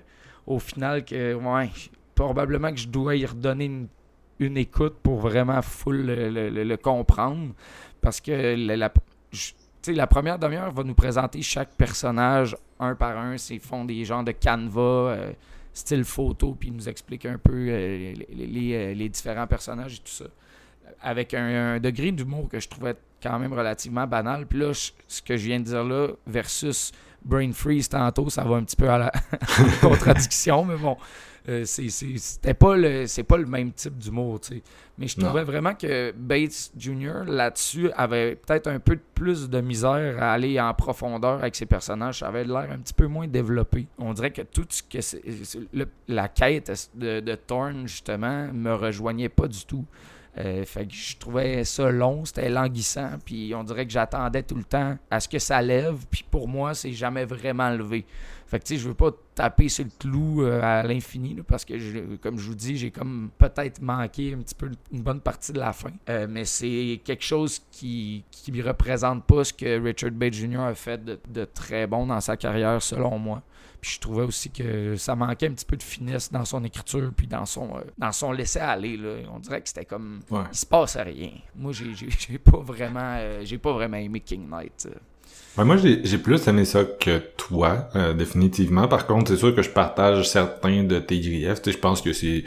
au 0.50 0.58
final 0.58 1.04
que 1.04 1.34
ouais, 1.34 1.70
probablement 2.14 2.72
que 2.72 2.78
je 2.78 2.88
dois 2.88 3.14
y 3.14 3.24
redonner 3.24 3.70
une, 4.40 4.56
écoute 4.56 4.96
pour 5.02 5.20
vraiment 5.20 5.62
full 5.62 6.06
le, 6.06 6.76
comprendre. 6.76 7.52
Parce 8.00 8.20
que 8.20 8.56
la, 8.56 8.92
la 9.86 10.06
première 10.06 10.38
demi-heure 10.38 10.72
va 10.72 10.82
nous 10.82 10.94
présenter 10.94 11.40
chaque 11.42 11.70
personnage 11.76 12.56
un 12.80 12.94
par 12.94 13.16
un. 13.16 13.38
C'est 13.38 13.58
font 13.60 13.84
des 13.84 14.04
genres 14.04 14.24
de 14.24 14.32
canevas, 14.32 14.80
euh, 14.80 15.32
style 15.72 16.04
photo, 16.04 16.56
puis 16.58 16.72
nous 16.72 16.88
explique 16.88 17.26
un 17.26 17.38
peu 17.38 17.68
euh, 17.68 18.12
euh, 18.12 18.94
les, 18.94 19.08
différents 19.08 19.46
personnages 19.46 19.94
et 19.94 19.98
tout 19.98 20.12
ça. 20.12 20.26
Avec 21.00 21.32
un, 21.32 21.74
un 21.74 21.80
degré 21.80 22.10
d'humour 22.10 22.48
que 22.48 22.58
je 22.58 22.68
trouvais 22.68 22.96
quand 23.22 23.38
même 23.38 23.52
relativement 23.52 24.06
banal. 24.06 24.46
Puis 24.46 24.58
là, 24.58 24.72
ce 24.74 25.22
que 25.22 25.36
je 25.36 25.46
viens 25.46 25.60
de 25.60 25.64
dire 25.64 25.84
là, 25.84 26.08
versus 26.26 26.92
brain 27.24 27.52
freeze 27.52 27.88
tantôt, 27.88 28.30
ça 28.30 28.44
va 28.44 28.56
un 28.56 28.64
petit 28.64 28.76
peu 28.76 28.88
à 28.88 28.98
la 28.98 29.12
contradiction, 29.80 30.64
mais 30.64 30.76
bon, 30.76 30.96
euh, 31.48 31.64
c'était 31.64 32.54
pas 32.54 32.76
le 32.76 33.06
c'est 33.06 33.22
pas 33.22 33.38
le 33.38 33.46
même 33.46 33.72
type 33.72 33.96
d'humour, 33.96 34.40
tu 34.40 34.56
sais. 34.56 34.62
Mais 34.98 35.08
je 35.08 35.16
trouvais 35.18 35.44
vraiment 35.44 35.74
que 35.74 36.12
Bates 36.12 36.72
Jr. 36.76 37.24
là-dessus 37.26 37.90
avait 37.92 38.36
peut-être 38.36 38.66
un 38.66 38.78
peu 38.78 38.98
plus 39.14 39.48
de 39.48 39.60
misère 39.62 40.22
à 40.22 40.32
aller 40.32 40.60
en 40.60 40.74
profondeur 40.74 41.38
avec 41.38 41.56
ses 41.56 41.64
personnages. 41.64 42.18
Ça 42.18 42.28
avait 42.28 42.44
l'air 42.44 42.68
un 42.70 42.78
petit 42.78 42.92
peu 42.92 43.06
moins 43.06 43.26
développé. 43.26 43.86
On 43.98 44.12
dirait 44.12 44.30
que 44.30 44.42
tout 44.42 44.66
ce 44.68 44.82
que 44.82 45.00
c'est, 45.00 45.22
la 46.06 46.28
quête 46.28 46.90
de, 46.94 47.20
de 47.20 47.34
Thorne, 47.34 47.88
justement, 47.88 48.52
me 48.52 48.74
rejoignait 48.74 49.30
pas 49.30 49.48
du 49.48 49.64
tout. 49.64 49.86
Euh, 50.38 50.64
fait 50.64 50.86
que 50.86 50.94
je 50.94 51.16
trouvais 51.16 51.64
ça 51.64 51.90
long, 51.90 52.24
c'était 52.24 52.48
languissant, 52.48 53.10
puis 53.24 53.52
on 53.54 53.64
dirait 53.64 53.84
que 53.84 53.92
j'attendais 53.92 54.44
tout 54.44 54.54
le 54.54 54.62
temps 54.62 54.96
à 55.10 55.18
ce 55.18 55.28
que 55.28 55.40
ça 55.40 55.60
lève, 55.60 55.96
puis 56.08 56.24
pour 56.30 56.46
moi, 56.46 56.72
c'est 56.74 56.92
jamais 56.92 57.24
vraiment 57.24 57.68
levé. 57.70 58.06
Fait 58.46 58.58
que 58.60 58.64
tu 58.64 58.78
je 58.78 58.88
veux 58.88 58.94
pas 58.94 59.10
taper 59.34 59.68
sur 59.68 59.84
le 59.84 59.90
clou 59.98 60.42
euh, 60.42 60.60
à 60.62 60.82
l'infini, 60.84 61.36
parce 61.46 61.64
que, 61.64 61.78
je- 61.78 62.16
comme 62.16 62.38
je 62.38 62.46
vous 62.48 62.54
dis, 62.54 62.76
j'ai 62.76 62.90
comme 62.92 63.30
peut-être 63.38 63.80
manqué 63.82 64.34
un 64.34 64.38
petit 64.38 64.54
peu 64.54 64.70
une 64.92 65.02
bonne 65.02 65.20
partie 65.20 65.52
de 65.52 65.58
la 65.58 65.72
fin. 65.72 65.90
Euh, 66.08 66.26
mais 66.30 66.44
c'est 66.44 67.00
quelque 67.04 67.24
chose 67.24 67.60
qui 67.72 68.24
ne 68.48 68.62
représente 68.62 69.24
pas 69.24 69.42
ce 69.44 69.52
que 69.52 69.80
Richard 69.82 70.12
Bates 70.12 70.34
Jr. 70.34 70.60
a 70.60 70.74
fait 70.74 71.04
de 71.04 71.44
très 71.44 71.86
bon 71.88 72.06
dans 72.06 72.20
sa 72.20 72.36
carrière, 72.36 72.80
selon 72.82 73.18
moi. 73.18 73.42
Puis 73.80 73.92
je 73.94 74.00
trouvais 74.00 74.24
aussi 74.24 74.50
que 74.50 74.96
ça 74.96 75.14
manquait 75.16 75.46
un 75.46 75.52
petit 75.52 75.64
peu 75.64 75.76
de 75.76 75.82
finesse 75.82 76.30
dans 76.30 76.44
son 76.44 76.62
écriture, 76.64 77.10
puis 77.16 77.26
dans 77.26 77.46
son, 77.46 77.76
euh, 77.76 77.80
dans 77.96 78.12
son 78.12 78.32
laisser-aller. 78.32 78.96
là. 78.96 79.16
On 79.34 79.38
dirait 79.38 79.60
que 79.62 79.68
c'était 79.68 79.84
comme... 79.84 80.20
Ouais. 80.30 80.42
Il 80.52 80.56
se 80.56 80.66
passe 80.66 80.96
rien. 80.96 81.30
Moi, 81.56 81.72
j'ai 81.72 82.38
pas 82.38 82.58
vraiment 82.58 83.16
euh, 83.18 83.40
j'ai 83.44 83.58
pas 83.58 83.72
vraiment 83.72 83.96
aimé 83.96 84.20
King 84.20 84.48
Knight. 84.48 84.88
Ouais, 85.56 85.64
moi, 85.64 85.76
j'ai 85.76 86.18
plus 86.18 86.46
aimé 86.46 86.64
ça 86.64 86.84
que 86.84 87.18
toi, 87.36 87.88
euh, 87.96 88.14
définitivement. 88.14 88.86
Par 88.86 89.06
contre, 89.06 89.32
c'est 89.32 89.36
sûr 89.36 89.54
que 89.54 89.62
je 89.62 89.70
partage 89.70 90.28
certains 90.28 90.84
de 90.84 90.98
tes 91.00 91.18
griefs. 91.18 91.60
Je 91.66 91.76
pense 91.76 92.00
que 92.00 92.12
c'est 92.12 92.44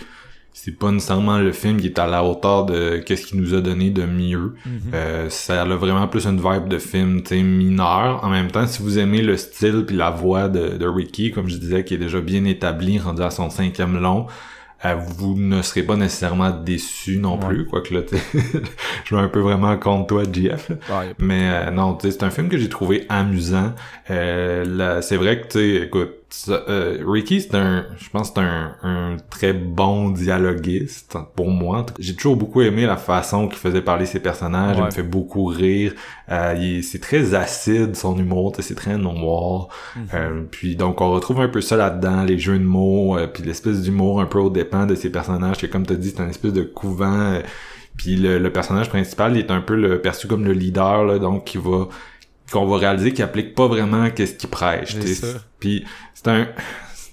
c'est 0.54 0.78
pas 0.78 0.92
nécessairement 0.92 1.40
le 1.40 1.52
film 1.52 1.80
qui 1.82 1.88
est 1.88 2.00
à 2.00 2.08
la 2.08 2.24
hauteur 2.24 2.66
de 2.66 2.98
qu'est-ce 3.06 3.26
qu'il 3.26 3.42
nous 3.42 3.54
a 3.54 3.62
donné 3.62 3.90
de 3.90 4.06
mieux. 4.06 4.54
Euh, 4.94 5.30
ça 5.30 5.62
a 5.64 5.66
vraiment 5.66 6.08
plus 6.08 6.26
une 6.28 6.38
vibe 6.40 6.68
de 6.70 6.78
film, 6.78 7.24
tu 7.24 7.42
mineur. 7.44 8.24
En 8.24 8.30
même 8.30 8.52
temps, 8.52 8.68
si 8.68 8.82
vous 8.84 9.00
aimez 9.00 9.22
le 9.22 9.36
style 9.38 9.84
puis 9.86 9.96
la 9.96 10.12
voix 10.12 10.50
de, 10.50 10.78
de 10.78 10.88
Ricky, 10.88 11.32
comme 11.32 11.50
je 11.50 11.58
disais, 11.58 11.84
qui 11.84 11.96
est 11.96 11.98
déjà 11.98 12.22
bien 12.22 12.46
établi, 12.46 13.00
rendu 13.00 13.22
à 13.24 13.32
son 13.32 13.50
cinquième 13.50 14.00
long, 14.00 14.28
euh, 14.86 14.96
vous 14.96 15.36
ne 15.38 15.62
serez 15.62 15.84
pas 15.84 15.96
nécessairement 15.96 16.52
déçu 16.52 17.18
non 17.18 17.40
Ouais. 17.40 17.48
plus, 17.48 17.66
quoique 17.66 17.94
là, 17.94 18.02
je 19.06 19.16
vais 19.16 19.22
un 19.22 19.30
peu 19.30 19.40
vraiment 19.40 19.78
contre 19.78 20.08
toi, 20.08 20.24
JF. 20.24 20.70
Ouais, 20.70 21.16
Mais 21.20 21.50
euh, 21.68 21.72
non, 21.72 21.98
c'est 22.02 22.22
un 22.24 22.30
film 22.30 22.50
que 22.50 22.58
j'ai 22.58 22.68
trouvé 22.70 23.06
amusant. 23.10 23.74
Euh, 24.12 24.66
là, 24.66 25.02
c'est 25.02 25.16
vrai 25.18 25.40
que 25.42 25.48
tu 25.48 25.60
sais, 25.60 25.86
écoute, 25.86 26.12
euh, 26.50 26.98
Ricky 27.06 27.42
c'est 27.42 27.56
un, 27.56 27.86
je 27.98 28.10
pense 28.10 28.32
c'est 28.34 28.42
un, 28.42 28.76
un 28.84 29.18
très 29.30 29.54
bon 29.54 30.10
dialoguiste 30.10 31.18
pour 31.36 31.50
moi. 31.50 31.86
J'ai 32.00 32.16
toujours 32.16 32.36
beaucoup 32.36 32.62
aimé 32.62 32.86
la 32.86 32.98
façon 32.98 33.48
qu'il 33.48 33.58
faisait 33.60 33.82
parler 33.82 34.06
ses 34.06 34.20
personnages. 34.20 34.78
Il 34.78 34.84
me 34.84 34.92
fait 34.92 35.04
beaucoup 35.04 35.46
rire. 35.46 35.94
Euh, 36.30 36.82
c'est 36.82 37.02
très 37.02 37.34
acide 37.36 37.96
son 37.96 38.18
humour, 38.18 38.54
c'est 38.60 38.76
très 38.76 38.98
noir. 38.98 39.68
Mhm. 39.96 40.08
Euh, 40.14 40.42
puis 40.50 40.76
donc 40.76 41.02
on 41.02 41.12
retrouve 41.12 41.42
un 41.42 41.50
peu 41.50 41.62
ça 41.62 41.78
là-dedans, 41.78 42.24
les 42.24 42.40
jeux 42.40 42.58
de 42.58 42.64
mots, 42.64 43.18
euh, 43.18 43.28
puis 43.28 43.44
l'espèce 43.44 43.82
d'humour 43.82 44.22
un 44.22 44.26
peu 44.26 44.40
au 44.40 44.50
dépend 44.50 44.86
de 44.86 44.96
ses 44.96 45.12
personnages. 45.12 45.58
Que 45.58 45.68
comme 45.68 45.86
t'as 45.86 45.96
dit, 45.96 46.14
c'est 46.16 46.22
un 46.22 46.30
espèce 46.30 46.54
de 46.54 46.64
couvent. 46.64 47.34
euh, 47.34 47.42
puis 47.96 48.16
le, 48.16 48.40
le 48.40 48.52
personnage 48.52 48.90
principal, 48.90 49.34
il 49.38 49.40
est 49.40 49.52
un 49.52 49.62
peu 49.62 49.76
le 49.76 50.02
perçu 50.02 50.28
comme 50.28 50.46
le 50.46 50.54
leader, 50.54 51.06
là, 51.06 51.20
donc 51.20 51.44
qui 51.46 51.60
va 51.60 51.88
qu'on 52.52 52.66
va 52.66 52.78
réaliser 52.78 53.14
qu'il 53.14 53.24
applique 53.24 53.56
pas 53.56 53.68
vraiment 53.68 54.10
qu'est-ce 54.10 54.34
qu'il 54.34 54.50
prêche. 54.50 54.96
Puis 55.60 55.86
c'est 56.14 56.28
un 56.28 56.48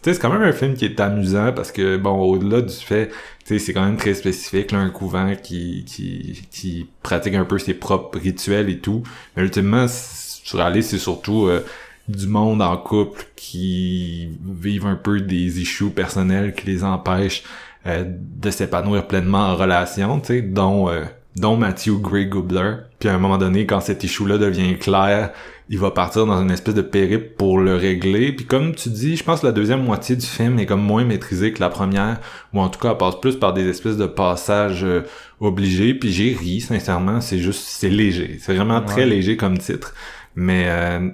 tu 0.02 0.08
sais, 0.08 0.14
c'est 0.14 0.20
quand 0.20 0.32
même 0.32 0.42
un 0.42 0.52
film 0.52 0.72
qui 0.72 0.86
est 0.86 0.98
amusant 0.98 1.52
parce 1.52 1.72
que 1.72 1.98
bon 1.98 2.18
au-delà 2.18 2.62
du 2.62 2.72
fait 2.72 3.08
tu 3.08 3.14
sais 3.44 3.58
c'est 3.58 3.74
quand 3.74 3.84
même 3.84 3.98
très 3.98 4.14
spécifique 4.14 4.72
là, 4.72 4.78
un 4.78 4.88
couvent 4.88 5.34
qui 5.34 5.84
qui 5.84 6.40
qui 6.50 6.88
pratique 7.02 7.34
un 7.34 7.44
peu 7.44 7.58
ses 7.58 7.74
propres 7.74 8.18
rituels 8.18 8.70
et 8.70 8.78
tout 8.78 9.02
mais 9.36 9.42
ultimement 9.42 9.86
sur 9.88 10.62
aller 10.62 10.80
c'est 10.80 10.96
surtout 10.96 11.48
euh, 11.48 11.66
du 12.08 12.26
monde 12.26 12.62
en 12.62 12.78
couple 12.78 13.26
qui 13.36 14.30
vivent 14.42 14.86
un 14.86 14.96
peu 14.96 15.20
des 15.20 15.60
issues 15.60 15.90
personnels 15.90 16.54
qui 16.54 16.66
les 16.66 16.82
empêchent 16.82 17.44
euh, 17.86 18.04
de 18.06 18.50
s'épanouir 18.50 19.06
pleinement 19.06 19.38
en 19.38 19.56
relation, 19.56 20.20
tu 20.20 20.26
sais, 20.26 20.42
dont 20.42 20.90
euh, 20.90 21.04
dont 21.40 21.56
Matthew 21.56 22.00
Gray 22.00 22.26
Goobler. 22.26 22.74
Puis 22.98 23.08
à 23.08 23.14
un 23.14 23.18
moment 23.18 23.38
donné, 23.38 23.66
quand 23.66 23.80
cet 23.80 24.04
issue-là 24.04 24.38
devient 24.38 24.78
clair, 24.78 25.32
il 25.68 25.78
va 25.78 25.90
partir 25.90 26.26
dans 26.26 26.40
une 26.42 26.50
espèce 26.50 26.74
de 26.74 26.82
périple 26.82 27.34
pour 27.36 27.58
le 27.58 27.76
régler. 27.76 28.32
Puis 28.32 28.44
comme 28.44 28.74
tu 28.74 28.90
dis, 28.90 29.16
je 29.16 29.24
pense 29.24 29.40
que 29.40 29.46
la 29.46 29.52
deuxième 29.52 29.82
moitié 29.82 30.16
du 30.16 30.26
film 30.26 30.58
est 30.58 30.66
comme 30.66 30.82
moins 30.82 31.04
maîtrisée 31.04 31.52
que 31.52 31.60
la 31.60 31.70
première, 31.70 32.20
ou 32.52 32.60
en 32.60 32.68
tout 32.68 32.78
cas, 32.78 32.90
elle 32.90 32.98
passe 32.98 33.20
plus 33.20 33.36
par 33.36 33.54
des 33.54 33.68
espèces 33.68 33.96
de 33.96 34.06
passages 34.06 34.84
euh, 34.84 35.02
obligés. 35.40 35.94
Puis 35.94 36.12
j'ai 36.12 36.36
ri, 36.38 36.60
sincèrement, 36.60 37.20
c'est 37.20 37.38
juste, 37.38 37.62
c'est 37.66 37.88
léger. 37.88 38.38
C'est 38.40 38.54
vraiment 38.54 38.82
très 38.82 39.06
léger 39.06 39.36
comme 39.36 39.58
titre. 39.58 39.94
Mais 40.34 40.64
euh, 40.68 41.08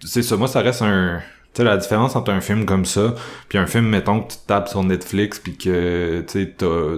c'est 0.00 0.22
ça, 0.22 0.36
moi 0.36 0.48
ça 0.48 0.60
reste 0.60 0.82
un... 0.82 1.20
Tu 1.54 1.62
sais, 1.62 1.64
la 1.64 1.76
différence 1.76 2.14
entre 2.14 2.30
un 2.30 2.40
film 2.40 2.66
comme 2.66 2.84
ça, 2.84 3.14
puis 3.48 3.58
un 3.58 3.66
film, 3.66 3.86
mettons, 3.86 4.20
que 4.20 4.32
tu 4.32 4.38
tapes 4.46 4.68
sur 4.68 4.84
Netflix, 4.84 5.38
puis 5.38 5.56
que, 5.56 6.24
tu 6.26 6.44
sais, 6.44 6.54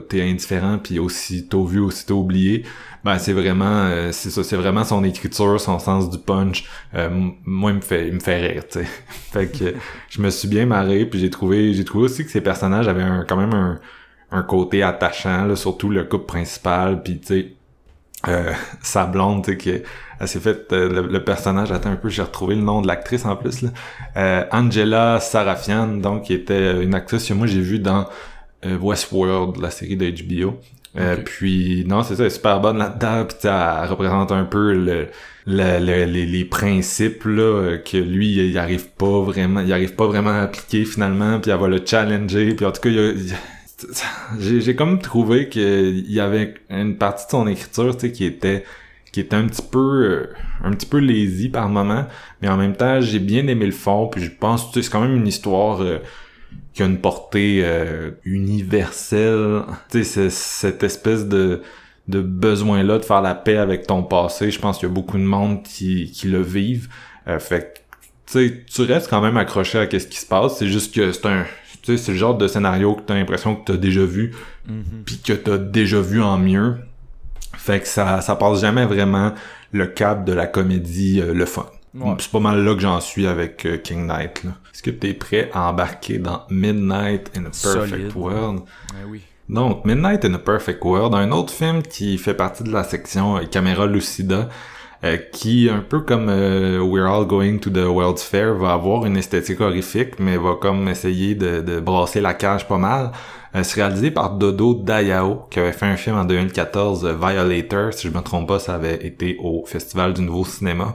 t'es 0.09 0.23
indifférent, 0.23 0.79
puis 0.79 0.99
aussi, 0.99 1.47
t'as 1.49 1.65
vu, 1.65 1.81
aussi 1.81 2.05
t'as 2.05 2.15
oublié, 2.15 2.65
ben 3.05 3.19
c'est 3.19 3.33
vraiment, 3.33 3.85
euh, 3.85 4.13
c'est 4.13 4.31
ça, 4.31 4.45
c'est 4.45 4.57
vraiment 4.57 4.85
son 4.85 5.05
écriture, 5.05 5.61
son 5.61 5.79
sens 5.79 6.11
du 6.11 6.19
punch. 6.19 6.65
Euh, 6.95 7.09
moi, 7.45 7.71
il 7.71 7.77
me 7.77 7.81
fait, 7.81 8.09
il 8.09 8.15
me 8.15 8.21
fait 8.21 8.47
rire, 8.47 8.65
tu 8.69 8.81
sais. 8.81 8.85
fait 9.09 9.47
que 9.47 9.75
je 10.11 10.21
me 10.21 10.31
suis 10.31 10.49
bien 10.49 10.67
marré, 10.67 11.07
puis 11.07 11.21
j'ai 11.21 11.31
trouvé, 11.31 11.73
j'ai 11.73 11.85
trouvé 11.85 12.05
aussi 12.05 12.25
que 12.25 12.31
ces 12.31 12.41
personnages 12.43 12.89
avaient 12.89 13.03
un, 13.03 13.25
quand 13.27 13.37
même 13.37 13.55
un, 13.55 13.81
un 14.33 14.43
côté 14.43 14.83
attachant, 14.83 15.47
là, 15.47 15.57
surtout 15.57 15.89
le 15.91 16.05
couple 16.05 16.27
principal, 16.27 17.03
puis 17.03 17.21
tu 17.21 17.27
sais, 17.27 17.53
euh, 18.29 18.53
sa 18.83 19.07
blonde, 19.07 19.45
tu 19.45 19.53
sais, 19.53 19.57
qui 19.57 19.73
elle 20.23 20.29
s'est 20.29 20.41
fait 20.41 20.71
euh, 20.73 20.89
le, 21.03 21.09
le 21.09 21.25
personnage 21.25 21.73
attends 21.73 21.91
un 21.91 21.97
peu 21.97 22.11
j'ai 22.11 22.21
retrouvé 22.23 22.55
le 22.55 22.61
nom 22.61 22.83
de 22.83 22.87
l'actrice 22.87 23.25
en 23.25 23.37
plus 23.37 23.63
là. 23.63 23.71
Euh, 24.19 24.45
Angela 24.53 25.19
Sarafian 25.21 25.87
donc 25.97 26.25
qui 26.25 26.35
était 26.35 26.83
une 26.83 26.95
actrice 26.95 27.27
que 27.27 27.33
moi 27.33 27.47
j'ai 27.47 27.63
vu 27.63 27.79
dans 27.79 28.07
euh, 28.67 28.77
Westworld 28.79 29.57
la 29.63 29.71
série 29.71 29.97
de 29.97 30.11
HBO 30.11 30.59
Euh, 30.99 31.17
puis 31.25 31.85
non 31.87 32.03
c'est 32.03 32.17
ça 32.17 32.25
elle 32.25 32.27
est 32.27 32.31
super 32.31 32.61
bonne 32.61 32.77
là-dedans 32.79 33.25
puis 33.25 33.39
elle 33.49 33.89
représente 33.89 34.33
un 34.33 34.45
peu 34.45 34.75
le, 34.75 35.07
le- 35.47 35.79
le- 35.79 36.05
les, 36.05 36.27
les 36.27 36.45
principes 36.45 37.25
là 37.25 37.43
euh, 37.43 37.79
que 37.79 37.97
lui 37.97 38.33
il 38.51 38.59
arrive 38.59 38.89
pas 38.91 39.21
vraiment 39.23 39.61
il 39.61 39.73
arrive 39.73 39.95
pas 39.95 40.07
vraiment 40.09 40.31
à 40.31 40.41
appliquer 40.43 40.85
finalement 40.85 41.39
puis 41.41 41.51
elle 41.53 41.59
va 41.61 41.69
le 41.69 41.81
challenger 41.87 42.55
puis 42.55 42.67
en 42.67 42.73
tout 42.73 42.81
cas 42.83 42.89
il 42.91 42.97
y 42.97 42.99
a- 42.99 43.11
il 43.13 43.29
y 43.29 43.33
a- 43.33 43.37
j'ai 44.39 44.75
comme 44.77 45.01
trouvé 45.01 45.49
qu'il 45.49 46.11
y 46.11 46.21
avait 46.21 46.55
une 46.69 46.97
partie 46.97 47.27
de 47.27 47.31
son 47.31 47.47
écriture 47.47 47.97
tu 47.97 48.07
sais 48.07 48.13
qui 48.13 48.25
était 48.25 48.65
qui 49.13 49.21
était 49.21 49.37
un 49.37 49.47
petit 49.47 49.63
peu 49.63 49.79
euh, 49.79 50.35
un 50.63 50.71
petit 50.71 50.87
peu 50.87 50.99
lazy 50.99 51.49
par 51.49 51.69
moment 51.69 52.07
mais 52.41 52.49
en 52.49 52.57
même 52.57 52.77
temps 52.77 53.01
j'ai 53.01 53.19
bien 53.19 53.47
aimé 53.47 53.67
le 53.67 53.73
fond 53.73 54.09
puis 54.09 54.23
je 54.23 54.31
pense 54.31 54.71
tu 54.71 54.75
sais 54.75 54.83
c'est 54.83 54.91
quand 54.91 55.01
même 55.01 55.17
une 55.17 55.27
histoire 55.27 55.83
euh, 55.83 55.99
qui 56.73 56.83
a 56.83 56.87
une 56.87 57.01
portée 57.01 57.63
euh, 57.65 58.13
universelle. 58.25 59.63
Tu 59.91 60.05
sais 60.05 60.31
cette 60.31 60.83
espèce 60.83 61.27
de 61.27 61.63
de 62.09 62.21
besoin 62.21 62.83
là 62.83 62.99
de 62.99 63.05
faire 63.05 63.23
la 63.23 63.37
paix 63.37 63.57
avec 63.57 63.87
ton 63.87 64.03
passé 64.03 64.51
je 64.51 64.59
pense 64.59 64.79
qu'il 64.79 64.89
y 64.89 64.91
a 64.91 64.95
beaucoup 64.95 65.19
de 65.19 65.25
monde 65.25 65.63
qui 65.63 66.11
qui 66.11 66.29
le 66.29 66.43
vivent. 66.43 66.89
Euh, 67.29 67.39
fait 67.39 67.85
tu 68.27 68.49
sais, 68.49 68.65
tu 68.73 68.83
restes 68.83 69.11
quand 69.11 69.21
même 69.21 69.37
accroché 69.37 69.79
à 69.79 69.87
qu'est-ce 69.89 70.07
qui 70.07 70.19
se 70.19 70.27
passe. 70.27 70.59
C'est 70.59 70.69
juste 70.69 70.95
que 70.95 71.11
c'est 71.11 71.27
un 71.27 71.45
sais 71.97 72.03
c'est 72.05 72.13
le 72.13 72.19
genre 72.19 72.37
de 72.37 72.47
scénario 72.49 72.95
que 72.95 73.03
t'as 73.03 73.15
l'impression 73.15 73.55
que 73.57 73.65
t'as 73.73 73.79
déjà 73.79 74.05
vu 74.05 74.35
Mhm. 74.69 75.03
puis 75.05 75.19
que 75.19 75.33
t'as 75.33 75.59
déjà 75.59 76.01
vu 76.01 76.23
en 76.23 76.39
mieux. 76.39 76.77
Fait 77.57 77.81
que 77.81 77.89
ça, 77.89 78.21
ça 78.21 78.37
passe 78.37 78.61
jamais 78.61 78.87
vraiment 78.87 79.33
le 79.73 79.87
cap 79.87 80.25
de 80.25 80.33
la 80.33 80.47
comédie, 80.47 81.21
euh, 81.21 81.35
le 81.35 81.45
fun. 81.47 81.67
Ouais. 81.95 82.15
C'est 82.19 82.31
pas 82.31 82.39
mal 82.41 82.65
là 82.65 82.75
que 82.75 82.81
j'en 82.81 83.01
suis 83.01 83.27
avec 83.27 83.67
euh, 83.67 83.77
King 83.79 84.07
Knight. 84.07 84.45
là. 84.45 84.51
Est-ce 84.73 84.83
que 84.83 84.91
t'es 84.91 85.13
prêt 85.13 85.51
à 85.53 85.69
embarquer 85.69 86.19
dans 86.19 86.43
Midnight 86.49 87.31
in 87.37 87.47
a 87.47 87.51
Perfect. 87.51 88.15
World? 88.15 88.61
Ouais, 88.61 89.05
oui. 89.09 89.21
Donc, 89.49 89.85
Midnight 89.85 90.25
in 90.25 90.35
a 90.35 90.39
Perfect 90.39 90.85
World, 90.85 91.13
un 91.15 91.33
autre 91.33 91.53
film 91.53 91.83
qui 91.83 92.17
fait 92.19 92.35
partie 92.35 92.63
de 92.63 92.71
la 92.73 92.85
section 92.85 93.37
euh, 93.39 93.45
Caméra 93.51 93.87
Lucida, 93.87 94.49
euh, 95.05 95.17
qui, 95.33 95.69
un 95.71 95.81
peu 95.81 96.01
comme 96.01 96.29
euh, 96.29 96.79
We're 96.81 97.07
All 97.07 97.27
Going 97.27 97.59
to 97.59 97.71
the 97.71 97.87
World's 97.87 98.23
Fair, 98.23 98.55
va 98.55 98.73
avoir 98.75 99.07
une 99.07 99.17
esthétique 99.17 99.61
horrifique, 99.61 100.19
mais 100.19 100.37
va 100.37 100.57
comme 100.61 100.89
essayer 100.89 101.35
de, 101.35 101.61
de 101.61 101.81
brasser 101.81 102.21
la 102.21 102.35
cage 102.35 102.67
pas 102.69 102.79
mal. 102.79 103.11
Euh, 103.57 103.63
c'est 103.63 103.81
réalisé 103.81 104.11
par 104.11 104.33
Dodo 104.33 104.75
Dayao, 104.75 105.47
qui 105.51 105.59
avait 105.59 105.73
fait 105.73 105.87
un 105.87 105.97
film 105.97 106.17
en 106.17 106.25
2014, 106.25 107.05
euh, 107.05 107.15
Violator, 107.21 107.93
si 107.95 108.09
je 108.09 108.13
me 108.13 108.21
trompe 108.23 108.47
pas, 108.49 108.59
ça 108.59 108.75
avait 108.75 109.05
été 109.07 109.37
au 109.41 109.65
Festival 109.67 110.13
du 110.13 110.23
Nouveau 110.23 110.45
Cinéma. 110.45 110.95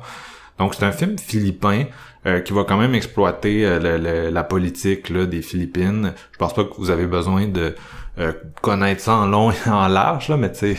Donc 0.60 0.74
c'est 0.76 0.86
un 0.86 0.91
film 0.93 1.18
philippin 1.18 1.84
euh, 2.26 2.39
qui 2.39 2.53
va 2.53 2.64
quand 2.64 2.78
même 2.78 2.95
exploiter 2.95 3.66
euh, 3.66 3.97
le- 3.97 4.30
la 4.30 4.43
politique 4.43 5.10
là, 5.10 5.26
des 5.26 5.41
Philippines. 5.41 6.14
Je 6.32 6.38
pense 6.38 6.53
pas 6.53 6.64
que 6.64 6.74
vous 6.78 6.89
avez 6.91 7.08
besoin 7.08 7.47
de 7.47 7.76
euh, 8.20 8.32
connaître 8.62 9.01
ça 9.01 9.16
en 9.16 9.26
long 9.28 9.51
et 9.51 9.70
en 9.70 9.88
large, 9.89 10.30
là, 10.30 10.38
mais 10.38 10.51
tu 10.53 10.76
sais, 10.76 10.78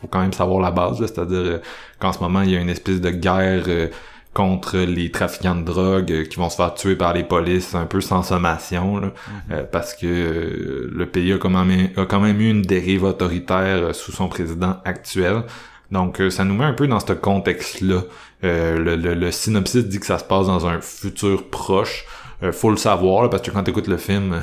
faut 0.00 0.06
quand 0.08 0.20
même 0.20 0.32
savoir 0.32 0.60
la 0.60 0.70
base, 0.70 0.98
c'est-à-dire 0.98 1.38
euh, 1.38 1.58
qu'en 1.98 2.12
ce 2.12 2.20
moment, 2.20 2.42
il 2.42 2.50
y 2.50 2.56
a 2.56 2.60
une 2.60 2.68
espèce 2.70 3.00
de 3.00 3.10
guerre 3.10 3.64
euh, 3.68 3.88
contre 4.34 4.76
les 4.76 5.10
trafiquants 5.10 5.54
de 5.56 5.62
drogue 5.64 6.12
euh, 6.12 6.24
qui 6.24 6.36
vont 6.36 6.50
se 6.50 6.56
faire 6.56 6.74
tuer 6.74 6.94
par 6.96 7.14
les 7.14 7.24
polices 7.24 7.74
un 7.74 7.86
peu 7.86 8.00
sans 8.02 8.22
sommation, 8.22 8.98
là, 8.98 9.08
euh, 9.52 9.62
parce 9.70 9.94
que 9.94 10.06
euh, 10.06 10.90
le 10.92 11.06
pays 11.06 11.32
a 11.32 11.38
quand, 11.38 11.48
même, 11.48 11.88
a 11.96 12.04
quand 12.04 12.20
même 12.20 12.40
eu 12.40 12.50
une 12.50 12.62
dérive 12.62 13.04
autoritaire 13.04 13.78
euh, 13.84 13.92
sous 13.94 14.12
son 14.12 14.28
président 14.28 14.76
actuel. 14.84 15.42
Donc, 15.90 16.20
ça 16.30 16.44
nous 16.44 16.54
met 16.54 16.64
un 16.64 16.72
peu 16.72 16.88
dans 16.88 16.98
ce 16.98 17.12
contexte-là. 17.12 18.02
Le, 18.42 18.96
le- 18.96 19.14
le 19.14 19.30
synopsis 19.30 19.84
dit 19.86 20.00
que 20.00 20.06
ça 20.06 20.18
se 20.18 20.24
passe 20.24 20.46
dans 20.48 20.66
un 20.66 20.80
futur 20.80 21.48
proche. 21.48 22.04
Euh, 22.42 22.52
faut 22.52 22.70
le 22.70 22.76
savoir, 22.76 23.30
parce 23.30 23.42
que 23.42 23.50
quand 23.50 23.62
t'écoutes 23.62 23.88
le 23.88 23.96
film, 23.96 24.42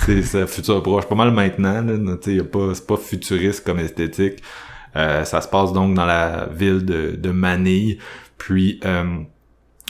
c'est 0.00 0.22
c'est 0.22 0.42
un 0.42 0.46
futur 0.46 0.82
proche. 0.82 1.06
Pas 1.06 1.14
mal 1.14 1.30
maintenant, 1.30 1.82
là, 1.82 2.16
y 2.26 2.40
a 2.40 2.44
pas, 2.44 2.74
c'est 2.74 2.86
pas 2.86 2.96
futuriste 2.96 3.64
comme 3.64 3.78
esthétique. 3.78 4.42
Euh, 4.96 5.24
ça 5.24 5.40
se 5.40 5.48
passe 5.48 5.72
donc 5.72 5.94
dans 5.94 6.06
la 6.06 6.46
ville 6.46 6.84
de, 6.84 7.16
de 7.16 7.30
Manille. 7.30 7.98
Puis, 8.38 8.80
euh, 8.84 9.18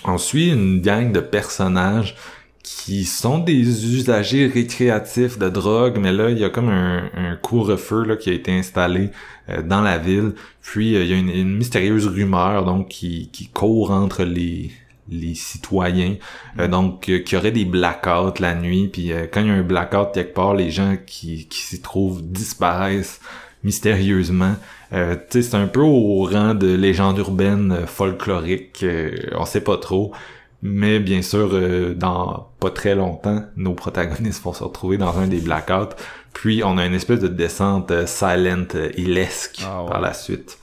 on 0.04 0.18
suit 0.18 0.50
une 0.50 0.80
gang 0.80 1.12
de 1.12 1.20
personnages 1.20 2.14
qui 2.62 3.04
sont 3.04 3.38
des 3.38 3.94
usagers 3.94 4.46
récréatifs 4.46 5.38
de 5.38 5.50
drogue, 5.50 5.98
mais 6.00 6.12
là, 6.12 6.30
il 6.30 6.38
y 6.38 6.44
a 6.44 6.50
comme 6.50 6.70
un, 6.70 7.10
un 7.14 7.36
couvre-feu 7.36 8.16
qui 8.16 8.30
a 8.30 8.32
été 8.32 8.52
installé 8.52 9.10
euh, 9.50 9.62
dans 9.62 9.82
la 9.82 9.98
ville. 9.98 10.32
Puis, 10.62 10.96
euh, 10.96 11.04
il 11.04 11.10
y 11.10 11.12
a 11.12 11.16
une, 11.16 11.56
mystérieuse 11.56 12.06
rumeur 12.06 12.64
donc 12.64 12.88
qui, 12.88 13.28
qui 13.32 13.48
court 13.48 13.90
entre 13.90 14.24
les, 14.24 14.70
les 15.08 15.34
citoyens. 15.34 16.16
Euh, 16.58 16.68
donc, 16.68 17.02
qu'il 17.02 17.32
y 17.32 17.36
aurait 17.36 17.52
des 17.52 17.64
blackouts 17.64 18.40
la 18.40 18.54
nuit. 18.54 18.88
Puis, 18.88 19.12
quand 19.32 19.40
il 19.40 19.46
y 19.48 19.50
a 19.50 19.54
un 19.54 19.62
blackout 19.62 20.12
quelque 20.12 20.34
part, 20.34 20.54
les 20.54 20.70
gens 20.70 20.96
qui, 21.06 21.46
qui 21.46 21.60
s'y 21.60 21.80
trouvent 21.80 22.22
disparaissent 22.22 23.20
mystérieusement. 23.62 24.56
Euh, 24.92 25.16
c'est 25.30 25.54
un 25.54 25.66
peu 25.66 25.80
au 25.80 26.24
rang 26.24 26.54
de 26.54 26.72
légende 26.74 27.18
urbaine 27.18 27.86
folklorique. 27.86 28.84
on 29.32 29.44
sait 29.46 29.62
pas 29.62 29.78
trop. 29.78 30.12
Mais 30.66 30.98
bien 30.98 31.20
sûr, 31.20 31.50
euh, 31.52 31.92
dans 31.94 32.48
pas 32.58 32.70
très 32.70 32.94
longtemps, 32.94 33.44
nos 33.54 33.74
protagonistes 33.74 34.42
vont 34.42 34.54
se 34.54 34.64
retrouver 34.64 34.96
dans 34.96 35.18
un 35.18 35.26
des 35.26 35.40
blackouts. 35.40 35.94
Puis 36.32 36.62
on 36.64 36.78
a 36.78 36.86
une 36.86 36.94
espèce 36.94 37.20
de 37.20 37.28
descente 37.28 37.90
euh, 37.90 38.06
silent, 38.06 38.64
euh, 38.74 38.90
ilesque 38.96 39.60
ah 39.62 39.84
par 39.86 40.00
la 40.00 40.14
suite. 40.14 40.58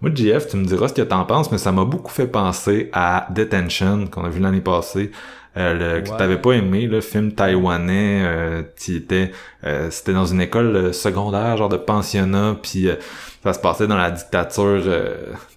Moi, 0.00 0.10
JF, 0.14 0.48
tu 0.48 0.56
me 0.56 0.64
diras 0.64 0.88
ce 0.88 0.94
que 0.94 1.02
t'en 1.02 1.24
penses, 1.24 1.52
mais 1.52 1.58
ça 1.58 1.72
m'a 1.72 1.84
beaucoup 1.84 2.10
fait 2.10 2.26
penser 2.26 2.88
à 2.92 3.26
Detention 3.30 4.06
qu'on 4.06 4.24
a 4.24 4.28
vu 4.28 4.40
l'année 4.40 4.60
passée. 4.60 5.10
Euh, 5.56 5.98
le, 5.98 6.00
que 6.02 6.16
t'avais 6.16 6.38
pas 6.38 6.52
aimé, 6.52 6.86
le 6.86 7.00
film 7.00 7.32
taïwanais, 7.32 8.22
euh, 8.22 8.62
était, 8.88 9.32
c'était 9.90 10.12
dans 10.12 10.26
une 10.26 10.40
école 10.40 10.94
secondaire, 10.94 11.56
genre 11.56 11.68
de 11.68 11.76
pensionnat, 11.76 12.56
puis 12.62 12.88
ça 13.42 13.52
se 13.52 13.58
passait 13.58 13.88
dans 13.88 13.96
la 13.96 14.10
dictature 14.10 14.82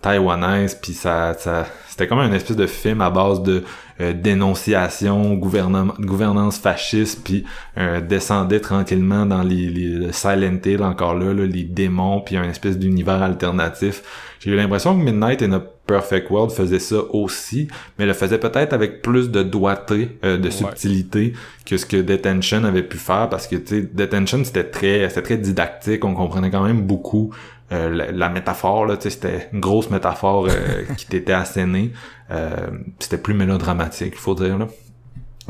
taïwanaise, 0.02 0.76
puis 0.82 0.94
ça, 0.94 1.36
ça, 1.36 1.66
c'était 1.94 2.08
comme 2.08 2.20
un 2.20 2.34
espèce 2.34 2.58
de 2.58 2.66
film 2.66 3.02
à 3.02 3.12
base 3.12 3.44
de 3.44 3.64
euh, 4.02 4.14
dénonciation, 4.14 5.36
gouvernance 5.36 6.58
fasciste, 6.58 7.24
puis 7.24 7.46
euh, 7.78 8.02
descendait 8.02 8.60
tranquillement 8.60 9.28
dans 9.28 9.44
les, 9.44 9.70
les 9.70 10.12
Silent 10.12 10.58
Hill 10.66 10.82
encore 10.82 11.14
là, 11.14 11.32
les 11.32 11.64
démons, 11.64 12.20
puis 12.22 12.36
un 12.36 12.46
espèce 12.46 12.80
d'univers 12.80 13.22
alternatif. 13.22 14.02
J'ai 14.44 14.52
eu 14.52 14.56
l'impression 14.56 14.98
que 14.98 15.04
Midnight 15.04 15.42
in 15.42 15.54
a 15.54 15.60
Perfect 15.60 16.30
World 16.30 16.52
faisait 16.52 16.80
ça 16.80 16.98
aussi, 17.12 17.68
mais 17.98 18.06
le 18.06 18.14
faisait 18.14 18.40
peut-être 18.40 18.74
avec 18.74 19.02
plus 19.02 19.30
de 19.32 19.42
doigté, 19.42 20.18
euh, 20.26 20.38
de 20.38 20.50
subtilité 20.50 21.34
que 21.66 21.78
ce 21.78 21.86
que 21.86 21.98
Detention 21.98 22.64
avait 22.66 22.84
pu 22.84 22.98
faire, 22.98 23.30
parce 23.30 23.48
que 23.48 23.56
tu 23.56 23.68
sais, 23.68 23.82
Detention 23.82 24.44
c'était 24.44 24.66
très, 24.66 25.08
c'était 25.10 25.22
très 25.22 25.38
didactique, 25.38 26.04
on 26.04 26.14
comprenait 26.14 26.52
quand 26.52 26.64
même 26.64 26.82
beaucoup 26.82 27.34
euh, 27.74 28.12
la, 28.12 28.30
métaphore, 28.30 28.86
là, 28.86 28.98
c'était 29.00 29.50
une 29.52 29.60
grosse 29.60 29.90
métaphore 29.90 30.48
euh, 30.50 30.84
qui 30.98 31.08
t'était 31.08 31.34
assénée. 31.34 31.92
Euh, 32.32 32.68
c'était 33.00 33.18
plus 33.18 33.34
mélodramatique, 33.34 34.14
il 34.14 34.20
faut 34.20 34.36
dire, 34.36 34.58
là, 34.58 34.68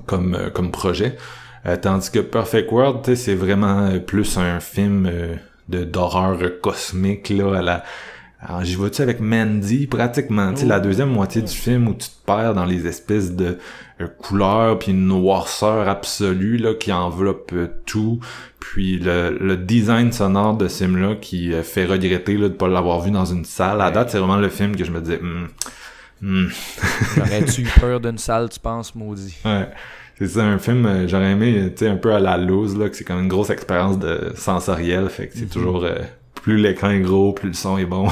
comme, 0.05 0.37
comme 0.53 0.71
projet. 0.71 1.17
tandis 1.81 2.11
que 2.11 2.19
Perfect 2.19 2.71
World, 2.71 3.15
c'est 3.15 3.35
vraiment 3.35 3.99
plus 3.99 4.37
un 4.37 4.59
film 4.59 5.09
de 5.69 5.83
d'horreur 5.83 6.37
cosmique, 6.61 7.29
là, 7.29 7.57
à 7.57 7.61
la 7.61 7.83
alors, 8.45 8.63
j'y 8.65 8.75
vois-tu 8.75 9.01
avec 9.01 9.21
Mandy, 9.21 9.87
pratiquement, 9.87 10.53
tu 10.53 10.61
sais, 10.61 10.65
la 10.65 10.81
deuxième 10.81 11.09
moitié 11.09 11.41
du 11.41 11.53
film 11.53 11.87
où 11.87 11.93
tu 11.93 12.09
te 12.09 12.25
perds 12.25 12.53
dans 12.53 12.65
les 12.65 12.87
espèces 12.87 13.31
de 13.31 13.57
euh, 14.01 14.07
couleurs 14.07 14.79
puis 14.79 14.91
une 14.91 15.07
noirceur 15.07 15.87
absolue, 15.87 16.57
là, 16.57 16.73
qui 16.73 16.91
enveloppe 16.91 17.51
euh, 17.53 17.67
tout. 17.85 18.19
Puis 18.59 18.99
le, 18.99 19.37
le, 19.39 19.55
design 19.55 20.11
sonore 20.11 20.57
de 20.57 20.67
ce 20.67 20.83
film-là 20.83 21.15
qui 21.15 21.53
euh, 21.53 21.63
fait 21.63 21.85
regretter, 21.85 22.35
là, 22.35 22.49
de 22.49 22.53
pas 22.53 22.67
l'avoir 22.67 22.99
vu 22.99 23.11
dans 23.11 23.25
une 23.25 23.45
salle. 23.45 23.79
À 23.79 23.91
date, 23.91 24.09
c'est 24.09 24.19
vraiment 24.19 24.37
le 24.37 24.49
film 24.49 24.75
que 24.75 24.83
je 24.83 24.91
me 24.91 24.99
disais, 24.99 25.19
hmm, 25.21 25.47
hmm. 26.21 26.47
J'aurais-tu 27.15 27.61
eu 27.61 27.69
peur 27.79 28.01
d'une 28.01 28.17
salle, 28.17 28.49
tu 28.49 28.59
penses, 28.59 28.93
maudit? 28.93 29.37
Ouais. 29.45 29.69
C'est 30.19 30.27
ça, 30.27 30.43
un 30.43 30.59
film, 30.59 31.07
j'aurais 31.07 31.31
aimé, 31.31 31.71
tu 31.75 31.85
sais, 31.85 31.89
un 31.89 31.95
peu 31.95 32.13
à 32.13 32.19
la 32.19 32.37
loose, 32.37 32.77
là, 32.77 32.89
que 32.89 32.95
c'est 32.95 33.05
comme 33.05 33.21
une 33.21 33.29
grosse 33.29 33.49
expérience 33.49 33.97
de 33.99 34.33
sensorielle, 34.35 35.09
fait 35.09 35.27
que 35.27 35.33
c'est 35.33 35.45
mm-hmm. 35.45 35.49
toujours 35.49 35.87
plus 36.43 36.57
l'écran 36.57 36.89
est 36.89 36.99
gros, 36.99 37.31
plus 37.31 37.47
le 37.47 37.53
son 37.53 37.77
est 37.77 37.85
bon, 37.85 38.09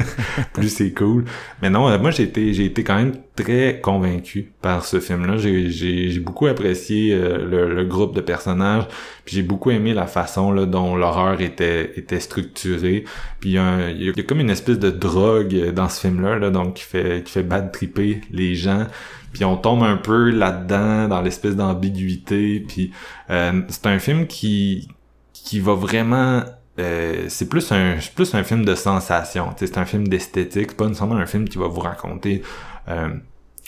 plus 0.54 0.70
c'est 0.70 0.92
cool. 0.92 1.26
Mais 1.60 1.68
non, 1.68 1.86
euh, 1.88 1.98
moi 1.98 2.10
j'ai 2.10 2.22
été 2.22 2.54
j'ai 2.54 2.64
été 2.64 2.82
quand 2.82 2.96
même 2.96 3.12
très 3.36 3.78
convaincu 3.82 4.52
par 4.62 4.86
ce 4.86 5.00
film-là. 5.00 5.36
J'ai 5.36 5.70
j'ai 5.70 6.18
beaucoup 6.18 6.46
apprécié 6.46 7.12
euh, 7.12 7.68
le, 7.68 7.84
groupe 7.84 8.16
de 8.16 8.22
personnages, 8.22 8.88
puis 9.26 9.36
j'ai 9.36 9.42
beaucoup 9.42 9.70
aimé 9.70 9.92
la 9.92 10.06
façon 10.06 10.50
là, 10.50 10.64
dont 10.64 10.96
l'horreur 10.96 11.42
était 11.42 11.92
était 11.96 12.20
structurée. 12.20 13.04
Puis 13.40 13.50
il 13.50 13.52
y, 13.52 13.58
a 13.58 13.90
y, 13.90 14.08
a 14.08 14.22
comme 14.22 14.40
une 14.40 14.50
espèce 14.50 14.78
de 14.78 14.90
drogue 14.90 15.70
dans 15.72 15.90
ce 15.90 16.00
film-là, 16.00 16.38
là, 16.38 16.48
donc 16.48 16.74
qui 16.74 16.84
fait 16.84 17.22
qui 17.22 17.32
fait 17.32 17.42
bad 17.42 17.70
tripper 17.70 18.22
les 18.32 18.54
gens 18.54 18.86
puis 19.34 19.44
on 19.44 19.56
tombe 19.56 19.82
un 19.82 19.96
peu 19.96 20.30
là-dedans 20.30 21.08
dans 21.08 21.20
l'espèce 21.20 21.56
d'ambiguïté 21.56 22.64
puis 22.66 22.92
euh, 23.28 23.60
c'est 23.68 23.86
un 23.86 23.98
film 23.98 24.26
qui 24.26 24.88
qui 25.32 25.60
va 25.60 25.74
vraiment 25.74 26.44
euh, 26.78 27.26
c'est 27.28 27.48
plus 27.48 27.70
un 27.72 27.96
plus 28.14 28.34
un 28.34 28.42
film 28.42 28.64
de 28.64 28.74
sensation 28.74 29.50
c'est 29.56 29.78
un 29.78 29.84
film 29.84 30.08
d'esthétique 30.08 30.70
c'est 30.70 30.76
pas 30.76 30.86
nécessairement 30.86 31.16
un 31.16 31.26
film 31.26 31.48
qui 31.48 31.58
va 31.58 31.68
vous 31.68 31.80
raconter 31.80 32.42
euh, 32.88 33.10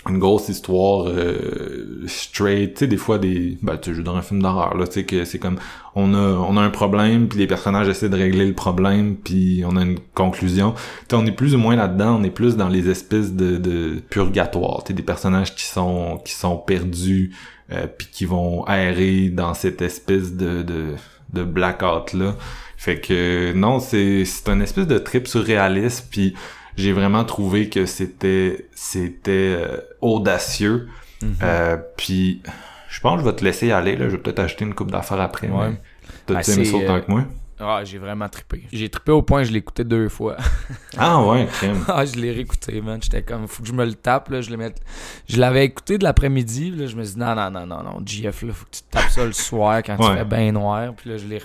une 0.08 0.18
grosse 0.18 0.48
histoire 0.48 1.08
euh, 1.08 2.04
straight 2.06 2.74
tu 2.74 2.78
sais 2.80 2.86
des 2.86 2.96
fois 2.96 3.18
des 3.18 3.58
ben 3.62 3.76
tu 3.76 3.94
joues 3.94 4.02
dans 4.02 4.16
un 4.16 4.22
film 4.22 4.42
d'horreur 4.42 4.76
là 4.76 4.86
tu 4.86 4.94
sais 4.94 5.04
que 5.04 5.24
c'est 5.24 5.38
comme 5.38 5.58
on 5.94 6.14
a 6.14 6.18
on 6.18 6.56
a 6.56 6.60
un 6.60 6.70
problème 6.70 7.28
puis 7.28 7.38
les 7.38 7.46
personnages 7.46 7.88
essaient 7.88 8.08
de 8.08 8.16
régler 8.16 8.46
le 8.46 8.54
problème 8.54 9.16
puis 9.16 9.62
on 9.66 9.76
a 9.76 9.82
une 9.82 9.98
conclusion. 10.14 10.74
Tu 11.08 11.14
on 11.14 11.26
est 11.26 11.32
plus 11.32 11.54
ou 11.54 11.58
moins 11.58 11.76
là-dedans 11.76 12.20
on 12.20 12.22
est 12.22 12.30
plus 12.30 12.56
dans 12.56 12.68
les 12.68 12.88
espèces 12.88 13.32
de, 13.32 13.56
de 13.56 14.00
purgatoire 14.10 14.84
tu 14.84 14.94
des 14.94 15.02
personnages 15.02 15.54
qui 15.54 15.64
sont 15.64 16.20
qui 16.24 16.34
sont 16.34 16.56
perdus 16.56 17.34
euh, 17.72 17.86
puis 17.86 18.08
qui 18.12 18.26
vont 18.26 18.66
errer 18.66 19.28
dans 19.30 19.54
cette 19.54 19.82
espèce 19.82 20.34
de 20.34 20.62
de, 20.62 20.94
de 21.32 21.42
blackout 21.42 22.12
là 22.12 22.36
fait 22.76 23.00
que 23.00 23.52
non, 23.54 23.78
c'est 23.78 24.24
c'est 24.24 24.48
un 24.48 24.60
espèce 24.60 24.86
de 24.86 24.98
trip 24.98 25.26
surréaliste 25.26 26.08
puis 26.10 26.34
j'ai 26.76 26.92
vraiment 26.92 27.24
trouvé 27.24 27.68
que 27.68 27.86
c'était 27.86 28.68
c'était 28.74 29.56
euh, 29.58 29.78
audacieux. 30.00 30.88
Mm-hmm. 31.22 31.26
euh, 31.42 31.76
puis 31.96 32.42
je 32.88 33.00
pense 33.00 33.14
que 33.14 33.24
je 33.24 33.30
vais 33.30 33.36
te 33.36 33.44
laisser 33.44 33.72
aller 33.72 33.96
là, 33.96 34.06
je 34.06 34.16
vais 34.16 34.22
peut-être 34.22 34.40
acheter 34.40 34.64
une 34.64 34.74
coupe 34.74 34.90
d'affaires 34.90 35.20
après. 35.20 35.48
Ouais. 35.48 35.80
T'as 36.26 36.42
aimé 36.52 36.64
ça 36.64 36.76
autant 36.76 37.00
que 37.00 37.10
moi? 37.10 37.24
Ah, 37.58 37.80
j'ai 37.84 37.96
vraiment 37.96 38.28
trippé. 38.28 38.66
J'ai 38.70 38.88
trippé 38.90 39.12
au 39.12 39.22
point 39.22 39.40
que 39.40 39.48
je 39.48 39.52
l'ai 39.52 39.60
écouté 39.60 39.82
deux 39.82 40.10
fois. 40.10 40.36
ah 40.98 41.22
ouais, 41.24 41.46
crème. 41.46 41.82
ah, 41.88 42.04
je 42.04 42.14
l'ai 42.16 42.30
réécouté, 42.30 42.82
man. 42.82 43.00
J'étais 43.02 43.22
comme, 43.22 43.48
faut 43.48 43.62
que 43.62 43.68
je 43.68 43.72
me 43.72 43.84
le 43.84 43.94
tape, 43.94 44.28
là. 44.28 44.42
Je 44.42 44.50
le 44.50 44.58
mette... 44.58 44.78
Je 45.26 45.40
l'avais 45.40 45.64
écouté 45.64 45.96
de 45.96 46.04
l'après-midi, 46.04 46.70
là. 46.70 46.86
Je 46.86 46.96
me 46.96 47.02
suis 47.02 47.14
dit, 47.14 47.20
non, 47.20 47.34
non, 47.34 47.50
non, 47.50 47.66
non, 47.66 47.82
non. 47.82 48.02
GF, 48.04 48.42
là, 48.42 48.52
faut 48.52 48.66
que 48.66 48.76
tu 48.76 48.82
tapes 48.90 49.08
ça 49.08 49.24
le 49.24 49.32
soir 49.32 49.82
quand 49.82 49.96
tu 49.96 50.06
fais 50.06 50.24
bien 50.26 50.52
noir. 50.52 50.92
Puis 50.94 51.08
là, 51.08 51.16
je 51.16 51.26
l'ai 51.26 51.38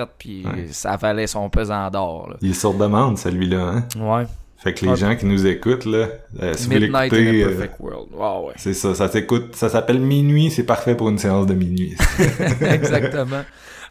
refait, 0.00 0.10
puis 0.18 0.44
ça 0.70 0.96
valait 0.96 1.26
son 1.26 1.48
pesant 1.50 1.90
d'or. 1.90 2.34
Il 2.40 2.50
est 2.50 2.54
sur 2.54 2.74
demande, 2.74 3.18
celui-là, 3.18 3.60
hein? 3.60 3.84
Ouais. 3.96 4.26
Fait 4.64 4.72
que 4.72 4.86
les 4.86 4.96
gens 4.96 5.14
qui 5.14 5.26
nous 5.26 5.46
écoutent, 5.46 5.84
là, 5.84 6.08
euh, 6.40 6.54
si 6.56 6.70
Midnight 6.70 7.12
vous 7.12 7.18
in 7.18 7.26
a 7.26 7.30
euh, 7.30 7.48
perfect 7.48 7.74
world. 7.80 8.08
ouais. 8.14 8.54
C'est 8.56 8.72
ça, 8.72 8.94
ça 8.94 9.08
s'écoute, 9.08 9.54
ça 9.54 9.68
s'appelle 9.68 10.00
Minuit, 10.00 10.50
c'est 10.50 10.62
parfait 10.62 10.94
pour 10.94 11.10
une 11.10 11.18
séance 11.18 11.46
de 11.46 11.52
minuit. 11.52 11.94
Exactement. 12.62 13.42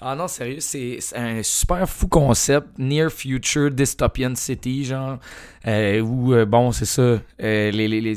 Ah 0.02 0.16
non, 0.16 0.28
sérieux, 0.28 0.62
c'est 0.62 0.98
un 1.16 1.44
super 1.44 1.88
fou 1.88 2.08
concept, 2.08 2.70
Near 2.80 3.12
Future 3.12 3.70
Dystopian 3.70 4.34
City, 4.34 4.84
genre, 4.84 5.20
euh, 5.68 6.00
où, 6.00 6.34
euh, 6.34 6.44
bon, 6.44 6.72
c'est 6.72 6.86
ça, 6.86 7.20
les, 7.38 7.72
les, 7.72 8.02
les, 8.02 8.16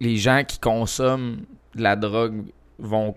les, 0.00 0.16
gens 0.16 0.42
qui 0.46 0.58
consomment 0.58 1.42
de 1.76 1.82
la 1.82 1.94
drogue 1.94 2.46
vont... 2.80 3.14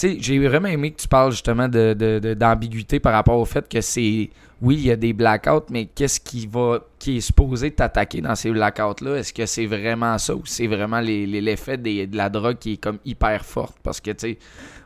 J'ai 0.00 0.38
vraiment 0.38 0.68
aimé 0.68 0.90
que 0.92 1.00
tu 1.00 1.08
parles 1.08 1.32
justement 1.32 1.68
d'ambiguïté 1.68 2.96
de, 2.96 2.98
de, 2.98 3.02
par 3.02 3.12
rapport 3.12 3.38
au 3.38 3.44
fait 3.44 3.68
que 3.68 3.80
c'est... 3.80 4.30
Oui, 4.62 4.74
il 4.76 4.86
y 4.86 4.90
a 4.90 4.96
des 4.96 5.14
blackouts, 5.14 5.66
mais 5.70 5.86
qu'est-ce 5.86 6.20
qui 6.20 6.46
va 6.46 6.80
qui 6.98 7.16
est 7.16 7.20
supposé 7.20 7.70
t'attaquer 7.70 8.20
dans 8.20 8.34
ces 8.34 8.50
blackouts-là? 8.50 9.16
Est-ce 9.16 9.32
que 9.32 9.46
c'est 9.46 9.64
vraiment 9.64 10.18
ça 10.18 10.34
ou 10.34 10.42
c'est 10.44 10.66
vraiment 10.66 11.00
l'effet 11.00 11.78
de 11.78 12.16
la 12.16 12.28
drogue 12.28 12.58
qui 12.58 12.74
est 12.74 12.76
comme 12.76 12.98
hyper 13.06 13.44
forte? 13.44 13.76
Parce 13.82 14.00
que, 14.00 14.10
tu 14.10 14.18
sais, 14.18 14.38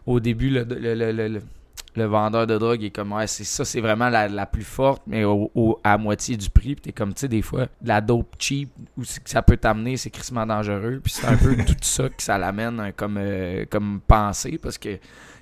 au 0.07 0.21
début, 0.21 0.51
le 0.51 1.41
vendeur 2.03 2.47
de 2.47 2.59
drogue 2.59 2.82
est 2.82 2.90
comme 2.90 3.12
ouais 3.12 3.26
c'est 3.26 3.45
ça 3.45 3.64
c'est 3.64 3.80
vraiment 3.80 4.09
la, 4.09 4.47
plus 4.47 4.64
forte 4.64 5.03
mais 5.07 5.24
au, 5.24 5.80
à 5.84 5.97
moitié 5.97 6.36
du 6.36 6.51
prix 6.51 6.74
puis 6.74 6.82
t'es 6.82 6.92
comme 6.92 7.14
tu 7.14 7.20
sais 7.20 7.28
des 7.28 7.42
fois 7.42 7.66
la 7.82 8.01
dope 8.01 8.34
cheap 8.38 8.70
où 8.97 9.03
ça 9.05 9.42
peut 9.42 9.57
t'amener 9.57 9.97
c'est 9.97 10.11
crissement 10.11 10.47
dangereux 10.47 11.01
puis 11.03 11.12
c'est 11.12 11.26
un 11.26 11.36
peu 11.36 11.57
tout 11.66 11.74
ça 11.80 12.09
que 12.09 12.22
ça 12.22 12.36
l'amène 12.36 12.80
hein, 12.80 12.92
comme 12.92 13.16
euh, 13.18 13.64
comme 13.70 14.01
pensée 14.07 14.59
parce 14.59 14.78
que 14.78 14.99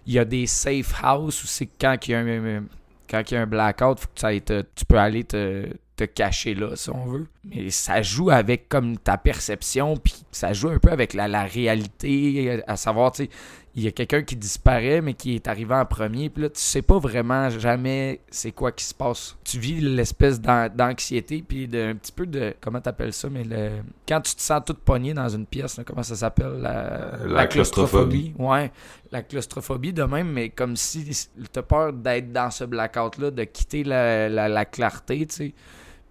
il 0.07 0.13
y 0.13 0.19
a 0.19 0.25
des 0.25 0.47
safe 0.47 0.95
house 1.03 1.43
où 1.43 1.47
c'est 1.47 1.69
quand 1.81 1.97
il 2.07 2.11
y 2.11 2.15
a 2.15 2.19
un 2.21 2.65
quand 3.09 3.31
il 3.31 3.35
y 3.35 3.37
a 3.37 3.43
un 3.43 3.47
blackout 3.47 4.01
faut 4.01 4.09
que 4.15 4.21
ça 4.21 4.31
tu 4.35 4.85
peux 4.87 4.99
aller 4.99 5.25
te, 5.25 5.69
te 5.97 6.05
cacher 6.05 6.55
là 6.55 6.75
si 6.77 6.91
on 6.91 7.05
veut. 7.05 7.27
Mais 7.45 7.71
ça 7.71 8.03
joue 8.03 8.31
avec 8.31 8.69
comme 8.69 8.97
ta 8.99 9.19
perception, 9.19 9.97
puis 9.97 10.15
ça 10.31 10.53
joue 10.53 10.71
un 10.71 10.79
peu 10.79 10.91
avec 10.91 11.15
la, 11.15 11.29
la 11.29 11.45
réalité, 11.45 12.63
à 12.67 12.77
savoir, 12.77 13.13
tu 13.13 13.25
sais, 13.25 13.31
il 13.75 13.83
y 13.85 13.89
a 13.89 13.91
quelqu'un 13.91 14.23
qui 14.23 14.37
disparaît, 14.37 15.01
mais 15.01 15.15
qui 15.15 15.35
est 15.35 15.49
arrivé 15.49 15.75
en 15.75 15.87
premier, 15.87 16.29
puis 16.29 16.43
là, 16.43 16.51
tu 16.51 16.61
sais 16.61 16.83
pas 16.83 16.99
vraiment 16.99 17.49
jamais 17.49 18.21
c'est 18.31 18.53
quoi 18.53 18.71
qui 18.71 18.85
se 18.85 18.93
passe. 18.95 19.35
Tu 19.45 19.59
vis 19.59 19.81
l'espèce 19.81 20.41
d'an- 20.41 20.69
d'anxiété, 20.69 21.43
puis 21.47 21.67
de, 21.69 21.91
un 21.91 21.95
petit 21.95 22.13
peu 22.13 22.27
de, 22.27 22.55
comment 22.61 22.81
t'appelles 22.83 23.15
ça, 23.15 23.31
mais 23.31 23.45
le, 23.45 23.71
quand 24.07 24.21
tu 24.21 24.35
te 24.35 24.43
sens 24.43 24.61
toute 24.67 24.81
pognée 24.81 25.15
dans 25.15 25.29
une 25.31 25.47
pièce, 25.47 25.79
là, 25.79 25.85
comment 25.85 26.03
ça 26.03 26.17
s'appelle? 26.17 26.59
La, 26.61 27.17
La 27.27 27.47
claustrophobie. 27.47 28.35
Ouais, 28.39 28.71
la 29.11 29.23
claustrophobie 29.23 29.95
de 29.95 30.03
même, 30.03 30.31
mais 30.31 30.51
comme 30.51 30.77
si 30.77 31.29
t'as 31.51 31.63
peur 31.63 31.95
d'être 31.95 32.31
dans 32.31 32.51
ce 32.51 32.65
blackout-là, 32.65 33.31
de 33.31 33.45
quitter 33.45 33.85
la, 33.85 34.29
la 34.29 34.65
clarté, 34.67 35.25
tu 35.27 35.35
sais. 35.35 35.55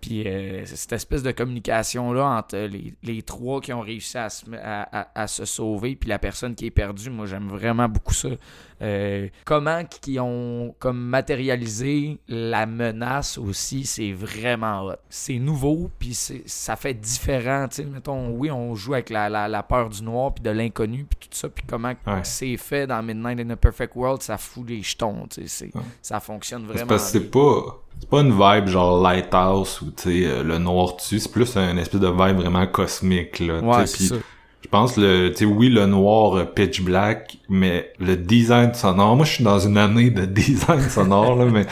Puis 0.02 0.28
euh, 0.28 0.66
cette 0.66 0.93
espèce 0.93 1.22
de 1.24 1.32
communication-là 1.32 2.26
entre 2.26 2.58
les, 2.58 2.93
les 3.04 3.22
trois 3.22 3.62
qui 3.62 3.72
ont 3.72 3.82
réussi 3.82 4.18
à 4.18 4.30
se, 4.30 4.45
à, 4.56 4.82
à- 5.02 5.22
à 5.22 5.28
se 5.28 5.45
sauver, 5.45 5.95
puis 5.95 6.10
la 6.10 6.18
personne 6.20 6.56
qui 6.56 6.66
est 6.66 6.72
perdue, 6.72 7.10
moi 7.12 7.26
j'aime 7.28 7.47
vraiment 7.49 7.88
beaucoup 7.88 8.14
ça. 8.14 8.30
Euh, 8.82 9.28
comment 9.45 9.86
qui 9.86 10.20
ont 10.20 10.74
comme 10.80 10.99
matérialisé 10.99 12.18
la 12.28 12.66
menace 12.66 13.38
aussi, 13.38 13.86
c'est 13.86 14.12
vraiment 14.12 14.86
hot. 14.88 14.95
C'est 15.10 15.38
nouveau, 15.38 15.91
puis 15.99 16.14
c'est- 16.16 16.41
ça 16.47 16.76
fait 16.76 16.95
différent. 16.95 17.68
Mettons, 17.91 18.30
oui, 18.32 18.49
on 18.49 18.74
joue 18.74 18.93
avec 18.95 19.10
la, 19.12 19.30
la, 19.30 19.47
la 19.47 19.62
peur 19.64 19.89
du 19.89 20.02
noir, 20.04 20.34
puis 20.34 20.41
de 20.43 20.49
l'inconnu, 20.49 21.06
puis 21.08 21.20
tout 21.30 21.38
ça, 21.38 21.47
puis 21.49 21.64
comment 21.68 21.93
Ouais. 22.08 22.22
c'est 22.24 22.58
fait 22.58 22.88
dans 22.88 23.04
Midnight 23.04 23.39
in 23.39 23.49
a 23.52 23.56
Perfect 23.56 23.95
World, 23.95 24.22
ça 24.24 24.38
fout 24.38 24.68
les 24.68 24.82
jetons. 24.82 25.28
Ouais. 25.38 25.70
Ça 26.02 26.20
fonctionne 26.20 26.66
vraiment. 26.66 26.97
c'est 26.97 27.30
pas 27.30 27.84
c'est 27.99 28.09
pas 28.09 28.21
une 28.21 28.31
vibe 28.31 28.67
genre 28.67 29.01
Lighthouse 29.01 29.81
ou 29.81 29.91
tu 29.91 30.03
sais 30.03 30.25
euh, 30.25 30.43
le 30.43 30.57
noir 30.57 30.95
dessus, 30.95 31.19
c'est 31.19 31.31
plus 31.31 31.55
un 31.57 31.77
espèce 31.77 32.01
de 32.01 32.07
vibe 32.07 32.37
vraiment 32.37 32.65
cosmique 32.67 33.39
là. 33.39 33.59
Ouais. 33.59 33.85
Je 33.87 34.69
pense 34.69 34.97
le 34.97 35.29
tu 35.29 35.37
sais 35.37 35.45
oui 35.45 35.69
le 35.69 35.85
noir 35.85 36.35
euh, 36.35 36.45
pitch 36.45 36.81
black, 36.81 37.37
mais 37.49 37.91
le 37.99 38.15
design 38.15 38.73
sonore, 38.73 39.15
moi 39.15 39.25
je 39.25 39.33
suis 39.33 39.43
dans 39.43 39.59
une 39.59 39.77
année 39.77 40.09
de 40.09 40.25
design 40.25 40.81
sonore 40.81 41.35
là, 41.35 41.45
mais 41.45 41.65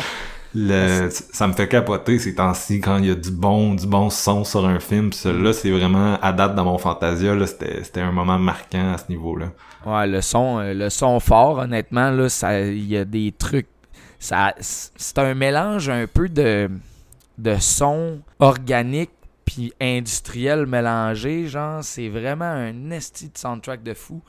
le 0.55 1.09
ça 1.11 1.47
me 1.47 1.53
fait 1.53 1.67
capoter 1.67 2.17
ces 2.17 2.33
temps-ci 2.33 2.81
quand 2.81 2.97
il 2.97 3.05
y 3.05 3.11
a 3.11 3.15
du 3.15 3.29
bon 3.29 3.75
du 3.75 3.85
bon 3.85 4.09
son 4.09 4.43
sur 4.43 4.65
un 4.65 4.79
film. 4.79 5.13
Celui-là 5.13 5.53
c'est 5.53 5.69
vraiment 5.69 6.17
à 6.21 6.33
date 6.33 6.55
dans 6.55 6.65
mon 6.65 6.77
fantasia 6.77 7.35
là, 7.35 7.45
c'était 7.45 7.83
c'était 7.83 8.01
un 8.01 8.11
moment 8.11 8.39
marquant 8.39 8.93
à 8.93 8.97
ce 8.97 9.05
niveau-là. 9.09 9.47
Ouais, 9.85 10.07
le 10.07 10.21
son, 10.21 10.59
euh, 10.59 10.73
le 10.73 10.89
son 10.89 11.19
fort, 11.19 11.59
honnêtement, 11.59 12.11
là, 12.11 12.27
ça, 12.29 12.59
il 12.59 12.85
y 12.85 12.97
a 12.97 13.05
des 13.05 13.31
trucs. 13.31 13.67
C'est 14.19 15.17
un 15.17 15.33
mélange 15.33 15.89
un 15.89 16.05
peu 16.05 16.27
de, 16.29 16.69
de 17.37 17.55
son 17.57 18.21
organique 18.39 19.11
puis 19.45 19.73
industriel 19.81 20.67
mélangé, 20.67 21.47
genre, 21.47 21.83
c'est 21.83 22.09
vraiment 22.09 22.45
un 22.45 22.91
esti 22.91 23.29
de 23.29 23.37
soundtrack 23.37 23.81
de 23.81 23.95
fou. 23.95 24.21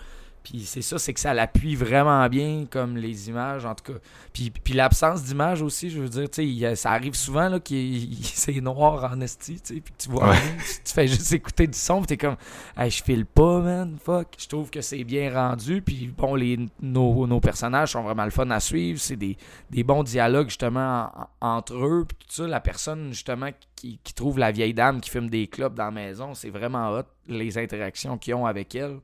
Puis 0.50 0.64
c'est 0.66 0.82
ça, 0.82 0.98
c'est 0.98 1.12
que 1.14 1.20
ça 1.20 1.32
l'appuie 1.32 1.76
vraiment 1.76 2.28
bien, 2.28 2.66
comme 2.68 2.96
les 2.96 3.28
images, 3.28 3.64
en 3.64 3.72
tout 3.76 3.92
cas. 3.92 3.98
Puis, 4.32 4.50
puis 4.50 4.74
l'absence 4.74 5.22
d'image 5.22 5.62
aussi, 5.62 5.90
je 5.90 6.00
veux 6.00 6.08
dire, 6.08 6.26
il 6.38 6.76
ça 6.76 6.90
arrive 6.90 7.14
souvent, 7.14 7.48
là, 7.48 7.60
qu'il 7.60 7.76
il- 8.14 8.24
c'est 8.24 8.60
noir 8.60 9.12
en 9.12 9.20
esti, 9.20 9.60
puis 9.64 9.80
que 9.80 9.88
tu 9.96 10.08
vois 10.10 10.30
Ouais. 10.30 10.36
tu- 10.58 10.82
tu 10.86 10.92
fais 10.92 11.06
juste 11.06 11.32
écouter 11.32 11.68
du 11.68 11.78
son, 11.78 11.98
puis 11.98 12.08
t'es 12.08 12.16
comme, 12.16 12.34
hey, 12.76 12.90
je 12.90 13.00
file 13.00 13.26
pas, 13.26 13.60
man, 13.60 13.96
fuck. 14.04 14.26
Je 14.38 14.48
trouve 14.48 14.70
que 14.70 14.80
c'est 14.80 15.04
bien 15.04 15.32
rendu, 15.32 15.82
puis 15.82 16.12
bon, 16.16 16.34
les, 16.34 16.58
nos, 16.82 17.28
nos 17.28 17.38
personnages 17.40 17.92
sont 17.92 18.02
vraiment 18.02 18.24
le 18.24 18.30
fun 18.32 18.50
à 18.50 18.58
suivre, 18.58 18.98
c'est 18.98 19.14
des, 19.14 19.36
des 19.70 19.84
bons 19.84 20.02
dialogues, 20.02 20.48
justement, 20.48 21.12
en- 21.40 21.58
entre 21.58 21.74
eux, 21.76 22.04
puis 22.08 22.16
tout 22.26 22.34
ça, 22.42 22.48
la 22.48 22.58
personne, 22.60 23.12
justement, 23.12 23.50
qui, 23.76 24.00
qui 24.02 24.14
trouve 24.14 24.40
la 24.40 24.50
vieille 24.50 24.74
dame 24.74 25.00
qui 25.00 25.10
fume 25.10 25.30
des 25.30 25.46
clubs 25.46 25.74
dans 25.74 25.84
la 25.84 25.90
maison, 25.92 26.34
c'est 26.34 26.50
vraiment 26.50 26.90
hot, 26.90 27.04
les 27.28 27.56
interactions 27.56 28.18
qu'ils 28.18 28.34
ont 28.34 28.46
avec 28.46 28.74
elle. 28.74 28.98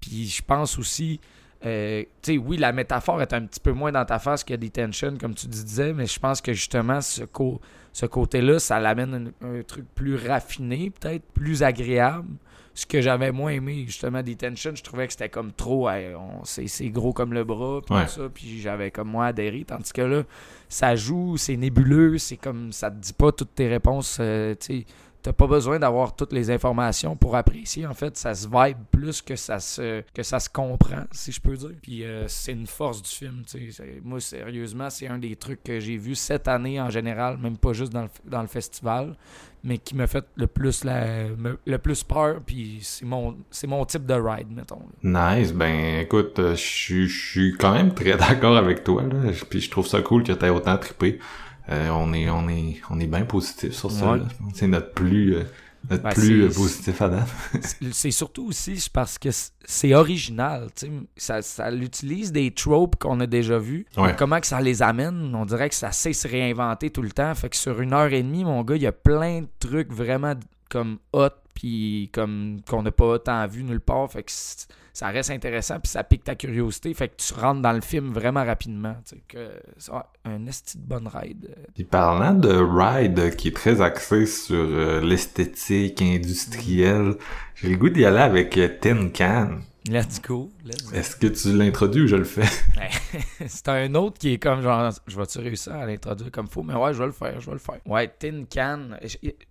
Puis 0.00 0.26
je 0.28 0.42
pense 0.42 0.78
aussi, 0.78 1.20
euh, 1.64 2.02
tu 2.22 2.32
sais, 2.34 2.38
oui, 2.38 2.56
la 2.58 2.72
métaphore 2.72 3.20
est 3.22 3.32
un 3.32 3.44
petit 3.46 3.60
peu 3.60 3.72
moins 3.72 3.92
dans 3.92 4.04
ta 4.04 4.18
face 4.18 4.44
que 4.44 4.54
Detention, 4.54 5.16
comme 5.20 5.34
tu 5.34 5.46
disais, 5.46 5.92
mais 5.92 6.06
je 6.06 6.18
pense 6.20 6.40
que 6.40 6.52
justement, 6.52 7.00
ce, 7.00 7.24
co- 7.24 7.60
ce 7.92 8.06
côté-là, 8.06 8.58
ça 8.58 8.78
l'amène 8.78 9.32
un, 9.42 9.58
un 9.58 9.62
truc 9.62 9.86
plus 9.94 10.16
raffiné, 10.16 10.90
peut-être 10.90 11.24
plus 11.32 11.62
agréable. 11.62 12.28
Ce 12.74 12.84
que 12.84 13.00
j'avais 13.00 13.32
moins 13.32 13.52
aimé, 13.52 13.84
justement, 13.86 14.22
Detention, 14.22 14.72
je 14.74 14.82
trouvais 14.82 15.06
que 15.06 15.14
c'était 15.14 15.30
comme 15.30 15.50
trop, 15.50 15.88
hey, 15.88 16.12
c'est 16.44 16.90
gros 16.90 17.14
comme 17.14 17.32
le 17.32 17.42
bras, 17.42 17.80
puis 17.80 17.94
Ouais. 17.94 18.04
tout 18.04 18.10
ça, 18.10 18.28
puis 18.28 18.60
j'avais 18.60 18.90
comme 18.90 19.08
moi 19.08 19.26
adhéré, 19.28 19.64
tandis 19.66 19.94
que 19.94 20.02
là, 20.02 20.22
ça 20.68 20.94
joue, 20.94 21.38
c'est 21.38 21.56
nébuleux, 21.56 22.18
c'est 22.18 22.36
comme, 22.36 22.72
ça 22.72 22.90
te 22.90 22.96
dit 22.96 23.14
pas 23.14 23.32
toutes 23.32 23.54
tes 23.54 23.66
réponses, 23.68 24.18
euh, 24.20 24.54
tu 24.60 24.80
sais, 24.80 24.86
T'as 25.26 25.32
pas 25.32 25.48
besoin 25.48 25.80
d'avoir 25.80 26.14
toutes 26.14 26.32
les 26.32 26.52
informations 26.52 27.16
pour 27.16 27.34
apprécier. 27.34 27.84
En 27.84 27.94
fait, 27.94 28.16
ça 28.16 28.32
se 28.32 28.46
vibe 28.46 28.78
plus 28.92 29.20
que 29.22 29.34
ça 29.34 29.58
se, 29.58 30.04
que 30.14 30.22
ça 30.22 30.38
se 30.38 30.48
comprend, 30.48 31.02
si 31.10 31.32
je 31.32 31.40
peux 31.40 31.56
dire. 31.56 31.72
Puis 31.82 32.04
euh, 32.04 32.28
c'est 32.28 32.52
une 32.52 32.68
force 32.68 33.02
du 33.02 33.10
film. 33.10 33.42
tu 33.44 33.58
Moi, 34.04 34.20
sérieusement, 34.20 34.88
c'est 34.88 35.08
un 35.08 35.18
des 35.18 35.34
trucs 35.34 35.64
que 35.64 35.80
j'ai 35.80 35.96
vu 35.96 36.14
cette 36.14 36.46
année 36.46 36.80
en 36.80 36.90
général, 36.90 37.38
même 37.38 37.56
pas 37.56 37.72
juste 37.72 37.92
dans 37.92 38.02
le, 38.02 38.08
dans 38.24 38.40
le 38.40 38.46
festival, 38.46 39.16
mais 39.64 39.78
qui 39.78 39.96
m'a 39.96 40.06
fait 40.06 40.24
le 40.36 40.46
plus, 40.46 40.84
le 40.84 41.76
plus 41.78 42.04
peur. 42.04 42.36
Puis 42.46 42.78
c'est 42.82 43.04
mon, 43.04 43.36
mon 43.66 43.84
type 43.84 44.06
de 44.06 44.14
ride, 44.14 44.52
mettons. 44.52 44.82
Nice, 45.02 45.52
ben 45.52 46.02
écoute, 46.02 46.38
euh, 46.38 46.54
je 46.54 47.06
suis- 47.08 47.56
quand 47.58 47.72
même 47.72 47.94
très 47.94 48.16
d'accord 48.16 48.56
avec 48.56 48.84
toi 48.84 49.02
là, 49.02 49.32
puis 49.50 49.60
je 49.60 49.70
trouve 49.72 49.88
ça 49.88 50.02
cool 50.02 50.22
que 50.22 50.30
t'aies 50.30 50.50
autant 50.50 50.78
trippé. 50.78 51.18
Euh, 51.68 51.88
on 51.90 52.12
est 52.12 52.30
on 52.30 52.48
est 52.48 52.80
on 52.90 53.00
est 53.00 53.06
bien 53.06 53.24
positif 53.24 53.72
sur 53.72 53.90
ça. 53.90 54.12
Ouais. 54.12 54.20
C'est 54.54 54.66
notre 54.68 54.92
plus 54.92 55.34
euh, 55.36 55.42
notre 55.90 56.02
Ben, 56.04 56.10
plus 56.12 56.42
euh, 56.44 56.48
positif 56.50 57.00
à 57.02 57.08
date. 57.08 57.28
C'est- 57.92 58.10
surtout 58.10 58.46
aussi 58.46 58.88
parce 58.92 59.18
que 59.18 59.28
c'est 59.64 59.94
original. 59.94 60.68
Ça, 61.16 61.42
ça 61.42 61.72
utilise 61.72 62.32
des 62.32 62.50
tropes 62.52 62.96
qu'on 62.96 63.18
a 63.20 63.26
déjà 63.26 63.58
vus. 63.58 63.86
Ouais. 63.96 64.14
Comment 64.16 64.40
que 64.40 64.46
ça 64.46 64.60
les 64.60 64.82
amène, 64.82 65.34
on 65.34 65.44
dirait 65.44 65.68
que 65.68 65.74
ça 65.74 65.92
sait 65.92 66.12
se 66.12 66.26
réinventer 66.28 66.90
tout 66.90 67.02
le 67.02 67.10
temps. 67.10 67.34
Fait 67.34 67.48
que 67.48 67.56
sur 67.56 67.80
une 67.80 67.92
heure 67.92 68.12
et 68.12 68.22
demie, 68.22 68.44
mon 68.44 68.62
gars, 68.62 68.76
il 68.76 68.82
y 68.82 68.86
a 68.86 68.92
plein 68.92 69.42
de 69.42 69.48
trucs 69.60 69.92
vraiment 69.92 70.34
comme 70.68 70.98
hot 71.12 71.28
puis 71.54 72.10
comme 72.12 72.58
qu'on 72.68 72.82
n'a 72.82 72.90
pas 72.90 73.06
autant 73.06 73.46
vu 73.46 73.64
nulle 73.64 73.80
part. 73.80 74.10
Fait 74.10 74.22
que 74.22 74.30
ça 74.96 75.08
reste 75.08 75.30
intéressant 75.30 75.78
puis 75.78 75.90
ça 75.92 76.02
pique 76.04 76.24
ta 76.24 76.34
curiosité. 76.34 76.94
Fait 76.94 77.08
que 77.08 77.16
tu 77.18 77.34
rentres 77.34 77.60
dans 77.60 77.72
le 77.72 77.82
film 77.82 78.14
vraiment 78.14 78.42
rapidement. 78.42 78.96
tu 79.06 79.16
sais, 79.16 79.22
Que 79.28 79.52
c'est 79.76 79.92
ouais, 79.92 79.98
un 80.24 80.46
esti 80.46 80.78
de 80.78 80.84
bonne 80.84 81.06
ride. 81.06 81.54
Puis 81.74 81.84
parlant 81.84 82.32
de 82.32 82.48
ride 82.48 83.36
qui 83.36 83.48
est 83.48 83.54
très 83.54 83.82
axé 83.82 84.24
sur 84.24 84.56
euh, 84.56 85.02
l'esthétique 85.02 86.00
industrielle, 86.00 87.16
j'ai 87.56 87.68
le 87.68 87.76
goût 87.76 87.90
d'y 87.90 88.06
aller 88.06 88.20
avec 88.20 88.56
euh, 88.56 88.68
Tin 88.80 89.10
Can. 89.10 89.58
Let's 89.86 90.20
go. 90.20 90.48
Est-ce 90.94 91.14
que 91.14 91.26
tu 91.26 91.56
l'introduis 91.56 92.04
ou 92.04 92.06
je 92.08 92.16
le 92.16 92.24
fais? 92.24 92.48
c'est 93.46 93.68
un 93.68 93.94
autre 93.94 94.18
qui 94.18 94.32
est 94.32 94.38
comme 94.38 94.62
genre, 94.62 94.90
je 95.06 95.16
vais-tu 95.16 95.38
réussir 95.40 95.74
à 95.74 95.84
l'introduire 95.84 96.32
comme 96.32 96.48
faut, 96.48 96.62
mais 96.62 96.74
ouais, 96.74 96.94
je 96.94 96.98
vais 96.98 97.06
le 97.06 97.12
faire, 97.12 97.38
je 97.38 97.46
vais 97.46 97.52
le 97.52 97.58
faire. 97.58 97.80
Ouais, 97.84 98.08
Tin 98.08 98.44
Can. 98.50 98.96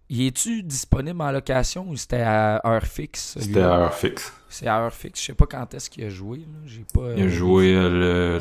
Y 0.08 0.28
est-tu 0.28 0.62
disponible 0.62 1.20
en 1.22 1.32
location 1.32 1.88
ou 1.90 1.96
c'était 1.96 2.22
à 2.22 2.62
heure 2.64 2.84
fixe? 2.84 3.38
C'était 3.40 3.62
à 3.62 3.72
heure 3.72 3.94
fixe. 3.94 4.32
C'est 4.50 4.68
à 4.68 4.80
heure 4.80 4.94
fixe. 4.94 5.20
Je 5.20 5.26
sais 5.26 5.34
pas 5.34 5.48
quand 5.48 5.74
est-ce 5.74 5.90
qu'il 5.90 6.04
a 6.04 6.10
joué. 6.10 6.40
là. 6.40 6.84
Pas. 6.94 7.14
Il 7.18 7.24
a 7.24 7.26
euh, 7.26 7.30
joué 7.30 7.74
le, 7.74 8.40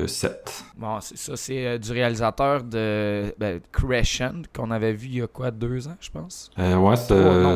le 0.00 0.06
7. 0.08 0.64
Bon, 0.78 0.98
c'est 1.02 1.18
ça. 1.18 1.36
C'est 1.36 1.66
euh, 1.66 1.78
du 1.78 1.92
réalisateur 1.92 2.64
de 2.64 3.34
ben, 3.38 3.60
Crescent 3.70 4.42
qu'on 4.54 4.70
avait 4.70 4.94
vu 4.94 5.06
il 5.08 5.14
y 5.16 5.22
a 5.22 5.26
quoi, 5.26 5.50
deux 5.50 5.86
ans, 5.86 5.96
je 6.00 6.10
pense? 6.10 6.50
Euh, 6.58 6.76
ouais, 6.76 6.96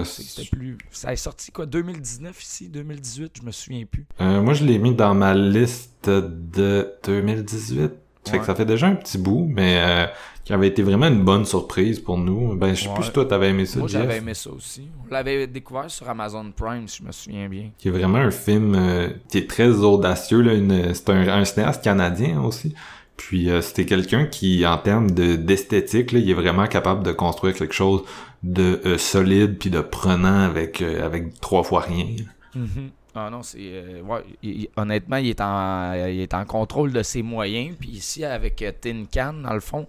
c'était 0.05 0.49
plus. 0.51 0.77
Ça 0.91 1.13
est 1.13 1.17
sorti 1.17 1.51
quoi, 1.51 1.65
2019 1.65 2.43
ici, 2.43 2.69
2018, 2.69 3.39
je 3.41 3.47
me 3.47 3.51
souviens 3.53 3.87
plus. 3.87 4.07
Euh, 4.21 4.43
moi, 4.43 4.53
je 4.53 4.65
l'ai 4.65 4.79
mis 4.79 4.95
dans 4.95 5.15
ma 5.15 5.35
liste 5.35 6.09
de 6.11 6.95
2018. 7.05 7.93
Fait 8.27 8.33
Ouais. 8.33 8.39
que 8.41 8.45
ça 8.47 8.55
fait 8.55 8.65
déjà 8.67 8.87
un 8.87 8.95
petit 8.95 9.17
bout, 9.19 9.47
mais 9.51 9.81
euh, 9.83 10.07
qui 10.45 10.53
avait 10.53 10.69
été 10.69 10.83
vraiment 10.83 11.07
une 11.09 11.25
bonne 11.25 11.45
surprise 11.45 11.99
pour 11.99 12.19
nous. 12.19 12.55
Ben, 12.55 12.75
je 12.75 12.83
sais 12.83 12.89
Ouais. 12.89 12.95
plus 12.95 13.05
si 13.05 13.13
toi 13.13 13.25
t'avais 13.25 13.49
aimé 13.51 13.65
ça, 13.67 13.79
Moi, 13.79 13.89
j'avais 13.89 14.19
aimé 14.19 14.35
ça 14.35 14.51
aussi. 14.51 14.89
On 15.09 15.13
l'avait 15.13 15.47
découvert 15.47 15.91
sur 15.91 16.09
Amazon 16.09 16.51
Prime, 16.55 16.87
si 16.87 16.99
je 17.03 17.07
me 17.07 17.13
souviens 17.13 17.49
bien. 17.49 17.71
Qui 17.79 17.89
est 17.89 17.91
vraiment 17.93 18.19
un 18.19 18.31
film 18.31 18.75
euh, 18.77 19.09
qui 19.31 19.39
est 19.39 19.49
très 19.49 19.69
audacieux. 19.71 20.41
Là, 20.43 20.53
une, 20.55 20.95
c'est 20.95 21.09
un, 21.11 21.29
un 21.29 21.45
cinéaste 21.45 21.83
canadien 21.83 22.43
aussi. 22.43 22.75
Puis 23.17 23.51
euh, 23.51 23.61
c'était 23.63 23.85
quelqu'un 23.87 24.27
qui, 24.27 24.67
en 24.67 24.79
termes 24.79 25.11
de, 25.11 25.37
d'esthétique, 25.37 26.13
là, 26.13 26.19
il 26.19 26.31
est 26.31 26.35
vraiment 26.35 26.67
capable 26.67 27.03
de 27.03 27.13
construire 27.13 27.55
quelque 27.55 27.75
chose 27.75 28.03
de 28.43 28.81
euh, 28.87 28.97
solide 28.99 29.59
puis 29.59 29.69
de 29.71 29.81
prenant 29.81 30.41
avec 30.41 30.81
euh, 30.81 31.05
avec 31.05 31.39
trois 31.41 31.63
fois 31.63 31.81
rien. 31.81 32.07
Mhm. 32.55 32.91
Ah 33.15 33.29
non, 33.31 33.43
c'est. 33.43 33.59
euh, 33.61 34.03
ouais, 34.03 34.23
il- 34.43 34.69
honnêtement, 34.77 35.17
il 35.17 35.29
est, 35.29 35.41
en, 35.41 35.93
il 35.95 36.21
est 36.21 36.35
en 36.35 36.45
contrôle 36.45 36.93
de 36.93 37.03
ses 37.03 37.23
moyens. 37.23 37.77
Puis 37.79 37.89
ici, 37.91 38.25
avec 38.25 38.63
euh, 38.63 38.73
Tin 38.81 39.05
Can, 39.13 39.33
dans 39.35 39.55
le 39.55 39.61
fond, 39.61 39.87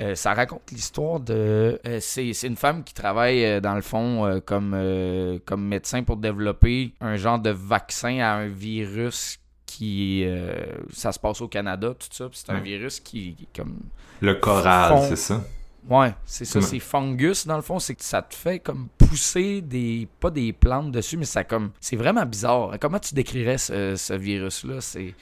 euh, 0.00 0.14
ça 0.14 0.34
raconte 0.34 0.70
l'histoire 0.72 1.20
de. 1.20 1.78
euh, 1.86 1.98
c'est 2.00 2.32
c'est 2.32 2.46
une 2.46 2.56
femme 2.56 2.82
qui 2.84 2.94
travaille, 2.94 3.44
euh, 3.44 3.60
dans 3.60 3.74
le 3.74 3.82
fond, 3.82 4.24
euh, 4.26 4.40
comme, 4.40 4.72
euh, 4.74 5.38
comme 5.44 5.66
médecin 5.66 6.02
pour 6.02 6.16
développer 6.16 6.92
un 7.00 7.16
genre 7.16 7.38
de 7.38 7.50
vaccin 7.50 8.18
à 8.20 8.32
un 8.34 8.48
virus 8.48 9.38
qui. 9.66 10.22
euh, 10.24 10.54
ça 10.92 11.12
se 11.12 11.18
passe 11.18 11.40
au 11.40 11.48
Canada, 11.48 11.94
tout 11.98 12.08
ça. 12.10 12.28
Puis 12.28 12.40
c'est 12.44 12.52
un 12.52 12.60
virus 12.60 13.00
qui, 13.00 13.34
qui 13.34 13.48
comme. 13.54 13.80
Le 14.20 14.34
choral, 14.34 14.92
c'est 15.08 15.16
ça? 15.16 15.44
Ouais, 15.88 16.12
c'est 16.24 16.44
ça, 16.44 16.60
c'est 16.60 16.78
fungus 16.80 17.46
dans 17.46 17.56
le 17.56 17.62
fond, 17.62 17.78
c'est 17.78 17.94
que 17.94 18.04
ça 18.04 18.20
te 18.22 18.34
fait 18.34 18.58
comme 18.58 18.88
pousser 18.98 19.60
des 19.60 20.08
pas 20.20 20.30
des 20.30 20.52
plantes 20.52 20.90
dessus, 20.90 21.16
mais 21.16 21.24
ça 21.24 21.44
comme 21.44 21.70
c'est 21.80 21.96
vraiment 21.96 22.26
bizarre. 22.26 22.72
Comment 22.80 22.98
tu 22.98 23.14
décrirais 23.14 23.58
ce, 23.58 23.94
ce 23.96 24.14
virus 24.14 24.64
là 24.64 24.80
C'est 24.80 25.14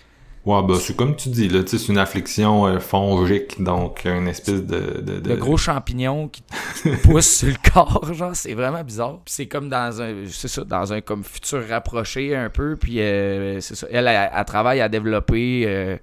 Ouais, 0.47 0.63
bah, 0.63 0.75
c'est 0.79 0.95
comme 0.95 1.17
tu 1.17 1.31
dis, 1.31 1.49
là, 1.49 1.63
tu 1.63 1.71
sais, 1.71 1.79
c'est 1.79 1.91
une 1.91 1.97
affliction 1.97 2.67
euh, 2.67 2.79
fongique, 2.79 3.63
donc 3.63 4.03
une 4.05 4.29
espèce 4.29 4.63
de... 4.63 5.01
de, 5.01 5.19
de- 5.19 5.29
le 5.31 5.37
gros 5.37 5.57
champignon 5.57 6.29
qui 6.29 6.43
pousse 7.03 7.39
sur 7.39 7.49
le 7.49 7.71
corps, 7.73 8.13
genre, 8.13 8.37
c'est 8.37 8.53
vraiment 8.53 8.85
bizarre. 8.85 9.21
Puis 9.25 9.33
c'est 9.37 9.47
comme 9.47 9.71
dans 9.71 10.03
un, 10.03 10.27
c'est 10.29 10.49
ça, 10.49 10.63
dans 10.65 10.93
un 10.93 11.01
comme 11.01 11.25
futur 11.25 11.67
rapproché 11.67 12.37
un 12.37 12.51
peu. 12.51 12.77
Puis 12.77 13.01
euh, 13.01 13.59
c'est 13.61 13.75
ça, 13.75 13.87
elle, 13.91 14.07
elle, 14.07 14.31
elle 14.35 14.45
travaille 14.45 14.83
à 14.83 14.91
développer 14.91 15.65
euh, 15.67 15.97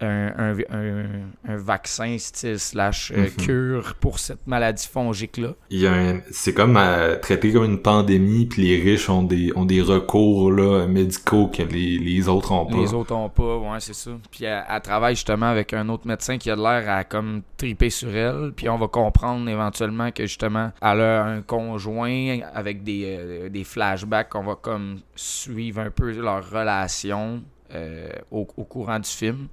un, 0.00 0.26
un, 0.36 0.56
un, 0.70 1.04
un 1.48 1.56
vaccin 1.56 2.16
style 2.18 2.58
slash 2.58 3.12
euh, 3.12 3.22
Mhm. 3.24 3.30
cure 3.44 3.94
pour 3.98 4.18
cette 4.18 4.46
maladie 4.46 4.86
fongique 4.86 5.38
là. 5.38 5.54
C'est 6.30 6.52
comme 6.52 6.76
euh, 6.76 7.16
traité 7.16 7.52
comme 7.52 7.64
une 7.64 7.80
pandémie, 7.80 8.46
puis 8.46 8.62
les 8.62 8.82
riches 8.82 9.08
ont 9.08 9.22
des 9.22 9.52
ont 9.56 9.64
des 9.64 9.80
recours 9.80 10.52
là 10.52 10.86
médicaux 10.86 11.48
que 11.48 11.62
les, 11.62 11.98
les 11.98 12.28
autres 12.28 12.52
ont 12.52 12.66
pas. 12.66 12.76
Les 12.76 12.92
autres 12.92 13.14
ont 13.14 13.30
pas, 13.30 13.56
ouais, 13.56 13.80
c'est 13.80 13.94
ça. 13.94 14.10
Puis 14.30 14.44
elle, 14.44 14.64
elle 14.68 14.80
travaille 14.82 15.14
justement 15.14 15.46
avec 15.46 15.72
un 15.72 15.88
autre 15.88 16.06
médecin 16.06 16.36
qui 16.36 16.50
a 16.50 16.56
l'air 16.56 16.84
à 16.88 17.04
comme 17.04 17.42
triper 17.56 17.88
sur 17.90 18.14
elle. 18.14 18.52
Puis 18.54 18.68
on 18.68 18.76
va 18.76 18.88
comprendre 18.88 19.48
éventuellement 19.48 20.10
que 20.10 20.26
justement 20.26 20.72
elle 20.82 21.00
a 21.00 21.24
un 21.24 21.40
conjoint 21.42 22.40
avec 22.54 22.82
des, 22.82 23.16
euh, 23.18 23.48
des 23.48 23.64
flashbacks 23.64 24.28
qu'on 24.28 24.44
va 24.44 24.56
comme 24.56 25.00
suivre 25.14 25.80
un 25.80 25.90
peu 25.90 26.10
leur 26.12 26.48
relation 26.50 27.42
euh, 27.74 28.08
au, 28.30 28.46
au 28.56 28.64
courant 28.64 28.98
du 28.98 29.08
film. 29.10 29.48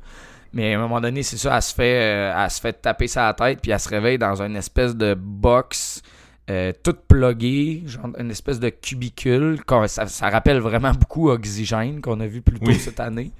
Mais 0.53 0.73
à 0.73 0.77
un 0.77 0.81
moment 0.81 1.01
donné, 1.01 1.23
c'est 1.23 1.37
ça, 1.37 1.55
elle 1.55 1.61
se 1.61 1.73
fait, 1.73 1.99
euh, 2.01 2.43
elle 2.43 2.49
se 2.51 2.61
fait 2.61 2.73
taper 2.73 3.07
sa 3.07 3.33
tête, 3.33 3.59
puis 3.61 3.71
elle 3.71 3.79
se 3.79 3.89
réveille 3.89 4.17
dans 4.19 4.41
une 4.41 4.55
espèce 4.55 4.95
de 4.95 5.15
box 5.15 6.01
euh, 6.49 6.71
toute 6.83 6.99
pluguée, 7.07 7.83
genre 7.87 8.09
une 8.19 8.29
espèce 8.29 8.59
de 8.59 8.69
cubicule. 8.69 9.59
Ça, 9.87 10.05
ça 10.07 10.29
rappelle 10.29 10.59
vraiment 10.59 10.91
beaucoup 10.91 11.29
Oxygène 11.29 12.01
qu'on 12.01 12.19
a 12.19 12.27
vu 12.27 12.41
plus 12.41 12.59
tôt 12.59 12.67
Oui. 12.67 12.75
cette 12.75 12.99
année. 12.99 13.31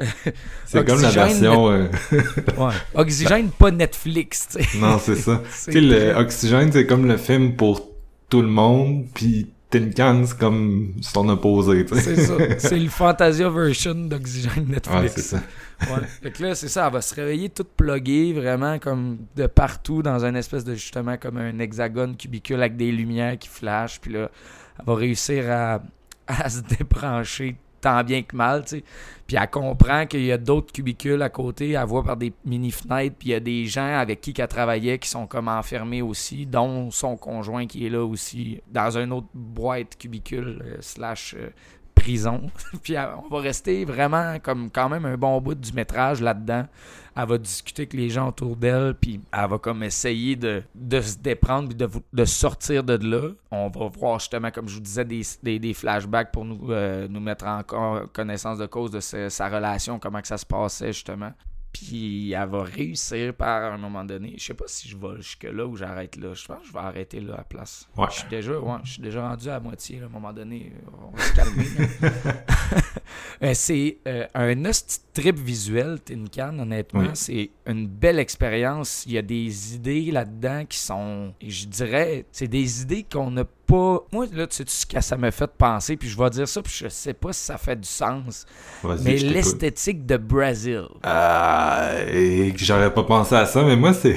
C'est 0.66 0.86
comme 0.86 1.00
la 1.00 1.10
version... 1.10 1.70
euh, 1.70 1.86
Ouais. 2.56 2.74
Oxygène, 2.94 3.48
pas 3.50 3.70
Netflix, 3.70 4.56
non, 4.76 4.98
c'est 4.98 5.16
ça. 5.16 5.42
C'est 5.50 5.80
le 5.80 6.14
Oxygène, 6.16 6.70
c'est 6.70 6.86
comme 6.86 7.06
le 7.06 7.16
film 7.16 7.56
pour 7.56 7.88
tout 8.28 8.40
le 8.42 8.46
monde, 8.48 9.06
puis 9.12 9.50
Tin 9.70 10.24
comme 10.38 10.94
son 11.02 11.28
opposé. 11.28 11.84
C'est 11.92 12.16
ça. 12.16 12.34
C'est 12.58 12.78
le 12.78 12.88
Fantasia 12.88 13.50
version 13.50 13.94
d'Oxygène 13.94 14.66
Netflix. 14.68 15.02
Ouais, 15.02 15.08
c'est 15.08 15.20
ça. 15.20 15.42
Ouais. 15.82 16.06
Fait 16.22 16.30
que 16.30 16.42
là, 16.42 16.54
c'est 16.54 16.68
ça, 16.68 16.86
elle 16.86 16.92
va 16.92 17.02
se 17.02 17.14
réveiller 17.14 17.50
toute 17.50 17.68
pluguée, 17.76 18.32
vraiment 18.32 18.78
comme 18.78 19.18
de 19.36 19.46
partout, 19.46 20.02
dans 20.02 20.24
un 20.24 20.34
espèce 20.34 20.64
de 20.64 20.74
justement 20.74 21.16
comme 21.18 21.36
un 21.36 21.58
hexagone 21.58 22.16
cubicule 22.16 22.60
avec 22.60 22.76
des 22.76 22.90
lumières 22.90 23.38
qui 23.38 23.48
flashent. 23.48 24.00
Puis 24.00 24.12
là, 24.12 24.30
elle 24.78 24.84
va 24.86 24.94
réussir 24.94 25.44
à, 25.50 25.82
à 26.26 26.48
se 26.48 26.60
débrancher 26.62 27.56
tant 27.80 28.02
bien 28.04 28.22
que 28.22 28.36
mal, 28.36 28.62
tu 28.62 28.78
sais. 28.78 28.84
Puis 29.26 29.36
elle 29.38 29.50
comprend 29.50 30.06
qu'il 30.06 30.24
y 30.24 30.32
a 30.32 30.38
d'autres 30.38 30.72
cubicules 30.72 31.20
à 31.20 31.28
côté, 31.28 31.72
elle 31.72 31.84
voit 31.84 32.02
par 32.02 32.16
des 32.16 32.32
mini-fenêtres, 32.46 33.16
puis 33.18 33.28
il 33.28 33.32
y 33.32 33.34
a 33.34 33.40
des 33.40 33.66
gens 33.66 33.98
avec 33.98 34.22
qui 34.22 34.32
elle 34.38 34.48
travaillait 34.48 34.98
qui 34.98 35.08
sont 35.08 35.26
comme 35.26 35.48
enfermés 35.48 36.00
aussi, 36.00 36.46
dont 36.46 36.90
son 36.90 37.16
conjoint 37.16 37.66
qui 37.66 37.86
est 37.86 37.90
là 37.90 38.04
aussi, 38.04 38.62
dans 38.70 38.96
un 38.96 39.10
autre 39.10 39.28
boîte 39.34 39.96
cubicule 39.98 40.62
euh, 40.64 40.76
slash 40.80 41.34
euh, 41.38 41.50
prison. 41.98 42.50
puis 42.82 42.94
elle- 42.94 43.08
on 43.24 43.28
va 43.28 43.40
rester 43.40 43.84
vraiment 43.84 44.38
comme 44.40 44.70
quand 44.70 44.88
même 44.88 45.04
un 45.04 45.16
bon 45.16 45.40
bout 45.40 45.54
du 45.54 45.72
métrage 45.72 46.20
là-dedans. 46.20 46.66
Elle 47.16 47.26
va 47.26 47.36
discuter 47.38 47.82
avec 47.82 47.94
les 47.94 48.10
gens 48.10 48.28
autour 48.28 48.54
d'elle, 48.54 48.94
puis 48.94 49.20
elle 49.32 49.48
va 49.50 49.58
comme 49.58 49.82
essayer 49.82 50.36
de, 50.36 50.62
de 50.76 51.00
se 51.00 51.16
déprendre, 51.18 51.74
de, 51.74 51.88
de 52.12 52.24
sortir 52.24 52.84
de 52.84 52.94
là. 53.04 53.30
On 53.50 53.68
va 53.68 53.88
voir 53.88 54.20
justement, 54.20 54.52
comme 54.52 54.68
je 54.68 54.74
vous 54.74 54.80
disais, 54.80 55.04
des, 55.04 55.58
des, 55.58 55.74
flashbacks 55.74 56.30
pour 56.30 56.44
nous, 56.44 56.70
euh, 56.70 57.08
nous 57.08 57.18
mettre 57.18 57.44
en 57.46 57.62
co- 57.64 58.06
connaissance 58.12 58.58
de 58.58 58.66
cause 58.66 58.92
de 58.92 59.00
sa 59.00 59.48
relation, 59.48 59.98
comment 59.98 60.20
que 60.20 60.28
ça 60.28 60.38
se 60.38 60.46
passait 60.46 60.92
justement. 60.92 61.32
Puis 61.72 62.32
elle 62.32 62.48
va 62.48 62.62
réussir 62.62 63.34
par 63.34 63.72
un 63.72 63.78
moment 63.78 64.04
donné. 64.04 64.34
Je 64.38 64.44
sais 64.44 64.54
pas 64.54 64.64
si 64.66 64.88
je 64.88 64.96
vais 64.96 65.16
jusque-là 65.18 65.66
ou 65.66 65.76
j'arrête 65.76 66.16
là. 66.16 66.34
Je 66.34 66.46
pense 66.46 66.60
que 66.62 66.68
je 66.68 66.72
vais 66.72 66.78
arrêter 66.78 67.20
là 67.20 67.34
à 67.34 67.36
la 67.38 67.44
place. 67.44 67.88
Ouais. 67.96 68.06
Je 68.10 68.20
suis 68.20 68.28
déjà, 68.28 68.58
ouais, 68.58 68.78
je 68.84 68.92
suis 68.92 69.02
déjà 69.02 69.28
rendu 69.28 69.48
à 69.48 69.60
moitié 69.60 70.00
là, 70.00 70.06
à 70.06 70.08
un 70.08 70.12
moment 70.12 70.32
donné. 70.32 70.72
On 71.02 71.16
va 71.16 71.22
se 71.22 71.34
calmer. 71.34 71.66
Euh, 73.42 73.52
c'est 73.54 73.98
euh, 74.06 74.26
un 74.34 74.64
hostie 74.64 75.00
trip 75.14 75.38
visuel, 75.38 76.00
Tin 76.00 76.24
Can, 76.32 76.58
honnêtement. 76.58 77.00
Oui. 77.00 77.10
C'est 77.14 77.50
une 77.68 77.86
belle 77.86 78.18
expérience. 78.18 79.04
Il 79.06 79.12
y 79.12 79.18
a 79.18 79.22
des 79.22 79.74
idées 79.74 80.10
là-dedans 80.10 80.64
qui 80.68 80.78
sont, 80.78 81.32
je 81.46 81.66
dirais, 81.66 82.24
c'est 82.32 82.48
des 82.48 82.82
idées 82.82 83.04
qu'on 83.10 83.30
n'a 83.30 83.44
pas. 83.44 84.00
Moi, 84.10 84.26
là, 84.32 84.46
tu 84.46 84.56
sais 84.56 84.64
ce 84.66 84.86
que 84.86 85.00
ça 85.00 85.16
m'a 85.18 85.30
fait 85.30 85.50
penser, 85.56 85.96
puis 85.96 86.08
je 86.08 86.18
vais 86.18 86.30
dire 86.30 86.48
ça, 86.48 86.62
puis 86.62 86.72
je 86.74 86.88
sais 86.88 87.12
pas 87.12 87.32
si 87.32 87.44
ça 87.44 87.58
fait 87.58 87.78
du 87.78 87.86
sens. 87.88 88.46
Mais 89.04 89.16
l'esthétique 89.18 90.06
de 90.06 90.16
Brazil. 90.16 90.84
Euh, 91.06 92.08
et 92.10 92.52
que 92.52 92.64
j'aurais 92.64 92.92
pas 92.92 93.04
pensé 93.04 93.34
à 93.34 93.44
ça, 93.46 93.62
mais 93.62 93.76
moi, 93.76 93.92
c'est... 93.92 94.16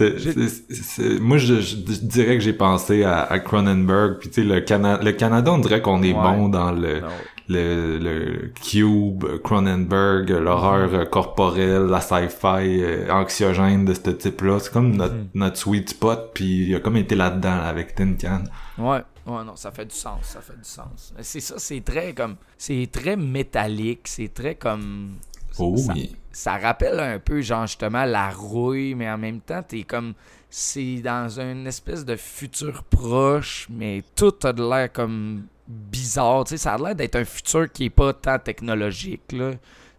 moi, 1.20 1.36
je, 1.38 1.60
je 1.60 1.76
dirais 1.76 2.34
que 2.38 2.40
j'ai 2.40 2.52
pensé 2.54 3.04
à, 3.04 3.22
à 3.24 3.38
Cronenberg, 3.40 4.18
puis 4.18 4.30
tu 4.30 4.42
sais, 4.42 4.46
le, 4.46 4.60
Cana 4.60 4.98
le 5.02 5.12
Canada, 5.12 5.52
on 5.52 5.58
dirait 5.58 5.82
qu'on 5.82 6.02
est 6.02 6.12
Ouais. 6.12 6.22
bon 6.22 6.48
dans 6.48 6.72
le, 6.72 7.00
Non. 7.00 7.08
Le, 7.48 7.98
le 7.98 8.52
Cube, 8.64 9.24
Cronenberg, 9.42 10.30
l'horreur 10.30 10.94
euh, 10.94 11.04
corporelle, 11.04 11.86
la 11.86 12.00
sci-fi 12.00 12.82
euh, 12.82 13.10
anxiogène 13.12 13.84
de 13.84 13.94
ce 13.94 14.10
type-là. 14.10 14.58
C'est 14.60 14.72
comme 14.72 14.96
notre, 14.96 15.14
Mhm. 15.14 15.28
notre 15.34 15.56
sweet 15.56 15.90
spot, 15.90 16.30
puis 16.34 16.68
il 16.68 16.74
a 16.74 16.80
comme 16.80 16.96
été 16.96 17.14
là-dedans 17.14 17.56
là, 17.56 17.68
avec 17.68 17.94
Tin 17.94 18.14
Can. 18.20 18.44
Ouais, 18.78 19.02
ouais, 19.26 19.44
non, 19.44 19.56
ça 19.56 19.70
fait 19.70 19.84
du 19.86 19.94
sens, 19.94 20.18
ça 20.22 20.40
fait 20.40 20.56
du 20.56 20.64
sens. 20.68 21.12
C'est 21.20 21.40
ça, 21.40 21.54
c'est 21.58 21.82
très 21.84 22.12
comme, 22.14 22.36
c'est 22.56 22.88
très 22.90 23.16
métallique, 23.16 24.06
c'est 24.08 24.32
très 24.32 24.54
comme. 24.54 25.12
Oh 25.58 25.76
ça, 25.76 25.92
oui. 25.94 26.16
ça 26.32 26.56
rappelle 26.56 26.98
un 27.00 27.18
peu, 27.18 27.42
genre, 27.42 27.66
justement, 27.66 28.04
la 28.04 28.30
rouille, 28.30 28.94
mais 28.94 29.10
en 29.10 29.18
même 29.18 29.40
temps, 29.40 29.62
t'es 29.66 29.82
comme. 29.82 30.14
C'est 30.54 30.96
dans 31.02 31.40
une 31.40 31.66
espèce 31.66 32.04
de 32.04 32.14
futur 32.16 32.84
proche, 32.84 33.66
mais 33.70 34.02
tout 34.14 34.34
a 34.44 34.52
de 34.52 34.62
l'air 34.62 34.92
comme 34.92 35.44
bizarre. 35.72 36.44
Tu 36.44 36.50
sais, 36.50 36.56
ça 36.58 36.74
a 36.74 36.78
l'air 36.78 36.94
d'être 36.94 37.16
un 37.16 37.24
futur 37.24 37.70
qui 37.70 37.86
est 37.86 37.90
pas 37.90 38.12
tant 38.12 38.38
technologique, 38.38 39.32
là. 39.32 39.52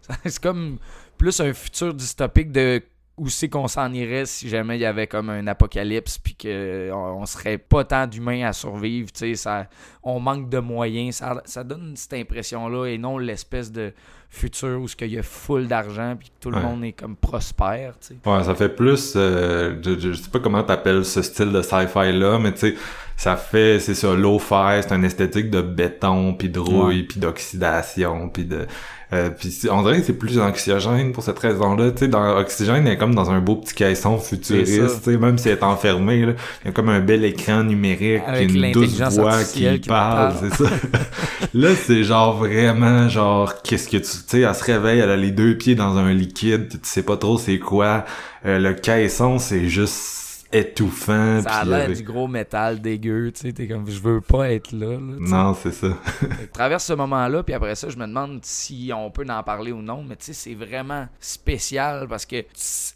C'est 0.24 0.42
comme 0.42 0.78
plus 1.18 1.40
un 1.40 1.52
futur 1.54 1.94
dystopique 1.94 2.52
de 2.52 2.82
où 3.16 3.28
c'est 3.28 3.48
qu'on 3.48 3.68
s'en 3.68 3.92
irait 3.92 4.26
si 4.26 4.48
jamais 4.48 4.76
il 4.76 4.80
y 4.80 4.84
avait 4.84 5.06
comme 5.06 5.30
un 5.30 5.46
apocalypse 5.46 6.18
puis 6.18 6.34
que 6.34 6.90
on, 6.92 7.20
on 7.22 7.26
serait 7.26 7.58
pas 7.58 7.84
tant 7.84 8.08
d'humains 8.08 8.44
à 8.44 8.52
survivre, 8.52 9.12
tu 9.12 9.36
ça 9.36 9.68
on 10.02 10.18
manque 10.18 10.50
de 10.50 10.58
moyens, 10.58 11.14
ça, 11.18 11.40
ça 11.44 11.62
donne 11.62 11.92
cette 11.94 12.14
impression 12.14 12.68
là 12.68 12.86
et 12.86 12.98
non 12.98 13.16
l'espèce 13.18 13.70
de 13.70 13.92
futur 14.30 14.80
où 14.80 14.88
ce 14.88 14.96
qu'il 14.96 15.12
y 15.12 15.18
a 15.18 15.22
full 15.22 15.68
d'argent 15.68 16.16
puis 16.18 16.28
que 16.30 16.34
tout 16.40 16.50
le 16.50 16.56
Ouais. 16.56 16.62
monde 16.64 16.82
est 16.82 16.92
comme 16.92 17.14
prospère. 17.14 17.94
Ouais, 18.26 18.42
ça 18.42 18.54
fait 18.56 18.68
plus, 18.70 19.12
euh, 19.14 19.80
je, 19.80 19.96
je 19.96 20.12
sais 20.14 20.28
pas 20.30 20.40
comment 20.40 20.64
t'appelles 20.64 21.04
ce 21.04 21.22
style 21.22 21.52
de 21.52 21.62
sci-fi 21.62 22.12
là, 22.12 22.40
mais 22.40 22.52
tu 22.52 22.58
sais, 22.58 22.74
ça 23.16 23.36
fait, 23.36 23.78
c'est 23.80 23.94
ça, 23.94 24.14
low-fi, 24.14 24.82
c'est 24.82 24.92
un 24.92 25.02
esthétique 25.02 25.50
de 25.50 25.62
béton, 25.62 26.34
puis 26.34 26.48
de 26.48 26.58
rouille, 26.58 27.04
puis 27.04 27.20
d'oxydation, 27.20 28.28
puis 28.28 28.44
de, 28.44 28.66
euh, 29.12 29.30
puis 29.30 29.52
on 29.70 29.82
dirait 29.82 30.00
que 30.00 30.06
c'est 30.06 30.18
plus 30.18 30.40
anxiogène 30.40 31.12
pour 31.12 31.22
cette 31.22 31.38
raison-là, 31.38 31.92
tu 31.92 32.00
sais, 32.00 32.08
dans 32.08 32.36
Oxygène, 32.36 32.86
elle 32.86 32.94
est 32.94 32.96
comme 32.96 33.14
dans 33.14 33.30
un 33.30 33.40
beau 33.40 33.56
petit 33.56 33.74
caisson 33.74 34.18
futuriste, 34.18 34.88
ça. 34.88 34.96
tu 34.96 35.12
sais, 35.12 35.18
même 35.18 35.38
si 35.38 35.48
elle 35.48 35.58
est 35.58 35.62
enfermée, 35.62 36.26
là, 36.26 36.32
il 36.62 36.66
y 36.66 36.70
a 36.70 36.72
comme 36.72 36.88
un 36.88 37.00
bel 37.00 37.24
écran 37.24 37.62
numérique, 37.62 38.22
Avec 38.26 38.48
puis 38.48 38.60
une 38.60 38.72
douce 38.72 38.98
voix 39.16 39.44
qui 39.44 39.64
parle, 39.86 40.34
parle. 40.34 40.34
c'est 40.40 40.64
ça. 40.64 40.70
là, 41.54 41.68
c'est 41.76 42.02
genre 42.02 42.36
vraiment, 42.36 43.08
genre, 43.08 43.62
qu'est-ce 43.62 43.88
que 43.88 43.98
tu, 43.98 44.02
tu 44.02 44.08
sais, 44.26 44.40
elle 44.40 44.54
se 44.54 44.64
réveille, 44.64 44.98
elle 44.98 45.10
a 45.10 45.16
les 45.16 45.30
deux 45.30 45.56
pieds 45.56 45.76
dans 45.76 45.96
un 45.96 46.12
liquide, 46.12 46.68
tu 46.68 46.78
sais 46.82 47.02
pas 47.02 47.16
trop 47.16 47.38
c'est 47.38 47.58
quoi, 47.58 48.04
euh, 48.46 48.58
le 48.58 48.72
caisson, 48.74 49.38
c'est 49.38 49.68
juste 49.68 50.23
étouffant. 50.54 51.42
Ça 51.42 51.50
a 51.50 51.64
l'air 51.64 51.84
avec- 51.84 51.96
du 51.96 52.02
gros 52.02 52.28
métal 52.28 52.80
dégueu, 52.80 53.32
tu 53.32 53.40
sais, 53.42 53.52
t'es 53.52 53.66
comme 53.68 53.88
je 53.90 54.00
veux 54.00 54.20
pas 54.20 54.50
être 54.52 54.72
là. 54.72 54.96
Non, 55.00 55.54
c'est 55.54 55.72
ça. 55.72 55.88
Traverse 56.52 56.84
ce 56.84 56.92
moment-là, 56.94 57.42
puis 57.42 57.54
après 57.54 57.74
ça, 57.74 57.88
je 57.88 57.96
me 57.96 58.06
demande 58.06 58.40
si 58.42 58.90
on 58.96 59.10
peut 59.10 59.26
en 59.28 59.42
parler 59.42 59.72
ou 59.72 59.82
non. 59.82 60.04
Mais 60.08 60.16
tu 60.16 60.26
sais, 60.26 60.32
c'est 60.32 60.54
vraiment 60.54 61.06
spécial 61.20 62.06
parce 62.08 62.24
que 62.26 62.36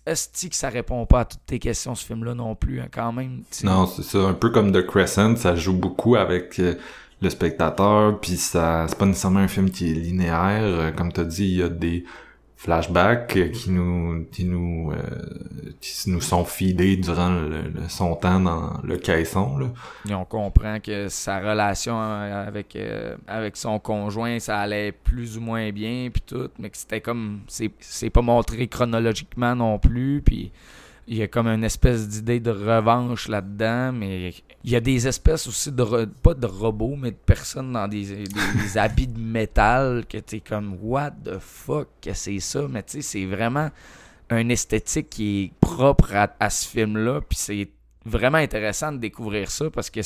est-ce 0.06 0.48
que 0.48 0.54
ça 0.54 0.68
répond 0.68 1.04
pas 1.06 1.20
à 1.20 1.24
toutes 1.24 1.44
tes 1.46 1.58
questions, 1.58 1.94
ce 1.94 2.04
film-là 2.06 2.34
non 2.34 2.54
plus, 2.54 2.80
hein, 2.80 2.88
quand 2.90 3.12
même. 3.12 3.42
Non, 3.64 3.86
c'est 3.86 4.02
ça. 4.02 4.18
Un 4.18 4.34
peu 4.34 4.50
comme 4.50 4.72
The 4.72 4.86
Crescent, 4.86 5.36
ça 5.36 5.54
joue 5.56 5.74
beaucoup 5.74 6.16
avec 6.16 6.58
euh, 6.60 6.74
le 7.20 7.30
spectateur, 7.30 8.18
puis 8.20 8.36
ça, 8.36 8.86
c'est 8.88 8.96
pas 8.98 9.06
nécessairement 9.06 9.40
un 9.40 9.48
film 9.48 9.70
qui 9.70 9.90
est 9.90 9.94
linéaire. 9.94 10.62
Euh, 10.62 10.90
Comme 10.92 11.12
t'as 11.12 11.24
dit, 11.24 11.44
il 11.46 11.56
y 11.58 11.62
a 11.62 11.68
des 11.68 12.04
flashbacks 12.58 13.36
euh, 13.36 13.48
qui 13.50 13.70
nous, 13.70 14.26
qui 14.32 14.44
nous, 14.44 14.90
euh, 14.90 14.96
qui 15.80 16.10
nous 16.10 16.20
sont 16.20 16.44
feedés 16.44 16.96
durant 16.96 17.32
son 17.88 18.16
temps 18.16 18.40
dans 18.40 18.80
le 18.82 18.96
caisson. 18.96 19.56
Là. 19.58 19.66
Et 20.10 20.14
on 20.14 20.24
comprend 20.24 20.80
que 20.80 21.08
sa 21.08 21.38
relation 21.38 21.96
euh, 21.96 22.48
avec, 22.48 22.74
euh, 22.74 23.16
avec 23.28 23.56
son 23.56 23.78
conjoint, 23.78 24.40
ça 24.40 24.58
allait 24.58 24.90
plus 24.90 25.38
ou 25.38 25.40
moins 25.40 25.70
bien, 25.70 26.08
puis 26.12 26.22
tout, 26.26 26.50
mais 26.58 26.68
que 26.68 26.76
c'était 26.76 27.00
comme. 27.00 27.42
C'est 27.46 27.70
c'est 27.78 28.10
pas 28.10 28.22
montré 28.22 28.66
chronologiquement 28.66 29.54
non 29.54 29.78
plus, 29.78 30.20
puis. 30.24 30.50
Il 31.10 31.16
y 31.16 31.22
a 31.22 31.26
comme 31.28 31.46
une 31.48 31.64
espèce 31.64 32.06
d'idée 32.06 32.38
de 32.38 32.50
revanche 32.50 33.28
là-dedans, 33.28 33.92
mais 33.92 34.34
il 34.62 34.70
y 34.70 34.76
a 34.76 34.80
des 34.80 35.08
espèces 35.08 35.46
aussi 35.46 35.72
de 35.72 36.04
pas 36.22 36.34
de 36.34 36.46
robots, 36.46 36.96
mais 36.96 37.12
de 37.12 37.16
personnes 37.16 37.72
dans 37.72 37.88
des, 37.88 38.04
des- 38.04 38.24
des 38.24 38.78
habits 38.78 39.06
de 39.06 39.18
métal 39.18 40.04
que 40.06 40.18
t'es 40.18 40.40
comme 40.40 40.76
what 40.82 41.12
the 41.24 41.38
fuck 41.38 41.88
que 42.02 42.12
c'est 42.12 42.40
ça, 42.40 42.66
mais 42.68 42.82
tu 42.82 42.92
sais 42.92 43.02
c'est 43.02 43.24
vraiment 43.24 43.70
un 44.30 44.48
esthétique 44.50 45.08
qui 45.08 45.44
est 45.44 45.52
propre 45.60 46.14
à, 46.14 46.30
à 46.38 46.50
ce 46.50 46.68
film-là, 46.68 47.22
puis 47.26 47.38
c'est 47.40 47.70
vraiment 48.04 48.38
intéressant 48.38 48.92
de 48.92 48.98
découvrir 48.98 49.50
ça 49.50 49.70
parce 49.70 49.88
que 49.90 50.00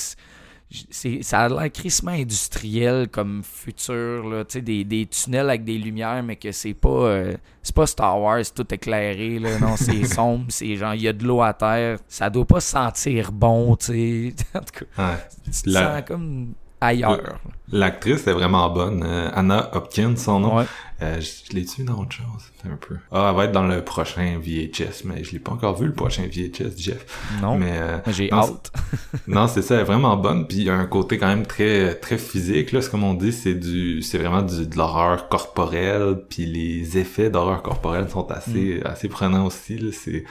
ça 1.22 1.40
a 1.40 1.48
l'air 1.48 1.70
crissement 1.72 2.12
industriel 2.12 3.08
comme 3.08 3.42
futur, 3.44 4.28
là, 4.28 4.44
des, 4.44 4.84
des 4.84 5.06
tunnels 5.06 5.48
avec 5.48 5.64
des 5.64 5.78
lumières, 5.78 6.22
mais 6.22 6.36
que 6.36 6.52
c'est 6.52 6.74
pas, 6.74 6.88
euh, 6.88 7.34
c'est 7.62 7.74
pas 7.74 7.86
Star 7.86 8.20
Wars, 8.20 8.42
tout 8.54 8.66
éclairé, 8.74 9.38
là, 9.38 9.58
non, 9.58 9.76
c'est 9.76 10.04
sombre, 10.06 10.46
c'est 10.48 10.76
genre, 10.76 10.94
il 10.94 11.02
y 11.02 11.08
a 11.08 11.12
de 11.12 11.24
l'eau 11.24 11.42
à 11.42 11.52
terre, 11.52 11.98
ça 12.08 12.30
doit 12.30 12.46
pas 12.46 12.60
sentir 12.60 13.32
bon, 13.32 13.76
tu 13.76 13.86
sais, 13.86 14.34
en 14.54 14.60
tout 14.60 14.84
cas, 14.96 15.02
Ouais. 15.12 15.18
tu 15.44 15.62
te 15.62 15.70
La- 15.70 15.96
sens 16.00 16.02
comme 16.08 16.54
ailleurs. 16.82 17.38
L'actrice 17.70 18.26
est 18.26 18.32
vraiment 18.32 18.68
bonne. 18.68 19.02
euh, 19.06 19.30
Anna 19.34 19.70
Hopkins, 19.74 20.16
son 20.16 20.40
nom. 20.40 20.56
Ouais. 20.58 20.64
Euh, 21.00 21.20
je 21.20 21.30
je 21.50 21.56
l'ai 21.56 21.64
tué 21.64 21.82
dans 21.84 21.98
autre 21.98 22.12
chose, 22.12 22.26
un 22.64 22.76
peu. 22.76 22.96
Ah, 23.10 23.28
elle 23.30 23.36
va 23.36 23.44
être 23.46 23.52
dans 23.52 23.66
le 23.66 23.82
prochain 23.82 24.38
VHS, 24.40 25.04
mais 25.04 25.24
je 25.24 25.32
l'ai 25.32 25.38
pas 25.40 25.52
encore 25.52 25.76
vu, 25.76 25.86
le 25.86 25.92
prochain 25.94 26.22
VHS, 26.30 26.76
Jeff. 26.78 27.04
Non, 27.40 27.56
Mais, 27.58 27.72
euh, 27.72 27.98
j'ai 28.08 28.30
hâte. 28.32 28.70
non, 29.26 29.48
c'est 29.48 29.62
ça, 29.62 29.74
elle 29.76 29.80
est 29.80 29.84
vraiment 29.84 30.16
bonne, 30.16 30.46
puis 30.46 30.58
il 30.58 30.64
y 30.64 30.70
a 30.70 30.74
un 30.74 30.84
côté 30.86 31.18
quand 31.18 31.26
même 31.28 31.46
très 31.46 31.94
très 31.96 32.18
physique, 32.18 32.70
là, 32.72 32.82
c'est 32.82 32.90
comme 32.90 33.02
on 33.04 33.14
dit, 33.14 33.32
c'est 33.32 33.54
du, 33.54 34.00
c'est 34.02 34.18
vraiment 34.18 34.42
du, 34.42 34.66
de 34.66 34.76
l'horreur 34.76 35.28
corporelle, 35.28 36.18
puis 36.28 36.46
les 36.46 36.98
effets 36.98 37.30
d'horreur 37.30 37.62
corporelle 37.62 38.08
sont 38.08 38.30
assez, 38.30 38.80
Mm. 38.84 38.86
assez 38.86 39.08
prenants 39.08 39.46
aussi, 39.46 39.78
là, 39.78 39.90
c'est, 39.92 40.24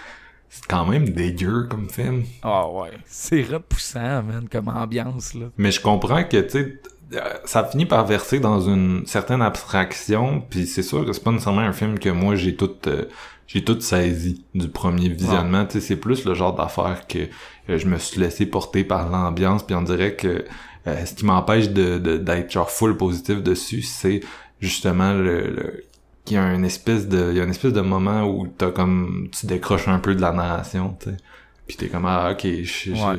c'est 0.53 0.65
quand 0.67 0.85
même 0.85 1.07
dégueu 1.09 1.67
comme 1.69 1.89
film. 1.89 2.23
Ah 2.43 2.67
ouais, 2.69 2.91
c'est 3.05 3.41
repoussant, 3.43 4.21
man, 4.23 4.47
comme 4.51 4.67
ambiance, 4.67 5.33
là. 5.33 5.45
Mais 5.57 5.71
je 5.71 5.79
comprends 5.81 6.23
que, 6.25 6.37
tu 6.41 6.49
sais, 6.49 6.81
euh, 7.13 7.19
ça 7.45 7.63
finit 7.63 7.85
par 7.85 8.05
verser 8.05 8.39
dans 8.39 8.59
une 8.61 9.05
certaine 9.07 9.41
abstraction, 9.41 10.43
puis 10.49 10.67
c'est 10.67 10.83
sûr 10.83 11.05
que 11.05 11.13
c'est 11.13 11.23
pas 11.23 11.31
nécessairement 11.31 11.61
un 11.61 11.73
film 11.73 11.97
que 11.99 12.09
moi 12.09 12.35
j'ai 12.35 12.55
tout 12.55 12.71
euh, 12.87 13.05
j'ai 13.47 13.63
tout 13.63 13.79
saisi 13.81 14.45
du 14.53 14.67
premier 14.69 15.09
visionnement, 15.09 15.65
tu 15.65 15.79
sais, 15.79 15.87
c'est 15.87 15.95
plus 15.97 16.23
le 16.25 16.33
genre 16.33 16.53
d'affaire 16.55 17.07
que 17.07 17.19
euh, 17.69 17.77
je 17.77 17.85
me 17.85 17.97
suis 17.97 18.19
laissé 18.19 18.45
porter 18.45 18.83
par 18.83 19.09
l'ambiance, 19.09 19.63
puis 19.63 19.75
on 19.75 19.81
dirait 19.81 20.15
que 20.15 20.45
euh, 20.87 21.05
ce 21.05 21.13
qui 21.13 21.25
m'empêche 21.25 21.69
de 21.69 21.97
de- 21.97 22.17
d'être 22.17 22.51
genre 22.51 22.69
full 22.69 22.95
positif 22.97 23.41
dessus, 23.43 23.81
c'est 23.83 24.21
justement 24.61 25.13
le, 25.13 25.49
le 25.49 25.83
qu'il 26.31 26.41
y 26.41 26.43
a 26.43 26.53
une 26.53 26.65
espèce 26.65 27.07
de 27.07 27.31
il 27.31 27.37
y 27.37 27.39
a 27.39 27.43
une 27.43 27.49
espèce 27.51 27.73
de 27.73 27.81
moment 27.81 28.23
où 28.23 28.47
t'as 28.47 28.71
comme 28.71 29.29
tu 29.31 29.45
décroches 29.45 29.87
un 29.87 29.99
peu 29.99 30.15
de 30.15 30.21
la 30.21 30.31
narration, 30.31 30.95
tu 30.99 31.09
sais. 31.11 31.17
Puis 31.67 31.77
t'es 31.77 31.87
comme 31.87 32.05
ah 32.05 32.31
ok, 32.31 32.43
Ouais. 32.43 32.65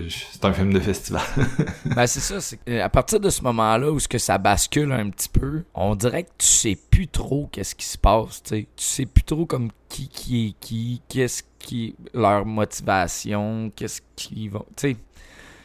c'est 0.08 0.44
un 0.44 0.52
film 0.52 0.72
de 0.74 0.80
festival. 0.80 1.22
Ben 1.96 2.06
c'est 2.06 2.20
ça, 2.20 2.38
c'est 2.40 2.80
à 2.80 2.88
partir 2.90 3.18
de 3.20 3.30
ce 3.30 3.40
moment-là 3.42 3.90
où 3.90 3.98
ce 3.98 4.08
que 4.08 4.18
ça 4.18 4.36
bascule 4.36 4.92
un 4.92 5.08
petit 5.10 5.28
peu, 5.30 5.62
on 5.74 5.94
dirait 5.94 6.24
que 6.24 6.30
tu 6.38 6.46
sais 6.46 6.76
plus 6.90 7.08
trop 7.08 7.48
qu'est-ce 7.52 7.74
qui 7.74 7.86
se 7.86 7.96
passe, 7.96 8.42
tu 8.42 8.48
sais. 8.50 8.62
Tu 8.76 8.84
sais 8.84 9.06
plus 9.06 9.22
trop 9.24 9.46
comme 9.46 9.70
qui 9.88 10.08
qui 10.08 10.48
est 10.48 10.54
qui, 10.60 11.00
qu'est-ce 11.08 11.42
qui 11.58 11.94
leur 12.12 12.44
motivation, 12.44 13.70
qu'est-ce 13.74 14.00
qui 14.16 14.48
vont, 14.48 14.66
tu 14.76 14.90
sais. 14.90 14.96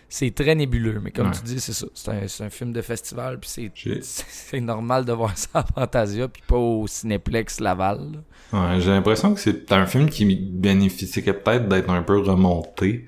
C'est 0.10 0.34
très 0.34 0.56
nébuleux, 0.56 1.02
mais 1.04 1.12
comme 1.12 1.28
Ouais. 1.28 1.34
tu 1.34 1.44
dis, 1.44 1.60
c'est 1.60 1.74
ça. 1.74 1.86
C'est 1.94 2.12
un, 2.12 2.46
un 2.46 2.50
film 2.50 2.72
de 2.72 2.82
festival, 2.82 3.40
puis 3.40 3.72
c'est 4.02 4.62
normal 4.62 5.04
de 5.04 5.12
voir 5.12 5.38
ça 5.38 5.50
à 5.56 5.64
Fantasia, 5.66 6.28
puis 6.30 6.42
pas 6.48 6.56
au 6.56 6.88
Cinéplex 6.88 7.60
Laval. 7.60 8.24
Ouais, 8.54 8.80
j'ai 8.80 8.92
l'impression 8.92 9.34
que 9.34 9.40
c'est 9.42 9.70
un 9.74 9.86
film 9.86 10.10
qui 10.10 10.36
bénéficierait 10.36 11.34
peut-être 11.34 11.68
d'être 11.68 11.90
un 11.90 12.04
peu 12.04 12.20
remonté. 12.20 13.06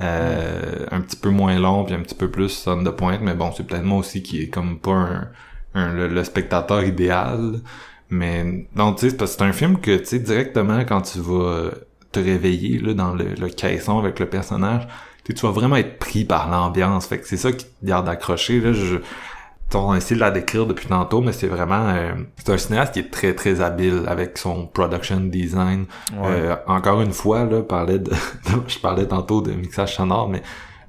Euh, 0.00 0.86
un 0.92 1.00
petit 1.00 1.16
peu 1.16 1.28
moins 1.28 1.58
long 1.58 1.84
puis 1.84 1.92
un 1.92 2.00
petit 2.02 2.14
peu 2.14 2.30
plus 2.30 2.50
sonne 2.50 2.84
de 2.84 2.90
pointe 2.90 3.20
mais 3.20 3.34
bon 3.34 3.50
c'est 3.50 3.66
peut-être 3.66 3.82
moi 3.82 3.98
aussi 3.98 4.22
qui 4.22 4.42
est 4.42 4.46
comme 4.48 4.78
pas 4.78 4.92
un, 4.92 5.28
un- 5.74 5.92
le, 5.92 6.06
le 6.06 6.22
spectateur 6.22 6.84
idéal 6.84 7.54
mais 8.08 8.68
non 8.76 8.92
tu 8.94 9.00
sais 9.00 9.10
c'est 9.10 9.16
parce 9.16 9.32
que 9.32 9.38
c'est 9.38 9.44
un 9.48 9.52
film 9.52 9.80
que 9.80 9.96
tu 9.96 10.04
sais 10.04 10.18
directement 10.20 10.84
quand 10.84 11.00
tu 11.00 11.18
vas 11.18 11.70
te 12.12 12.20
réveiller 12.20 12.78
là 12.78 12.94
dans 12.94 13.12
le, 13.12 13.34
le 13.34 13.48
caisson 13.48 13.98
avec 13.98 14.20
le 14.20 14.26
personnage 14.28 14.86
tu 15.34 15.46
vas 15.46 15.52
vraiment 15.52 15.76
être 15.76 15.98
pris 15.98 16.24
par 16.24 16.50
l'ambiance 16.50 17.06
fait 17.06 17.18
que 17.18 17.28
c'est 17.28 17.36
ça 17.36 17.52
qui 17.52 17.64
te 17.64 17.86
garde 17.86 18.08
accroché 18.08 18.60
là 18.60 18.72
je 18.72 18.98
on 19.74 19.90
a 19.90 19.96
essayé 19.98 20.16
de 20.16 20.20
la 20.20 20.30
décrire 20.30 20.66
depuis 20.66 20.88
tantôt, 20.88 21.20
mais 21.20 21.32
c'est 21.32 21.46
vraiment... 21.46 21.88
euh, 21.88 22.14
c'est 22.36 22.50
un 22.50 22.56
cinéaste 22.56 22.94
qui 22.94 23.00
est 23.00 23.10
très, 23.10 23.34
très 23.34 23.60
habile 23.60 24.04
avec 24.06 24.38
son 24.38 24.66
production 24.66 25.20
design. 25.20 25.84
Euh, 26.22 26.56
encore 26.66 27.02
une 27.02 27.12
fois, 27.12 27.44
là, 27.44 27.62
parlais 27.62 27.98
de, 27.98 28.10
je 28.66 28.78
parlais 28.78 29.06
tantôt 29.06 29.42
de 29.42 29.52
mixage 29.52 29.96
sonore, 29.96 30.28
mais 30.28 30.42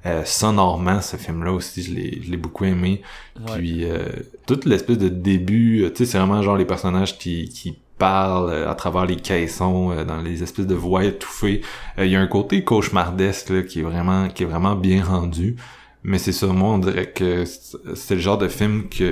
euh, 0.06 0.22
sonorement, 0.24 1.02
ce 1.02 1.16
film-là 1.16 1.52
aussi, 1.52 1.82
je 1.82 1.94
l'ai, 1.94 2.22
je 2.22 2.30
l'ai 2.30 2.38
beaucoup 2.38 2.64
aimé. 2.64 3.02
Ouais. 3.38 3.58
Puis, 3.58 3.84
euh, 3.84 4.04
toute 4.46 4.64
l'espèce 4.64 4.96
de 4.96 5.08
début, 5.08 5.82
euh, 5.82 5.90
tu 5.90 5.98
sais, 5.98 6.12
c'est 6.12 6.18
vraiment 6.18 6.40
genre 6.42 6.56
les 6.56 6.64
personnages 6.64 7.18
qui, 7.18 7.50
qui 7.50 7.78
parlent 8.00 8.50
euh, 8.50 8.70
à 8.72 8.74
travers 8.74 9.04
les 9.06 9.16
caissons, 9.16 9.92
euh, 9.92 10.04
dans 10.04 10.20
les 10.28 10.42
espèces 10.42 10.66
de 10.66 10.74
voix 10.86 11.04
étouffées. 11.04 11.60
Euh, 11.98 12.06
Il 12.06 12.10
y 12.12 12.16
a 12.16 12.20
un 12.20 12.26
côté 12.38 12.64
cauchemardesque 12.64 13.50
là, 13.50 13.62
qui 13.62 13.80
est 13.80 13.82
vraiment 13.92 14.28
qui 14.34 14.42
est 14.44 14.50
vraiment 14.54 14.74
bien 14.74 15.04
rendu. 15.04 15.56
Mais 16.02 16.18
c'est 16.18 16.32
ça, 16.32 16.46
moi, 16.46 16.70
on 16.76 16.78
dirait 16.78 17.10
que 17.12 17.44
c'est 17.44 18.14
le 18.14 18.20
genre 18.26 18.38
de 18.38 18.48
film 18.48 18.88
que 18.88 19.08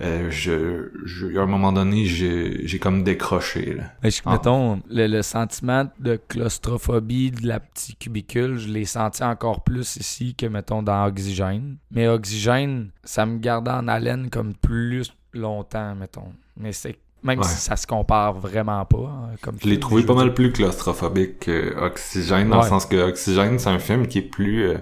euh, 0.00 0.30
je, 0.30 0.88
je, 1.04 1.36
à 1.36 1.42
un 1.42 1.46
moment 1.56 1.72
donné, 1.72 2.06
j'ai 2.06 2.66
j'ai 2.66 2.78
comme 2.78 3.02
décroché. 3.04 3.74
Là. 3.74 3.84
Mais 4.02 4.10
je- 4.10 4.22
Ah. 4.24 4.32
Mettons, 4.32 4.80
le, 4.88 5.06
le 5.16 5.20
sentiment 5.22 5.84
de 5.98 6.14
claustrophobie 6.28 7.30
de 7.30 7.46
la 7.46 7.60
petite 7.60 7.98
cubicule, 7.98 8.56
je 8.56 8.68
l'ai 8.68 8.86
senti 8.86 9.22
encore 9.22 9.62
plus 9.64 9.96
ici 9.96 10.34
que, 10.34 10.46
mettons, 10.46 10.82
dans 10.82 11.04
Oxygène. 11.06 11.76
Mais 11.90 12.08
Oxygène, 12.08 12.90
ça 13.04 13.26
me 13.26 13.38
gardait 13.38 13.70
en 13.72 13.86
haleine 13.88 14.30
comme 14.30 14.54
plus 14.54 15.12
longtemps, 15.34 15.94
mettons. 15.94 16.32
Mais 16.56 16.72
c'est 16.72 16.96
même 17.22 17.38
Ouais. 17.40 17.44
si 17.44 17.56
ça 17.60 17.76
se 17.76 17.86
compare 17.86 18.34
vraiment 18.34 18.84
pas. 18.84 18.98
hein, 18.98 19.36
comme 19.42 19.56
Je 19.62 19.68
l'ai 19.68 19.78
trouvé 19.80 20.02
pas 20.04 20.14
mal 20.14 20.34
plus 20.34 20.52
claustrophobique 20.52 21.40
que 21.40 21.74
Oxygène, 21.78 22.48
dans 22.50 22.58
Ouais. 22.58 22.64
le 22.64 22.68
sens 22.68 22.86
que 22.86 22.96
Oxygène, 22.96 23.58
c'est 23.58 23.68
un 23.70 23.78
film 23.78 24.06
qui 24.06 24.18
est 24.18 24.22
plus... 24.22 24.64
euh, 24.64 24.78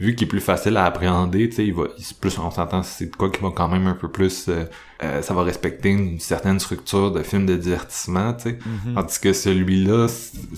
vu 0.00 0.14
qu'il 0.14 0.26
est 0.26 0.30
plus 0.30 0.40
facile 0.40 0.76
à 0.76 0.84
appréhender, 0.84 1.48
tu 1.48 1.56
sais, 1.56 1.66
il 1.66 1.74
va... 1.74 1.84
il- 1.98 2.14
plus 2.20 2.38
on 2.38 2.50
s'entend, 2.52 2.84
c'est 2.84 3.06
de 3.10 3.16
quoi 3.16 3.30
qui 3.30 3.40
va 3.42 3.50
quand 3.54 3.68
même 3.68 3.86
un 3.88 3.94
peu 3.94 4.08
plus... 4.08 4.48
euh, 4.48 4.64
euh, 5.02 5.22
ça 5.22 5.34
va 5.34 5.42
respecter 5.44 5.90
une 5.90 6.18
certaine 6.20 6.58
structure 6.60 7.10
de 7.12 7.22
film 7.22 7.46
de 7.46 7.56
divertissement, 7.56 8.32
tu 8.34 8.42
sais. 8.50 8.58
Mhm. 8.86 8.94
Tandis 8.94 9.18
que 9.20 9.32
celui-là, 9.32 10.06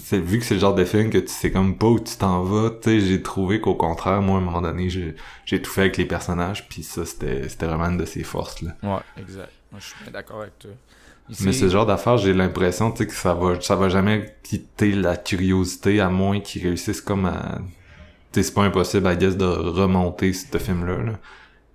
c'est 0.02 0.18
vu 0.18 0.38
que 0.38 0.44
c'est 0.44 0.54
le 0.54 0.60
genre 0.60 0.74
de 0.74 0.84
film 0.84 1.10
que 1.10 1.18
tu 1.18 1.28
sais 1.32 1.50
comme 1.50 1.76
pas 1.76 1.86
où 1.88 1.98
tu 2.00 2.16
t'en 2.16 2.42
vas, 2.42 2.70
tu 2.70 2.76
sais, 2.90 3.00
j'ai 3.00 3.22
trouvé 3.22 3.60
qu'au 3.60 3.74
contraire, 3.74 4.20
moi, 4.22 4.36
à 4.36 4.38
un 4.40 4.44
moment 4.44 4.60
donné, 4.62 4.88
j'ai 4.90 5.14
j'ai 5.44 5.60
tout 5.60 5.70
fait 5.70 5.82
avec 5.82 5.96
les 5.98 6.06
personnages, 6.06 6.66
puis 6.68 6.82
ça, 6.82 7.04
c'était 7.06 7.48
c'était 7.48 7.66
vraiment 7.66 7.86
une 7.88 7.98
de 7.98 8.04
ses 8.06 8.22
forces, 8.24 8.60
là. 8.62 8.72
Ouais, 8.82 9.00
exact. 9.22 9.50
Moi, 9.72 9.80
je 9.80 9.86
suis 9.86 10.10
d'accord 10.12 10.40
avec 10.42 10.58
toi. 10.58 10.70
Mais 11.40 11.52
ce 11.52 11.68
genre 11.68 11.86
d'affaires, 11.86 12.18
j'ai 12.18 12.32
l'impression, 12.32 12.90
que 12.90 13.12
ça 13.12 13.34
va, 13.34 13.60
ça 13.60 13.76
va 13.76 13.88
jamais 13.88 14.34
quitter 14.42 14.92
la 14.92 15.16
curiosité, 15.16 16.00
à 16.00 16.08
moins 16.08 16.40
qu'ils 16.40 16.62
réussissent 16.62 17.00
comme 17.00 17.26
à... 17.26 17.58
C'est 18.32 18.54
pas 18.54 18.62
impossible, 18.62 19.10
I 19.12 19.16
guess, 19.16 19.36
de 19.36 19.44
remonter 19.44 20.32
ce 20.32 20.58
film-là, 20.58 20.98
là. 20.98 21.12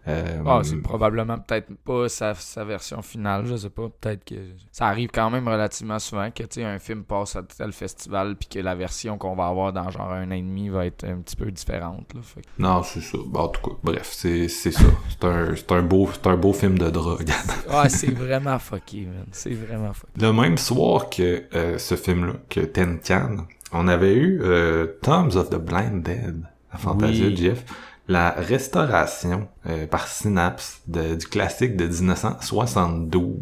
Euh, 0.07 0.43
Ah, 0.45 0.61
c'est 0.63 0.77
probablement 0.81 1.37
peut-être 1.39 1.73
pas 1.83 2.07
sa, 2.09 2.33
sa 2.35 2.63
version 2.63 3.01
finale, 3.01 3.45
je 3.45 3.55
sais 3.55 3.69
pas. 3.69 3.89
Peut-être 3.99 4.23
que 4.23 4.35
ça 4.71 4.87
arrive 4.87 5.09
quand 5.11 5.29
même 5.29 5.47
relativement 5.47 5.99
souvent 5.99 6.29
que 6.31 6.43
un 6.63 6.79
film 6.79 7.03
passe 7.03 7.35
à 7.35 7.43
tel 7.43 7.71
festival 7.71 8.35
puis 8.35 8.47
que 8.47 8.59
la 8.59 8.75
version 8.75 9.17
qu'on 9.17 9.35
va 9.35 9.47
avoir 9.47 9.73
dans 9.73 9.89
genre 9.89 10.11
un 10.11 10.27
an 10.27 10.31
et 10.35 10.41
demi 10.41 10.69
va 10.69 10.85
être 10.85 11.03
un 11.05 11.17
petit 11.17 11.35
peu 11.35 11.51
différente. 11.51 12.13
Là, 12.13 12.21
Fait 12.23 12.41
Non, 12.59 12.83
c'est 12.83 13.01
ça. 13.01 13.17
Bon, 13.25 13.39
en 13.41 13.47
tout 13.49 13.61
cas, 13.69 13.75
bref, 13.83 14.09
c'est 14.11 14.47
ça. 14.47 14.71
C'est 15.09 15.23
un, 15.25 15.53
un, 15.69 15.81
beau, 15.81 16.09
un 16.23 16.37
beau 16.37 16.53
film 16.53 16.77
de 16.77 16.89
drogue. 16.89 17.29
Ah, 17.69 17.89
c'est 17.89 18.11
vraiment 18.11 18.57
fucké, 18.59 19.01
man. 19.01 19.25
C'est 19.31 19.53
vraiment 19.53 19.91
fucké. 19.91 20.13
Le 20.21 20.31
même 20.31 20.57
soir 20.57 21.09
que 21.09 21.43
euh, 21.53 21.77
ce 21.77 21.95
film-là, 21.95 22.33
que 22.49 22.59
Ten 22.61 22.99
Can, 23.05 23.47
on 23.71 23.87
avait 23.87 24.13
eu 24.13 24.39
euh, 24.41 24.87
Toms 25.01 25.35
of 25.35 25.49
the 25.49 25.57
Blind 25.57 26.03
Dead, 26.03 26.41
Fantasia 26.77 27.25
Oui. 27.27 27.35
Jeff, 27.35 27.65
la 28.07 28.31
restauration 28.31 29.47
euh, 29.65 29.87
par 29.87 30.07
Synapse 30.07 30.81
du 30.87 31.27
classique 31.27 31.75
de 31.75 31.87
1972. 31.87 33.37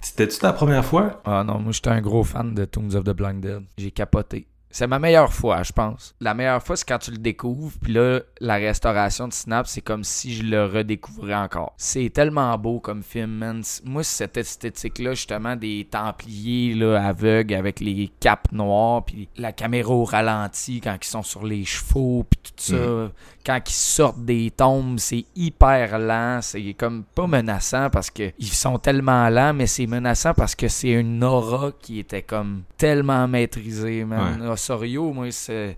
C'était-tu 0.00 0.38
ta 0.38 0.52
première 0.52 0.84
fois? 0.84 1.20
Ah 1.24 1.44
non, 1.44 1.58
moi 1.58 1.72
j'étais 1.72 1.90
un 1.90 2.00
gros 2.00 2.24
fan 2.24 2.54
de 2.54 2.64
Tombs 2.64 2.94
of 2.94 3.04
the 3.04 3.10
Blind 3.10 3.40
Dead. 3.40 3.62
J'ai 3.76 3.90
capoté. 3.90 4.46
C'est 4.76 4.86
ma 4.86 4.98
meilleure 4.98 5.32
fois, 5.32 5.62
je 5.62 5.72
pense. 5.72 6.14
La 6.20 6.34
meilleure 6.34 6.62
fois, 6.62 6.76
c'est 6.76 6.86
quand 6.86 6.98
tu 6.98 7.10
le 7.10 7.16
découvres, 7.16 7.72
puis 7.80 7.94
là, 7.94 8.20
la 8.42 8.56
restauration 8.56 9.26
de 9.26 9.32
Synapse, 9.32 9.70
c'est 9.70 9.80
comme 9.80 10.04
si 10.04 10.34
je 10.34 10.42
le 10.42 10.66
redécouvrais 10.66 11.34
encore. 11.34 11.72
C'est 11.78 12.10
tellement 12.10 12.58
beau 12.58 12.78
comme 12.78 13.02
film, 13.02 13.30
man. 13.30 13.62
Moi, 13.86 14.04
cette 14.04 14.36
esthétique-là, 14.36 15.14
justement, 15.14 15.56
des 15.56 15.88
Templiers 15.90 16.74
là, 16.74 17.02
aveugles 17.02 17.54
avec 17.54 17.80
les 17.80 18.10
capes 18.20 18.52
noires, 18.52 19.02
puis 19.06 19.30
la 19.38 19.52
caméra 19.52 19.94
au 19.94 20.04
ralenti 20.04 20.82
quand 20.82 20.98
ils 21.00 21.08
sont 21.08 21.22
sur 21.22 21.46
les 21.46 21.64
chevaux, 21.64 22.26
puis 22.28 22.38
tout 22.42 22.74
ça. 22.74 23.10
Quand 23.46 23.60
ils 23.64 23.72
sortent 23.72 24.24
des 24.24 24.50
tombes, 24.50 24.98
c'est 24.98 25.24
hyper 25.36 25.98
lent. 25.98 26.40
C'est 26.42 26.74
comme 26.74 27.04
pas 27.04 27.28
menaçant 27.28 27.88
parce 27.90 28.10
que 28.10 28.32
ils 28.38 28.48
sont 28.48 28.76
tellement 28.78 29.30
lents, 29.30 29.54
mais 29.54 29.68
c'est 29.68 29.86
menaçant 29.86 30.34
parce 30.34 30.56
que 30.56 30.68
c'est 30.68 30.90
une 30.90 31.22
aura 31.22 31.70
qui 31.80 32.00
était 32.00 32.22
comme 32.22 32.64
tellement 32.76 33.26
maîtrisée, 33.28 34.04
man. 34.04 34.42
Ah, 34.44 34.56
Osorio, 34.70 35.12
moi, 35.12 35.30
c'est 35.30 35.76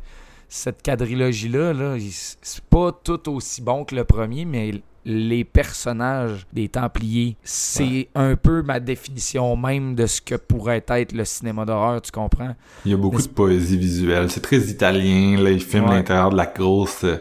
cette 0.48 0.82
quadrilogie-là, 0.82 1.72
là, 1.74 1.96
il- 1.98 2.10
c'est 2.10 2.64
pas 2.64 2.90
tout 3.04 3.28
aussi 3.30 3.60
bon 3.60 3.84
que 3.84 3.94
le 3.94 4.04
premier, 4.04 4.46
mais 4.46 4.72
les 5.04 5.44
personnages 5.44 6.46
des 6.52 6.68
Templiers, 6.68 7.36
c'est 7.44 7.82
Ouais. 7.84 8.08
un 8.14 8.34
peu 8.36 8.62
ma 8.62 8.80
définition 8.80 9.56
même 9.56 9.94
de 9.94 10.06
ce 10.06 10.20
que 10.22 10.34
pourrait 10.36 10.84
être 10.88 11.12
le 11.12 11.24
cinéma 11.26 11.64
d'horreur, 11.66 12.00
tu 12.00 12.10
comprends? 12.10 12.54
Il 12.86 12.90
y 12.90 12.94
a 12.94 12.96
beaucoup 12.96 13.16
Mais 13.18 13.22
de 13.22 13.28
poésie 13.28 13.76
visuelle. 13.78 14.30
C'est 14.30 14.40
très 14.40 14.58
italien, 14.58 15.38
là. 15.38 15.50
Il 15.50 15.62
filme 15.62 15.84
Ouais. 15.88 15.96
l'intérieur 15.96 16.30
de 16.30 16.36
la 16.36 16.46
grosse 16.46 17.04
euh, 17.04 17.16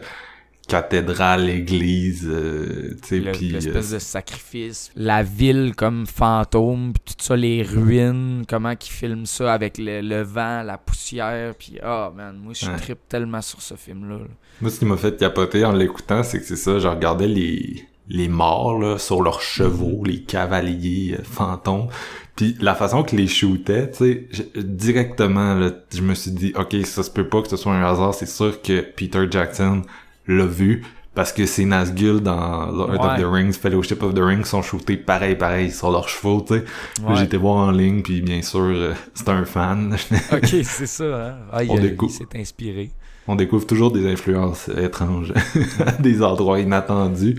cathédrale, 0.68 1.48
église, 1.50 2.24
euh, 2.30 2.94
tu 3.02 3.22
sais, 3.24 3.30
puis... 3.32 3.48
L'espèce 3.48 3.90
euh, 3.90 3.94
de 3.94 3.98
sacrifice. 3.98 4.90
La 4.94 5.22
ville 5.24 5.72
comme 5.76 6.06
fantôme, 6.06 6.92
puis 6.92 7.14
tout 7.16 7.24
ça, 7.24 7.34
les 7.36 7.62
ruines, 7.62 8.44
comment 8.48 8.76
qu'ils 8.76 8.92
filment 8.92 9.26
ça 9.26 9.52
avec 9.52 9.78
le, 9.78 10.00
le 10.00 10.22
vent, 10.22 10.62
la 10.62 10.78
poussière, 10.78 11.54
puis 11.58 11.78
ah 11.82 12.12
man, 12.16 12.36
moi 12.40 12.52
je 12.54 12.66
Ouais. 12.68 12.76
trippe 12.76 13.08
tellement 13.08 13.40
sur 13.40 13.62
ce 13.62 13.74
film-là. 13.74 14.18
là. 14.18 14.24
Moi, 14.60 14.70
ce 14.70 14.78
qui 14.78 14.84
m'a 14.84 14.96
fait 14.98 15.16
capoter 15.16 15.64
en 15.64 15.72
l'écoutant, 15.72 16.22
c'est 16.22 16.38
que 16.38 16.44
c'est 16.44 16.56
ça, 16.56 16.78
je 16.78 16.86
regardais 16.86 17.28
les, 17.28 17.84
les 18.08 18.28
morts, 18.28 18.78
là, 18.78 18.98
sur 18.98 19.22
leurs 19.22 19.40
chevaux, 19.40 20.02
les 20.04 20.22
cavaliers 20.22 21.16
euh, 21.18 21.22
fantômes, 21.24 21.88
puis 22.36 22.56
la 22.60 22.74
façon 22.74 23.02
que 23.02 23.16
les 23.16 23.26
shootaient, 23.26 23.90
tu 23.90 23.96
sais, 23.98 24.28
directement, 24.56 25.54
là, 25.54 25.70
je 25.92 26.02
me 26.02 26.14
suis 26.14 26.30
dit, 26.30 26.52
ok, 26.56 26.76
ça 26.84 27.02
se 27.02 27.10
peut 27.10 27.26
pas 27.28 27.42
que 27.42 27.48
ce 27.48 27.56
soit 27.56 27.72
un 27.72 27.82
hasard, 27.84 28.14
c'est 28.14 28.28
sûr 28.28 28.60
que 28.62 28.80
Peter 28.80 29.26
Jackson 29.30 29.82
l'a 30.28 30.46
vu, 30.46 30.84
parce 31.14 31.32
que 31.32 31.46
ces 31.46 31.64
Nazgûl 31.64 32.20
dans 32.20 32.66
Lord 32.66 32.90
of 32.90 33.00
Ouais. 33.00 33.20
the 33.20 33.26
Rings, 33.26 33.54
Fellowship 33.54 34.02
of 34.04 34.14
the 34.14 34.20
Rings 34.20 34.44
sont 34.44 34.62
shootés 34.62 34.96
pareil, 34.96 35.34
pareil, 35.34 35.72
sur 35.72 35.90
leurs 35.90 36.08
chevaux, 36.08 36.44
tu 36.46 36.54
sais. 36.54 36.64
Ouais. 37.02 37.16
J'ai 37.16 37.24
été 37.24 37.36
voir 37.36 37.56
en 37.56 37.70
ligne, 37.72 38.02
puis 38.02 38.20
bien 38.20 38.40
sûr, 38.42 38.60
euh, 38.60 38.94
c'est 39.14 39.28
un 39.28 39.44
fan. 39.44 39.96
ok, 40.32 40.46
c'est 40.46 40.86
ça, 40.86 41.04
hein? 41.04 41.38
Ah, 41.50 41.64
il, 41.64 42.10
s'est 42.10 42.24
inspiré. 42.36 42.92
On 43.26 43.34
découvre 43.34 43.66
toujours 43.66 43.90
des 43.90 44.10
influences 44.10 44.68
étranges, 44.68 45.34
des 45.98 46.22
endroits 46.22 46.60
inattendus. 46.60 47.36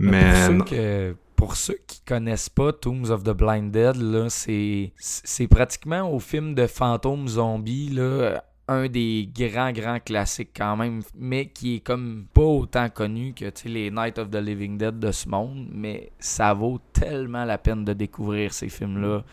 Mais 0.00 0.20
pour, 0.20 0.36
ceux 0.36 0.64
que, 0.64 1.16
pour 1.36 1.56
ceux 1.56 1.78
qui 1.86 2.00
connaissent 2.00 2.48
pas 2.48 2.72
Tombs 2.72 3.10
of 3.10 3.22
the 3.22 3.30
Blinded, 3.30 3.96
là, 3.96 4.28
c'est, 4.28 4.92
c'est 4.98 5.46
pratiquement 5.46 6.12
au 6.12 6.18
film 6.18 6.54
de 6.54 6.66
fantômes 6.66 7.28
zombies, 7.28 7.90
là, 7.90 8.42
un 8.68 8.86
des 8.88 9.28
grands, 9.34 9.72
grands 9.72 9.98
classiques 9.98 10.50
quand 10.54 10.76
même, 10.76 11.02
mais 11.16 11.46
qui 11.46 11.76
est 11.76 11.80
comme 11.80 12.26
pas 12.32 12.42
autant 12.42 12.88
connu 12.90 13.32
que 13.32 13.46
les 13.64 13.90
Night 13.90 14.18
of 14.18 14.30
the 14.30 14.36
Living 14.36 14.76
Dead 14.78 14.98
de 14.98 15.10
ce 15.10 15.28
monde, 15.28 15.68
mais 15.72 16.12
ça 16.18 16.52
vaut 16.52 16.78
tellement 16.92 17.44
la 17.44 17.58
peine 17.58 17.84
de 17.84 17.94
découvrir 17.94 18.52
ces 18.52 18.68
films-là. 18.68 19.24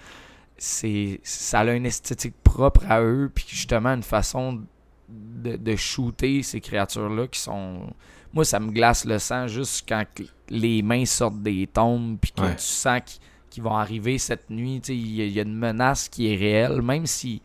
C'est, 0.58 1.20
ça 1.24 1.60
a 1.60 1.74
une 1.74 1.86
esthétique 1.86 2.36
propre 2.44 2.86
à 2.90 3.02
eux, 3.02 3.30
puis 3.34 3.46
justement 3.48 3.90
une 3.94 4.04
façon 4.04 4.62
de, 5.10 5.58
de 5.58 5.76
shooter 5.76 6.42
ces 6.42 6.62
créatures-là 6.62 7.28
qui 7.28 7.40
sont 7.40 7.88
moi, 8.34 8.44
ça 8.44 8.60
me 8.60 8.72
glace 8.72 9.06
le 9.06 9.18
sang 9.18 9.48
juste 9.48 9.86
quand 9.88 10.04
les 10.50 10.82
mains 10.82 11.06
sortent 11.06 11.42
des 11.42 11.68
tombes 11.68 12.18
puis 12.20 12.32
que 12.34 12.42
Ouais. 12.42 12.56
tu 12.56 12.64
sens 12.64 13.02
qu'ils 13.50 13.64
vont 13.64 13.76
arriver 13.76 14.18
cette 14.18 14.50
nuit. 14.50 14.82
Y, 14.90 14.92
il 14.92 15.30
y 15.32 15.40
a 15.40 15.44
une 15.44 15.56
menace 15.56 16.10
qui 16.10 16.32
est 16.34 16.36
réelle, 16.36 16.82
même 16.82 17.06
si 17.06 17.42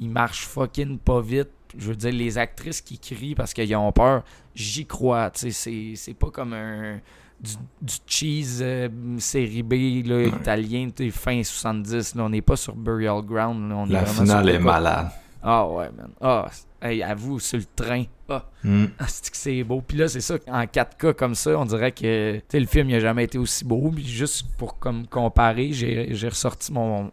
ils 0.00 0.10
marchent 0.10 0.46
fucking 0.46 0.98
pas 0.98 1.20
vite. 1.20 1.48
Je 1.76 1.88
veux 1.88 1.96
dire, 1.96 2.12
les 2.12 2.38
actrices 2.38 2.80
qui 2.80 2.98
crient 2.98 3.34
parce 3.34 3.52
qu'ils 3.52 3.74
ont 3.76 3.92
peur, 3.92 4.22
j'y 4.54 4.86
crois. 4.86 5.30
C'est 5.34 5.50
c'est 5.50 6.14
pas 6.14 6.30
comme 6.30 6.52
un 6.54 7.00
du, 7.40 7.52
du 7.82 7.94
cheese 8.06 8.58
euh, 8.62 8.88
série 9.18 9.62
B 9.62 10.04
là, 10.06 10.22
italien, 10.22 10.88
tu 10.94 11.04
sais, 11.04 11.10
fin 11.10 11.42
70. 11.42 12.14
Là, 12.16 12.24
on 12.24 12.30
n'est 12.30 12.42
pas 12.42 12.56
sur 12.56 12.74
Burial 12.74 13.22
Ground. 13.22 13.68
là, 13.68 13.76
on 13.76 13.86
La 13.86 14.04
finale 14.06 14.48
est 14.48 14.58
malade. 14.58 15.08
Ah 15.42 15.68
ouais, 15.68 15.88
man. 15.96 16.10
Ah, 16.20 16.50
hey, 16.82 17.00
avoue, 17.02 17.38
sur 17.38 17.58
le 17.58 17.64
train. 17.76 18.04
Ah, 18.28 18.44
Hmm. 18.64 18.86
ah, 18.98 19.04
c'est 19.06 19.30
que 19.30 19.36
c'est 19.36 19.62
beau. 19.62 19.80
Puis 19.86 19.96
là, 19.96 20.08
c'est 20.08 20.20
ça, 20.20 20.34
en 20.48 20.64
4K 20.64 21.14
comme 21.14 21.36
ça, 21.36 21.56
on 21.56 21.64
dirait 21.64 21.92
que 21.92 22.40
le 22.52 22.66
film 22.66 22.88
n'a 22.88 22.98
jamais 22.98 23.24
été 23.24 23.38
aussi 23.38 23.64
beau. 23.64 23.90
Puis 23.94 24.04
juste 24.04 24.46
pour 24.56 24.78
comme 24.80 25.06
comparer, 25.06 25.72
j'ai 25.72 26.08
j'ai 26.14 26.28
ressorti 26.28 26.72
mon, 26.72 27.12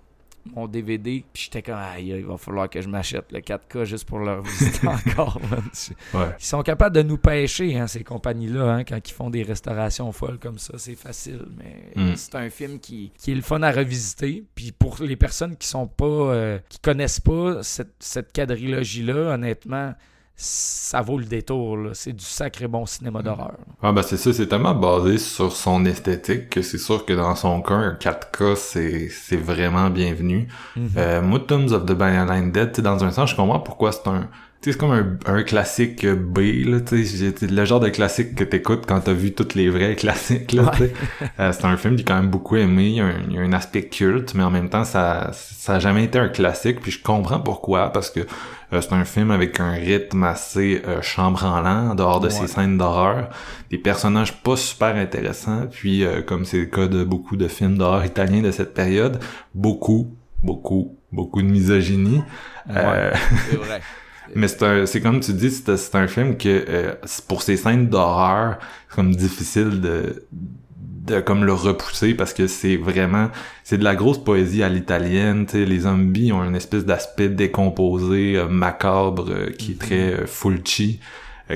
mon 0.53 0.67
DVD. 0.67 1.23
Puis 1.33 1.43
j'étais 1.45 1.61
comme, 1.61 1.79
aïe, 1.79 2.09
il 2.17 2.25
va 2.25 2.37
falloir 2.37 2.69
que 2.69 2.81
je 2.81 2.87
m'achète 2.87 3.31
le 3.31 3.39
4K 3.39 3.83
juste 3.85 4.05
pour 4.05 4.19
le 4.19 4.33
revisiter 4.39 4.87
encore. 4.87 5.39
Ouais. 6.13 6.19
Ils 6.39 6.45
sont 6.45 6.61
capables 6.61 6.95
de 6.95 7.01
nous 7.01 7.17
pêcher, 7.17 7.77
hein, 7.77 7.87
ces 7.87 8.03
compagnies-là, 8.03 8.63
hein, 8.75 8.83
quand 8.83 8.99
ils 9.09 9.13
font 9.13 9.29
des 9.29 9.43
restaurations 9.43 10.11
folles 10.11 10.37
comme 10.39 10.59
ça. 10.59 10.73
C'est 10.77 10.95
facile, 10.95 11.45
mais 11.57 11.73
Mm. 11.95 12.15
c'est 12.15 12.35
un 12.35 12.49
film 12.49 12.79
qui, 12.79 13.11
qui 13.17 13.31
est 13.31 13.35
le 13.35 13.41
fun 13.41 13.61
à 13.63 13.71
revisiter. 13.71 14.43
Puis 14.53 14.71
pour 14.71 14.97
les 15.01 15.15
personnes 15.15 15.55
qui 15.55 15.67
sont 15.67 15.87
pas, 15.87 16.05
euh, 16.05 16.59
qui 16.69 16.79
connaissent 16.79 17.19
pas 17.21 17.63
cette, 17.63 17.93
cette 17.99 18.33
quadrilogie-là, 18.33 19.33
honnêtement, 19.33 19.93
ça 20.37 21.01
vaut 21.01 21.17
le 21.17 21.25
détour. 21.25 21.77
là. 21.77 21.89
C'est 21.93 22.13
du 22.13 22.25
sacré 22.25 22.67
bon 22.67 22.85
cinéma 22.85 23.21
d'horreur. 23.21 23.53
Ah 23.81 23.91
ben 23.91 24.01
c'est 24.01 24.17
ça, 24.17 24.33
c'est 24.33 24.47
tellement 24.47 24.75
basé 24.75 25.17
sur 25.17 25.51
son 25.51 25.85
esthétique 25.85 26.49
que 26.49 26.61
c'est 26.61 26.77
sûr 26.77 27.05
que 27.05 27.13
dans 27.13 27.35
son 27.35 27.61
cas, 27.61 27.75
un 27.75 27.93
4K, 27.93 28.55
c'est 28.55 29.09
c'est 29.09 29.37
vraiment 29.37 29.89
bienvenu. 29.89 30.47
Mhm. 30.75 30.89
Euh, 30.97 31.21
moi, 31.21 31.39
Tombs 31.39 31.71
of 31.71 31.85
the 31.85 31.93
Blind 31.93 32.51
Dead, 32.51 32.79
dans 32.81 33.03
un 33.03 33.11
sens, 33.11 33.31
je 33.31 33.35
comprends 33.35 33.59
pourquoi 33.59 33.91
c'est 33.91 34.07
un... 34.07 34.29
Sais, 34.65 34.71
c'est 34.71 34.77
comme 34.79 34.91
un, 34.91 35.17
un 35.31 35.43
classique 35.43 36.05
B, 36.07 36.39
là, 36.65 36.79
tu 36.81 37.05
sais, 37.05 37.33
j'ai- 37.39 37.47
le 37.47 37.65
genre 37.65 37.79
de 37.79 37.89
classique 37.89 38.33
que 38.33 38.43
t'écoutes 38.43 38.85
quand 38.87 38.99
t'as 38.99 39.13
vu 39.13 39.31
tous 39.33 39.53
les 39.53 39.69
vrais 39.69 39.95
classiques, 40.03 40.53
là, 40.53 40.71
tu 40.75 40.79
sais. 40.85 40.93
Euh, 41.39 41.51
c'est 41.51 41.65
un 41.65 41.77
film 41.77 41.95
qui 41.95 42.01
est 42.01 42.05
quand 42.05 42.15
même 42.15 42.29
beaucoup 42.29 42.55
aimé, 42.55 42.85
il 42.87 42.95
y, 42.95 42.99
a 42.99 43.05
un, 43.05 43.13
il 43.29 43.35
y 43.35 43.37
a 43.37 43.41
un 43.41 43.53
aspect 43.53 43.83
culte, 43.83 44.33
mais 44.33 44.43
en 44.43 44.49
même 44.49 44.69
temps, 44.69 44.83
ça 44.83 45.29
ça 45.33 45.75
a 45.75 45.79
jamais 45.79 46.03
été 46.05 46.17
un 46.17 46.29
classique, 46.29 46.79
puis 46.81 46.91
je 46.91 47.01
comprends 47.03 47.39
pourquoi, 47.39 47.91
parce 47.91 48.09
que 48.09 48.21
euh, 48.21 48.81
c'est 48.81 48.93
un 48.93 49.03
film 49.05 49.29
avec 49.31 49.59
un 49.59 49.71
rythme 49.71 50.23
assez 50.23 50.81
euh, 50.87 51.01
chambranlant, 51.01 51.91
en 51.91 51.95
dehors 51.95 52.19
de 52.19 52.27
Ouais. 52.27 52.31
ses 52.33 52.47
scènes 52.47 52.77
d'horreur, 52.77 53.29
des 53.69 53.77
personnages 53.77 54.33
pas 54.41 54.55
super 54.57 54.95
intéressants, 54.95 55.67
puis 55.69 56.03
euh, 56.03 56.21
comme 56.21 56.43
c'est 56.45 56.59
le 56.59 56.65
cas 56.65 56.87
de 56.87 57.03
beaucoup 57.03 57.35
de 57.37 57.47
films 57.47 57.77
d'horreur 57.77 58.03
italiens 58.05 58.41
de 58.41 58.51
cette 58.51 58.73
période, 58.73 59.19
beaucoup, 59.53 60.15
beaucoup, 60.43 60.95
beaucoup 61.11 61.41
de 61.43 61.47
misogynie. 61.47 62.21
Euh, 62.71 63.11
C'est 63.49 63.57
vrai. 63.57 63.81
Mais 64.33 64.47
c'est 64.47 64.85
c'est 64.85 65.01
comme 65.01 65.19
tu 65.19 65.33
dis, 65.33 65.51
c'est, 65.51 65.95
un 65.95 66.07
film 66.07 66.37
que 66.37 66.65
euh, 66.67 66.93
pour 67.27 67.41
ses 67.41 67.57
scènes 67.57 67.87
d'horreur, 67.87 68.57
c'est 68.89 68.95
comme 68.95 69.15
difficile 69.15 69.81
de 69.81 70.25
de 71.05 71.19
comme 71.19 71.45
le 71.45 71.53
repousser 71.53 72.15
parce 72.15 72.33
que 72.33 72.47
c'est 72.47 72.77
vraiment 72.77 73.29
c'est 73.63 73.77
de 73.77 73.83
la 73.83 73.95
grosse 73.95 74.17
poésie 74.17 74.63
à 74.63 74.69
l'italienne, 74.69 75.45
tu 75.45 75.53
sais 75.53 75.65
les 75.65 75.81
zombies 75.81 76.31
ont 76.31 76.43
une 76.43 76.55
espèce 76.55 76.85
d'aspect 76.85 77.29
décomposé, 77.29 78.37
euh, 78.37 78.47
macabre 78.47 79.29
euh, 79.29 79.51
qui 79.51 79.73
est 79.73 79.79
très 79.79 80.13
euh, 80.13 80.25
Fulci, 80.25 80.99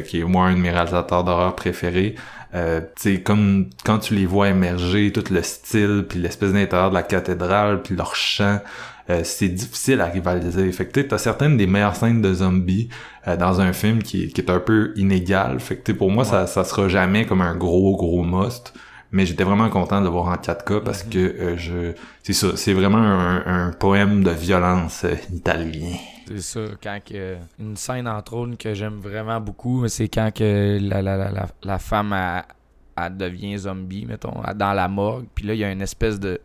qui 0.06 0.20
est 0.20 0.24
moi 0.24 0.46
un 0.46 0.54
de 0.54 0.60
mes 0.60 0.70
réalisateurs 0.70 1.24
d'horreur 1.24 1.56
préférés. 1.56 2.16
Euh, 2.56 2.82
tu 2.96 3.14
sais 3.14 3.22
comme 3.22 3.70
quand 3.86 4.00
tu 4.00 4.16
les 4.16 4.26
vois 4.26 4.50
émerger, 4.50 5.12
tout 5.12 5.24
le 5.32 5.44
style 5.44 6.06
puis 6.10 6.20
l'espèce 6.20 6.52
d'intérieur 6.52 6.90
de 6.90 6.96
la 6.96 7.04
cathédrale 7.04 7.84
puis 7.84 7.96
leur 7.96 8.16
chant, 8.16 8.60
euh, 9.10 9.22
c'est 9.24 9.50
difficile 9.50 10.02
à 10.02 10.06
rivaliser. 10.06 10.72
Fait 10.72 10.86
que 10.86 11.00
t'as 11.02 11.18
certaines 11.18 11.58
des 11.58 11.68
meilleures 11.68 11.96
scènes 11.96 12.22
de 12.22 12.34
zombies 12.34 12.90
euh, 13.28 13.36
dans 13.38 13.60
un 13.62 13.74
film 13.74 14.04
qui, 14.04 14.28
qui 14.30 14.42
est 14.42 14.50
un 14.50 14.60
peu 14.60 14.94
inégal. 14.96 15.60
Fait 15.60 15.78
que 15.78 15.92
pour 15.92 16.12
moi, 16.12 16.26
ça, 16.26 16.48
ça 16.48 16.64
sera 16.64 16.88
jamais 16.88 17.26
comme 17.26 17.42
un 17.42 17.56
gros, 17.56 17.96
gros 17.96 18.24
must. 18.24 18.74
Mais 19.12 19.26
j'étais 19.26 19.44
vraiment 19.44 19.70
content 19.70 20.00
de 20.00 20.06
le 20.06 20.12
voir 20.12 20.28
en 20.28 20.36
4K 20.36 20.84
parce 20.84 21.02
que 21.02 21.18
euh, 21.18 21.58
je 21.58 21.94
c'est 22.22 22.34
ça, 22.34 22.56
c'est 22.56 22.74
vraiment 22.74 22.98
un, 22.98 23.68
un 23.68 23.72
poème 23.72 24.24
de 24.24 24.30
violence 24.30 25.04
euh, 25.04 25.16
italien. 25.34 25.96
C'est 26.28 26.42
ça, 26.42 26.60
quand 26.82 27.00
que, 27.04 27.38
une 27.60 27.76
scène 27.76 28.08
entre 28.08 28.36
autres 28.36 28.56
que 28.56 28.76
j'aime 28.76 29.00
vraiment 29.00 29.42
beaucoup, 29.42 29.88
c'est 29.88 30.10
quand 30.10 30.32
que 30.32 30.78
la, 30.80 31.02
la, 31.02 31.18
la, 31.18 31.32
la, 31.32 31.48
la 31.64 31.80
femme 31.80 32.16
elle 32.96 33.18
devient 33.18 33.58
zombie, 33.58 34.06
mettons, 34.06 34.44
dans 34.56 34.74
la 34.74 34.88
morgue, 34.88 35.26
puis 35.34 35.48
là 35.48 35.56
il 35.56 35.60
y 35.60 35.64
a 35.64 35.72
une 35.72 35.82
espèce 35.82 36.20
de 36.20 36.40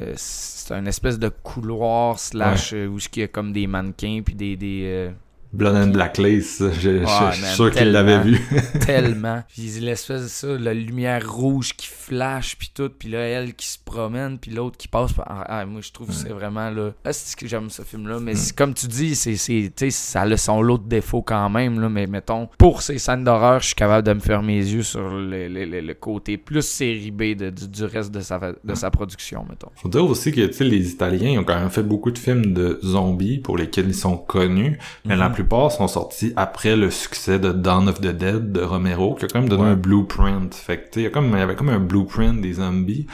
euh, 0.00 0.14
c'est 0.16 0.74
un 0.74 0.86
espèce 0.86 1.18
de 1.18 1.28
couloir 1.28 2.18
slash 2.18 2.72
euh, 2.72 2.86
où 2.86 2.98
il 2.98 3.20
y 3.20 3.22
a 3.22 3.28
comme 3.28 3.52
des 3.52 3.66
mannequins 3.66 4.22
puis 4.24 4.34
des, 4.34 4.56
des 4.56 4.82
euh, 4.84 5.10
Blood 5.52 5.76
and 5.76 5.86
Blacklist, 5.88 6.70
je, 6.74 6.80
je- 6.80 7.04
je 7.04 7.32
suis 7.36 7.54
sûr 7.54 7.70
qu'il 7.70 7.90
l'avait 7.92 8.20
vu. 8.20 8.40
tellement. 8.86 9.42
Puis 9.48 9.70
l'espèce 9.80 10.22
de 10.22 10.28
ça, 10.28 10.46
la 10.58 10.74
lumière 10.74 11.30
rouge 11.30 11.74
qui 11.76 11.86
flash, 11.86 12.56
puis 12.58 12.70
tout, 12.74 12.90
puis 12.96 13.08
là, 13.10 13.18
elle 13.20 13.54
qui 13.54 13.66
se 13.66 13.78
promène, 13.84 14.38
puis 14.38 14.50
l'autre 14.50 14.76
qui 14.76 14.88
passe. 14.88 15.12
Ah, 15.26 15.44
ah, 15.48 15.66
moi, 15.66 15.80
je 15.82 15.92
trouve 15.92 16.08
que 16.08 16.12
c'est 16.14 16.30
vraiment 16.30 16.70
là. 16.70 16.90
Ah, 17.04 17.12
c'est 17.12 17.32
ce 17.32 17.36
que 17.36 17.46
j'aime 17.46 17.70
ce 17.70 17.82
film-là. 17.82 18.18
Mais 18.20 18.32
comme 18.56 18.74
tu 18.74 18.86
dis, 18.86 19.14
c'est, 19.14 19.36
c'est, 19.36 19.70
tu 19.76 19.86
sais, 19.86 19.90
ça 19.90 20.22
a 20.22 20.36
son 20.36 20.62
lot 20.62 20.78
de 20.78 20.88
défauts 20.88 21.22
quand 21.22 21.48
même, 21.50 21.80
là. 21.80 21.88
Mais 21.88 22.06
mettons, 22.06 22.48
pour 22.58 22.82
ces 22.82 22.98
scènes 22.98 23.24
d'horreur, 23.24 23.60
je 23.60 23.66
suis 23.66 23.74
capable 23.74 24.06
de 24.06 24.12
me 24.14 24.20
faire 24.20 24.42
mes 24.42 24.56
yeux 24.58 24.82
sur 24.82 25.08
le, 25.10 25.48
le- 25.48 25.64
le- 25.64 25.80
le 25.80 25.94
côté 25.94 26.36
plus 26.38 26.62
série 26.62 27.10
B 27.10 27.34
de- 27.36 27.50
du, 27.50 27.68
du 27.68 27.84
reste 27.84 28.10
de 28.12 28.20
sa, 28.20 28.40
de 28.64 28.74
sa 28.74 28.90
production, 28.90 29.44
mettons. 29.48 29.68
Faut 29.76 29.88
dire 29.88 30.04
aussi 30.04 30.32
que 30.32 30.40
tu 30.46 30.52
sais 30.52 30.64
les 30.64 30.90
Italiens 30.90 31.30
ils 31.30 31.38
ont 31.38 31.44
quand 31.44 31.58
même 31.58 31.70
fait 31.70 31.82
beaucoup 31.82 32.10
de 32.10 32.18
films 32.18 32.52
de 32.52 32.78
zombies 32.84 33.38
pour 33.38 33.56
lesquels 33.58 33.86
ils 33.88 33.94
sont 33.94 34.16
connus, 34.16 34.78
mais 35.04 35.16
la 35.16 35.28
Mhm. 35.28 35.34
Plupart 35.42 35.70
sont 35.72 35.88
sortis 35.88 36.32
après 36.36 36.76
le 36.76 36.90
succès 36.90 37.38
de 37.38 37.52
Dawn 37.52 37.88
of 37.88 38.00
the 38.00 38.08
Dead 38.08 38.52
de 38.52 38.60
Romero 38.62 39.14
qui 39.14 39.24
a 39.24 39.28
quand 39.28 39.40
même 39.40 39.48
donné 39.48 39.62
Ouais. 39.64 39.68
un 39.70 39.74
blueprint. 39.76 40.54
Fait 40.54 40.78
que 40.78 41.00
il 41.00 41.02
y 41.02 41.06
a 41.06 41.10
comme 41.10 41.30
il 41.32 41.38
y 41.38 41.42
avait 41.42 41.54
comme 41.56 41.68
un 41.68 41.78
blueprint 41.78 42.40
des 42.40 42.54
zombies. 42.54 43.06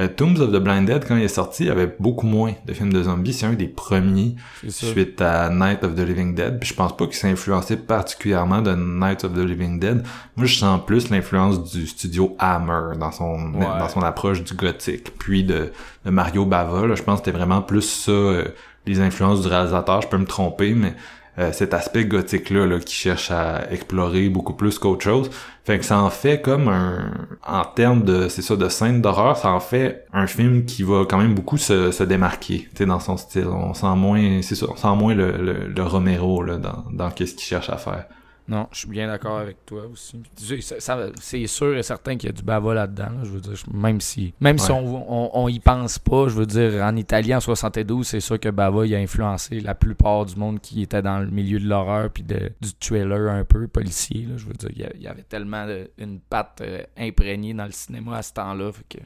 Euh, 0.00 0.08
Tombs 0.08 0.40
of 0.40 0.50
the 0.50 0.56
Blinded, 0.56 1.04
quand 1.06 1.16
il 1.16 1.22
est 1.22 1.28
sorti, 1.28 1.62
il 1.62 1.66
y 1.68 1.70
avait 1.70 1.94
beaucoup 2.00 2.26
moins 2.26 2.54
de 2.66 2.72
films 2.72 2.92
de 2.92 3.00
zombies. 3.04 3.32
C'est 3.32 3.46
un 3.46 3.52
des 3.52 3.68
premiers 3.68 4.34
suite 4.68 5.20
à 5.22 5.50
Night 5.50 5.84
of 5.84 5.94
the 5.94 6.00
Living 6.00 6.34
Dead. 6.34 6.58
Puis 6.58 6.70
je 6.70 6.74
pense 6.74 6.96
pas 6.96 7.04
qu'il 7.06 7.14
s'est 7.14 7.30
influencé 7.30 7.76
particulièrement 7.76 8.60
de 8.60 8.74
Night 8.74 9.22
of 9.22 9.34
the 9.34 9.38
Living 9.38 9.78
Dead. 9.78 10.02
Moi, 10.34 10.46
je 10.46 10.56
sens 10.58 10.80
plus 10.84 11.10
l'influence 11.10 11.70
du 11.72 11.86
studio 11.86 12.34
Hammer 12.40 12.96
dans 12.98 13.12
son 13.12 13.52
Ouais. 13.54 13.64
dans 13.78 13.88
son 13.88 14.02
approche 14.02 14.42
du 14.42 14.54
gothique. 14.54 15.12
Puis 15.16 15.44
de, 15.44 15.70
de 16.04 16.10
Mario 16.10 16.44
Bava, 16.44 16.88
là, 16.88 16.96
je 16.96 17.02
pense 17.04 17.20
que 17.20 17.26
c'était 17.26 17.38
vraiment 17.38 17.62
plus 17.62 17.82
ça, 17.82 18.10
euh, 18.10 18.44
les 18.86 18.98
influences 18.98 19.42
du 19.42 19.46
réalisateur. 19.48 20.02
Je 20.02 20.08
peux 20.08 20.18
me 20.18 20.26
tromper, 20.26 20.74
mais 20.74 20.94
euh, 21.38 21.52
cet 21.52 21.74
aspect 21.74 22.04
gothique-là 22.04 22.66
là, 22.66 22.78
qui 22.78 22.94
cherche 22.94 23.30
à 23.30 23.70
explorer 23.70 24.28
beaucoup 24.28 24.54
plus 24.54 24.78
qu'autre 24.78 25.02
chose. 25.02 25.30
Fait 25.64 25.78
que 25.78 25.84
ça 25.84 25.98
en 25.98 26.10
fait 26.10 26.40
comme 26.40 26.68
un... 26.68 27.12
En 27.46 27.64
termes 27.64 28.04
de, 28.04 28.28
c'est 28.28 28.42
ça, 28.42 28.56
de 28.56 28.68
scène 28.68 29.00
d'horreur, 29.00 29.36
ça 29.36 29.50
en 29.50 29.60
fait 29.60 30.06
un 30.12 30.26
film 30.26 30.64
qui 30.64 30.82
va 30.82 31.04
quand 31.08 31.18
même 31.18 31.34
beaucoup 31.34 31.56
se, 31.56 32.02
démarquer, 32.04 32.68
tu 32.70 32.78
sais, 32.78 32.86
dans 32.86 33.00
son 33.00 33.16
style. 33.16 33.48
On 33.48 33.74
sent 33.74 33.94
moins, 33.96 34.42
c'est 34.42 34.54
ça, 34.54 34.66
on 34.70 34.76
sent 34.76 34.96
moins 34.96 35.14
le, 35.14 35.32
le, 35.32 35.68
le 35.68 35.82
Romero, 35.82 36.42
là, 36.42 36.58
dans, 36.58 36.84
dans 36.92 37.10
qu'est-ce 37.10 37.34
qu'il 37.34 37.44
cherche 37.44 37.70
à 37.70 37.76
faire. 37.78 38.06
Non, 38.46 38.68
je 38.72 38.80
suis 38.80 38.88
bien 38.88 39.06
d'accord 39.06 39.38
avec 39.38 39.64
toi 39.64 39.84
aussi. 39.90 40.20
C'est 40.36 41.46
sûr 41.46 41.74
et 41.76 41.82
certain 41.82 42.16
qu'il 42.18 42.28
y 42.28 42.30
a 42.30 42.34
du 42.34 42.42
bava 42.42 42.74
là-dedans. 42.74 43.04
là. 43.04 43.20
Je 43.22 43.30
veux 43.30 43.40
dire, 43.40 43.54
même 43.72 44.02
si, 44.02 44.34
même 44.38 44.58
si 44.58 44.70
on, 44.70 45.10
on, 45.10 45.30
on 45.32 45.48
y 45.48 45.60
pense 45.60 45.98
pas, 45.98 46.28
je 46.28 46.34
veux 46.34 46.44
dire, 46.44 46.82
en 46.82 46.94
Italie 46.94 47.34
en 47.34 47.40
72, 47.40 48.06
c'est 48.06 48.20
sûr 48.20 48.38
que 48.38 48.50
Bava 48.50 48.84
il 48.86 48.94
a 48.94 48.98
influencé 48.98 49.60
la 49.60 49.74
plupart 49.74 50.26
du 50.26 50.36
monde 50.36 50.60
qui 50.60 50.82
était 50.82 51.00
dans 51.00 51.20
le 51.20 51.30
milieu 51.30 51.58
de 51.58 51.66
l'horreur 51.66 52.10
puis 52.10 52.22
de, 52.22 52.52
du 52.60 52.68
thriller 52.78 53.30
un 53.32 53.44
peu 53.44 53.66
policier. 53.66 54.26
Là. 54.26 54.36
Je 54.36 54.44
veux 54.46 54.52
dire, 54.52 54.90
il 54.94 55.02
y 55.02 55.06
avait 55.08 55.22
tellement 55.22 55.66
de- 55.66 55.90
une 55.96 56.20
patte 56.20 56.60
euh, 56.60 56.82
imprégnée 56.98 57.54
dans 57.54 57.64
le 57.64 57.72
cinéma 57.72 58.18
à 58.18 58.22
ce 58.22 58.34
temps-là, 58.34 58.72
que 58.90 58.98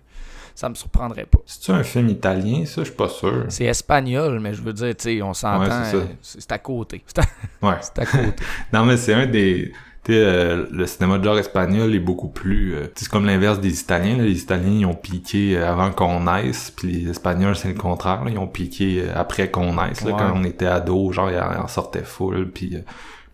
ça 0.58 0.68
me 0.68 0.74
surprendrait 0.74 1.24
pas. 1.26 1.38
C'est-tu 1.46 1.70
un 1.70 1.82
film 1.84 2.08
italien, 2.08 2.64
ça? 2.66 2.80
Je 2.82 2.86
suis 2.88 2.94
pas 2.96 3.08
sûr. 3.08 3.44
C'est 3.48 3.64
espagnol, 3.66 4.40
mais 4.40 4.54
je 4.54 4.60
veux 4.62 4.72
dire, 4.72 4.88
tu 4.96 5.04
sais, 5.04 5.22
on 5.22 5.32
s'entend, 5.32 5.60
Ouais, 5.60 5.66
c'est 5.84 5.90
ça. 5.92 5.96
euh, 5.98 6.04
c'est 6.20 6.40
c'est 6.40 6.52
à 6.52 6.58
côté. 6.58 7.04
C'est 7.06 7.20
à, 7.20 7.24
Ouais. 7.66 7.76
c'est 7.80 7.98
à 8.00 8.06
côté. 8.06 8.42
Non, 8.72 8.84
mais 8.84 8.96
c'est 8.96 9.14
un 9.14 9.26
des... 9.26 9.72
Tu 10.04 10.12
sais, 10.14 10.18
euh, 10.18 10.66
le 10.72 10.86
cinéma 10.86 11.18
de 11.18 11.24
genre 11.24 11.38
espagnol 11.38 11.94
est 11.94 12.00
beaucoup 12.00 12.28
plus... 12.28 12.74
euh, 12.74 12.86
c'est 12.96 13.08
comme 13.08 13.26
l'inverse 13.26 13.60
des 13.60 13.80
Italiens. 13.80 14.16
Là. 14.16 14.24
Les 14.24 14.40
Italiens, 14.40 14.78
ils 14.80 14.86
ont 14.86 14.94
piqué 14.94 15.56
euh, 15.56 15.70
avant 15.70 15.90
qu'on 15.92 16.24
naisse, 16.24 16.72
puis 16.72 16.88
les 16.92 17.10
Espagnols, 17.10 17.54
c'est 17.56 17.68
le 17.68 17.74
contraire. 17.74 18.24
là. 18.24 18.30
Ils 18.32 18.38
ont 18.38 18.46
piqué 18.48 19.02
euh, 19.04 19.12
après 19.14 19.50
qu'on 19.50 19.74
naisse. 19.74 20.02
Là, 20.04 20.12
Ouais. 20.12 20.18
Quand 20.18 20.32
on 20.34 20.42
était 20.44 20.66
ado, 20.66 21.12
genre, 21.12 21.30
ils 21.30 21.38
en 21.38 21.68
sortaient 21.68 22.02
full, 22.04 22.50
puis 22.50 22.76
euh, 22.76 22.80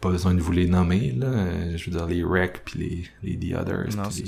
pas 0.05 0.11
besoin 0.11 0.35
de 0.35 0.41
vous 0.41 0.53
les 0.53 0.67
nommer. 0.69 1.15
Là. 1.19 1.27
Euh, 1.27 1.77
Je 1.77 1.91
veux 1.91 1.97
dire, 1.97 2.07
les 2.07 2.23
Rec, 2.23 2.63
puis 2.65 3.09
les, 3.23 3.29
les 3.31 3.37
The 3.39 3.57
Others, 3.61 3.97
non, 3.97 4.03
les 4.05 4.25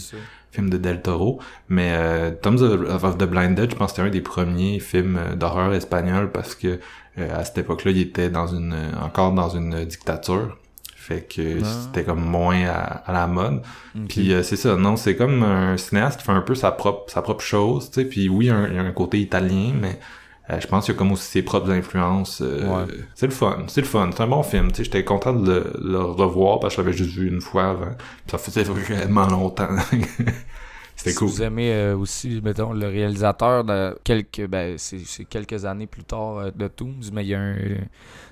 films 0.53 0.71
de 0.71 0.77
Del 0.79 1.03
Toro. 1.03 1.41
Mais 1.69 1.91
euh, 1.95 2.31
Tombs 2.43 2.63
of, 2.63 3.05
of 3.05 3.19
the 3.19 3.25
Blinded, 3.25 3.71
je 3.71 3.77
pense 3.77 3.93
que 3.93 3.97
c'était 3.97 4.09
un 4.09 4.11
des 4.11 4.21
premiers 4.23 4.81
films 4.81 5.19
euh, 5.19 5.35
d'horreur 5.37 5.73
espagnol 5.75 6.31
parce 6.33 6.55
que 6.55 6.81
euh, 7.19 7.39
à 7.41 7.45
cette 7.45 7.59
époque-là, 7.59 7.91
il 7.93 8.01
était 8.01 8.29
dans 8.31 8.47
une 8.49 8.75
encore 9.01 9.33
dans 9.33 9.49
une 9.51 9.85
dictature. 9.85 10.57
Fait 10.97 11.21
que 11.23 11.61
Ah. 11.63 11.67
c'était 11.85 12.03
comme 12.05 12.25
moins 12.25 12.65
à, 12.67 12.81
à 13.09 13.13
la 13.13 13.27
mode. 13.29 13.63
Puis 14.09 14.33
euh, 14.33 14.43
c'est 14.43 14.57
ça, 14.57 14.75
non, 14.77 14.97
c'est 14.97 15.15
comme 15.15 15.43
un 15.45 15.77
cinéaste 15.77 16.19
qui 16.19 16.27
fait 16.27 16.33
un 16.33 16.41
peu 16.41 16.57
sa 16.57 16.73
propre 16.73 17.11
sa 17.13 17.23
propre 17.23 17.45
chose, 17.45 17.91
tu 17.91 18.01
sais. 18.01 18.07
Puis 18.07 18.29
oui, 18.29 18.47
il 18.47 18.49
y 18.49 18.51
a 18.51 18.83
un 18.83 18.91
côté 18.93 19.21
italien, 19.21 19.73
mais 19.81 20.01
euh, 20.51 20.61
je 20.61 20.67
pense 20.67 20.85
qu'il 20.85 20.95
y 20.95 20.97
a 20.97 20.99
comme 20.99 21.13
aussi 21.13 21.25
ses 21.31 21.43
propres 21.43 21.71
influences. 21.71 22.41
euh, 22.41 22.67
Ouais. 22.87 22.93
C'est 23.15 23.27
le 23.27 23.33
fun, 23.33 23.65
c'est 23.69 23.81
le 23.81 23.87
fun. 23.87 24.11
C'est 24.15 24.23
un 24.23 24.29
bon 24.29 24.43
film. 24.43 24.71
J'étais 24.75 25.05
content 25.05 25.33
de 25.33 25.73
le, 25.81 25.91
le 25.93 25.99
revoir 25.99 26.61
parce 26.61 26.77
que 26.77 26.83
je 26.83 26.87
l'avais 26.87 26.97
juste 26.97 27.17
vu 27.17 27.29
une 27.29 27.41
fois 27.41 27.71
avant. 27.71 27.87
Puis 28.27 28.31
ça 28.31 28.39
faisait 28.39 28.63
vraiment 28.65 29.27
longtemps. 29.27 29.69
C'était 30.97 31.11
si 31.11 31.17
cool. 31.19 31.29
vous 31.29 31.43
aimez 31.43 31.73
euh, 31.73 31.97
aussi, 31.97 32.41
mettons, 32.43 32.73
le 32.73 32.89
réalisateur 32.89 33.65
de 33.65 33.99
quelques, 34.03 34.47
ben, 34.47 34.77
c'est 34.79 35.25
quelques 35.27 35.65
années 35.67 35.87
plus 35.87 36.05
tard 36.05 36.39
euh, 36.39 36.51
de 36.51 36.69
Tombs, 36.69 37.11
mais 37.13 37.25
il 37.25 37.29
y 37.29 37.35
a 37.35 37.41
un 37.41 37.55
euh, 37.55 37.77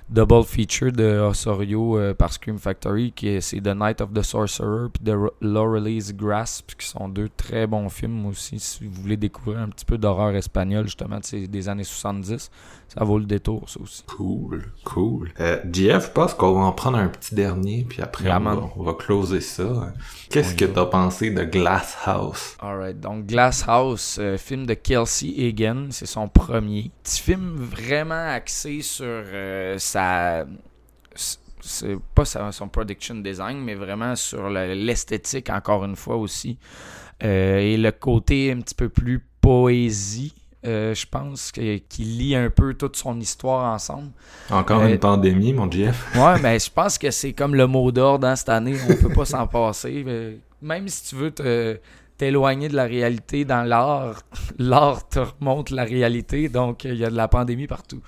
double 0.09 0.43
feature 0.43 0.91
de 0.91 1.19
Osorio 1.19 1.97
euh, 1.97 2.13
par 2.13 2.31
Scream 2.31 2.59
Factory 2.59 3.11
qui 3.11 3.29
est 3.29 3.41
c'est 3.41 3.59
The 3.59 3.75
Night 3.75 4.01
of 4.01 4.13
the 4.13 4.21
Sorcerer 4.21 4.89
puis 4.93 5.03
The 5.03 5.15
Laurel's 5.41 6.13
Grasp 6.13 6.73
qui 6.77 6.87
sont 6.87 7.09
deux 7.09 7.29
très 7.35 7.65
bons 7.65 7.89
films 7.89 8.25
aussi 8.27 8.59
si 8.59 8.85
vous 8.85 9.01
voulez 9.01 9.17
découvrir 9.17 9.59
un 9.59 9.69
petit 9.69 9.85
peu 9.85 9.97
d'horreur 9.97 10.35
espagnole 10.35 10.85
justement 10.85 11.19
des 11.31 11.69
années 11.69 11.83
70 11.83 12.51
ça 12.97 13.03
vaut 13.03 13.19
le 13.19 13.25
détour 13.25 13.69
ça 13.69 13.79
aussi 13.81 14.03
Cool, 14.07 14.63
cool. 14.83 15.31
Euh, 15.39 15.59
JF, 15.71 16.05
je 16.07 16.11
pense 16.11 16.33
qu'on 16.33 16.53
va 16.53 16.61
en 16.61 16.71
prendre 16.71 16.97
un 16.97 17.07
petit 17.07 17.35
dernier, 17.35 17.85
puis 17.87 18.01
après 18.01 18.25
on 18.25 18.39
va, 18.55 18.69
on 18.77 18.83
va 18.83 18.93
closer 18.93 19.41
ça. 19.41 19.93
Qu'est-ce 20.29 20.55
que 20.55 20.65
t'as 20.65 20.85
pensé 20.85 21.29
de 21.31 21.43
Glass 21.43 21.97
House? 22.05 22.55
Alright, 22.59 22.99
donc 22.99 23.25
Glass 23.25 23.65
House, 23.67 24.17
euh, 24.19 24.37
film 24.37 24.65
de 24.65 24.73
Kelsey 24.73 25.33
Hagen, 25.47 25.87
c'est 25.91 26.05
son 26.05 26.27
premier. 26.27 26.91
Petit 27.03 27.21
film 27.21 27.55
vraiment 27.57 28.29
axé 28.29 28.81
sur 28.81 29.05
euh, 29.05 29.77
sa. 29.77 30.45
C'est 31.67 31.97
pas 32.13 32.25
son 32.25 32.67
production 32.69 33.15
design, 33.15 33.57
mais 33.59 33.73
vraiment 33.73 34.15
sur 34.15 34.49
le- 34.49 34.73
l'esthétique, 34.75 35.49
encore 35.49 35.83
une 35.83 35.95
fois 35.95 36.15
aussi. 36.15 36.59
Euh, 37.23 37.57
et 37.57 37.75
le 37.77 37.91
côté 37.91 38.51
un 38.51 38.59
petit 38.61 38.75
peu 38.75 38.87
plus 38.89 39.25
poésie, 39.41 40.33
euh, 40.65 40.93
je 40.95 41.05
pense, 41.05 41.51
que- 41.51 41.77
qui 41.77 42.03
lie 42.03 42.35
un 42.35 42.49
peu 42.49 42.73
toute 42.73 42.95
son 42.95 43.19
histoire 43.19 43.73
ensemble. 43.73 44.09
Encore 44.49 44.81
Euh, 44.81 44.87
une 44.89 44.97
pandémie, 44.99 45.53
mon 45.53 45.69
JF? 45.71 45.95
Ouais, 46.15 46.39
mais 46.41 46.59
je 46.59 46.69
pense 46.71 46.97
que 46.97 47.11
c'est 47.11 47.33
comme 47.33 47.55
le 47.55 47.67
mot 47.67 47.91
d'ordre 47.91 48.27
hein, 48.27 48.35
cette 48.35 48.49
année. 48.49 48.75
On 48.89 48.95
peut 48.95 49.13
pas 49.13 49.25
s'en 49.25 49.47
passer. 49.47 50.03
Euh, 50.07 50.35
Même 50.61 50.87
si 50.87 51.09
tu 51.09 51.15
veux 51.15 51.31
te- 51.31 51.77
t'éloigner 52.17 52.69
de 52.69 52.75
la 52.75 52.85
réalité 52.85 53.45
dans 53.45 53.63
l'art, 53.63 54.21
l'art 54.57 55.07
te 55.07 55.19
remonte 55.19 55.69
la 55.69 55.83
réalité. 55.83 56.49
Donc, 56.49 56.85
il 56.85 56.95
y 56.95 57.05
a 57.05 57.09
de 57.09 57.15
la 57.15 57.27
pandémie 57.27 57.67
partout. 57.67 58.01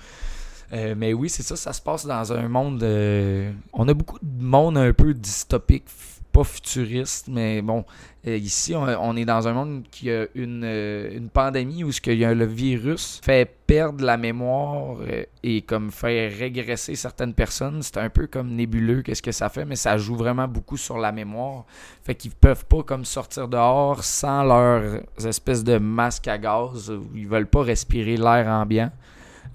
Euh, 0.72 0.94
mais 0.96 1.12
oui, 1.14 1.28
c'est 1.30 1.42
ça, 1.42 1.56
ça 1.56 1.72
se 1.72 1.80
passe 1.80 2.04
dans 2.06 2.32
un 2.32 2.48
monde. 2.48 2.82
euh, 2.82 3.50
on 3.72 3.86
a 3.88 3.94
beaucoup 3.94 4.18
de 4.20 4.42
monde 4.44 4.76
un 4.76 4.92
peu 4.92 5.14
dystopique, 5.14 5.84
pas 6.32 6.44
futuriste, 6.44 7.28
mais 7.28 7.62
bon, 7.62 7.84
euh, 8.26 8.36
ici, 8.36 8.74
on, 8.74 9.16
est 9.16 9.24
dans 9.24 9.48
un 9.48 9.52
monde 9.52 9.84
qui 9.90 10.10
a 10.10 10.26
une, 10.34 10.62
euh, 10.64 11.16
une 11.16 11.28
pandémie 11.30 11.84
où 11.84 11.92
ce 11.92 12.00
qu'il 12.00 12.18
y 12.18 12.24
a 12.24 12.34
le 12.34 12.44
virus 12.44 13.20
fait 13.24 13.56
perdre 13.66 14.04
la 14.04 14.16
mémoire 14.16 14.96
euh, 15.00 15.24
et 15.42 15.62
comme 15.62 15.90
fait 15.90 16.28
régresser 16.28 16.94
certaines 16.94 17.32
personnes. 17.32 17.82
C'est 17.82 17.96
un 17.98 18.10
peu 18.10 18.26
comme 18.26 18.54
nébuleux, 18.54 19.02
qu'est-ce 19.02 19.22
que 19.22 19.32
ça 19.32 19.48
fait, 19.48 19.64
mais 19.64 19.76
ça 19.76 19.96
joue 19.98 20.16
vraiment 20.16 20.48
beaucoup 20.48 20.76
sur 20.76 20.98
la 20.98 21.12
mémoire. 21.12 21.64
Fait 22.02 22.14
qu'ils 22.14 22.32
peuvent 22.32 22.66
pas 22.66 22.82
comme 22.82 23.04
sortir 23.04 23.48
dehors 23.48 24.04
sans 24.04 24.42
leurs 24.42 25.00
espèces 25.24 25.64
de 25.64 25.78
masques 25.78 26.28
à 26.28 26.38
gaz 26.38 26.90
où 26.90 27.06
ils 27.14 27.28
veulent 27.28 27.46
pas 27.46 27.62
respirer 27.62 28.16
l'air 28.16 28.48
ambiant. 28.48 28.90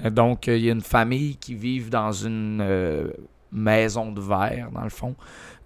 Donc, 0.04 0.48
il 0.48 0.58
y 0.58 0.70
a 0.70 0.72
une 0.72 0.82
famille 0.82 1.36
qui 1.38 1.54
vit 1.54 1.82
dans 1.82 2.12
une 2.12 3.14
maison 3.54 4.12
de 4.12 4.20
verre, 4.20 4.70
dans 4.72 4.84
le 4.84 4.90
fond. 4.90 5.16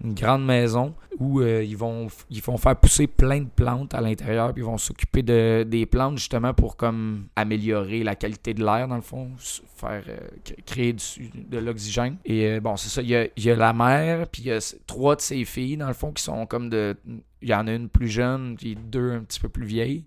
Une 0.03 0.13
grande 0.13 0.45
maison 0.45 0.93
où 1.19 1.41
euh, 1.41 1.63
ils, 1.63 1.75
vont, 1.75 2.07
ils 2.29 2.41
faire 2.41 2.75
pousser 2.75 3.07
plein 3.07 3.41
de 3.41 3.47
plantes 3.49 3.93
à 3.95 4.01
l'intérieur. 4.01 4.53
Puis 4.53 4.61
ils 4.61 4.65
vont 4.65 4.77
s'occuper 4.77 5.23
de, 5.23 5.65
des 5.67 5.85
plantes 5.87 6.17
justement 6.19 6.53
pour 6.53 6.77
comme 6.77 7.27
améliorer 7.35 8.03
la 8.03 8.15
qualité 8.15 8.53
de 8.53 8.63
l'air, 8.63 8.87
dans 8.87 8.95
le 8.95 9.01
fond. 9.01 9.31
Faire 9.75 10.03
euh, 10.07 10.17
cré- 10.43 10.63
créer 10.65 10.93
du- 10.93 11.31
de 11.33 11.57
l'oxygène. 11.57 12.17
Et 12.25 12.45
euh, 12.45 12.59
bon, 12.59 12.77
c'est 12.77 12.89
ça. 12.89 13.01
Il 13.01 13.09
y, 13.09 13.15
a, 13.15 13.25
il 13.35 13.43
y 13.43 13.49
a 13.49 13.55
la 13.55 13.73
mère, 13.73 14.27
puis 14.27 14.43
il 14.43 14.47
y 14.49 14.51
a 14.51 14.75
trois 14.85 15.15
de 15.15 15.21
ses 15.21 15.43
filles, 15.45 15.77
dans 15.77 15.87
le 15.87 15.93
fond, 15.93 16.11
qui 16.11 16.21
sont 16.23 16.45
comme 16.45 16.69
de. 16.69 16.95
Il 17.41 17.49
y 17.49 17.53
en 17.53 17.67
a 17.67 17.73
une 17.73 17.89
plus 17.89 18.07
jeune, 18.09 18.55
puis 18.55 18.75
deux 18.75 19.11
un 19.13 19.19
petit 19.21 19.39
peu 19.39 19.49
plus 19.49 19.65
vieilles. 19.65 20.05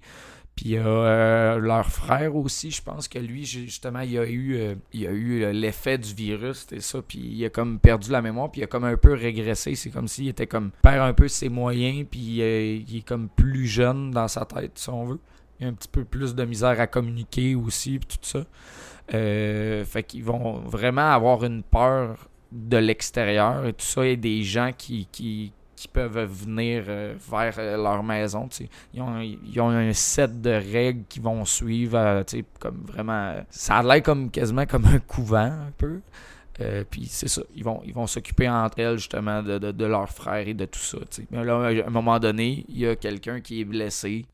Puis 0.61 0.69
il 0.69 0.75
y 0.75 0.77
a 0.77 0.87
euh, 0.87 1.59
leur 1.59 1.87
frère 1.87 2.37
aussi, 2.37 2.71
je 2.71 2.83
pense 2.83 3.09
que 3.09 3.19
lui, 3.19 3.47
ju- 3.47 3.65
justement, 3.65 4.01
il 4.01 4.19
a 4.19 4.27
eu, 4.27 4.57
euh, 4.57 4.75
il 4.93 5.07
a 5.07 5.11
eu 5.11 5.43
euh, 5.43 5.53
l'effet 5.53 5.97
du 5.97 6.13
virus 6.13 6.67
et 6.71 6.81
ça, 6.81 7.01
puis 7.01 7.19
il 7.19 7.43
a 7.47 7.49
comme 7.49 7.79
perdu 7.79 8.11
la 8.11 8.21
mémoire, 8.21 8.51
puis 8.53 8.61
il 8.61 8.65
a 8.65 8.67
comme 8.67 8.85
un 8.85 8.99
peu 8.99 9.15
régressé. 9.15 9.75
C'est 9.75 9.89
comme 9.89 10.07
s'il 10.07 10.29
était 10.29 10.47
comme 10.47 10.71
perd 10.83 11.01
un 11.09 11.15
peu 11.15 11.29
ses 11.29 11.49
moyens, 11.49 12.05
puis 12.11 12.21
il 12.21 12.43
est 12.43 13.07
comme 13.07 13.31
plus 13.31 13.67
jeune 13.67 14.11
dans 14.11 14.29
sa 14.29 14.45
tête, 14.45 14.73
si 14.75 14.91
on 14.91 15.07
veut. 15.07 15.19
Il 15.61 15.65
a 15.67 15.71
un 15.71 15.73
petit 15.73 15.89
peu 15.89 16.05
plus 16.05 16.35
de 16.35 16.45
misère 16.45 16.79
à 16.79 16.87
communiquer 16.87 17.55
aussi, 17.55 17.99
puis 17.99 18.19
tout 18.19 18.19
ça. 18.21 18.45
Fait 19.09 20.03
qu'ils 20.07 20.25
vont 20.25 20.59
vraiment 20.61 21.11
avoir 21.11 21.43
une 21.43 21.63
peur 21.63 22.29
de 22.53 22.77
l'extérieur 22.77 23.65
et 23.65 23.73
tout 23.73 23.87
ça, 23.87 24.07
et 24.07 24.19
des 24.19 24.43
gens 24.43 24.73
qui, 24.77 25.09
qui, 25.11 25.53
qui 25.81 25.89
peuvent 25.89 26.25
venir 26.25 26.85
euh, 26.89 27.15
vers 27.31 27.55
euh, 27.57 27.77
leur 27.79 28.03
maison. 28.03 28.51
Ils 28.93 29.01
ont, 29.61 29.71
un 29.71 29.93
set 29.95 30.43
de 30.43 30.51
règles 30.51 31.05
qui 31.09 31.21
vont 31.21 31.47
suivre, 31.47 31.97
euh, 31.97 32.23
comme 32.59 32.83
vraiment. 32.85 33.37
Ça 33.49 33.77
a 33.77 33.83
l'air 33.83 34.03
comme 34.03 34.31
quasiment 34.31 34.67
comme 34.67 34.85
un 34.85 34.99
couvent 34.99 35.39
un 35.39 35.73
peu. 35.79 36.01
Puis 36.91 37.07
c'est 37.07 37.29
ça, 37.29 37.41
ils 37.57 37.65
vont 37.65 37.81
ils 37.87 37.95
vont 37.95 38.07
s'occuper 38.07 38.47
entre 38.47 38.81
elles 38.81 38.99
justement 38.99 39.43
de, 39.43 39.57
de, 39.57 39.85
leurs 39.87 40.11
frères 40.11 40.47
et 40.47 40.53
de 40.53 40.67
tout 40.67 40.79
ça. 40.79 40.99
Mais 41.31 41.43
là, 41.43 41.69
à 41.69 41.87
un 41.87 41.91
moment 41.91 42.19
donné, 42.19 42.67
il 42.69 42.81
y 42.81 42.87
a 42.87 42.97
quelqu'un 42.97 43.41
qui 43.41 43.63
est 43.63 43.65
blessé, 43.65 44.27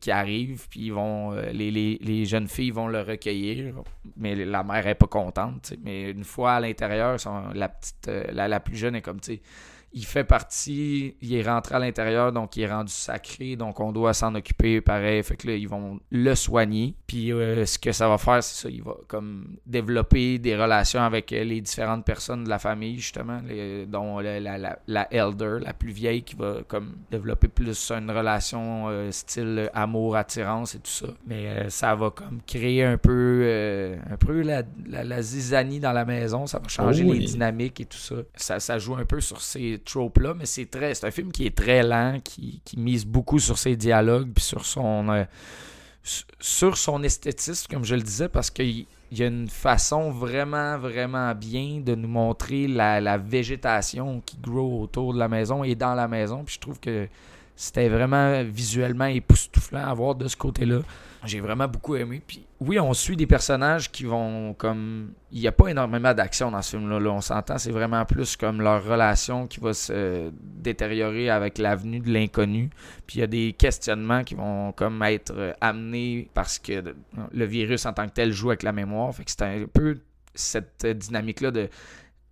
qui 0.00 0.10
arrive, 0.12 0.68
puis 0.70 0.82
ils 0.82 0.92
vont 0.92 1.32
les, 1.32 1.72
les, 1.72 1.98
les 2.00 2.26
jeunes 2.26 2.46
filles 2.46 2.70
vont 2.70 2.86
le 2.86 3.00
recueillir, 3.00 3.74
mais 4.16 4.36
la 4.36 4.62
mère 4.62 4.86
est 4.86 4.94
pas 4.94 5.08
contente. 5.08 5.72
Mais 5.82 6.12
une 6.12 6.22
fois 6.22 6.52
à 6.52 6.60
l'intérieur, 6.60 7.16
la 7.52 7.68
petite 7.68 8.08
la, 8.32 8.46
la 8.46 8.60
plus 8.60 8.76
jeune 8.76 8.94
est 8.94 9.02
comme 9.02 9.18
tu 9.18 9.40
il 9.92 10.04
fait 10.04 10.24
partie, 10.24 11.16
il 11.22 11.34
est 11.34 11.42
rentré 11.42 11.74
à 11.74 11.78
l'intérieur, 11.78 12.32
donc 12.32 12.56
il 12.56 12.62
est 12.62 12.70
rendu 12.70 12.92
sacré, 12.92 13.56
donc 13.56 13.80
on 13.80 13.90
doit 13.90 14.12
s'en 14.12 14.34
occuper 14.34 14.80
pareil. 14.80 15.22
Fait 15.22 15.36
que 15.36 15.46
là, 15.46 15.54
ils 15.54 15.68
vont 15.68 15.98
le 16.10 16.34
soigner. 16.34 16.94
Puis 17.06 17.32
euh, 17.32 17.64
ce 17.64 17.78
que 17.78 17.92
ça 17.92 18.08
va 18.08 18.18
faire, 18.18 18.42
c'est 18.42 18.62
ça, 18.62 18.68
il 18.68 18.82
va 18.82 18.94
comme 19.06 19.56
développer 19.64 20.38
des 20.38 20.56
relations 20.56 21.00
avec 21.00 21.32
euh, 21.32 21.42
les 21.42 21.60
différentes 21.62 22.04
personnes 22.04 22.44
de 22.44 22.50
la 22.50 22.58
famille, 22.58 22.98
justement, 22.98 23.40
dont 23.86 24.18
la, 24.18 24.40
la, 24.40 24.78
la, 24.86 25.08
elder, 25.12 25.58
la 25.62 25.72
plus 25.72 25.92
vieille, 25.92 26.22
qui 26.22 26.36
va 26.36 26.58
comme 26.68 26.98
développer 27.10 27.48
plus 27.48 27.90
une 27.90 28.10
relation 28.10 28.88
euh, 28.88 29.10
style 29.10 29.70
amour, 29.72 30.16
attirance 30.16 30.74
et 30.74 30.80
tout 30.80 30.90
ça. 30.90 31.08
Mais 31.26 31.70
ça 31.70 31.94
va 31.94 32.10
comme 32.10 32.40
créer 32.46 32.84
un 32.84 32.98
peu, 32.98 33.98
un 34.10 34.16
peu 34.16 34.42
la, 34.42 34.62
la, 34.86 35.22
zizanie 35.22 35.80
dans 35.80 35.92
la 35.92 36.04
maison, 36.04 36.46
ça 36.46 36.58
va 36.58 36.68
changer 36.68 37.04
oh 37.08 37.12
les 37.12 37.20
dynamiques 37.20 37.80
et 37.80 37.86
tout 37.86 37.98
ça. 37.98 38.16
ça. 38.34 38.60
Ça 38.60 38.78
joue 38.78 38.96
un 38.96 39.04
peu 39.04 39.20
sur 39.20 39.40
ces 39.40 39.77
tropes-là, 39.78 40.34
mais 40.34 40.46
c'est 40.46 40.66
très, 40.66 40.94
c'est 40.94 41.06
un 41.06 41.10
film 41.10 41.32
qui 41.32 41.46
est 41.46 41.56
très 41.56 41.82
lent, 41.82 42.20
qui, 42.22 42.60
mise 42.76 43.06
beaucoup 43.06 43.38
sur 43.38 43.58
ses 43.58 43.76
dialogues, 43.76 44.30
puis 44.34 44.44
sur 44.44 44.64
son, 44.64 45.26
sur 46.40 46.76
son 46.76 47.02
esthétisme, 47.02 47.66
comme 47.70 47.84
je 47.84 47.94
le 47.94 48.02
disais, 48.02 48.28
parce 48.28 48.50
qu'il 48.50 48.86
y 49.12 49.22
a 49.22 49.26
une 49.26 49.48
façon 49.48 50.10
vraiment, 50.10 50.78
vraiment 50.78 51.34
bien 51.34 51.80
de 51.80 51.94
nous 51.94 52.08
montrer 52.08 52.66
la, 52.66 53.18
végétation 53.18 54.22
qui 54.24 54.38
grow 54.38 54.82
autour 54.82 55.14
de 55.14 55.18
la 55.18 55.28
maison 55.28 55.64
et 55.64 55.74
dans 55.74 55.94
la 55.94 56.08
maison. 56.08 56.44
Puis 56.44 56.54
je 56.54 56.60
trouve 56.60 56.80
que 56.80 57.08
c'était 57.60 57.88
vraiment 57.88 58.44
visuellement 58.44 59.06
époustouflant 59.06 59.84
à 59.84 59.92
voir 59.92 60.14
de 60.14 60.28
ce 60.28 60.36
côté-là. 60.36 60.78
J'ai 61.24 61.40
vraiment 61.40 61.66
beaucoup 61.66 61.96
aimé. 61.96 62.22
Oui, 62.60 62.78
on 62.78 62.94
suit 62.94 63.16
des 63.16 63.26
personnages 63.26 63.90
qui 63.90 64.04
vont 64.04 64.54
comme. 64.54 65.10
Il 65.32 65.40
n'y 65.40 65.48
a 65.48 65.52
pas 65.52 65.66
énormément 65.66 66.14
d'action 66.14 66.52
dans 66.52 66.62
ce 66.62 66.76
film-là. 66.76 67.10
On 67.10 67.20
s'entend, 67.20 67.58
c'est 67.58 67.72
vraiment 67.72 68.04
plus 68.04 68.36
comme 68.36 68.62
leur 68.62 68.84
relation 68.84 69.48
qui 69.48 69.58
va 69.58 69.74
se 69.74 70.30
détériorer 70.32 71.30
avec 71.30 71.58
l'avenue 71.58 71.98
de 71.98 72.12
l'inconnu. 72.12 72.70
Puis 73.08 73.16
il 73.16 73.20
y 73.22 73.24
a 73.24 73.26
des 73.26 73.52
questionnements 73.58 74.22
qui 74.22 74.36
vont 74.36 74.70
comme 74.70 75.02
être 75.02 75.56
amenés 75.60 76.30
parce 76.34 76.60
que 76.60 76.94
le 77.32 77.44
virus 77.44 77.86
en 77.86 77.92
tant 77.92 78.06
que 78.06 78.12
tel 78.12 78.32
joue 78.32 78.50
avec 78.50 78.62
la 78.62 78.72
mémoire. 78.72 79.12
Fait 79.12 79.24
que 79.24 79.32
c'est 79.32 79.42
un 79.42 79.66
peu 79.66 79.98
cette 80.36 80.86
dynamique-là 80.86 81.50
de 81.50 81.68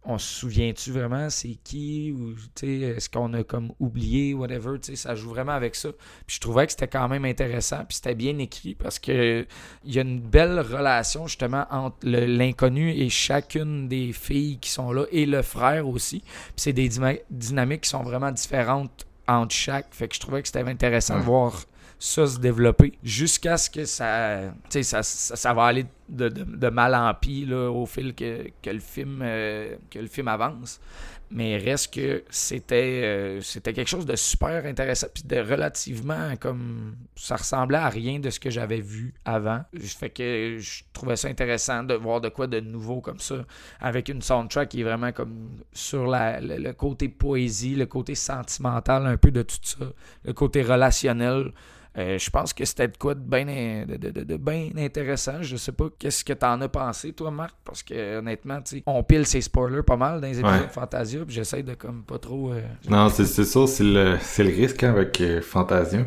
on 0.06 0.18
se 0.18 0.40
souvient-tu 0.40 0.92
vraiment 0.92 1.28
c'est 1.30 1.58
qui 1.64 2.12
ou 2.12 2.34
est-ce 2.62 3.08
qu'on 3.08 3.32
a 3.34 3.42
comme 3.42 3.72
oublié 3.80 4.34
whatever 4.34 4.78
ça 4.80 5.14
joue 5.14 5.30
vraiment 5.30 5.52
avec 5.52 5.74
ça. 5.74 5.90
Puis 6.26 6.36
je 6.36 6.40
trouvais 6.40 6.66
que 6.66 6.72
c'était 6.72 6.88
quand 6.88 7.08
même 7.08 7.24
intéressant 7.24 7.84
puis 7.84 7.96
c'était 7.96 8.14
bien 8.14 8.38
écrit 8.38 8.74
parce 8.74 8.98
que 8.98 9.46
il 9.84 9.94
y 9.94 9.98
a 9.98 10.02
une 10.02 10.20
belle 10.20 10.60
relation 10.60 11.26
justement 11.26 11.66
entre 11.70 11.96
l'inconnu 12.04 12.90
et 12.90 13.08
chacune 13.08 13.88
des 13.88 14.12
filles 14.12 14.58
qui 14.58 14.70
sont 14.70 14.92
là 14.92 15.04
et 15.10 15.26
le 15.26 15.42
frère 15.42 15.88
aussi. 15.88 16.20
Puis 16.20 16.54
c'est 16.56 16.72
des 16.72 16.88
dynamiques 17.30 17.82
qui 17.82 17.90
sont 17.90 18.02
vraiment 18.02 18.30
différentes 18.30 19.06
entre 19.28 19.54
chaque. 19.54 19.92
Fait 19.92 20.08
que 20.08 20.14
je 20.14 20.20
trouvais 20.20 20.42
que 20.42 20.48
c'était 20.48 20.60
intéressant 20.60 21.18
de 21.18 21.24
voir 21.24 21.64
ça 21.98 22.26
se 22.26 22.38
développer 22.38 22.92
jusqu'à 23.02 23.56
ce 23.56 23.70
que 23.70 23.84
ça, 23.84 24.52
ça, 24.68 25.02
ça, 25.02 25.36
ça 25.36 25.54
va 25.54 25.64
aller 25.64 25.86
de, 26.08 26.68
mal 26.68 26.94
en 26.94 27.12
pis 27.14 27.50
au 27.52 27.86
fil 27.86 28.14
que, 28.14 28.48
que, 28.62 28.70
le 28.70 28.80
film, 28.80 29.20
euh, 29.22 29.76
que 29.90 29.98
le 29.98 30.06
film 30.06 30.28
avance. 30.28 30.80
Mais 31.28 31.56
reste 31.56 31.92
que 31.92 32.22
c'était 32.30 33.02
euh, 33.02 33.40
c'était 33.40 33.72
quelque 33.72 33.88
chose 33.88 34.06
de 34.06 34.14
super 34.14 34.64
intéressant 34.64 35.08
puis 35.12 35.24
de 35.24 35.38
relativement 35.38 36.36
comme 36.38 36.94
ça 37.16 37.34
ressemblait 37.34 37.78
à 37.78 37.88
rien 37.88 38.20
de 38.20 38.30
ce 38.30 38.38
que 38.38 38.48
j'avais 38.48 38.80
vu 38.80 39.12
avant. 39.24 39.62
Fait 39.76 40.08
que 40.08 40.58
je 40.60 40.84
trouvais 40.92 41.16
ça 41.16 41.26
intéressant 41.26 41.82
de 41.82 41.94
voir 41.94 42.20
de 42.20 42.28
quoi 42.28 42.46
de 42.46 42.60
nouveau 42.60 43.00
comme 43.00 43.18
ça 43.18 43.44
avec 43.80 44.08
une 44.08 44.22
soundtrack 44.22 44.68
qui 44.68 44.82
est 44.82 44.84
vraiment 44.84 45.10
comme 45.10 45.48
sur 45.72 46.06
la, 46.06 46.40
le 46.40 46.72
côté 46.72 47.08
poésie, 47.08 47.74
le 47.74 47.86
côté 47.86 48.14
sentimental 48.14 49.04
un 49.04 49.16
peu 49.16 49.32
de 49.32 49.42
tout 49.42 49.58
ça, 49.62 49.84
le 50.24 50.32
côté 50.32 50.62
relationnel. 50.62 51.50
Euh, 51.98 52.18
je 52.18 52.28
pense 52.28 52.52
que 52.52 52.64
c'était 52.66 52.88
de 52.88 52.96
quoi 52.96 53.14
de 53.14 53.20
bien 53.20 53.46
de, 53.86 54.84
intéressant. 54.84 55.42
Je 55.42 55.56
sais 55.56 55.72
pas 55.72 55.86
qu'est-ce 55.98 56.24
que 56.24 56.34
t'en 56.34 56.60
as 56.60 56.68
pensé, 56.68 57.12
toi, 57.12 57.30
Marc, 57.30 57.54
parce 57.64 57.82
que 57.82 58.18
honnêtement, 58.18 58.58
on 58.84 59.02
pile 59.02 59.24
ses 59.24 59.40
spoilers 59.40 59.82
pas 59.82 59.96
mal 59.96 60.20
dans 60.20 60.26
les 60.26 60.38
épisodes 60.38 60.66
de 60.66 60.72
Fantasia, 60.72 61.20
puis 61.24 61.34
j'essaie 61.34 61.62
de 61.62 61.74
comme 61.74 62.02
pas 62.02 62.18
trop. 62.18 62.52
Euh, 62.52 62.60
non, 62.88 63.08
c'est 63.08 63.24
ça, 63.24 63.66
c'est 63.66 63.84
le, 63.84 64.18
le 64.38 64.44
risque 64.44 64.82
hein, 64.82 64.90
avec 64.90 65.20
euh, 65.22 65.40
Fantasia. 65.40 66.06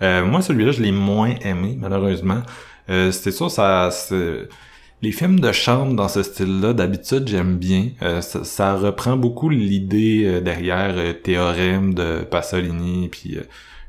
moi, 0.00 0.40
celui-là, 0.40 0.70
je 0.70 0.82
l'ai 0.82 0.92
moins 0.92 1.34
aimé, 1.42 1.76
malheureusement. 1.78 2.42
C'était 2.86 3.32
ça, 3.32 3.48
ça. 3.48 3.90
Les 5.02 5.12
films 5.12 5.40
de 5.40 5.52
chambre 5.52 5.94
dans 5.94 6.08
ce 6.08 6.22
style-là, 6.22 6.72
d'habitude, 6.72 7.26
j'aime 7.28 7.56
bien. 7.56 7.90
Ça, 8.20 8.44
ça, 8.44 8.74
reprend 8.74 9.16
beaucoup 9.16 9.48
l'idée 9.50 10.40
derrière 10.40 10.94
Théorème 11.22 11.92
de 11.92 12.22
Pasolini, 12.22 13.08
puis 13.08 13.38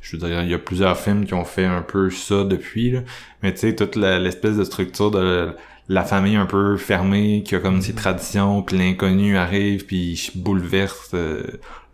je 0.06 0.16
veux 0.16 0.28
dire, 0.28 0.44
il 0.44 0.50
y 0.50 0.54
a 0.54 0.60
plusieurs 0.60 0.98
films 1.00 1.26
qui 1.26 1.34
ont 1.34 1.46
fait 1.46 1.66
un 1.66 1.82
peu 1.82 2.12
ça 2.12 2.44
depuis, 2.44 2.92
là. 2.92 3.00
mais 3.42 3.54
tu 3.54 3.62
sais, 3.62 3.76
toute 3.76 3.96
l'espèce 3.96 4.56
de 4.56 4.64
structure 4.64 5.10
de 5.10 5.56
la 5.90 6.04
famille 6.04 6.36
un 6.36 6.46
peu 6.46 6.78
fermée, 6.78 7.44
qui 7.44 7.56
a 7.56 7.60
comme 7.60 7.82
ses 7.82 7.94
mm-hmm. 7.94 7.96
traditions, 7.96 8.62
puis 8.62 8.78
l'inconnu 8.78 9.36
arrive, 9.36 9.86
puis 9.86 10.14
il 10.36 10.42
bouleverse 10.42 11.12
euh, 11.16 11.44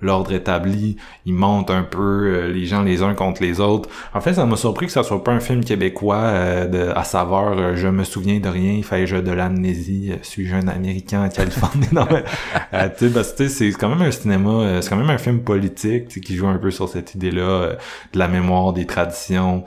l'ordre 0.01 0.33
établi, 0.33 0.97
il 1.25 1.33
monte 1.33 1.69
un 1.69 1.83
peu 1.83 1.99
euh, 1.99 2.51
les 2.51 2.65
gens 2.65 2.81
les 2.81 3.03
uns 3.03 3.13
contre 3.13 3.41
les 3.41 3.59
autres. 3.59 3.89
En 4.13 4.21
fait, 4.21 4.33
ça 4.33 4.45
m'a 4.45 4.57
surpris 4.57 4.87
que 4.87 4.91
ça 4.91 5.03
soit 5.03 5.23
pas 5.23 5.31
un 5.31 5.39
film 5.39 5.63
québécois 5.63 6.17
euh, 6.17 6.67
de, 6.67 6.91
à 6.95 7.03
savoir 7.03 7.57
euh, 7.57 7.75
je 7.75 7.87
me 7.87 8.03
souviens 8.03 8.39
de 8.39 8.49
rien, 8.49 8.81
fais-je 8.83 9.17
de 9.17 9.31
l'amnésie, 9.31 10.13
suis-je 10.21 10.55
un 10.55 10.67
Américain 10.67 11.23
en 11.23 11.29
Californie? 11.41 11.87
non 11.91 12.07
mais 12.11 12.23
tu 12.97 13.09
sais, 13.11 13.49
c'est 13.49 13.71
quand 13.71 13.89
même 13.89 14.01
un 14.01 14.11
cinéma, 14.11 14.81
c'est 14.81 14.89
quand 14.89 14.97
même 14.97 15.09
un 15.09 15.17
film 15.17 15.41
politique 15.41 16.07
qui 16.21 16.35
joue 16.35 16.47
un 16.47 16.57
peu 16.57 16.71
sur 16.71 16.89
cette 16.89 17.15
idée-là 17.15 17.77
de 18.13 18.19
la 18.19 18.27
mémoire, 18.27 18.73
des 18.73 18.85
traditions, 18.85 19.63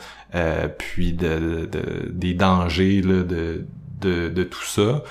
puis 0.78 1.12
de, 1.12 1.68
de, 1.70 2.10
des 2.10 2.34
dangers 2.34 3.02
là, 3.02 3.22
de, 3.22 3.66
de, 4.00 4.28
de 4.28 4.42
tout 4.44 4.64
ça. 4.64 5.02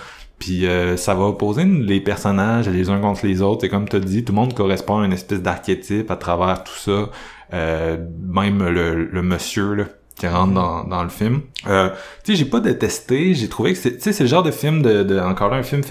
Puis 0.43 0.67
euh, 0.67 0.97
ça 0.97 1.13
va 1.13 1.23
opposer 1.23 1.63
les 1.63 2.01
personnages 2.01 2.67
les 2.67 2.89
uns 2.89 2.99
contre 2.99 3.25
les 3.25 3.41
autres. 3.41 3.63
Et 3.63 3.69
comme 3.69 3.87
tu 3.87 3.95
as 3.95 4.01
dit, 4.01 4.25
tout 4.25 4.33
le 4.33 4.35
monde 4.35 4.53
correspond 4.53 4.99
à 4.99 5.05
une 5.05 5.13
espèce 5.13 5.41
d'archétype 5.41 6.11
à 6.11 6.17
travers 6.17 6.65
tout 6.65 6.75
ça. 6.75 7.09
Euh, 7.53 7.97
même 8.27 8.61
le, 8.67 9.05
le 9.05 9.21
monsieur 9.21 9.73
là, 9.73 9.85
qui 10.17 10.27
rentre 10.27 10.49
mhm. 10.49 10.53
dans, 10.55 10.83
dans 10.83 11.03
le 11.03 11.07
film. 11.09 11.43
Euh, 11.67 11.91
tu 12.25 12.33
sais, 12.33 12.35
j'ai 12.35 12.43
pas 12.43 12.59
détesté. 12.59 13.33
J'ai 13.35 13.47
trouvé 13.47 13.71
que 13.71 13.79
c'est, 13.79 14.01
c'est 14.01 14.19
le 14.19 14.27
genre 14.27 14.43
de 14.43 14.51
film 14.51 14.81
de, 14.81 15.03
de 15.03 15.17
encore 15.17 15.49
là, 15.49 15.55
un 15.55 15.63
film 15.63 15.81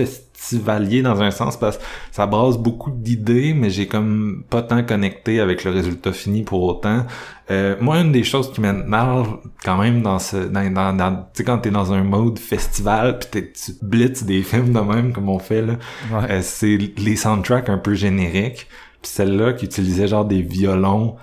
festivalier 0.43 1.03
dans 1.03 1.23
un 1.23 1.31
sens 1.31 1.57
parce 1.57 1.79
que 1.79 1.85
ça 2.11 2.27
brasse 2.27 2.59
beaucoup 2.59 2.91
d'idées, 2.91 3.55
mais 3.55 3.71
j'ai 3.71 3.87
comme 3.87 4.45
pas 4.51 4.63
tant 4.63 4.83
connecté 4.83 5.41
avec 5.41 5.65
le 5.65 5.71
résultat 5.71 6.13
fini 6.13 6.43
pour 6.43 6.63
autant. 6.63 7.07
Euh, 7.51 7.77
moi, 7.81 8.01
une 8.01 8.13
des 8.13 8.25
choses 8.25 8.53
qui 8.53 8.61
m'énerve 8.61 9.39
quand 9.65 9.79
même 9.79 10.03
dans 10.03 10.19
ce, 10.19 10.37
dans, 10.37 10.73
dans, 10.73 10.93
dans 10.97 11.15
tu 11.17 11.21
sais, 11.35 11.45
quand 11.45 11.59
t'es 11.59 11.71
dans 11.71 11.93
un 11.93 12.03
mode 12.03 12.39
festival 12.39 13.19
pis 13.19 13.29
tu 13.53 13.73
blitz 13.83 14.25
des 14.25 14.43
films 14.43 14.73
de 14.73 14.81
même 14.81 15.13
comme 15.13 15.29
on 15.29 15.39
fait 15.39 15.63
là, 15.63 15.75
euh, 16.13 16.41
c'est 16.43 16.77
les 16.77 17.17
soundtracks 17.17 17.69
un 17.69 17.79
peu 17.79 17.95
génériques. 17.95 18.67
Puis 19.03 19.11
celle-là 19.11 19.53
qui 19.53 19.65
utilisait 19.65 20.07
genre 20.07 20.25
des 20.25 20.43
violons 20.43 21.17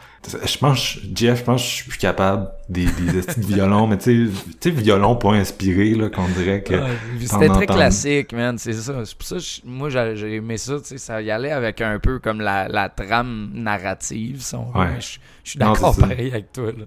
je 0.46 0.58
pense, 0.58 0.98
Jeff, 1.16 1.40
je 1.40 1.44
pense 1.44 1.62
que 1.62 1.68
je 1.68 1.92
suis 1.92 2.00
capable 2.00 2.50
des, 2.68 2.86
des 2.86 3.22
de 3.22 3.46
violons, 3.46 3.88
mais 3.88 3.98
tu 3.98 4.30
sais, 4.60 4.70
violon 4.70 5.16
pas 5.16 5.32
inspiré, 5.32 5.96
là, 5.96 6.10
qu'on 6.10 6.28
dirait 6.28 6.62
que. 6.62 6.76
C'était 7.22 7.48
très 7.48 7.66
classique, 7.66 8.34
man, 8.34 8.58
c'est 8.58 8.74
ça. 8.74 9.06
C'est 9.06 9.18
pour 9.18 9.28
ça 9.28 9.38
que 9.38 9.68
moi, 9.68 9.90
j'ai 9.90 10.36
aimé 10.36 10.58
ça, 10.58 10.80
tu 10.80 10.86
sais, 10.86 10.98
ça 10.98 11.22
y 11.22 11.32
allait 11.32 11.52
avec 11.52 11.82
un 11.82 12.00
peu 12.00 12.20
comme 12.20 12.42
la, 12.42 12.68
la 12.68 12.90
trame 12.90 13.52
narrative, 13.54 14.42
si 14.42 14.56
Je, 15.00 15.52
suis 15.52 15.60
d'accord 15.60 15.96
pareil 15.98 16.30
avec 16.30 16.52
toi, 16.52 16.72
là. 16.78 16.86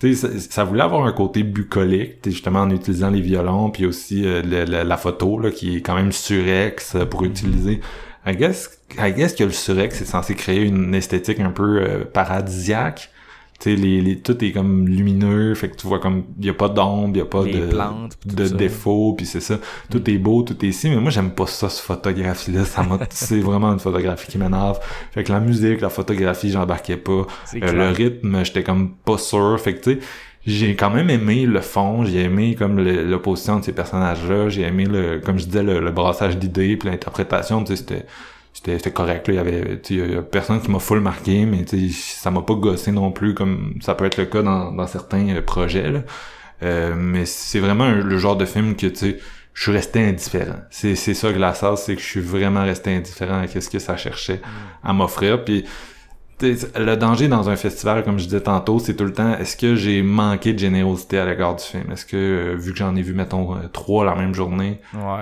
Tu 0.00 0.14
sais, 0.14 0.38
ça, 0.38 0.64
voulait 0.64 0.82
avoir 0.82 1.04
un 1.04 1.12
côté 1.12 1.42
bucolique, 1.42 2.20
justement 2.24 2.60
en 2.60 2.70
utilisant 2.70 3.10
les 3.10 3.20
violons, 3.20 3.68
puis 3.68 3.84
aussi 3.84 4.24
euh, 4.24 4.40
la 4.66 4.96
photo, 4.96 5.38
là, 5.38 5.50
qui 5.50 5.76
est 5.76 5.80
quand 5.82 5.94
même 5.94 6.10
surex 6.10 6.94
euh, 6.94 7.04
pour 7.04 7.24
utiliser 7.24 7.82
I 8.26 8.36
guess, 8.36 8.80
I 8.98 9.12
guess 9.12 9.34
que 9.34 9.44
le 9.44 9.50
surex 9.50 10.00
est 10.00 10.04
censé 10.04 10.34
créer 10.34 10.62
une 10.62 10.94
esthétique 10.94 11.40
un 11.40 11.50
peu 11.50 11.80
euh, 11.80 12.04
paradisiaque. 12.04 13.10
Tu 13.58 13.70
sais, 13.70 13.76
les, 13.76 14.00
les, 14.00 14.18
tout 14.18 14.42
est 14.42 14.52
comme 14.52 14.88
lumineux, 14.88 15.54
fait 15.54 15.68
que 15.68 15.76
tu 15.76 15.86
vois 15.86 15.98
comme, 15.98 16.24
y 16.40 16.48
a 16.48 16.54
pas 16.54 16.70
d'ombre, 16.70 17.14
y 17.18 17.20
a 17.20 17.26
pas 17.26 17.42
de, 17.42 18.34
de 18.34 18.48
défauts, 18.48 19.12
puis 19.12 19.26
c'est 19.26 19.40
ça. 19.40 19.58
Tout 19.90 20.08
est 20.08 20.16
beau, 20.16 20.42
tout 20.42 20.64
est 20.64 20.68
ici, 20.68 20.88
mais 20.88 20.96
moi 20.96 21.10
j'aime 21.10 21.32
pas 21.32 21.46
ça, 21.46 21.68
ce 21.68 21.82
photographie-là. 21.82 22.64
Ça 22.64 22.82
m'a, 22.82 22.98
c'est 23.10 23.40
vraiment 23.40 23.70
une 23.70 23.78
photographie 23.78 24.30
qui 24.30 24.38
m'énerve. 24.38 24.80
Fait 25.12 25.24
que 25.24 25.32
la 25.32 25.40
musique, 25.40 25.82
la 25.82 25.90
photographie, 25.90 26.50
j'embarquais 26.50 26.96
pas. 26.96 27.26
Euh, 27.54 27.72
le 27.72 27.88
rythme, 27.90 28.44
j'étais 28.46 28.62
comme 28.62 28.94
pas 28.94 29.18
sûr. 29.18 29.60
Fait 29.60 29.74
que 29.74 29.80
tu 29.80 29.92
sais, 29.92 29.98
j'ai 30.46 30.74
quand 30.74 30.90
même 30.90 31.10
aimé 31.10 31.46
le 31.46 31.60
fond, 31.60 32.04
j'ai 32.04 32.22
aimé 32.22 32.54
comme 32.54 32.80
l'opposition 32.80 33.58
de 33.58 33.64
ces 33.64 33.72
personnages-là, 33.72 34.48
j'ai 34.48 34.62
aimé 34.62 34.86
le, 34.86 35.20
comme 35.20 35.38
je 35.38 35.44
disais, 35.44 35.62
le, 35.62 35.90
brassage 35.90 36.38
d'idées, 36.38 36.76
puis 36.76 36.88
l'interprétation, 36.88 37.62
tu 37.64 37.76
sais, 37.76 37.76
c'était 37.76 38.06
c'était 38.52 38.90
correct 38.90 39.28
là. 39.28 39.34
il 39.34 39.36
y 39.36 39.38
avait 39.38 39.80
il 39.90 40.12
y 40.12 40.16
a 40.16 40.22
personne 40.22 40.60
qui 40.60 40.70
m'a 40.70 40.80
full 40.80 41.00
marqué 41.00 41.46
mais 41.46 41.64
ça 41.92 42.32
m'a 42.32 42.42
pas 42.42 42.54
gossé 42.54 42.90
non 42.90 43.12
plus 43.12 43.32
comme 43.32 43.74
ça 43.80 43.94
peut 43.94 44.04
être 44.04 44.16
le 44.16 44.26
cas 44.26 44.42
dans, 44.42 44.72
dans 44.72 44.88
certains 44.88 45.28
euh, 45.28 45.40
projets 45.40 45.88
là. 45.88 46.00
Euh, 46.62 46.94
mais 46.94 47.26
c'est 47.26 47.60
vraiment 47.60 47.88
le 47.88 48.18
genre 48.18 48.36
de 48.36 48.44
film 48.44 48.74
que 48.74 48.88
tu 48.88 48.96
sais 48.96 49.18
je 49.54 49.62
suis 49.64 49.72
resté 49.72 50.02
indifférent. 50.02 50.60
C'est, 50.70 50.94
c'est 50.94 51.14
ça 51.14 51.32
que 51.32 51.38
la 51.38 51.54
sauce, 51.54 51.82
c'est 51.82 51.96
que 51.96 52.00
je 52.00 52.06
suis 52.06 52.20
vraiment 52.20 52.62
resté 52.62 52.94
indifférent 52.94 53.42
à 53.42 53.46
ce 53.46 53.68
que 53.68 53.78
ça 53.78 53.96
cherchait 53.96 54.40
à 54.82 54.92
m'offrir. 54.92 55.44
Puis 55.44 55.64
le 56.42 56.94
danger 56.96 57.28
dans 57.28 57.48
un 57.48 57.56
festival, 57.56 58.04
comme 58.04 58.18
je 58.18 58.24
disais 58.24 58.40
tantôt, 58.40 58.78
c'est 58.78 58.94
tout 58.94 59.04
le 59.04 59.12
temps, 59.12 59.36
est-ce 59.36 59.56
que 59.56 59.74
j'ai 59.74 60.02
manqué 60.02 60.52
de 60.52 60.58
générosité 60.58 61.18
à 61.18 61.26
l'égard 61.26 61.56
du 61.56 61.64
film? 61.64 61.90
Est-ce 61.92 62.06
que, 62.06 62.16
euh, 62.16 62.56
vu 62.56 62.72
que 62.72 62.78
j'en 62.78 62.96
ai 62.96 63.02
vu, 63.02 63.12
mettons, 63.14 63.54
euh, 63.54 63.68
trois 63.72 64.04
la 64.04 64.14
même 64.14 64.34
journée, 64.34 64.80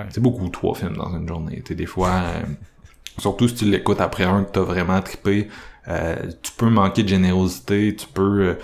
c'est 0.09 0.21
beaucoup, 0.21 0.47
trois 0.49 0.75
films 0.75 0.95
dans 0.95 1.15
une 1.15 1.27
journée. 1.27 1.61
T'sais, 1.61 1.75
des 1.75 1.85
fois, 1.85 2.09
euh, 2.09 2.41
surtout 3.17 3.47
si 3.47 3.55
tu 3.55 3.65
l'écoutes 3.65 4.01
après 4.01 4.23
un 4.23 4.43
que 4.43 4.51
t'as 4.51 4.61
vraiment 4.61 5.01
trippé, 5.01 5.47
tu 6.43 6.51
peux 6.57 6.69
manquer 6.69 7.03
de 7.03 7.07
générosité, 7.07 7.95
tu 7.95 8.05
peux 8.07 8.57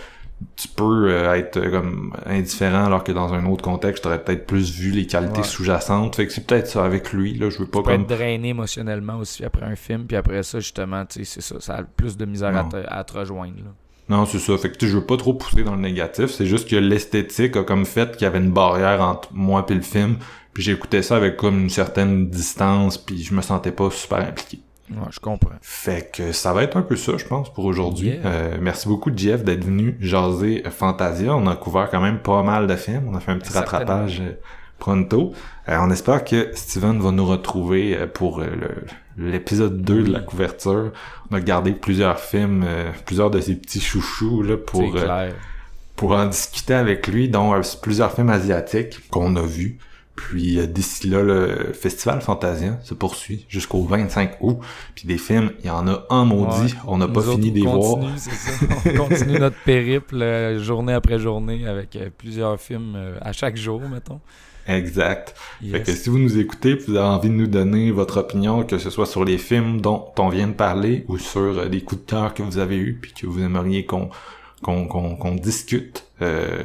tu 0.56 0.68
peux 0.68 1.10
euh, 1.10 1.34
être 1.34 1.58
euh, 1.58 1.72
comme 1.72 2.14
indifférent 2.26 2.86
alors 2.86 3.04
que 3.04 3.12
dans 3.12 3.34
un 3.34 3.46
autre 3.46 3.64
contexte 3.64 4.04
t'aurais 4.04 4.24
peut-être 4.24 4.46
plus 4.46 4.72
vu 4.72 4.92
les 4.92 5.06
qualités 5.08 5.44
sous-jacentes. 5.44 6.16
Fait 6.16 6.28
que 6.28 6.34
c'est 6.34 6.46
peut-être 6.46 6.68
ça 6.68 6.84
avec 6.84 7.14
lui 7.14 7.34
là 7.38 7.50
je 7.50 7.60
veux 7.60 7.68
pas 7.68 7.80
tu 7.80 7.86
comme... 7.86 8.02
être 8.02 8.08
drainé 8.08 8.50
émotionnellement 8.50 9.18
aussi 9.18 9.44
après 9.44 9.66
un 9.66 9.76
film 9.76 10.06
puis 10.06 10.18
après 10.18 10.44
ça 10.44 10.60
justement 10.60 11.06
tu 11.06 11.26
sais 11.26 11.26
c'est 11.26 11.42
ça 11.42 11.60
ça 11.60 11.76
a 11.76 11.84
plus 11.84 12.18
de 12.18 12.26
misère 12.26 12.56
à 12.56 12.64
te, 12.64 12.78
à 12.88 13.04
te, 13.04 13.18
rejoindre 13.18 13.58
là. 13.58 13.72
non 14.10 14.26
c'est 14.26 14.40
ça. 14.40 14.58
Fait 14.58 14.70
que 14.70 14.86
je 14.86 14.98
veux 14.98 15.06
pas 15.06 15.18
trop 15.18 15.34
pousser 15.34 15.64
dans 15.64 15.76
le 15.76 15.82
négatif. 15.82 16.28
C'est 16.28 16.46
juste 16.46 16.70
que 16.70 16.76
l'esthétique 16.76 17.56
a 17.58 17.64
comme 17.64 17.86
fait 17.86 18.12
qu'il 18.14 18.24
y 18.24 18.26
avait 18.26 18.40
une 18.40 18.52
barrière 18.52 19.02
entre 19.02 19.30
moi 19.34 19.66
et 19.70 19.74
le 19.74 19.82
film. 19.82 20.18
Puis 20.54 20.64
j'écoutais 20.64 21.02
ça 21.02 21.18
avec 21.18 21.38
comme 21.38 21.60
une 21.60 21.70
certaine 21.70 22.30
distance 22.30 22.98
puis 22.98 23.22
je 23.22 23.34
me 23.34 23.42
sentais 23.42 23.72
pas 23.72 23.90
super 23.92 24.20
impliqué 24.20 24.60
Ouais, 24.91 25.07
je 25.10 25.20
comprends. 25.20 25.56
Fait 25.62 26.12
que 26.12 26.32
ça 26.32 26.53
va 26.53 26.64
être 26.64 26.78
un 26.78 26.84
peu 26.84 26.95
ça, 26.95 27.14
je 27.18 27.26
pense, 27.26 27.52
pour 27.52 27.66
aujourd'hui. 27.66 28.20
Euh, 28.24 28.57
merci 28.62 28.88
beaucoup, 28.88 29.12
Jeff, 29.16 29.44
d'être 29.44 29.64
venu 29.64 29.98
jaser 29.99 30.64
Fantasia. 30.70 31.36
On 31.36 31.48
a 31.48 31.56
couvert 31.56 31.90
quand 31.90 32.02
même 32.02 32.20
pas 32.20 32.44
mal 32.44 32.68
de 32.68 32.76
films. 32.76 33.07
On 33.10 33.16
a 33.16 33.20
fait 33.20 33.32
un 33.32 33.40
petit 33.40 33.52
rattrapage 33.52 34.22
euh, 34.22 34.34
pronto. 34.78 35.34
Euh, 35.70 35.78
on 35.82 35.90
espère 35.90 36.24
que 36.24 36.52
Steven 36.53 36.99
va 36.99 37.12
nous 37.12 37.26
retrouver 37.26 38.06
pour 38.14 38.44
l'épisode 39.18 39.82
2 39.82 40.03
de 40.03 40.12
la 40.12 40.20
couverture. 40.20 40.91
On 41.32 41.36
a 41.36 41.40
gardé 41.40 41.72
plusieurs 41.72 42.20
films, 42.20 42.66
plusieurs 43.06 43.32
de 43.32 43.41
ses 43.41 43.56
petits 43.56 43.82
chouchous 43.82 44.44
là 44.44 44.57
pour 44.57 44.95
pour 45.95 46.12
en 46.12 46.26
discuter 46.26 46.74
avec 46.74 47.07
lui, 47.07 47.30
dont 47.30 47.60
plusieurs 47.82 48.12
films 48.12 48.30
asiatiques 48.30 49.10
qu'on 49.10 49.36
a 49.38 49.41
vus. 49.41 49.80
Puis 50.16 50.60
euh, 50.60 50.66
d'ici 50.66 51.10
là, 51.10 51.22
le 51.22 51.74
festival 51.74 52.22
Fantasia 52.22 52.80
se 52.84 52.94
poursuit 52.94 53.46
jusqu'au 53.50 53.84
25 53.84 54.38
août. 54.40 54.60
Puis 54.96 55.08
des 55.08 55.18
films, 55.18 55.52
il 55.60 55.68
y 55.68 55.70
en 55.70 55.88
a 55.88 56.06
un 56.10 56.26
maudit. 56.26 56.74
On 56.88 56.98
n'a 56.98 57.08
pas 57.08 57.22
fini 57.22 57.52
d'y 57.52 57.62
voir. 57.62 57.98
On 57.98 58.98
continue 58.98 59.40
notre 59.40 59.62
périple 59.64 60.22
euh, 60.22 60.60
journée 60.60 60.94
après 60.94 61.20
journée 61.20 61.68
avec 61.68 61.96
euh, 61.96 62.10
plusieurs 62.18 62.60
films 62.60 62.98
à 63.22 63.34
chaque 63.34 63.58
jour, 63.58 63.82
mettons. 63.82 64.22
Exact. 64.68 65.36
Fait 65.62 65.84
que 65.84 65.92
si 65.92 66.10
vous 66.10 66.18
nous 66.18 66.40
écoutez, 66.40 66.74
vous 66.74 66.96
avez 66.96 67.06
envie 67.06 67.30
de 67.30 67.36
nous 67.36 67.46
donner 67.46 67.92
votre 67.92 68.18
opinion, 68.18 68.64
que 68.64 68.80
ce 68.80 68.90
soit 68.90 69.06
sur 69.06 69.24
les 69.24 69.38
films 69.38 69.80
dont 69.80 70.12
on 70.18 70.30
vient 70.30 70.48
de 70.48 70.54
parler 70.54 71.06
ou 71.08 71.20
sur 71.20 71.70
des 71.70 71.82
coups 71.82 72.02
de 72.02 72.10
cœur 72.10 72.34
que 72.34 72.42
vous 72.42 72.58
avez 72.58 72.78
eus 72.78 72.98
puis 73.00 73.14
que 73.14 73.28
vous 73.28 73.44
aimeriez 73.44 73.86
qu'on 73.86 74.10
qu'on 74.64 74.88
qu'on 74.88 75.36
discute 75.36 76.08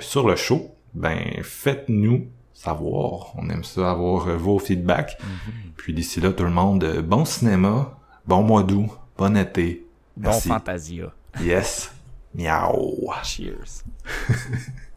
sur 0.01 0.27
le 0.27 0.37
show, 0.37 0.71
ben 0.95 1.19
faites-nous 1.43 2.27
savoir. 2.61 3.33
On 3.37 3.49
aime 3.49 3.65
ça 3.65 3.91
avoir 3.91 4.29
euh, 4.29 4.37
vos 4.37 4.59
feedbacks. 4.59 5.19
Mhm. 5.21 5.73
Puis 5.77 5.95
d'ici 5.95 6.21
là, 6.21 6.33
tout 6.33 6.45
le 6.45 6.51
monde, 6.51 6.85
euh, 6.85 7.03
bon 7.03 7.25
cinéma, 7.25 7.97
bon 8.27 8.43
mois 8.43 8.63
d'août, 8.63 8.91
bon 9.17 9.37
été. 9.37 9.87
Bon 10.17 10.33
Fantasia. 10.33 11.13
Yes. 11.41 11.91
Miaou. 12.35 13.11
Cheers. 13.25 13.85